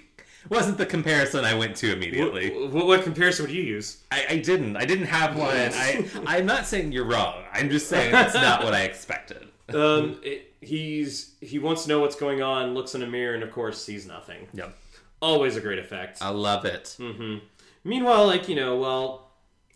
wasn't 0.48 0.78
the 0.78 0.86
comparison 0.86 1.44
I 1.44 1.54
went 1.54 1.76
to 1.76 1.92
immediately. 1.92 2.50
What, 2.68 2.86
what 2.86 3.02
comparison 3.02 3.46
would 3.46 3.54
you 3.54 3.62
use? 3.62 4.02
I, 4.10 4.24
I 4.30 4.38
didn't. 4.38 4.76
I 4.76 4.84
didn't 4.84 5.06
have 5.06 5.36
one. 5.36 5.48
I 5.48 6.08
I'm 6.26 6.46
not 6.46 6.66
saying 6.66 6.92
you're 6.92 7.04
wrong. 7.04 7.44
I'm 7.52 7.70
just 7.70 7.88
saying 7.88 8.12
that's 8.12 8.34
not 8.34 8.64
what 8.64 8.74
I 8.74 8.82
expected. 8.82 9.48
Um, 9.74 10.20
it, 10.22 10.54
he's 10.60 11.34
he 11.40 11.58
wants 11.58 11.82
to 11.82 11.88
know 11.90 12.00
what's 12.00 12.16
going 12.16 12.42
on, 12.42 12.74
looks 12.74 12.94
in 12.94 13.02
a 13.02 13.06
mirror, 13.06 13.34
and 13.34 13.42
of 13.42 13.50
course 13.50 13.82
sees 13.82 14.06
nothing. 14.06 14.48
Yep. 14.54 14.74
Always 15.20 15.56
a 15.56 15.60
great 15.60 15.78
effect. 15.80 16.18
I 16.22 16.30
love 16.30 16.64
it. 16.64 16.96
Meanwhile, 17.88 18.26
like 18.26 18.50
you 18.50 18.54
know, 18.54 18.76
well, 18.76 19.30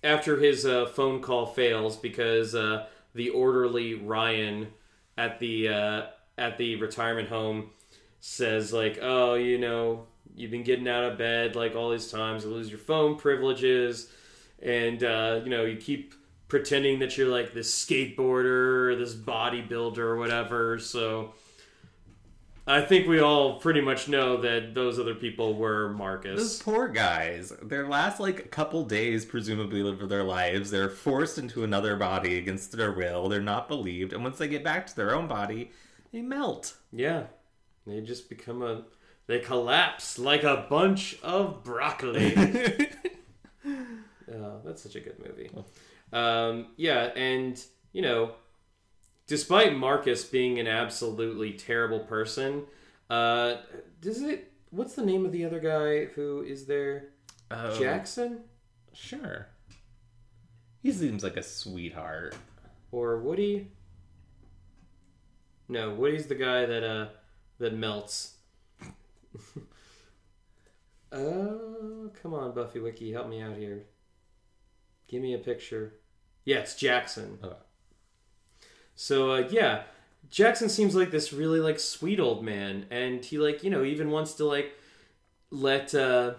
after 0.05 0.39
his 0.39 0.67
uh, 0.67 0.85
phone 0.85 1.23
call 1.23 1.47
fails 1.47 1.97
because 1.97 2.55
uh, 2.55 2.87
the 3.15 3.31
orderly 3.31 3.95
Ryan 3.95 4.69
at 5.17 5.39
the 5.39 5.69
uh, 5.69 6.03
at 6.37 6.59
the 6.59 6.77
retirement 6.77 7.31
home 7.31 7.71
says 8.21 8.71
like, 8.71 8.99
"Oh, 9.01 9.33
you 9.33 9.57
know, 9.57 10.09
you've 10.37 10.51
been 10.51 10.63
getting 10.63 10.89
out 10.89 11.05
of 11.05 11.17
bed 11.17 11.57
like 11.57 11.75
all 11.75 11.89
these 11.89 12.11
times, 12.11 12.45
you 12.45 12.51
lose 12.51 12.69
your 12.69 12.79
phone 12.79 13.17
privileges, 13.17 14.13
and 14.61 15.03
uh, 15.03 15.41
you 15.43 15.49
know, 15.49 15.65
you 15.65 15.79
keep 15.79 16.13
pretending 16.49 16.99
that 16.99 17.17
you're 17.17 17.29
like 17.29 17.55
this 17.55 17.83
skateboarder 17.83 18.91
or 18.91 18.97
this 18.97 19.15
bodybuilder 19.15 19.97
or 19.97 20.19
whatever." 20.19 20.79
So. 20.79 21.33
I 22.67 22.81
think 22.83 23.09
we 23.09 23.19
all 23.21 23.59
pretty 23.59 23.81
much 23.81 24.09
know 24.09 24.41
that 24.41 24.75
those 24.75 24.99
other 25.01 25.17
people 25.17 25.55
were 25.55 25.89
Marcus. 25.91 26.39
Those 26.39 26.63
poor 26.63 26.89
guys. 26.89 27.53
Their 27.61 27.89
last 27.89 28.21
like 28.21 28.51
couple 28.51 28.85
days, 28.85 29.25
presumably, 29.25 29.81
of 29.81 30.09
their 30.09 30.23
lives, 30.23 30.71
they're 30.71 30.89
forced 30.89 31.39
into 31.39 31.65
another 31.65 31.97
body 31.97 32.39
against 32.39 32.73
their 32.73 32.93
will. 32.93 33.29
They're 33.29 33.41
not 33.41 33.67
believed, 33.67 34.13
and 34.13 34.23
once 34.23 34.39
they 34.39 34.47
get 34.47 34.63
back 34.63 34.87
to 34.87 34.97
their 34.97 35.15
own 35.15 35.27
body, 35.27 35.73
they 36.13 36.23
melt. 36.23 36.77
Yeah. 36.93 37.25
They 37.87 38.01
just 38.01 38.29
become 38.29 38.63
a. 38.63 38.85
They 39.27 39.41
collapse 39.41 40.19
like 40.19 40.45
a 40.45 40.67
bunch 40.69 41.19
of 41.23 41.65
broccoli. 41.65 42.35
oh, 43.67 44.61
that's 44.65 44.83
such 44.83 44.97
a 44.97 45.01
good 45.01 45.19
movie. 45.25 45.51
Um, 46.13 46.69
yeah, 46.77 47.11
and, 47.17 47.61
you 47.93 48.03
know, 48.03 48.33
despite 49.33 49.75
Marcus 49.75 50.25
being 50.25 50.59
an 50.59 50.67
absolutely 50.67 51.55
terrible 51.55 52.01
person, 52.01 52.65
uh, 53.09 53.55
does 54.03 54.21
it. 54.21 54.53
What's 54.69 54.95
the 54.95 55.07
name 55.07 55.25
of 55.25 55.33
the 55.33 55.47
other 55.47 55.59
guy 55.59 56.05
who 56.05 56.43
is 56.43 56.67
there? 56.67 57.09
Oh, 57.51 57.79
Jackson? 57.79 58.41
Sure. 58.93 59.47
He 60.83 60.93
seems 60.93 61.25
like 61.25 61.39
a 61.39 61.43
sweetheart. 61.43 62.35
Or 62.91 63.21
Woody? 63.21 63.71
No, 65.67 65.95
Woody's 65.95 66.27
the 66.27 66.35
guy 66.35 66.67
that 66.67 66.85
uh 66.85 67.09
that 67.59 67.75
melts. 67.75 68.35
Oh, 71.15 72.11
come 72.23 72.33
on, 72.33 72.55
Buffy 72.55 72.81
Wiki, 72.81 73.13
help 73.13 73.29
me 73.29 73.43
out 73.43 73.59
here. 73.59 73.85
Give 75.09 75.21
me 75.21 75.35
a 75.35 75.39
picture. 75.39 75.93
Yeah, 76.47 76.61
it's 76.61 76.75
Jackson. 76.75 77.39
Okay. 77.45 77.55
So 79.03 79.33
uh, 79.33 79.49
yeah, 79.51 79.83
Jackson 80.31 80.69
seems 80.69 80.95
like 80.95 81.11
this 81.11 81.33
really 81.33 81.59
like 81.59 81.81
sweet 81.81 82.21
old 82.21 82.45
man, 82.45 82.87
and 82.89 83.25
he 83.25 83.37
like 83.37 83.65
you 83.65 83.71
know 83.71 83.83
even 83.83 84.13
wants 84.13 84.35
to 84.35 84.45
like 84.45 84.75
let 85.51 85.93
uh, 85.93 86.35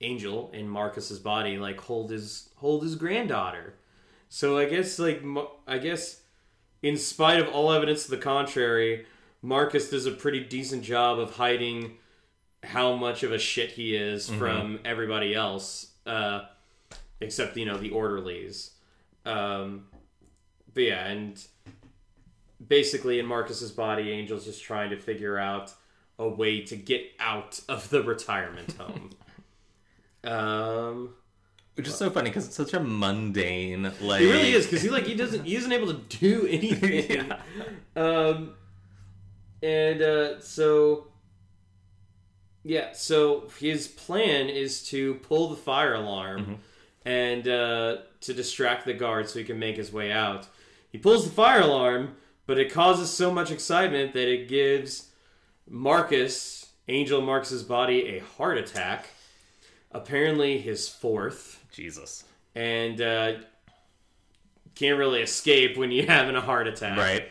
Angel 0.00 0.50
in 0.52 0.68
Marcus's 0.68 1.20
body 1.20 1.56
like 1.56 1.78
hold 1.78 2.10
his 2.10 2.48
hold 2.56 2.82
his 2.82 2.96
granddaughter. 2.96 3.74
So 4.28 4.58
I 4.58 4.64
guess 4.64 4.98
like 4.98 5.22
I 5.68 5.78
guess 5.78 6.22
in 6.82 6.96
spite 6.96 7.38
of 7.38 7.46
all 7.50 7.70
evidence 7.70 8.06
to 8.06 8.10
the 8.10 8.18
contrary, 8.18 9.06
Marcus 9.40 9.88
does 9.88 10.04
a 10.04 10.10
pretty 10.10 10.40
decent 10.40 10.82
job 10.82 11.20
of 11.20 11.36
hiding 11.36 11.92
how 12.64 12.96
much 12.96 13.22
of 13.22 13.30
a 13.30 13.38
shit 13.38 13.70
he 13.70 13.94
is 13.94 14.28
from 14.28 14.80
everybody 14.84 15.32
else, 15.32 15.92
uh, 16.06 16.40
except 17.20 17.56
you 17.56 17.66
know 17.66 17.78
the 17.78 17.90
orderlies. 17.90 18.72
Um, 19.24 19.84
but 20.74 20.82
yeah, 20.82 21.06
and 21.06 21.40
basically 22.68 23.18
in 23.18 23.26
Marcus's 23.26 23.70
body, 23.70 24.12
Angel's 24.12 24.44
just 24.44 24.62
trying 24.62 24.90
to 24.90 24.96
figure 24.96 25.38
out 25.38 25.72
a 26.18 26.28
way 26.28 26.60
to 26.62 26.76
get 26.76 27.02
out 27.18 27.60
of 27.68 27.90
the 27.90 28.02
retirement 28.02 28.72
home. 28.72 29.10
um, 30.24 31.14
Which 31.74 31.88
is 31.88 31.94
so 31.96 32.10
funny 32.10 32.30
because 32.30 32.46
it's 32.46 32.56
such 32.56 32.72
a 32.74 32.80
mundane, 32.80 33.90
like. 34.00 34.20
he 34.20 34.30
really 34.30 34.52
is 34.52 34.66
because 34.66 34.82
he 34.82 34.90
like 34.90 35.06
he 35.06 35.14
doesn't 35.14 35.44
he 35.44 35.56
isn't 35.56 35.72
able 35.72 35.88
to 35.88 36.18
do 36.18 36.46
anything. 36.50 37.32
Um, 37.96 38.54
and 39.62 40.02
uh, 40.02 40.40
so 40.40 41.06
yeah, 42.64 42.92
so 42.92 43.48
his 43.60 43.86
plan 43.86 44.48
is 44.48 44.82
to 44.88 45.14
pull 45.16 45.50
the 45.50 45.56
fire 45.56 45.94
alarm 45.94 46.58
and 47.04 47.46
uh, 47.46 47.98
to 48.22 48.34
distract 48.34 48.84
the 48.84 48.94
guard 48.94 49.28
so 49.28 49.38
he 49.38 49.44
can 49.44 49.58
make 49.58 49.76
his 49.76 49.92
way 49.92 50.10
out. 50.10 50.48
He 50.90 50.98
pulls 50.98 51.24
the 51.24 51.30
fire 51.30 51.60
alarm, 51.60 52.16
but 52.46 52.58
it 52.58 52.72
causes 52.72 53.10
so 53.10 53.32
much 53.32 53.50
excitement 53.50 54.12
that 54.14 54.28
it 54.28 54.48
gives 54.48 55.10
Marcus, 55.68 56.66
Angel 56.88 57.20
Marcus's 57.20 57.62
body, 57.62 58.06
a 58.16 58.18
heart 58.20 58.58
attack. 58.58 59.08
Apparently, 59.92 60.58
his 60.58 60.88
fourth 60.88 61.64
Jesus. 61.72 62.24
and 62.54 63.00
uh, 63.00 63.32
can't 64.74 64.98
really 64.98 65.20
escape 65.22 65.76
when 65.76 65.90
you're 65.90 66.06
having 66.08 66.36
a 66.36 66.40
heart 66.40 66.66
attack. 66.66 66.98
Right? 66.98 67.28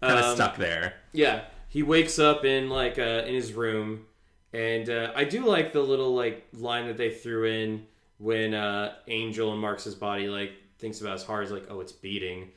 Kind 0.00 0.18
of 0.18 0.24
Um, 0.24 0.34
stuck 0.36 0.56
there. 0.56 0.94
Yeah, 1.12 1.42
he 1.68 1.82
wakes 1.82 2.18
up 2.18 2.44
in 2.44 2.68
like 2.70 2.98
uh, 2.98 3.24
in 3.26 3.34
his 3.34 3.52
room, 3.52 4.06
and 4.52 4.88
uh, 4.88 5.12
I 5.14 5.24
do 5.24 5.44
like 5.44 5.72
the 5.72 5.82
little 5.82 6.14
like 6.14 6.46
line 6.54 6.86
that 6.86 6.96
they 6.96 7.10
threw 7.10 7.44
in 7.46 7.86
when 8.18 8.54
uh, 8.54 8.94
Angel 9.06 9.52
and 9.52 9.60
Marcus's 9.60 9.94
body 9.94 10.28
like 10.28 10.52
thinks 10.78 11.00
about 11.00 11.12
his 11.14 11.24
heart 11.24 11.44
is 11.44 11.50
like, 11.50 11.66
oh, 11.68 11.80
it's 11.80 11.92
beating, 11.92 12.48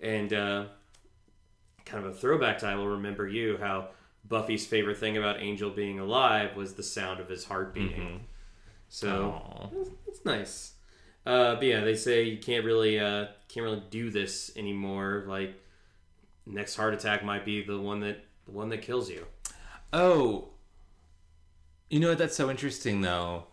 and 0.00 0.32
uh, 0.32 0.64
kind 1.88 2.04
of 2.04 2.12
a 2.12 2.14
throwback 2.14 2.58
to 2.58 2.66
I 2.66 2.74
will 2.74 2.88
remember 2.88 3.26
you 3.26 3.56
how 3.58 3.88
Buffy's 4.28 4.66
favorite 4.66 4.98
thing 4.98 5.16
about 5.16 5.40
Angel 5.40 5.70
being 5.70 5.98
alive 5.98 6.54
was 6.56 6.74
the 6.74 6.82
sound 6.82 7.20
of 7.20 7.28
his 7.28 7.44
heart 7.44 7.74
beating. 7.74 8.26
So 8.88 9.70
it's, 9.72 9.90
it's 10.06 10.24
nice. 10.24 10.72
Uh, 11.24 11.54
but 11.56 11.64
yeah, 11.64 11.80
they 11.80 11.94
say 11.94 12.22
you 12.24 12.38
can't 12.38 12.64
really 12.64 12.98
uh, 12.98 13.26
can't 13.48 13.64
really 13.64 13.82
do 13.90 14.10
this 14.10 14.50
anymore. 14.56 15.24
Like 15.26 15.54
next 16.46 16.76
heart 16.76 16.94
attack 16.94 17.24
might 17.24 17.44
be 17.44 17.62
the 17.62 17.78
one 17.78 18.00
that 18.00 18.24
the 18.46 18.52
one 18.52 18.68
that 18.70 18.82
kills 18.82 19.10
you. 19.10 19.26
Oh, 19.92 20.48
you 21.90 22.00
know 22.00 22.10
what? 22.10 22.18
That's 22.18 22.36
so 22.36 22.50
interesting, 22.50 23.00
though. 23.00 23.44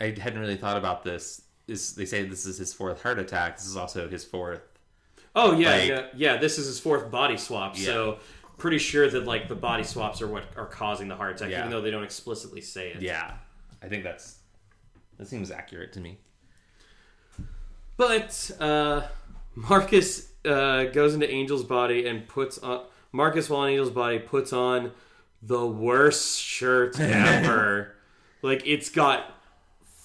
I 0.00 0.14
hadn't 0.18 0.40
really 0.40 0.56
thought 0.56 0.76
about 0.76 1.04
this. 1.04 1.42
Is 1.68 1.94
they 1.94 2.04
say 2.04 2.24
this 2.24 2.46
is 2.46 2.58
his 2.58 2.72
fourth 2.72 3.02
heart 3.02 3.18
attack? 3.18 3.56
This 3.56 3.66
is 3.66 3.76
also 3.76 4.08
his 4.08 4.24
fourth. 4.24 4.60
Oh 5.38 5.52
yeah, 5.52 5.70
Like- 5.76 5.88
yeah, 5.88 6.06
yeah. 6.16 6.36
This 6.38 6.58
is 6.58 6.66
his 6.66 6.80
fourth 6.80 7.10
body 7.10 7.36
swap, 7.36 7.76
so 7.76 8.18
pretty 8.58 8.78
sure 8.78 9.08
that 9.10 9.24
like 9.26 9.48
the 9.48 9.54
body 9.54 9.84
swaps 9.84 10.22
are 10.22 10.26
what 10.26 10.44
are 10.56 10.66
causing 10.66 11.08
the 11.08 11.14
heart 11.16 11.36
attack, 11.36 11.50
Yeah. 11.50 11.58
even 11.60 11.70
though 11.70 11.82
they 11.82 11.90
don't 11.90 12.02
explicitly 12.04 12.62
say 12.62 12.88
it. 12.90 13.02
Yeah, 13.02 13.34
I 13.82 13.86
think 13.88 14.02
that's 14.02 14.38
that 15.18 15.28
seems 15.28 15.50
accurate 15.50 15.92
to 15.92 16.00
me. 16.00 16.18
But 17.96 18.50
uh, 18.60 19.02
Marcus 19.54 20.30
uh, 20.44 20.84
goes 20.84 21.14
into 21.14 21.30
Angel's 21.30 21.64
body 21.64 22.06
and 22.06 22.26
puts 22.28 22.58
on 22.58 22.84
Marcus 23.12 23.48
while 23.48 23.64
in 23.64 23.70
Angel's 23.72 23.90
body 23.90 24.18
puts 24.18 24.52
on 24.52 24.92
the 25.42 25.66
worst 25.66 26.38
shirt 26.40 26.98
ever. 27.00 27.94
like 28.42 28.62
it's 28.66 28.90
got 28.90 29.32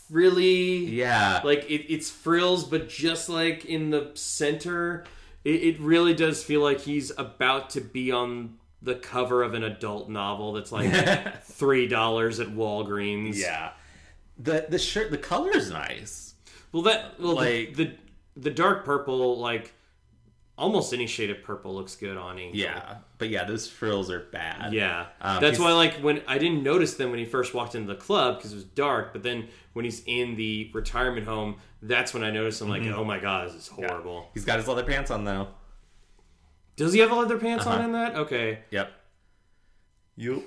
really 0.09 0.85
Yeah, 0.85 1.41
like 1.43 1.69
it, 1.69 1.91
it's 1.93 2.09
frills, 2.09 2.63
but 2.63 2.87
just 2.89 3.29
like 3.29 3.65
in 3.65 3.89
the 3.89 4.11
center, 4.13 5.03
it, 5.43 5.49
it 5.63 5.79
really 5.79 6.13
does 6.13 6.43
feel 6.43 6.61
like 6.61 6.81
he's 6.81 7.11
about 7.17 7.69
to 7.71 7.81
be 7.81 8.11
on 8.11 8.57
the 8.81 8.95
cover 8.95 9.43
of 9.43 9.53
an 9.53 9.63
adult 9.63 10.09
novel 10.09 10.53
that's 10.53 10.71
like 10.71 11.43
three 11.43 11.87
dollars 11.87 12.39
at 12.39 12.47
Walgreens. 12.47 13.35
yeah. 13.37 13.71
The 14.37 14.65
the 14.69 14.79
shirt, 14.79 15.11
the 15.11 15.17
color 15.17 15.51
is 15.55 15.69
nice. 15.69 16.33
Well, 16.71 16.83
that 16.83 17.19
well 17.19 17.35
Like- 17.35 17.75
the, 17.75 17.85
the 17.85 17.91
the 18.37 18.49
dark 18.49 18.85
purple, 18.85 19.37
like 19.39 19.73
almost 20.61 20.93
any 20.93 21.07
shade 21.07 21.29
of 21.31 21.41
purple 21.43 21.73
looks 21.73 21.95
good 21.95 22.15
on 22.17 22.37
Angel. 22.39 22.61
Yeah, 22.61 22.97
but 23.17 23.29
yeah, 23.29 23.43
those 23.43 23.67
frills 23.67 24.09
are 24.11 24.19
bad. 24.31 24.73
Yeah, 24.73 25.07
Um, 25.19 25.41
that's 25.41 25.57
why 25.59 25.73
like 25.73 25.95
when 25.95 26.21
I 26.27 26.37
didn't 26.37 26.63
notice 26.63 26.93
them 26.93 27.09
when 27.09 27.19
he 27.19 27.25
first 27.25 27.53
walked 27.53 27.75
into 27.75 27.87
the 27.93 27.99
club 27.99 28.37
because 28.37 28.51
it 28.53 28.55
was 28.55 28.63
dark, 28.63 29.11
but 29.13 29.23
then 29.23 29.47
when 29.73 29.85
he's 29.85 30.03
in 30.05 30.35
the 30.35 30.69
retirement 30.73 31.25
home, 31.25 31.55
that's 31.81 32.13
when 32.13 32.23
I 32.23 32.29
noticed. 32.31 32.61
I'm 32.61 32.69
like, 32.69 32.83
Mm-hmm. 32.83 32.99
oh 32.99 33.03
my 33.03 33.19
god, 33.19 33.47
this 33.49 33.55
is 33.55 33.67
horrible. 33.67 34.29
He's 34.33 34.45
got 34.45 34.57
his 34.59 34.67
leather 34.67 34.83
pants 34.83 35.09
on 35.11 35.23
though. 35.25 35.47
Does 36.77 36.93
he 36.93 36.99
have 36.99 37.11
leather 37.11 37.37
pants 37.37 37.65
on 37.65 37.75
Uh-huh. 37.79 37.85
in 37.85 37.91
that? 37.93 38.15
Okay, 38.15 38.59
Yep. 38.71 38.91
You. 40.15 40.43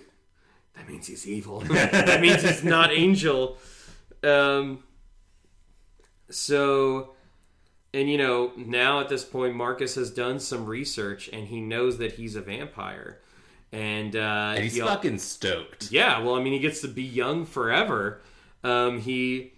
that 0.76 0.88
means 0.88 1.06
he's 1.06 1.26
evil. 1.26 1.60
that 1.68 2.20
means 2.20 2.42
he's 2.42 2.62
not 2.64 2.92
Angel. 3.04 3.58
Um. 4.22 4.82
So, 6.30 7.13
and 7.94 8.10
you 8.10 8.18
know, 8.18 8.52
now 8.56 9.00
at 9.00 9.08
this 9.08 9.24
point, 9.24 9.54
Marcus 9.54 9.94
has 9.94 10.10
done 10.10 10.40
some 10.40 10.66
research 10.66 11.30
and 11.32 11.46
he 11.46 11.60
knows 11.60 11.98
that 11.98 12.12
he's 12.12 12.36
a 12.36 12.40
vampire, 12.40 13.20
and 13.72 14.14
uh, 14.16 14.54
And 14.56 14.64
he's 14.64 14.74
he 14.74 14.80
fucking 14.80 15.18
stoked. 15.18 15.90
Yeah, 15.92 16.20
well, 16.20 16.34
I 16.34 16.42
mean, 16.42 16.52
he 16.52 16.58
gets 16.58 16.80
to 16.82 16.88
be 16.88 17.02
young 17.02 17.46
forever. 17.46 18.20
Um, 18.62 19.00
he 19.00 19.52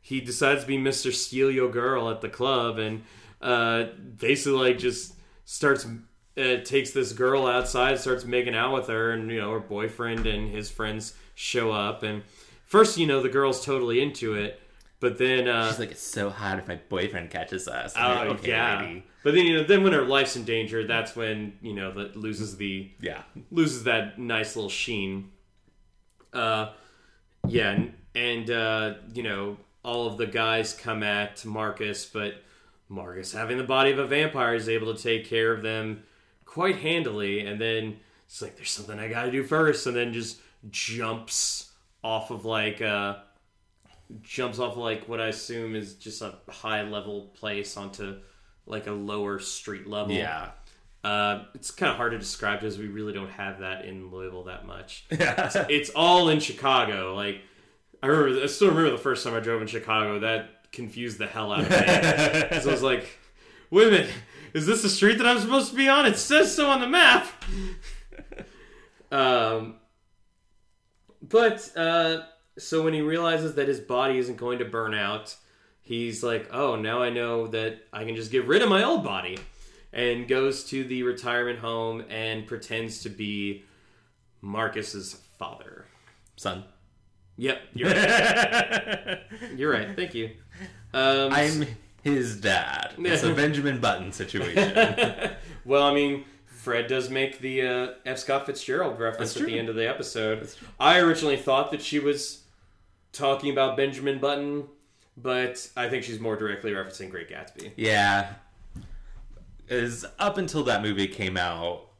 he 0.00 0.20
decides 0.20 0.62
to 0.62 0.66
be 0.66 0.78
Mister 0.78 1.12
Steal 1.12 1.50
Your 1.50 1.70
Girl 1.70 2.08
at 2.10 2.20
the 2.20 2.28
club, 2.28 2.78
and 2.78 3.02
uh, 3.42 3.86
basically 4.16 4.58
like 4.58 4.78
just 4.78 5.14
starts 5.44 5.86
uh, 6.38 6.56
takes 6.64 6.92
this 6.92 7.12
girl 7.12 7.46
outside, 7.46 7.98
starts 7.98 8.24
making 8.24 8.54
out 8.54 8.72
with 8.72 8.86
her, 8.86 9.10
and 9.12 9.30
you 9.30 9.40
know 9.40 9.52
her 9.52 9.60
boyfriend 9.60 10.26
and 10.26 10.54
his 10.54 10.70
friends 10.70 11.14
show 11.34 11.72
up, 11.72 12.02
and 12.02 12.22
first 12.64 12.98
you 12.98 13.06
know 13.06 13.20
the 13.20 13.28
girl's 13.28 13.64
totally 13.64 14.00
into 14.00 14.34
it, 14.34 14.60
but 15.00 15.18
then 15.18 15.48
uh, 15.48 15.68
She's 15.70 15.78
like, 15.78 15.90
it's 15.92 16.02
so 16.02 16.30
hot 16.30 16.58
if 16.58 16.68
my 16.68 16.78
boyfriend 16.88 17.30
catches 17.30 17.66
us. 17.66 17.94
oh 17.96 18.00
like, 18.00 18.28
okay, 18.38 18.48
yeah, 18.50 18.80
lady. 18.82 19.04
but 19.24 19.34
then 19.34 19.46
you 19.46 19.56
know 19.56 19.64
then 19.64 19.82
when 19.82 19.92
her 19.92 20.02
life's 20.04 20.36
in 20.36 20.44
danger, 20.44 20.86
that's 20.86 21.16
when 21.16 21.54
you 21.62 21.72
know 21.74 21.90
that 21.92 22.16
loses 22.16 22.56
the 22.56 22.90
Yeah. 23.00 23.22
loses 23.50 23.84
that 23.84 24.18
nice 24.18 24.54
little 24.56 24.70
sheen. 24.70 25.30
Uh, 26.32 26.72
yeah, 27.48 27.70
and, 27.72 27.94
and 28.14 28.50
uh, 28.50 28.94
you 29.14 29.22
know 29.22 29.56
all 29.82 30.06
of 30.06 30.18
the 30.18 30.26
guys 30.26 30.74
come 30.74 31.02
at 31.02 31.44
Marcus, 31.44 32.04
but 32.06 32.34
Marcus, 32.88 33.32
having 33.32 33.56
the 33.56 33.64
body 33.64 33.90
of 33.92 33.98
a 33.98 34.06
vampire, 34.06 34.54
is 34.54 34.68
able 34.68 34.94
to 34.94 35.02
take 35.02 35.24
care 35.26 35.52
of 35.52 35.62
them 35.62 36.02
quite 36.44 36.76
handily. 36.76 37.40
And 37.46 37.58
then 37.60 37.98
it's 38.26 38.42
like, 38.42 38.56
there's 38.56 38.70
something 38.70 38.98
I 38.98 39.08
got 39.08 39.24
to 39.24 39.30
do 39.30 39.42
first, 39.42 39.86
and 39.86 39.96
then 39.96 40.12
just 40.12 40.40
jumps 40.70 41.70
off 42.04 42.30
of 42.30 42.44
like 42.44 42.82
uh, 42.82 43.16
jumps 44.22 44.58
off 44.58 44.76
like 44.76 45.08
what 45.08 45.20
I 45.20 45.28
assume 45.28 45.74
is 45.74 45.94
just 45.94 46.22
a 46.22 46.34
high 46.48 46.82
level 46.82 47.32
place 47.38 47.76
onto 47.76 48.18
like 48.66 48.86
a 48.86 48.92
lower 48.92 49.38
street 49.38 49.86
level. 49.86 50.12
Yeah. 50.12 50.50
Uh, 51.02 51.44
it's 51.54 51.70
kind 51.70 51.90
of 51.90 51.96
hard 51.96 52.12
to 52.12 52.18
describe 52.18 52.60
because 52.60 52.76
we 52.76 52.86
really 52.86 53.12
don't 53.12 53.30
have 53.30 53.60
that 53.60 53.86
in 53.86 54.10
Louisville 54.10 54.44
that 54.44 54.66
much. 54.66 55.06
Yeah. 55.12 55.66
It's 55.68 55.90
all 55.90 56.28
in 56.28 56.40
Chicago. 56.40 57.14
Like 57.14 57.42
I 58.02 58.06
remember, 58.06 58.42
I 58.42 58.46
still 58.46 58.68
remember 58.68 58.90
the 58.90 58.98
first 58.98 59.24
time 59.24 59.34
I 59.34 59.40
drove 59.40 59.60
in 59.60 59.68
Chicago. 59.68 60.20
That 60.20 60.72
confused 60.72 61.18
the 61.18 61.26
hell 61.26 61.52
out 61.52 61.60
of 61.60 61.70
me. 61.70 61.76
so 62.60 62.68
I 62.68 62.72
was 62.72 62.82
like, 62.82 63.06
"Wait 63.70 63.88
a 63.88 63.90
minute, 63.90 64.10
is 64.54 64.66
this 64.66 64.82
the 64.82 64.88
street 64.88 65.18
that 65.18 65.26
I'm 65.26 65.38
supposed 65.38 65.70
to 65.70 65.76
be 65.76 65.88
on? 65.88 66.06
It 66.06 66.16
says 66.16 66.54
so 66.54 66.68
on 66.68 66.80
the 66.80 66.88
map." 66.88 67.28
um, 69.12 69.76
but 71.22 71.70
uh, 71.76 72.22
so 72.58 72.82
when 72.82 72.94
he 72.94 73.00
realizes 73.00 73.54
that 73.54 73.68
his 73.68 73.80
body 73.80 74.18
isn't 74.18 74.36
going 74.36 74.58
to 74.58 74.64
burn 74.64 74.94
out, 74.94 75.36
he's 75.80 76.22
like, 76.22 76.48
"Oh, 76.52 76.76
now 76.76 77.02
I 77.02 77.10
know 77.10 77.46
that 77.48 77.82
I 77.92 78.04
can 78.04 78.16
just 78.16 78.30
get 78.30 78.46
rid 78.46 78.62
of 78.62 78.68
my 78.68 78.82
old 78.82 79.04
body." 79.04 79.38
And 79.92 80.28
goes 80.28 80.62
to 80.66 80.84
the 80.84 81.02
retirement 81.02 81.58
home 81.58 82.04
and 82.08 82.46
pretends 82.46 83.02
to 83.02 83.08
be 83.08 83.64
Marcus's 84.40 85.14
father. 85.36 85.86
Son. 86.36 86.62
Yep, 87.36 87.60
you're 87.74 87.90
right. 87.90 89.18
you're 89.56 89.72
right. 89.72 89.96
Thank 89.96 90.14
you. 90.14 90.30
Um, 90.92 91.32
I'm 91.32 91.66
his 92.02 92.40
dad. 92.40 92.94
It's 92.98 93.22
a 93.22 93.34
Benjamin 93.34 93.80
Button 93.80 94.12
situation. 94.12 95.32
well, 95.64 95.82
I 95.82 95.94
mean, 95.94 96.24
Fred 96.46 96.86
does 96.86 97.10
make 97.10 97.38
the 97.38 97.62
uh, 97.62 97.88
F. 98.04 98.18
Scott 98.18 98.46
Fitzgerald 98.46 98.98
reference 99.00 99.36
at 99.36 99.46
the 99.46 99.58
end 99.58 99.68
of 99.68 99.74
the 99.74 99.88
episode. 99.88 100.50
I 100.78 100.98
originally 100.98 101.36
thought 101.36 101.70
that 101.70 101.82
she 101.82 101.98
was 101.98 102.39
talking 103.12 103.50
about 103.50 103.76
Benjamin 103.76 104.18
Button, 104.18 104.64
but 105.16 105.68
I 105.76 105.88
think 105.88 106.04
she's 106.04 106.20
more 106.20 106.36
directly 106.36 106.72
referencing 106.72 107.10
Great 107.10 107.28
Gatsby. 107.28 107.72
yeah. 107.76 108.34
Is 109.68 110.04
up 110.18 110.36
until 110.36 110.64
that 110.64 110.82
movie 110.82 111.06
came 111.06 111.36
out, 111.36 111.90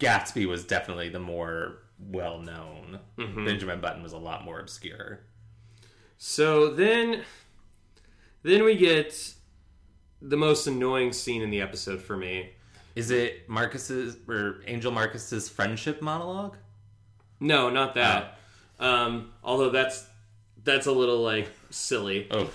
Gatsby 0.00 0.46
was 0.46 0.64
definitely 0.64 1.10
the 1.10 1.18
more 1.18 1.80
well 1.98 2.38
known. 2.38 3.00
Mm-hmm. 3.18 3.44
Benjamin 3.44 3.80
Button 3.80 4.02
was 4.02 4.12
a 4.12 4.18
lot 4.18 4.44
more 4.44 4.58
obscure. 4.58 5.20
So 6.16 6.70
then, 6.70 7.24
then 8.42 8.64
we 8.64 8.76
get 8.76 9.34
the 10.22 10.36
most 10.36 10.66
annoying 10.66 11.12
scene 11.12 11.42
in 11.42 11.50
the 11.50 11.60
episode 11.60 12.00
for 12.00 12.16
me. 12.16 12.52
Is 12.94 13.10
it 13.10 13.48
Marcus's 13.48 14.16
or 14.26 14.62
Angel 14.66 14.90
Marcus's 14.90 15.48
friendship 15.48 16.00
monologue? 16.00 16.56
No, 17.38 17.70
not 17.70 17.94
that. 17.94 18.37
Um, 18.78 19.32
although 19.42 19.70
that's 19.70 20.06
that's 20.64 20.86
a 20.86 20.92
little 20.92 21.22
like 21.22 21.50
silly. 21.70 22.28
Oh, 22.30 22.50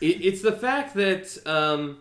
It, 0.00 0.24
it's 0.24 0.42
the 0.42 0.52
fact 0.52 0.94
that 0.94 1.36
um, 1.46 1.98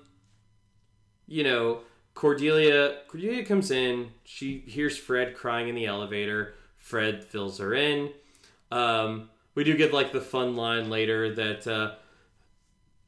you 1.27 1.43
know 1.43 1.81
Cordelia. 2.13 2.97
Cordelia 3.07 3.45
comes 3.45 3.71
in. 3.71 4.11
She 4.23 4.59
hears 4.67 4.97
Fred 4.97 5.35
crying 5.35 5.69
in 5.69 5.75
the 5.75 5.85
elevator. 5.85 6.55
Fred 6.77 7.23
fills 7.23 7.59
her 7.59 7.73
in. 7.73 8.11
Um, 8.71 9.29
we 9.55 9.63
do 9.63 9.75
get 9.75 9.93
like 9.93 10.11
the 10.11 10.21
fun 10.21 10.55
line 10.55 10.89
later 10.89 11.33
that, 11.35 11.67
uh, 11.67 11.95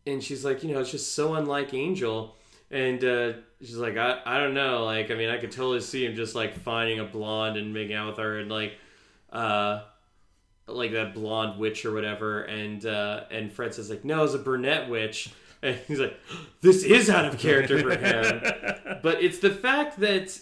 and 0.06 0.24
she's 0.24 0.44
like, 0.44 0.64
you 0.64 0.74
know, 0.74 0.80
it's 0.82 0.92
just 0.92 1.14
so 1.14 1.36
unlike 1.36 1.74
Angel. 1.74 2.36
And 2.70 3.04
uh, 3.04 3.34
she's 3.60 3.78
like, 3.78 3.98
I, 3.98 4.22
I 4.26 4.38
don't 4.40 4.54
know. 4.54 4.86
Like, 4.86 5.12
I 5.12 5.16
mean, 5.16 5.30
I 5.30 5.38
could 5.38 5.52
totally 5.52 5.82
see 5.82 6.06
him 6.06 6.16
just 6.16 6.36
like 6.36 6.56
finding 6.56 7.00
a 7.00 7.04
blonde 7.06 7.58
and 7.58 7.74
making 7.74 7.96
out 7.96 8.08
with 8.08 8.18
her 8.18 8.40
and 8.40 8.50
like, 8.50 8.74
uh, 9.32 9.82
like 10.76 10.92
that 10.94 11.14
blonde 11.14 11.60
witch 11.60 11.86
or 11.86 11.94
whatever. 11.94 12.44
And 12.44 12.86
uh, 12.86 13.26
and 13.32 13.52
Fred 13.52 13.74
says 13.74 13.90
like, 13.90 14.06
no, 14.06 14.24
it's 14.24 14.34
a 14.34 14.40
brunette 14.40 14.90
witch. 14.90 15.30
And 15.64 15.80
he's 15.88 16.00
like, 16.00 16.20
this 16.62 16.84
is 16.84 17.08
out 17.08 17.24
of 17.24 17.38
character 17.38 17.78
for 17.78 17.96
him. 17.96 19.00
but 19.04 19.22
it's 19.22 19.38
the 19.38 19.52
fact 19.52 20.00
that 20.00 20.40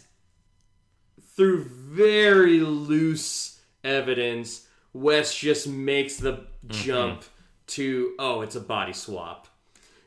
through 1.35 1.65
very 1.65 2.61
loose 2.61 3.59
evidence, 3.83 4.65
Wes 4.93 5.35
just 5.35 5.67
makes 5.67 6.15
the 6.15 6.45
jump 6.67 7.25
to 7.67 8.13
oh, 8.17 8.39
it's 8.39 8.55
a 8.55 8.61
body 8.61 8.93
swap. 8.93 9.49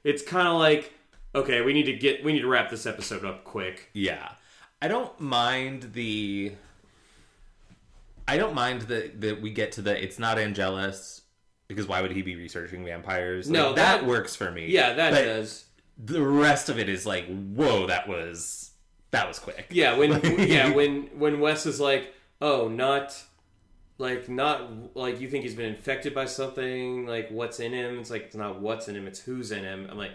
It's 0.02 0.22
kind 0.22 0.48
of 0.48 0.54
like 0.54 0.94
okay, 1.34 1.60
we 1.60 1.74
need 1.74 1.84
to 1.84 1.92
get 1.92 2.24
we 2.24 2.32
need 2.32 2.40
to 2.40 2.48
wrap 2.48 2.70
this 2.70 2.86
episode 2.86 3.22
up 3.22 3.44
quick. 3.44 3.90
yeah. 3.92 4.32
I 4.82 4.88
don't 4.88 5.18
mind 5.20 5.92
the. 5.92 6.54
I 8.32 8.36
don't 8.38 8.54
mind 8.54 8.82
that 8.82 9.20
that 9.20 9.40
we 9.42 9.50
get 9.50 9.72
to 9.72 9.82
the. 9.82 10.02
It's 10.02 10.18
not 10.18 10.38
Angelus 10.38 11.22
because 11.68 11.86
why 11.86 12.02
would 12.02 12.12
he 12.12 12.22
be 12.22 12.36
researching 12.36 12.84
vampires? 12.84 13.48
Like, 13.48 13.52
No, 13.58 13.72
that, 13.74 14.00
that- 14.00 14.06
works 14.06 14.34
for 14.36 14.50
me. 14.50 14.66
Yeah, 14.68 14.94
that 14.94 15.10
But 15.12 15.24
does. 15.24 15.64
The 16.04 16.22
rest 16.22 16.68
of 16.68 16.78
it 16.78 16.88
is 16.88 17.06
like, 17.06 17.26
whoa, 17.26 17.86
that 17.86 18.08
was 18.08 18.70
That 19.10 19.28
was 19.28 19.38
quick. 19.38 19.66
Yeah, 19.70 19.96
when 19.96 20.20
yeah 20.48 20.70
when 20.70 21.04
when 21.18 21.40
Wes 21.40 21.66
is 21.66 21.78
like, 21.80 22.12
oh, 22.40 22.68
not 22.68 23.22
like 23.98 24.28
not 24.28 24.96
like 24.96 25.20
you 25.20 25.28
think 25.28 25.44
he's 25.44 25.54
been 25.54 25.66
infected 25.74 26.14
by 26.14 26.24
something. 26.24 27.06
Like 27.06 27.28
what's 27.30 27.60
in 27.60 27.72
him? 27.72 27.98
It's 28.00 28.10
like 28.10 28.22
it's 28.22 28.34
not 28.36 28.60
what's 28.60 28.88
in 28.88 28.96
him. 28.96 29.06
It's 29.06 29.20
who's 29.20 29.52
in 29.52 29.62
him. 29.64 29.86
I'm 29.90 29.98
like, 29.98 30.12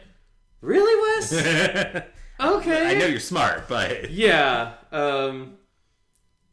really, 0.61 0.95
Wes? 1.19 1.31
okay. 2.39 2.87
I 2.87 2.99
know 2.99 3.05
you're 3.05 3.19
smart, 3.19 3.67
but 3.67 4.09
Yeah. 4.11 4.73
Um, 4.91 5.57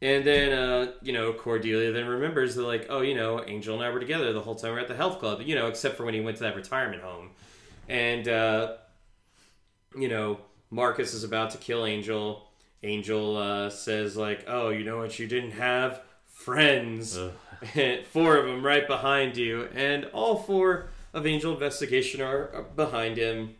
and 0.01 0.25
then, 0.25 0.51
uh, 0.51 0.91
you 1.01 1.13
know, 1.13 1.33
Cordelia 1.33 1.91
then 1.91 2.05
remembers 2.07 2.55
that, 2.55 2.63
like, 2.63 2.87
oh, 2.89 3.01
you 3.01 3.15
know, 3.15 3.43
Angel 3.45 3.75
and 3.75 3.83
I 3.83 3.89
were 3.89 3.99
together 3.99 4.33
the 4.33 4.41
whole 4.41 4.55
time 4.55 4.71
we 4.71 4.75
were 4.75 4.81
at 4.81 4.87
the 4.87 4.95
health 4.95 5.19
club, 5.19 5.41
you 5.41 5.55
know, 5.55 5.67
except 5.67 5.95
for 5.97 6.05
when 6.05 6.13
he 6.13 6.21
went 6.21 6.37
to 6.37 6.43
that 6.43 6.55
retirement 6.55 7.01
home. 7.01 7.29
And, 7.87 8.27
uh, 8.27 8.73
you 9.97 10.09
know, 10.09 10.39
Marcus 10.69 11.13
is 11.13 11.23
about 11.23 11.51
to 11.51 11.57
kill 11.57 11.85
Angel. 11.85 12.47
Angel 12.83 13.37
uh, 13.37 13.69
says, 13.69 14.17
like, 14.17 14.43
oh, 14.47 14.69
you 14.69 14.83
know 14.83 14.97
what? 14.97 15.17
You 15.17 15.27
didn't 15.27 15.51
have 15.51 16.01
friends. 16.27 17.17
four 18.11 18.35
of 18.37 18.45
them 18.45 18.65
right 18.65 18.87
behind 18.87 19.37
you. 19.37 19.69
And 19.73 20.05
all 20.05 20.35
four 20.37 20.89
of 21.13 21.25
Angel 21.25 21.53
Investigation 21.53 22.21
are, 22.21 22.51
are 22.53 22.63
behind 22.63 23.17
him. 23.17 23.55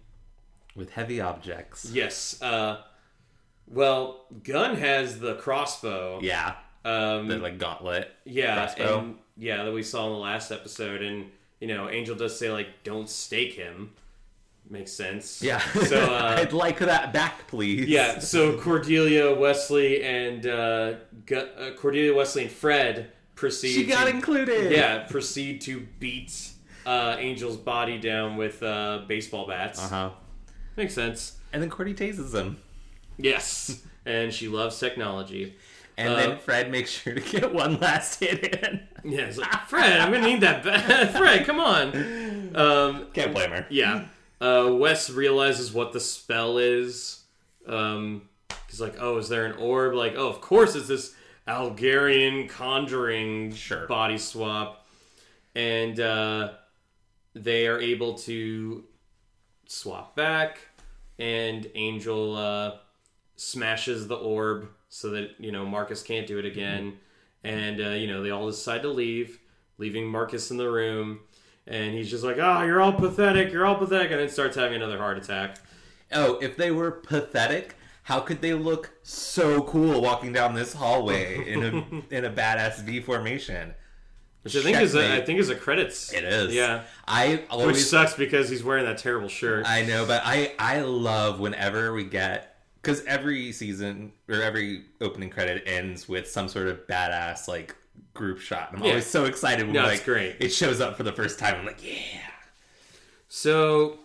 with 0.75 0.91
heavy 0.91 1.21
objects. 1.21 1.89
Yes. 1.91 2.39
Uh, 2.41 2.81
well, 3.67 4.25
Gunn 4.43 4.75
has 4.75 5.19
the 5.19 5.35
crossbow. 5.35 6.19
Yeah, 6.21 6.55
Um, 6.83 7.27
the 7.27 7.37
like 7.37 7.57
gauntlet. 7.57 8.11
yeah, 8.25 8.55
crossbow. 8.55 8.99
and 8.99 9.15
yeah, 9.37 9.63
that 9.63 9.71
we 9.71 9.83
saw 9.83 10.05
in 10.07 10.13
the 10.13 10.19
last 10.19 10.51
episode, 10.51 11.01
and 11.01 11.31
you 11.59 11.67
know, 11.67 11.89
Angel 11.89 12.15
does 12.15 12.37
say 12.37 12.51
like, 12.51 12.67
"Don't 12.83 13.09
stake 13.09 13.53
him." 13.53 13.91
Makes 14.69 14.93
sense. 14.93 15.43
Yeah. 15.43 15.59
So 15.59 16.01
uh, 16.15 16.37
I'd 16.39 16.51
like 16.53 16.79
that 16.79 17.13
back, 17.13 17.47
please. 17.47 17.87
yeah, 17.87 18.17
so 18.33 18.57
Cordelia, 18.59 19.33
Wesley, 19.35 20.03
and 20.03 20.45
uh, 20.47 20.93
Gu- 21.27 21.35
uh, 21.35 21.71
Cordelia, 21.75 22.15
Wesley, 22.15 22.43
and 22.43 22.51
Fred 22.51 23.11
proceed. 23.35 23.73
she 23.73 23.85
got 23.85 24.05
to, 24.05 24.09
included. 24.09 24.71
Yeah, 24.71 25.03
proceed 25.03 25.61
to 25.61 25.85
beat 25.99 26.49
uh, 26.85 27.15
Angel's 27.19 27.57
body 27.57 27.99
down 27.99 28.37
with 28.37 28.63
uh, 28.63 29.03
baseball 29.07 29.45
bats. 29.47 29.79
Uh 29.83 29.87
huh. 29.87 30.09
Makes 30.77 30.93
sense. 30.95 31.37
And 31.53 31.61
then 31.61 31.69
Cordy 31.69 31.93
tases 31.93 32.33
him. 32.33 32.57
Yes, 33.17 33.81
and 34.05 34.33
she 34.33 34.47
loves 34.47 34.79
technology. 34.79 35.55
And 35.97 36.09
Uh, 36.09 36.15
then 36.17 36.37
Fred 36.39 36.69
makes 36.71 36.91
sure 36.91 37.13
to 37.13 37.21
get 37.21 37.53
one 37.53 37.79
last 37.79 38.19
hit 38.19 38.43
in. 38.63 38.81
Yeah, 39.05 39.21
it's 39.21 39.37
like 39.37 39.67
Fred, 39.67 39.99
I'm 40.01 40.11
gonna 40.11 40.25
need 40.27 40.41
that. 40.41 40.63
Ba- 40.63 41.07
Fred, 41.17 41.45
come 41.45 41.59
on. 41.59 42.55
Um, 42.55 43.07
Can't 43.13 43.33
blame 43.33 43.51
her. 43.51 43.65
yeah. 43.69 44.05
Uh, 44.41 44.69
Wes 44.73 45.09
realizes 45.09 45.71
what 45.71 45.93
the 45.93 45.99
spell 46.01 46.57
is. 46.57 47.21
Um, 47.65 48.23
he's 48.69 48.81
like, 48.81 48.95
"Oh, 48.99 49.17
is 49.17 49.29
there 49.29 49.45
an 49.45 49.53
orb?" 49.53 49.93
Like, 49.93 50.15
"Oh, 50.17 50.27
of 50.27 50.41
course, 50.41 50.75
it's 50.75 50.87
this 50.89 51.15
Algarian 51.47 52.49
conjuring 52.49 53.53
Sure. 53.53 53.87
body 53.87 54.17
swap," 54.17 54.85
and 55.55 55.97
uh, 55.99 56.49
they 57.33 57.67
are 57.67 57.79
able 57.79 58.15
to 58.19 58.83
swap 59.67 60.15
back, 60.17 60.59
and 61.17 61.69
Angel 61.75 62.35
uh, 62.35 62.71
smashes 63.35 64.07
the 64.07 64.15
orb 64.15 64.69
so 64.89 65.09
that 65.11 65.31
you 65.39 65.51
know 65.51 65.65
Marcus 65.65 66.01
can't 66.01 66.27
do 66.27 66.39
it 66.39 66.45
again, 66.45 66.97
and 67.43 67.81
uh, 67.81 67.89
you 67.89 68.07
know 68.07 68.23
they 68.23 68.31
all 68.31 68.47
decide 68.47 68.81
to 68.83 68.89
leave, 68.89 69.39
leaving 69.77 70.07
Marcus 70.07 70.51
in 70.51 70.57
the 70.57 70.69
room, 70.69 71.19
and 71.67 71.93
he's 71.93 72.09
just 72.09 72.23
like, 72.23 72.37
"Oh, 72.39 72.63
you're 72.63 72.81
all 72.81 72.93
pathetic, 72.93 73.51
you're 73.51 73.65
all 73.65 73.75
pathetic," 73.75 74.11
and 74.11 74.19
then 74.19 74.29
starts 74.29 74.55
having 74.55 74.75
another 74.75 74.97
heart 74.97 75.17
attack. 75.17 75.57
Oh, 76.11 76.37
if 76.39 76.55
they 76.55 76.71
were 76.71 76.91
pathetic, 76.91 77.75
how 78.03 78.19
could 78.19 78.41
they 78.41 78.53
look 78.53 78.91
so 79.03 79.63
cool 79.63 80.01
walking 80.01 80.31
down 80.31 80.53
this 80.53 80.73
hallway 80.73 81.47
in 81.51 81.63
a 81.63 81.69
in 82.15 82.25
a 82.25 82.29
badass 82.29 82.81
V 82.83 83.01
formation? 83.01 83.73
Which 84.43 84.55
I 84.55 84.61
think 84.61 84.77
is 84.77 84.93
a, 84.93 85.15
I 85.15 85.25
think 85.25 85.39
is 85.39 85.49
a 85.49 85.55
credits. 85.55 86.13
It 86.13 86.23
is. 86.23 86.53
Yeah. 86.53 86.83
I 87.07 87.29
Which 87.29 87.45
always 87.49 87.89
sucks 87.89 88.13
because 88.13 88.47
he's 88.47 88.63
wearing 88.63 88.85
that 88.85 88.99
terrible 88.99 89.27
shirt. 89.27 89.65
I 89.67 89.81
know, 89.81 90.05
but 90.05 90.21
I 90.23 90.53
I 90.59 90.81
love 90.81 91.39
whenever 91.39 91.91
we 91.93 92.03
get 92.03 92.54
because 92.85 93.03
every 93.05 93.51
season 93.51 94.11
or 94.29 94.41
every 94.41 94.83
opening 95.01 95.29
credit 95.29 95.63
ends 95.65 96.07
with 96.07 96.29
some 96.29 96.47
sort 96.47 96.67
of 96.67 96.85
badass 96.87 97.47
like 97.47 97.75
group 98.13 98.39
shot. 98.39 98.69
I'm 98.73 98.83
Yeah. 98.83 98.89
always 98.89 99.05
so 99.07 99.25
excited 99.25 99.65
when 99.65 99.73
No, 99.73 99.83
like 99.83 100.05
great. 100.05 100.35
it 100.39 100.49
shows 100.49 100.79
up 100.81 100.95
for 100.97 101.03
the 101.03 101.11
first 101.13 101.39
time. 101.39 101.55
I'm 101.55 101.65
like, 101.65 101.83
yeah. 101.83 102.21
So 103.27 103.97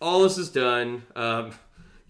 all 0.00 0.22
this 0.22 0.38
is 0.38 0.50
done. 0.50 1.02
Um, 1.16 1.52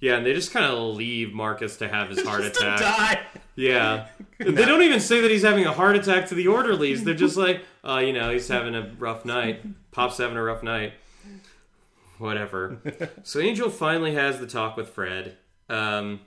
yeah, 0.01 0.17
and 0.17 0.27
they 0.27 0.35
just 0.35 0.53
kind 0.53 0.67
of 0.67 0.97
leave 0.97 1.33
Marcus 1.33 1.77
to 1.79 1.89
have 1.89 2.09
his 2.11 2.23
heart 2.27 2.45
attack. 2.45 2.79
die. 2.81 3.21
Yeah. 3.57 4.07
They 4.43 4.65
don't 4.65 4.83
even 4.83 4.99
say 4.99 5.21
that 5.21 5.31
he's 5.31 5.43
having 5.45 5.67
a 5.67 5.73
heart 5.73 5.95
attack 5.95 6.27
to 6.31 6.35
the 6.35 6.49
orderlies. 6.49 7.05
They're 7.05 7.15
just 7.15 7.37
like, 7.37 7.65
oh, 7.85 7.99
you 7.99 8.13
know, 8.13 8.33
he's 8.33 8.49
having 8.49 8.75
a 8.75 8.91
rough 8.99 9.25
night. 9.25 9.63
Pop's 9.93 10.19
having 10.19 10.37
a 10.37 10.43
rough 10.43 10.65
night. 10.65 10.95
Whatever. 12.19 12.79
so 13.23 13.39
Angel 13.39 13.71
finally 13.71 14.15
has 14.15 14.41
the 14.41 14.49
talk 14.49 14.77
with 14.77 14.89
Fred. 14.89 15.37
Um, 15.73 16.21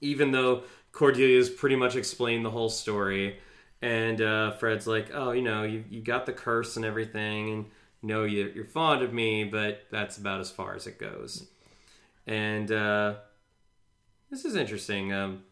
even 0.00 0.30
though 0.30 0.62
Cordelia's 0.96 1.50
pretty 1.50 1.76
much 1.76 1.94
explained 1.94 2.44
the 2.44 2.50
whole 2.50 2.70
story. 2.70 3.38
And 3.82 4.20
uh, 4.20 4.52
Fred's 4.52 4.86
like, 4.86 5.10
oh, 5.12 5.32
you 5.32 5.42
know, 5.42 5.62
you, 5.62 5.84
you 5.90 6.00
got 6.00 6.24
the 6.24 6.32
curse 6.32 6.76
and 6.76 6.84
everything. 6.84 7.52
And, 7.52 7.64
you 8.00 8.08
know, 8.08 8.24
you, 8.24 8.50
you're 8.54 8.64
fond 8.64 9.02
of 9.02 9.12
me, 9.12 9.44
but 9.44 9.82
that's 9.90 10.16
about 10.16 10.40
as 10.40 10.50
far 10.50 10.74
as 10.74 10.86
it 10.86 10.98
goes. 10.98 11.46
And 12.26 12.72
uh, 12.72 13.16
this 14.30 14.46
is 14.46 14.56
interesting. 14.56 15.12
Um, 15.12 15.42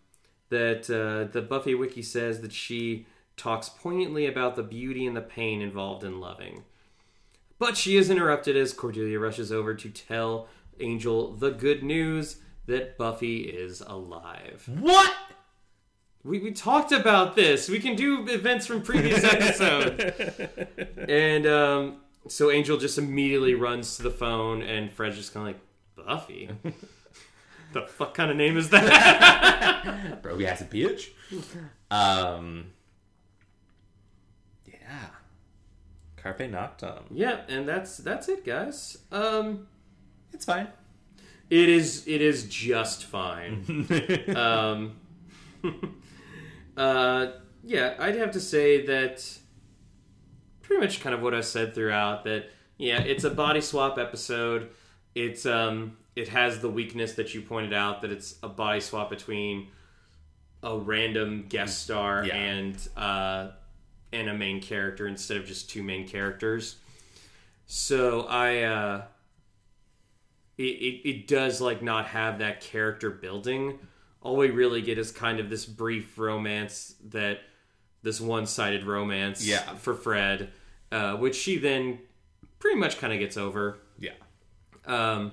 that 0.48 0.88
uh, 0.88 1.30
the 1.30 1.42
Buffy 1.42 1.74
wiki 1.74 2.02
says 2.02 2.40
that 2.40 2.52
she 2.52 3.06
talks 3.36 3.68
poignantly 3.68 4.26
about 4.26 4.56
the 4.56 4.62
beauty 4.62 5.06
and 5.06 5.16
the 5.16 5.20
pain 5.20 5.60
involved 5.60 6.04
in 6.04 6.20
loving. 6.20 6.64
But 7.58 7.76
she 7.76 7.96
is 7.96 8.08
interrupted 8.08 8.56
as 8.56 8.72
Cordelia 8.72 9.18
rushes 9.18 9.52
over 9.52 9.74
to 9.74 9.90
tell 9.90 10.48
Angel 10.80 11.32
the 11.32 11.50
good 11.50 11.82
news 11.82 12.38
that 12.66 12.96
Buffy 12.98 13.42
is 13.42 13.80
alive. 13.80 14.68
What? 14.80 15.12
We, 16.22 16.38
we 16.38 16.52
talked 16.52 16.90
about 16.92 17.36
this. 17.36 17.68
We 17.68 17.78
can 17.80 17.96
do 17.96 18.26
events 18.28 18.66
from 18.66 18.80
previous 18.82 19.22
episodes. 19.34 20.02
and 21.08 21.46
um, 21.46 21.96
so 22.28 22.50
Angel 22.50 22.78
just 22.78 22.96
immediately 22.96 23.54
runs 23.54 23.96
to 23.98 24.02
the 24.02 24.10
phone, 24.10 24.62
and 24.62 24.90
Fred's 24.90 25.16
just 25.16 25.34
kind 25.34 25.48
of 25.48 25.54
like, 25.54 26.06
Buffy? 26.06 26.48
the 27.74 27.82
fuck 27.82 28.14
kind 28.14 28.30
of 28.30 28.36
name 28.38 28.56
is 28.56 28.70
that? 28.70 30.18
Bro, 30.22 30.40
ass 30.40 30.62
bitch. 30.62 31.08
Um. 31.90 32.68
Yeah. 34.66 35.06
Carpe 36.16 36.38
Noctem. 36.50 37.02
yeah, 37.10 37.40
and 37.48 37.68
that's 37.68 37.98
that's 37.98 38.28
it, 38.30 38.44
guys. 38.46 38.96
Um, 39.12 39.66
It's 40.32 40.44
fine. 40.46 40.68
It 41.54 41.68
is 41.68 42.06
it 42.08 42.20
is 42.20 42.44
just 42.48 43.04
fine. 43.04 43.86
um, 44.36 44.96
uh, 46.76 47.26
yeah, 47.62 47.94
I'd 47.98 48.16
have 48.16 48.32
to 48.32 48.40
say 48.40 48.84
that 48.86 49.38
pretty 50.62 50.80
much 50.80 51.00
kind 51.00 51.14
of 51.14 51.22
what 51.22 51.32
I 51.32 51.42
said 51.42 51.74
throughout. 51.74 52.24
That 52.24 52.50
yeah, 52.76 53.00
it's 53.02 53.22
a 53.22 53.30
body 53.30 53.60
swap 53.60 53.98
episode. 53.98 54.70
It's 55.14 55.46
um, 55.46 55.96
it 56.16 56.28
has 56.28 56.60
the 56.60 56.68
weakness 56.68 57.14
that 57.14 57.34
you 57.34 57.42
pointed 57.42 57.72
out 57.72 58.02
that 58.02 58.10
it's 58.10 58.34
a 58.42 58.48
body 58.48 58.80
swap 58.80 59.08
between 59.10 59.68
a 60.62 60.76
random 60.76 61.46
guest 61.48 61.82
star 61.84 62.24
Yeah. 62.24 62.34
and 62.34 62.88
uh, 62.96 63.50
and 64.12 64.28
a 64.28 64.34
main 64.34 64.60
character 64.60 65.06
instead 65.06 65.36
of 65.36 65.46
just 65.46 65.70
two 65.70 65.84
main 65.84 66.08
characters. 66.08 66.76
So 67.66 68.22
I. 68.22 68.62
Uh, 68.62 69.02
it, 70.58 70.62
it, 70.62 71.08
it 71.08 71.26
does 71.26 71.60
like 71.60 71.82
not 71.82 72.06
have 72.06 72.38
that 72.38 72.60
character 72.60 73.10
building. 73.10 73.78
All 74.20 74.36
we 74.36 74.50
really 74.50 74.80
get 74.82 74.98
is 74.98 75.10
kind 75.12 75.38
of 75.40 75.50
this 75.50 75.66
brief 75.66 76.16
romance 76.18 76.94
that 77.10 77.40
this 78.02 78.20
one-sided 78.20 78.84
romance 78.84 79.46
Yeah. 79.46 79.62
for 79.76 79.94
Fred, 79.94 80.50
uh, 80.92 81.16
which 81.16 81.34
she 81.36 81.58
then 81.58 81.98
pretty 82.58 82.78
much 82.78 82.98
kind 82.98 83.12
of 83.12 83.18
gets 83.18 83.36
over. 83.36 83.78
Yeah. 83.98 84.12
Um, 84.86 85.32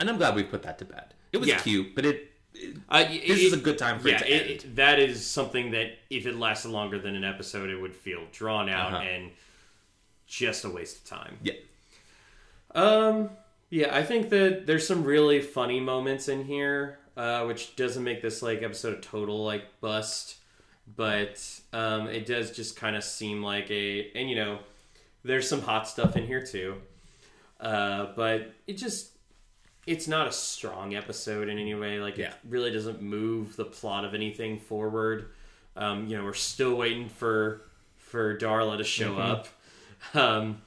And 0.00 0.08
I'm 0.10 0.16
glad 0.18 0.34
we 0.34 0.42
put 0.42 0.62
that 0.64 0.78
to 0.78 0.84
bed. 0.84 1.14
It 1.32 1.38
was 1.38 1.48
Yeah. 1.48 1.58
cute, 1.60 1.94
but 1.94 2.04
it. 2.04 2.32
it 2.54 2.76
I, 2.88 3.04
this 3.04 3.40
is 3.40 3.52
a 3.52 3.56
good 3.58 3.78
time 3.78 4.00
for 4.00 4.08
yeah, 4.08 4.16
it 4.16 4.18
to 4.18 4.30
it, 4.34 4.40
end. 4.42 4.50
it- 4.50 4.76
that 4.76 4.98
is 4.98 5.24
something 5.26 5.70
that 5.70 5.98
if 6.10 6.26
it 6.26 6.34
lasted 6.36 6.70
longer 6.70 6.98
than 6.98 7.14
an 7.14 7.24
episode, 7.24 7.70
it 7.70 7.76
would 7.76 7.94
feel 7.94 8.24
drawn 8.32 8.68
out 8.68 8.92
Uh-huh. 8.94 9.02
and 9.02 9.30
just 10.26 10.64
a 10.64 10.68
waste 10.70 10.96
of 10.98 11.04
time. 11.04 11.38
yeah. 11.42 11.54
Um, 12.74 13.30
yeah, 13.72 13.96
I 13.96 14.02
think 14.02 14.28
that 14.30 14.66
there's 14.66 14.86
some 14.86 15.02
really 15.02 15.40
funny 15.40 15.80
moments 15.80 16.28
in 16.28 16.44
here, 16.44 16.98
uh, 17.16 17.44
which 17.44 17.74
doesn't 17.74 18.04
make 18.04 18.20
this 18.20 18.42
like 18.42 18.62
episode 18.62 18.98
a 18.98 19.00
total 19.00 19.42
like 19.44 19.64
bust, 19.80 20.36
but 20.94 21.42
um, 21.72 22.06
it 22.08 22.26
does 22.26 22.50
just 22.50 22.76
kind 22.76 22.96
of 22.96 23.02
seem 23.02 23.42
like 23.42 23.70
a, 23.70 24.10
and 24.14 24.28
you 24.28 24.36
know, 24.36 24.58
there's 25.24 25.48
some 25.48 25.62
hot 25.62 25.88
stuff 25.88 26.16
in 26.16 26.26
here 26.26 26.42
too, 26.44 26.76
uh, 27.60 28.08
but 28.14 28.52
it 28.66 28.76
just 28.76 29.12
it's 29.86 30.06
not 30.06 30.28
a 30.28 30.32
strong 30.32 30.94
episode 30.94 31.48
in 31.48 31.58
any 31.58 31.74
way. 31.74 31.98
Like 31.98 32.18
Yeah. 32.18 32.28
it 32.28 32.34
really 32.48 32.70
doesn't 32.70 33.00
move 33.00 33.56
the 33.56 33.64
plot 33.64 34.04
of 34.04 34.12
anything 34.14 34.58
forward. 34.58 35.30
Um, 35.76 36.06
you 36.08 36.18
know, 36.18 36.24
we're 36.24 36.34
still 36.34 36.74
waiting 36.76 37.08
for 37.08 37.62
for 37.96 38.36
Darla 38.36 38.76
to 38.76 38.84
show 38.84 39.16
up. 39.16 39.48
Um, 40.14 40.60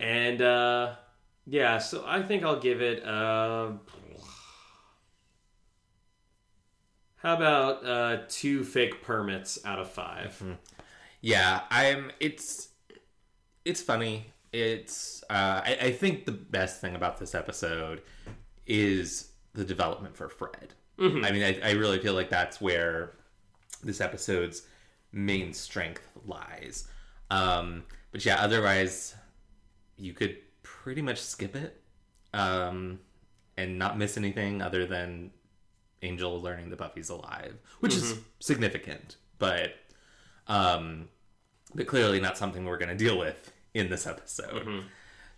and 0.00 0.40
uh, 0.40 0.94
yeah, 1.46 1.78
so 1.78 2.04
I 2.06 2.22
think 2.22 2.42
I'll 2.42 2.60
give 2.60 2.80
it. 2.80 3.04
Uh, 3.04 3.72
how 7.16 7.34
about 7.34 7.86
uh, 7.86 8.18
two 8.28 8.64
fake 8.64 9.02
permits 9.02 9.58
out 9.64 9.78
of 9.78 9.90
5 9.90 10.58
Yeah, 11.20 11.62
I'm. 11.70 12.10
It's 12.20 12.68
it's 13.64 13.80
funny. 13.80 14.26
It's. 14.52 15.24
Uh, 15.30 15.62
I, 15.64 15.78
I 15.80 15.92
think 15.92 16.26
the 16.26 16.32
best 16.32 16.80
thing 16.80 16.94
about 16.94 17.18
this 17.18 17.34
episode 17.34 18.02
is 18.66 19.30
the 19.54 19.64
development 19.64 20.16
for 20.16 20.28
Fred. 20.28 20.74
I 21.24 21.32
mean, 21.32 21.42
I, 21.42 21.60
I 21.62 21.72
really 21.72 21.98
feel 21.98 22.14
like 22.14 22.28
that's 22.30 22.60
where 22.60 23.12
this 23.82 24.00
episode's 24.00 24.62
main 25.12 25.52
strength 25.52 26.06
lies. 26.26 26.86
Um, 27.30 27.84
but 28.12 28.24
yeah, 28.24 28.36
otherwise, 28.40 29.14
you 29.96 30.12
could 30.12 30.36
pretty 30.84 31.00
much 31.00 31.18
skip 31.18 31.56
it 31.56 31.80
um, 32.34 33.00
and 33.56 33.78
not 33.78 33.96
miss 33.96 34.18
anything 34.18 34.60
other 34.60 34.84
than 34.84 35.30
Angel 36.02 36.42
learning 36.42 36.68
that 36.68 36.76
Buffy's 36.76 37.08
alive, 37.08 37.56
which 37.80 37.94
is 37.96 38.18
significant, 38.38 39.16
but 39.38 39.76
um, 40.46 41.08
but 41.74 41.86
clearly 41.86 42.20
not 42.20 42.36
something 42.36 42.66
we're 42.66 42.76
going 42.76 42.90
to 42.90 43.02
deal 43.02 43.18
with 43.18 43.50
in 43.72 43.88
this 43.88 44.06
episode. 44.06 44.84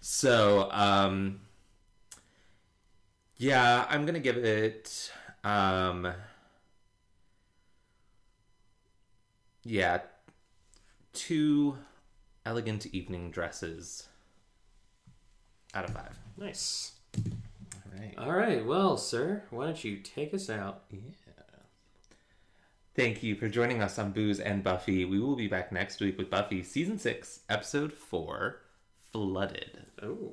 So, 0.01 0.68
um, 0.73 1.43
yeah, 3.36 3.86
I'm 3.89 4.02
going 4.02 4.14
to 4.14 4.20
give 4.20 4.39
it, 4.39 5.12
um, 5.44 6.12
yeah, 9.62 10.01
two 11.12 11.78
elegant 12.44 12.86
evening 12.86 13.31
dresses 13.31 14.09
out 15.74 15.84
of 15.84 15.90
five. 15.94 16.18
Nice. 16.36 16.93
All 17.24 18.01
right. 18.01 18.18
All 18.18 18.32
right, 18.32 18.64
well, 18.64 18.97
sir, 18.97 19.43
why 19.51 19.66
don't 19.66 19.84
you 19.84 19.98
take 19.98 20.34
us 20.34 20.51
out? 20.51 20.84
Yeah. 20.90 21.01
Thank 22.94 23.22
you 23.22 23.34
for 23.34 23.48
joining 23.48 23.82
us 23.82 23.98
on 23.98 24.12
Booze 24.12 24.40
and 24.40 24.64
Buffy. 24.64 25.05
We 25.05 25.20
will 25.20 25.36
be 25.36 25.48
back 25.48 25.70
next 25.70 26.01
week 26.01 26.16
with 26.16 26.30
Buffy 26.30 26.62
Season 26.62 26.98
6, 26.98 27.40
Episode 27.51 27.93
4 27.93 28.59
Flooded. 29.12 29.84
Oh. 30.02 30.32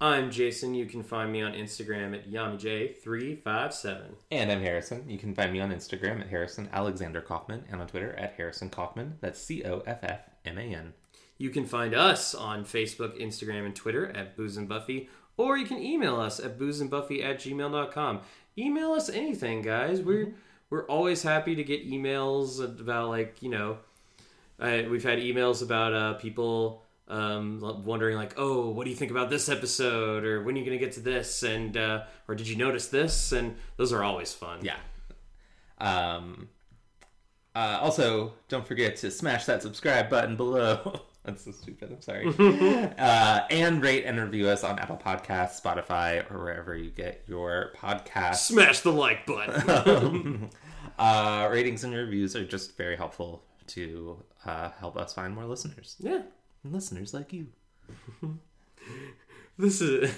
I'm 0.00 0.32
Jason. 0.32 0.74
You 0.74 0.86
can 0.86 1.04
find 1.04 1.30
me 1.30 1.40
on 1.40 1.52
Instagram 1.52 2.14
at 2.14 2.28
YamiJ357. 2.28 4.02
And 4.32 4.50
I'm 4.50 4.60
Harrison. 4.60 5.08
You 5.08 5.16
can 5.16 5.36
find 5.36 5.52
me 5.52 5.60
on 5.60 5.70
Instagram 5.70 6.20
at 6.20 6.26
Harrison 6.26 6.68
Alexander 6.72 7.20
Coffman 7.20 7.62
and 7.70 7.80
on 7.80 7.86
Twitter 7.86 8.12
at 8.18 8.34
Harrison 8.36 8.68
Coffman. 8.68 9.12
That's 9.20 9.40
C 9.40 9.62
O 9.64 9.84
F 9.86 10.00
F 10.02 10.22
M 10.44 10.58
A 10.58 10.62
N. 10.62 10.94
You 11.42 11.50
can 11.50 11.66
find 11.66 11.92
us 11.92 12.36
on 12.36 12.64
Facebook, 12.64 13.20
Instagram, 13.20 13.66
and 13.66 13.74
Twitter 13.74 14.16
at 14.16 14.36
Booze 14.36 14.56
and 14.56 14.68
Buffy, 14.68 15.08
or 15.36 15.58
you 15.58 15.66
can 15.66 15.82
email 15.82 16.20
us 16.20 16.38
at 16.38 16.56
boozeandbuffy 16.56 17.24
at 17.24 17.40
gmail.com. 17.40 18.20
Email 18.56 18.92
us 18.92 19.08
anything, 19.08 19.60
guys. 19.60 20.00
We're 20.00 20.34
we're 20.70 20.86
always 20.86 21.24
happy 21.24 21.56
to 21.56 21.64
get 21.64 21.84
emails 21.84 22.62
about 22.62 23.08
like 23.08 23.42
you 23.42 23.50
know, 23.50 23.78
uh, 24.60 24.82
we've 24.88 25.02
had 25.02 25.18
emails 25.18 25.64
about 25.64 25.92
uh, 25.92 26.12
people 26.14 26.84
um, 27.08 27.58
wondering 27.84 28.16
like, 28.16 28.34
oh, 28.36 28.68
what 28.70 28.84
do 28.84 28.90
you 28.90 28.96
think 28.96 29.10
about 29.10 29.28
this 29.28 29.48
episode, 29.48 30.24
or 30.24 30.44
when 30.44 30.54
are 30.54 30.58
you 30.60 30.64
going 30.64 30.78
to 30.78 30.84
get 30.84 30.94
to 30.94 31.00
this, 31.00 31.42
and 31.42 31.76
uh, 31.76 32.04
or 32.28 32.36
did 32.36 32.46
you 32.46 32.54
notice 32.54 32.86
this? 32.86 33.32
And 33.32 33.56
those 33.76 33.92
are 33.92 34.04
always 34.04 34.32
fun. 34.32 34.60
Yeah. 34.62 34.76
Um, 35.78 36.50
uh, 37.52 37.80
also, 37.82 38.34
don't 38.46 38.64
forget 38.64 38.94
to 38.98 39.10
smash 39.10 39.46
that 39.46 39.60
subscribe 39.62 40.08
button 40.08 40.36
below. 40.36 41.00
That's 41.24 41.44
so 41.44 41.52
stupid. 41.52 41.92
I'm 41.92 42.00
sorry. 42.00 42.26
uh, 42.98 43.40
and 43.50 43.80
rate 43.82 44.04
and 44.04 44.18
review 44.18 44.48
us 44.48 44.64
on 44.64 44.78
Apple 44.78 45.00
Podcasts, 45.02 45.60
Spotify, 45.60 46.28
or 46.30 46.42
wherever 46.42 46.76
you 46.76 46.90
get 46.90 47.22
your 47.28 47.72
podcasts. 47.76 48.36
Smash 48.46 48.80
the 48.80 48.90
like 48.90 49.24
button. 49.24 50.50
uh, 50.98 51.48
ratings 51.50 51.84
and 51.84 51.94
reviews 51.94 52.34
are 52.34 52.44
just 52.44 52.76
very 52.76 52.96
helpful 52.96 53.44
to 53.68 54.20
uh, 54.44 54.70
help 54.80 54.96
us 54.96 55.14
find 55.14 55.34
more 55.34 55.44
listeners. 55.44 55.96
yeah. 56.00 56.22
And 56.64 56.72
listeners 56.72 57.14
like 57.14 57.32
you. 57.32 57.48
This 59.58 59.82
is, 59.82 60.10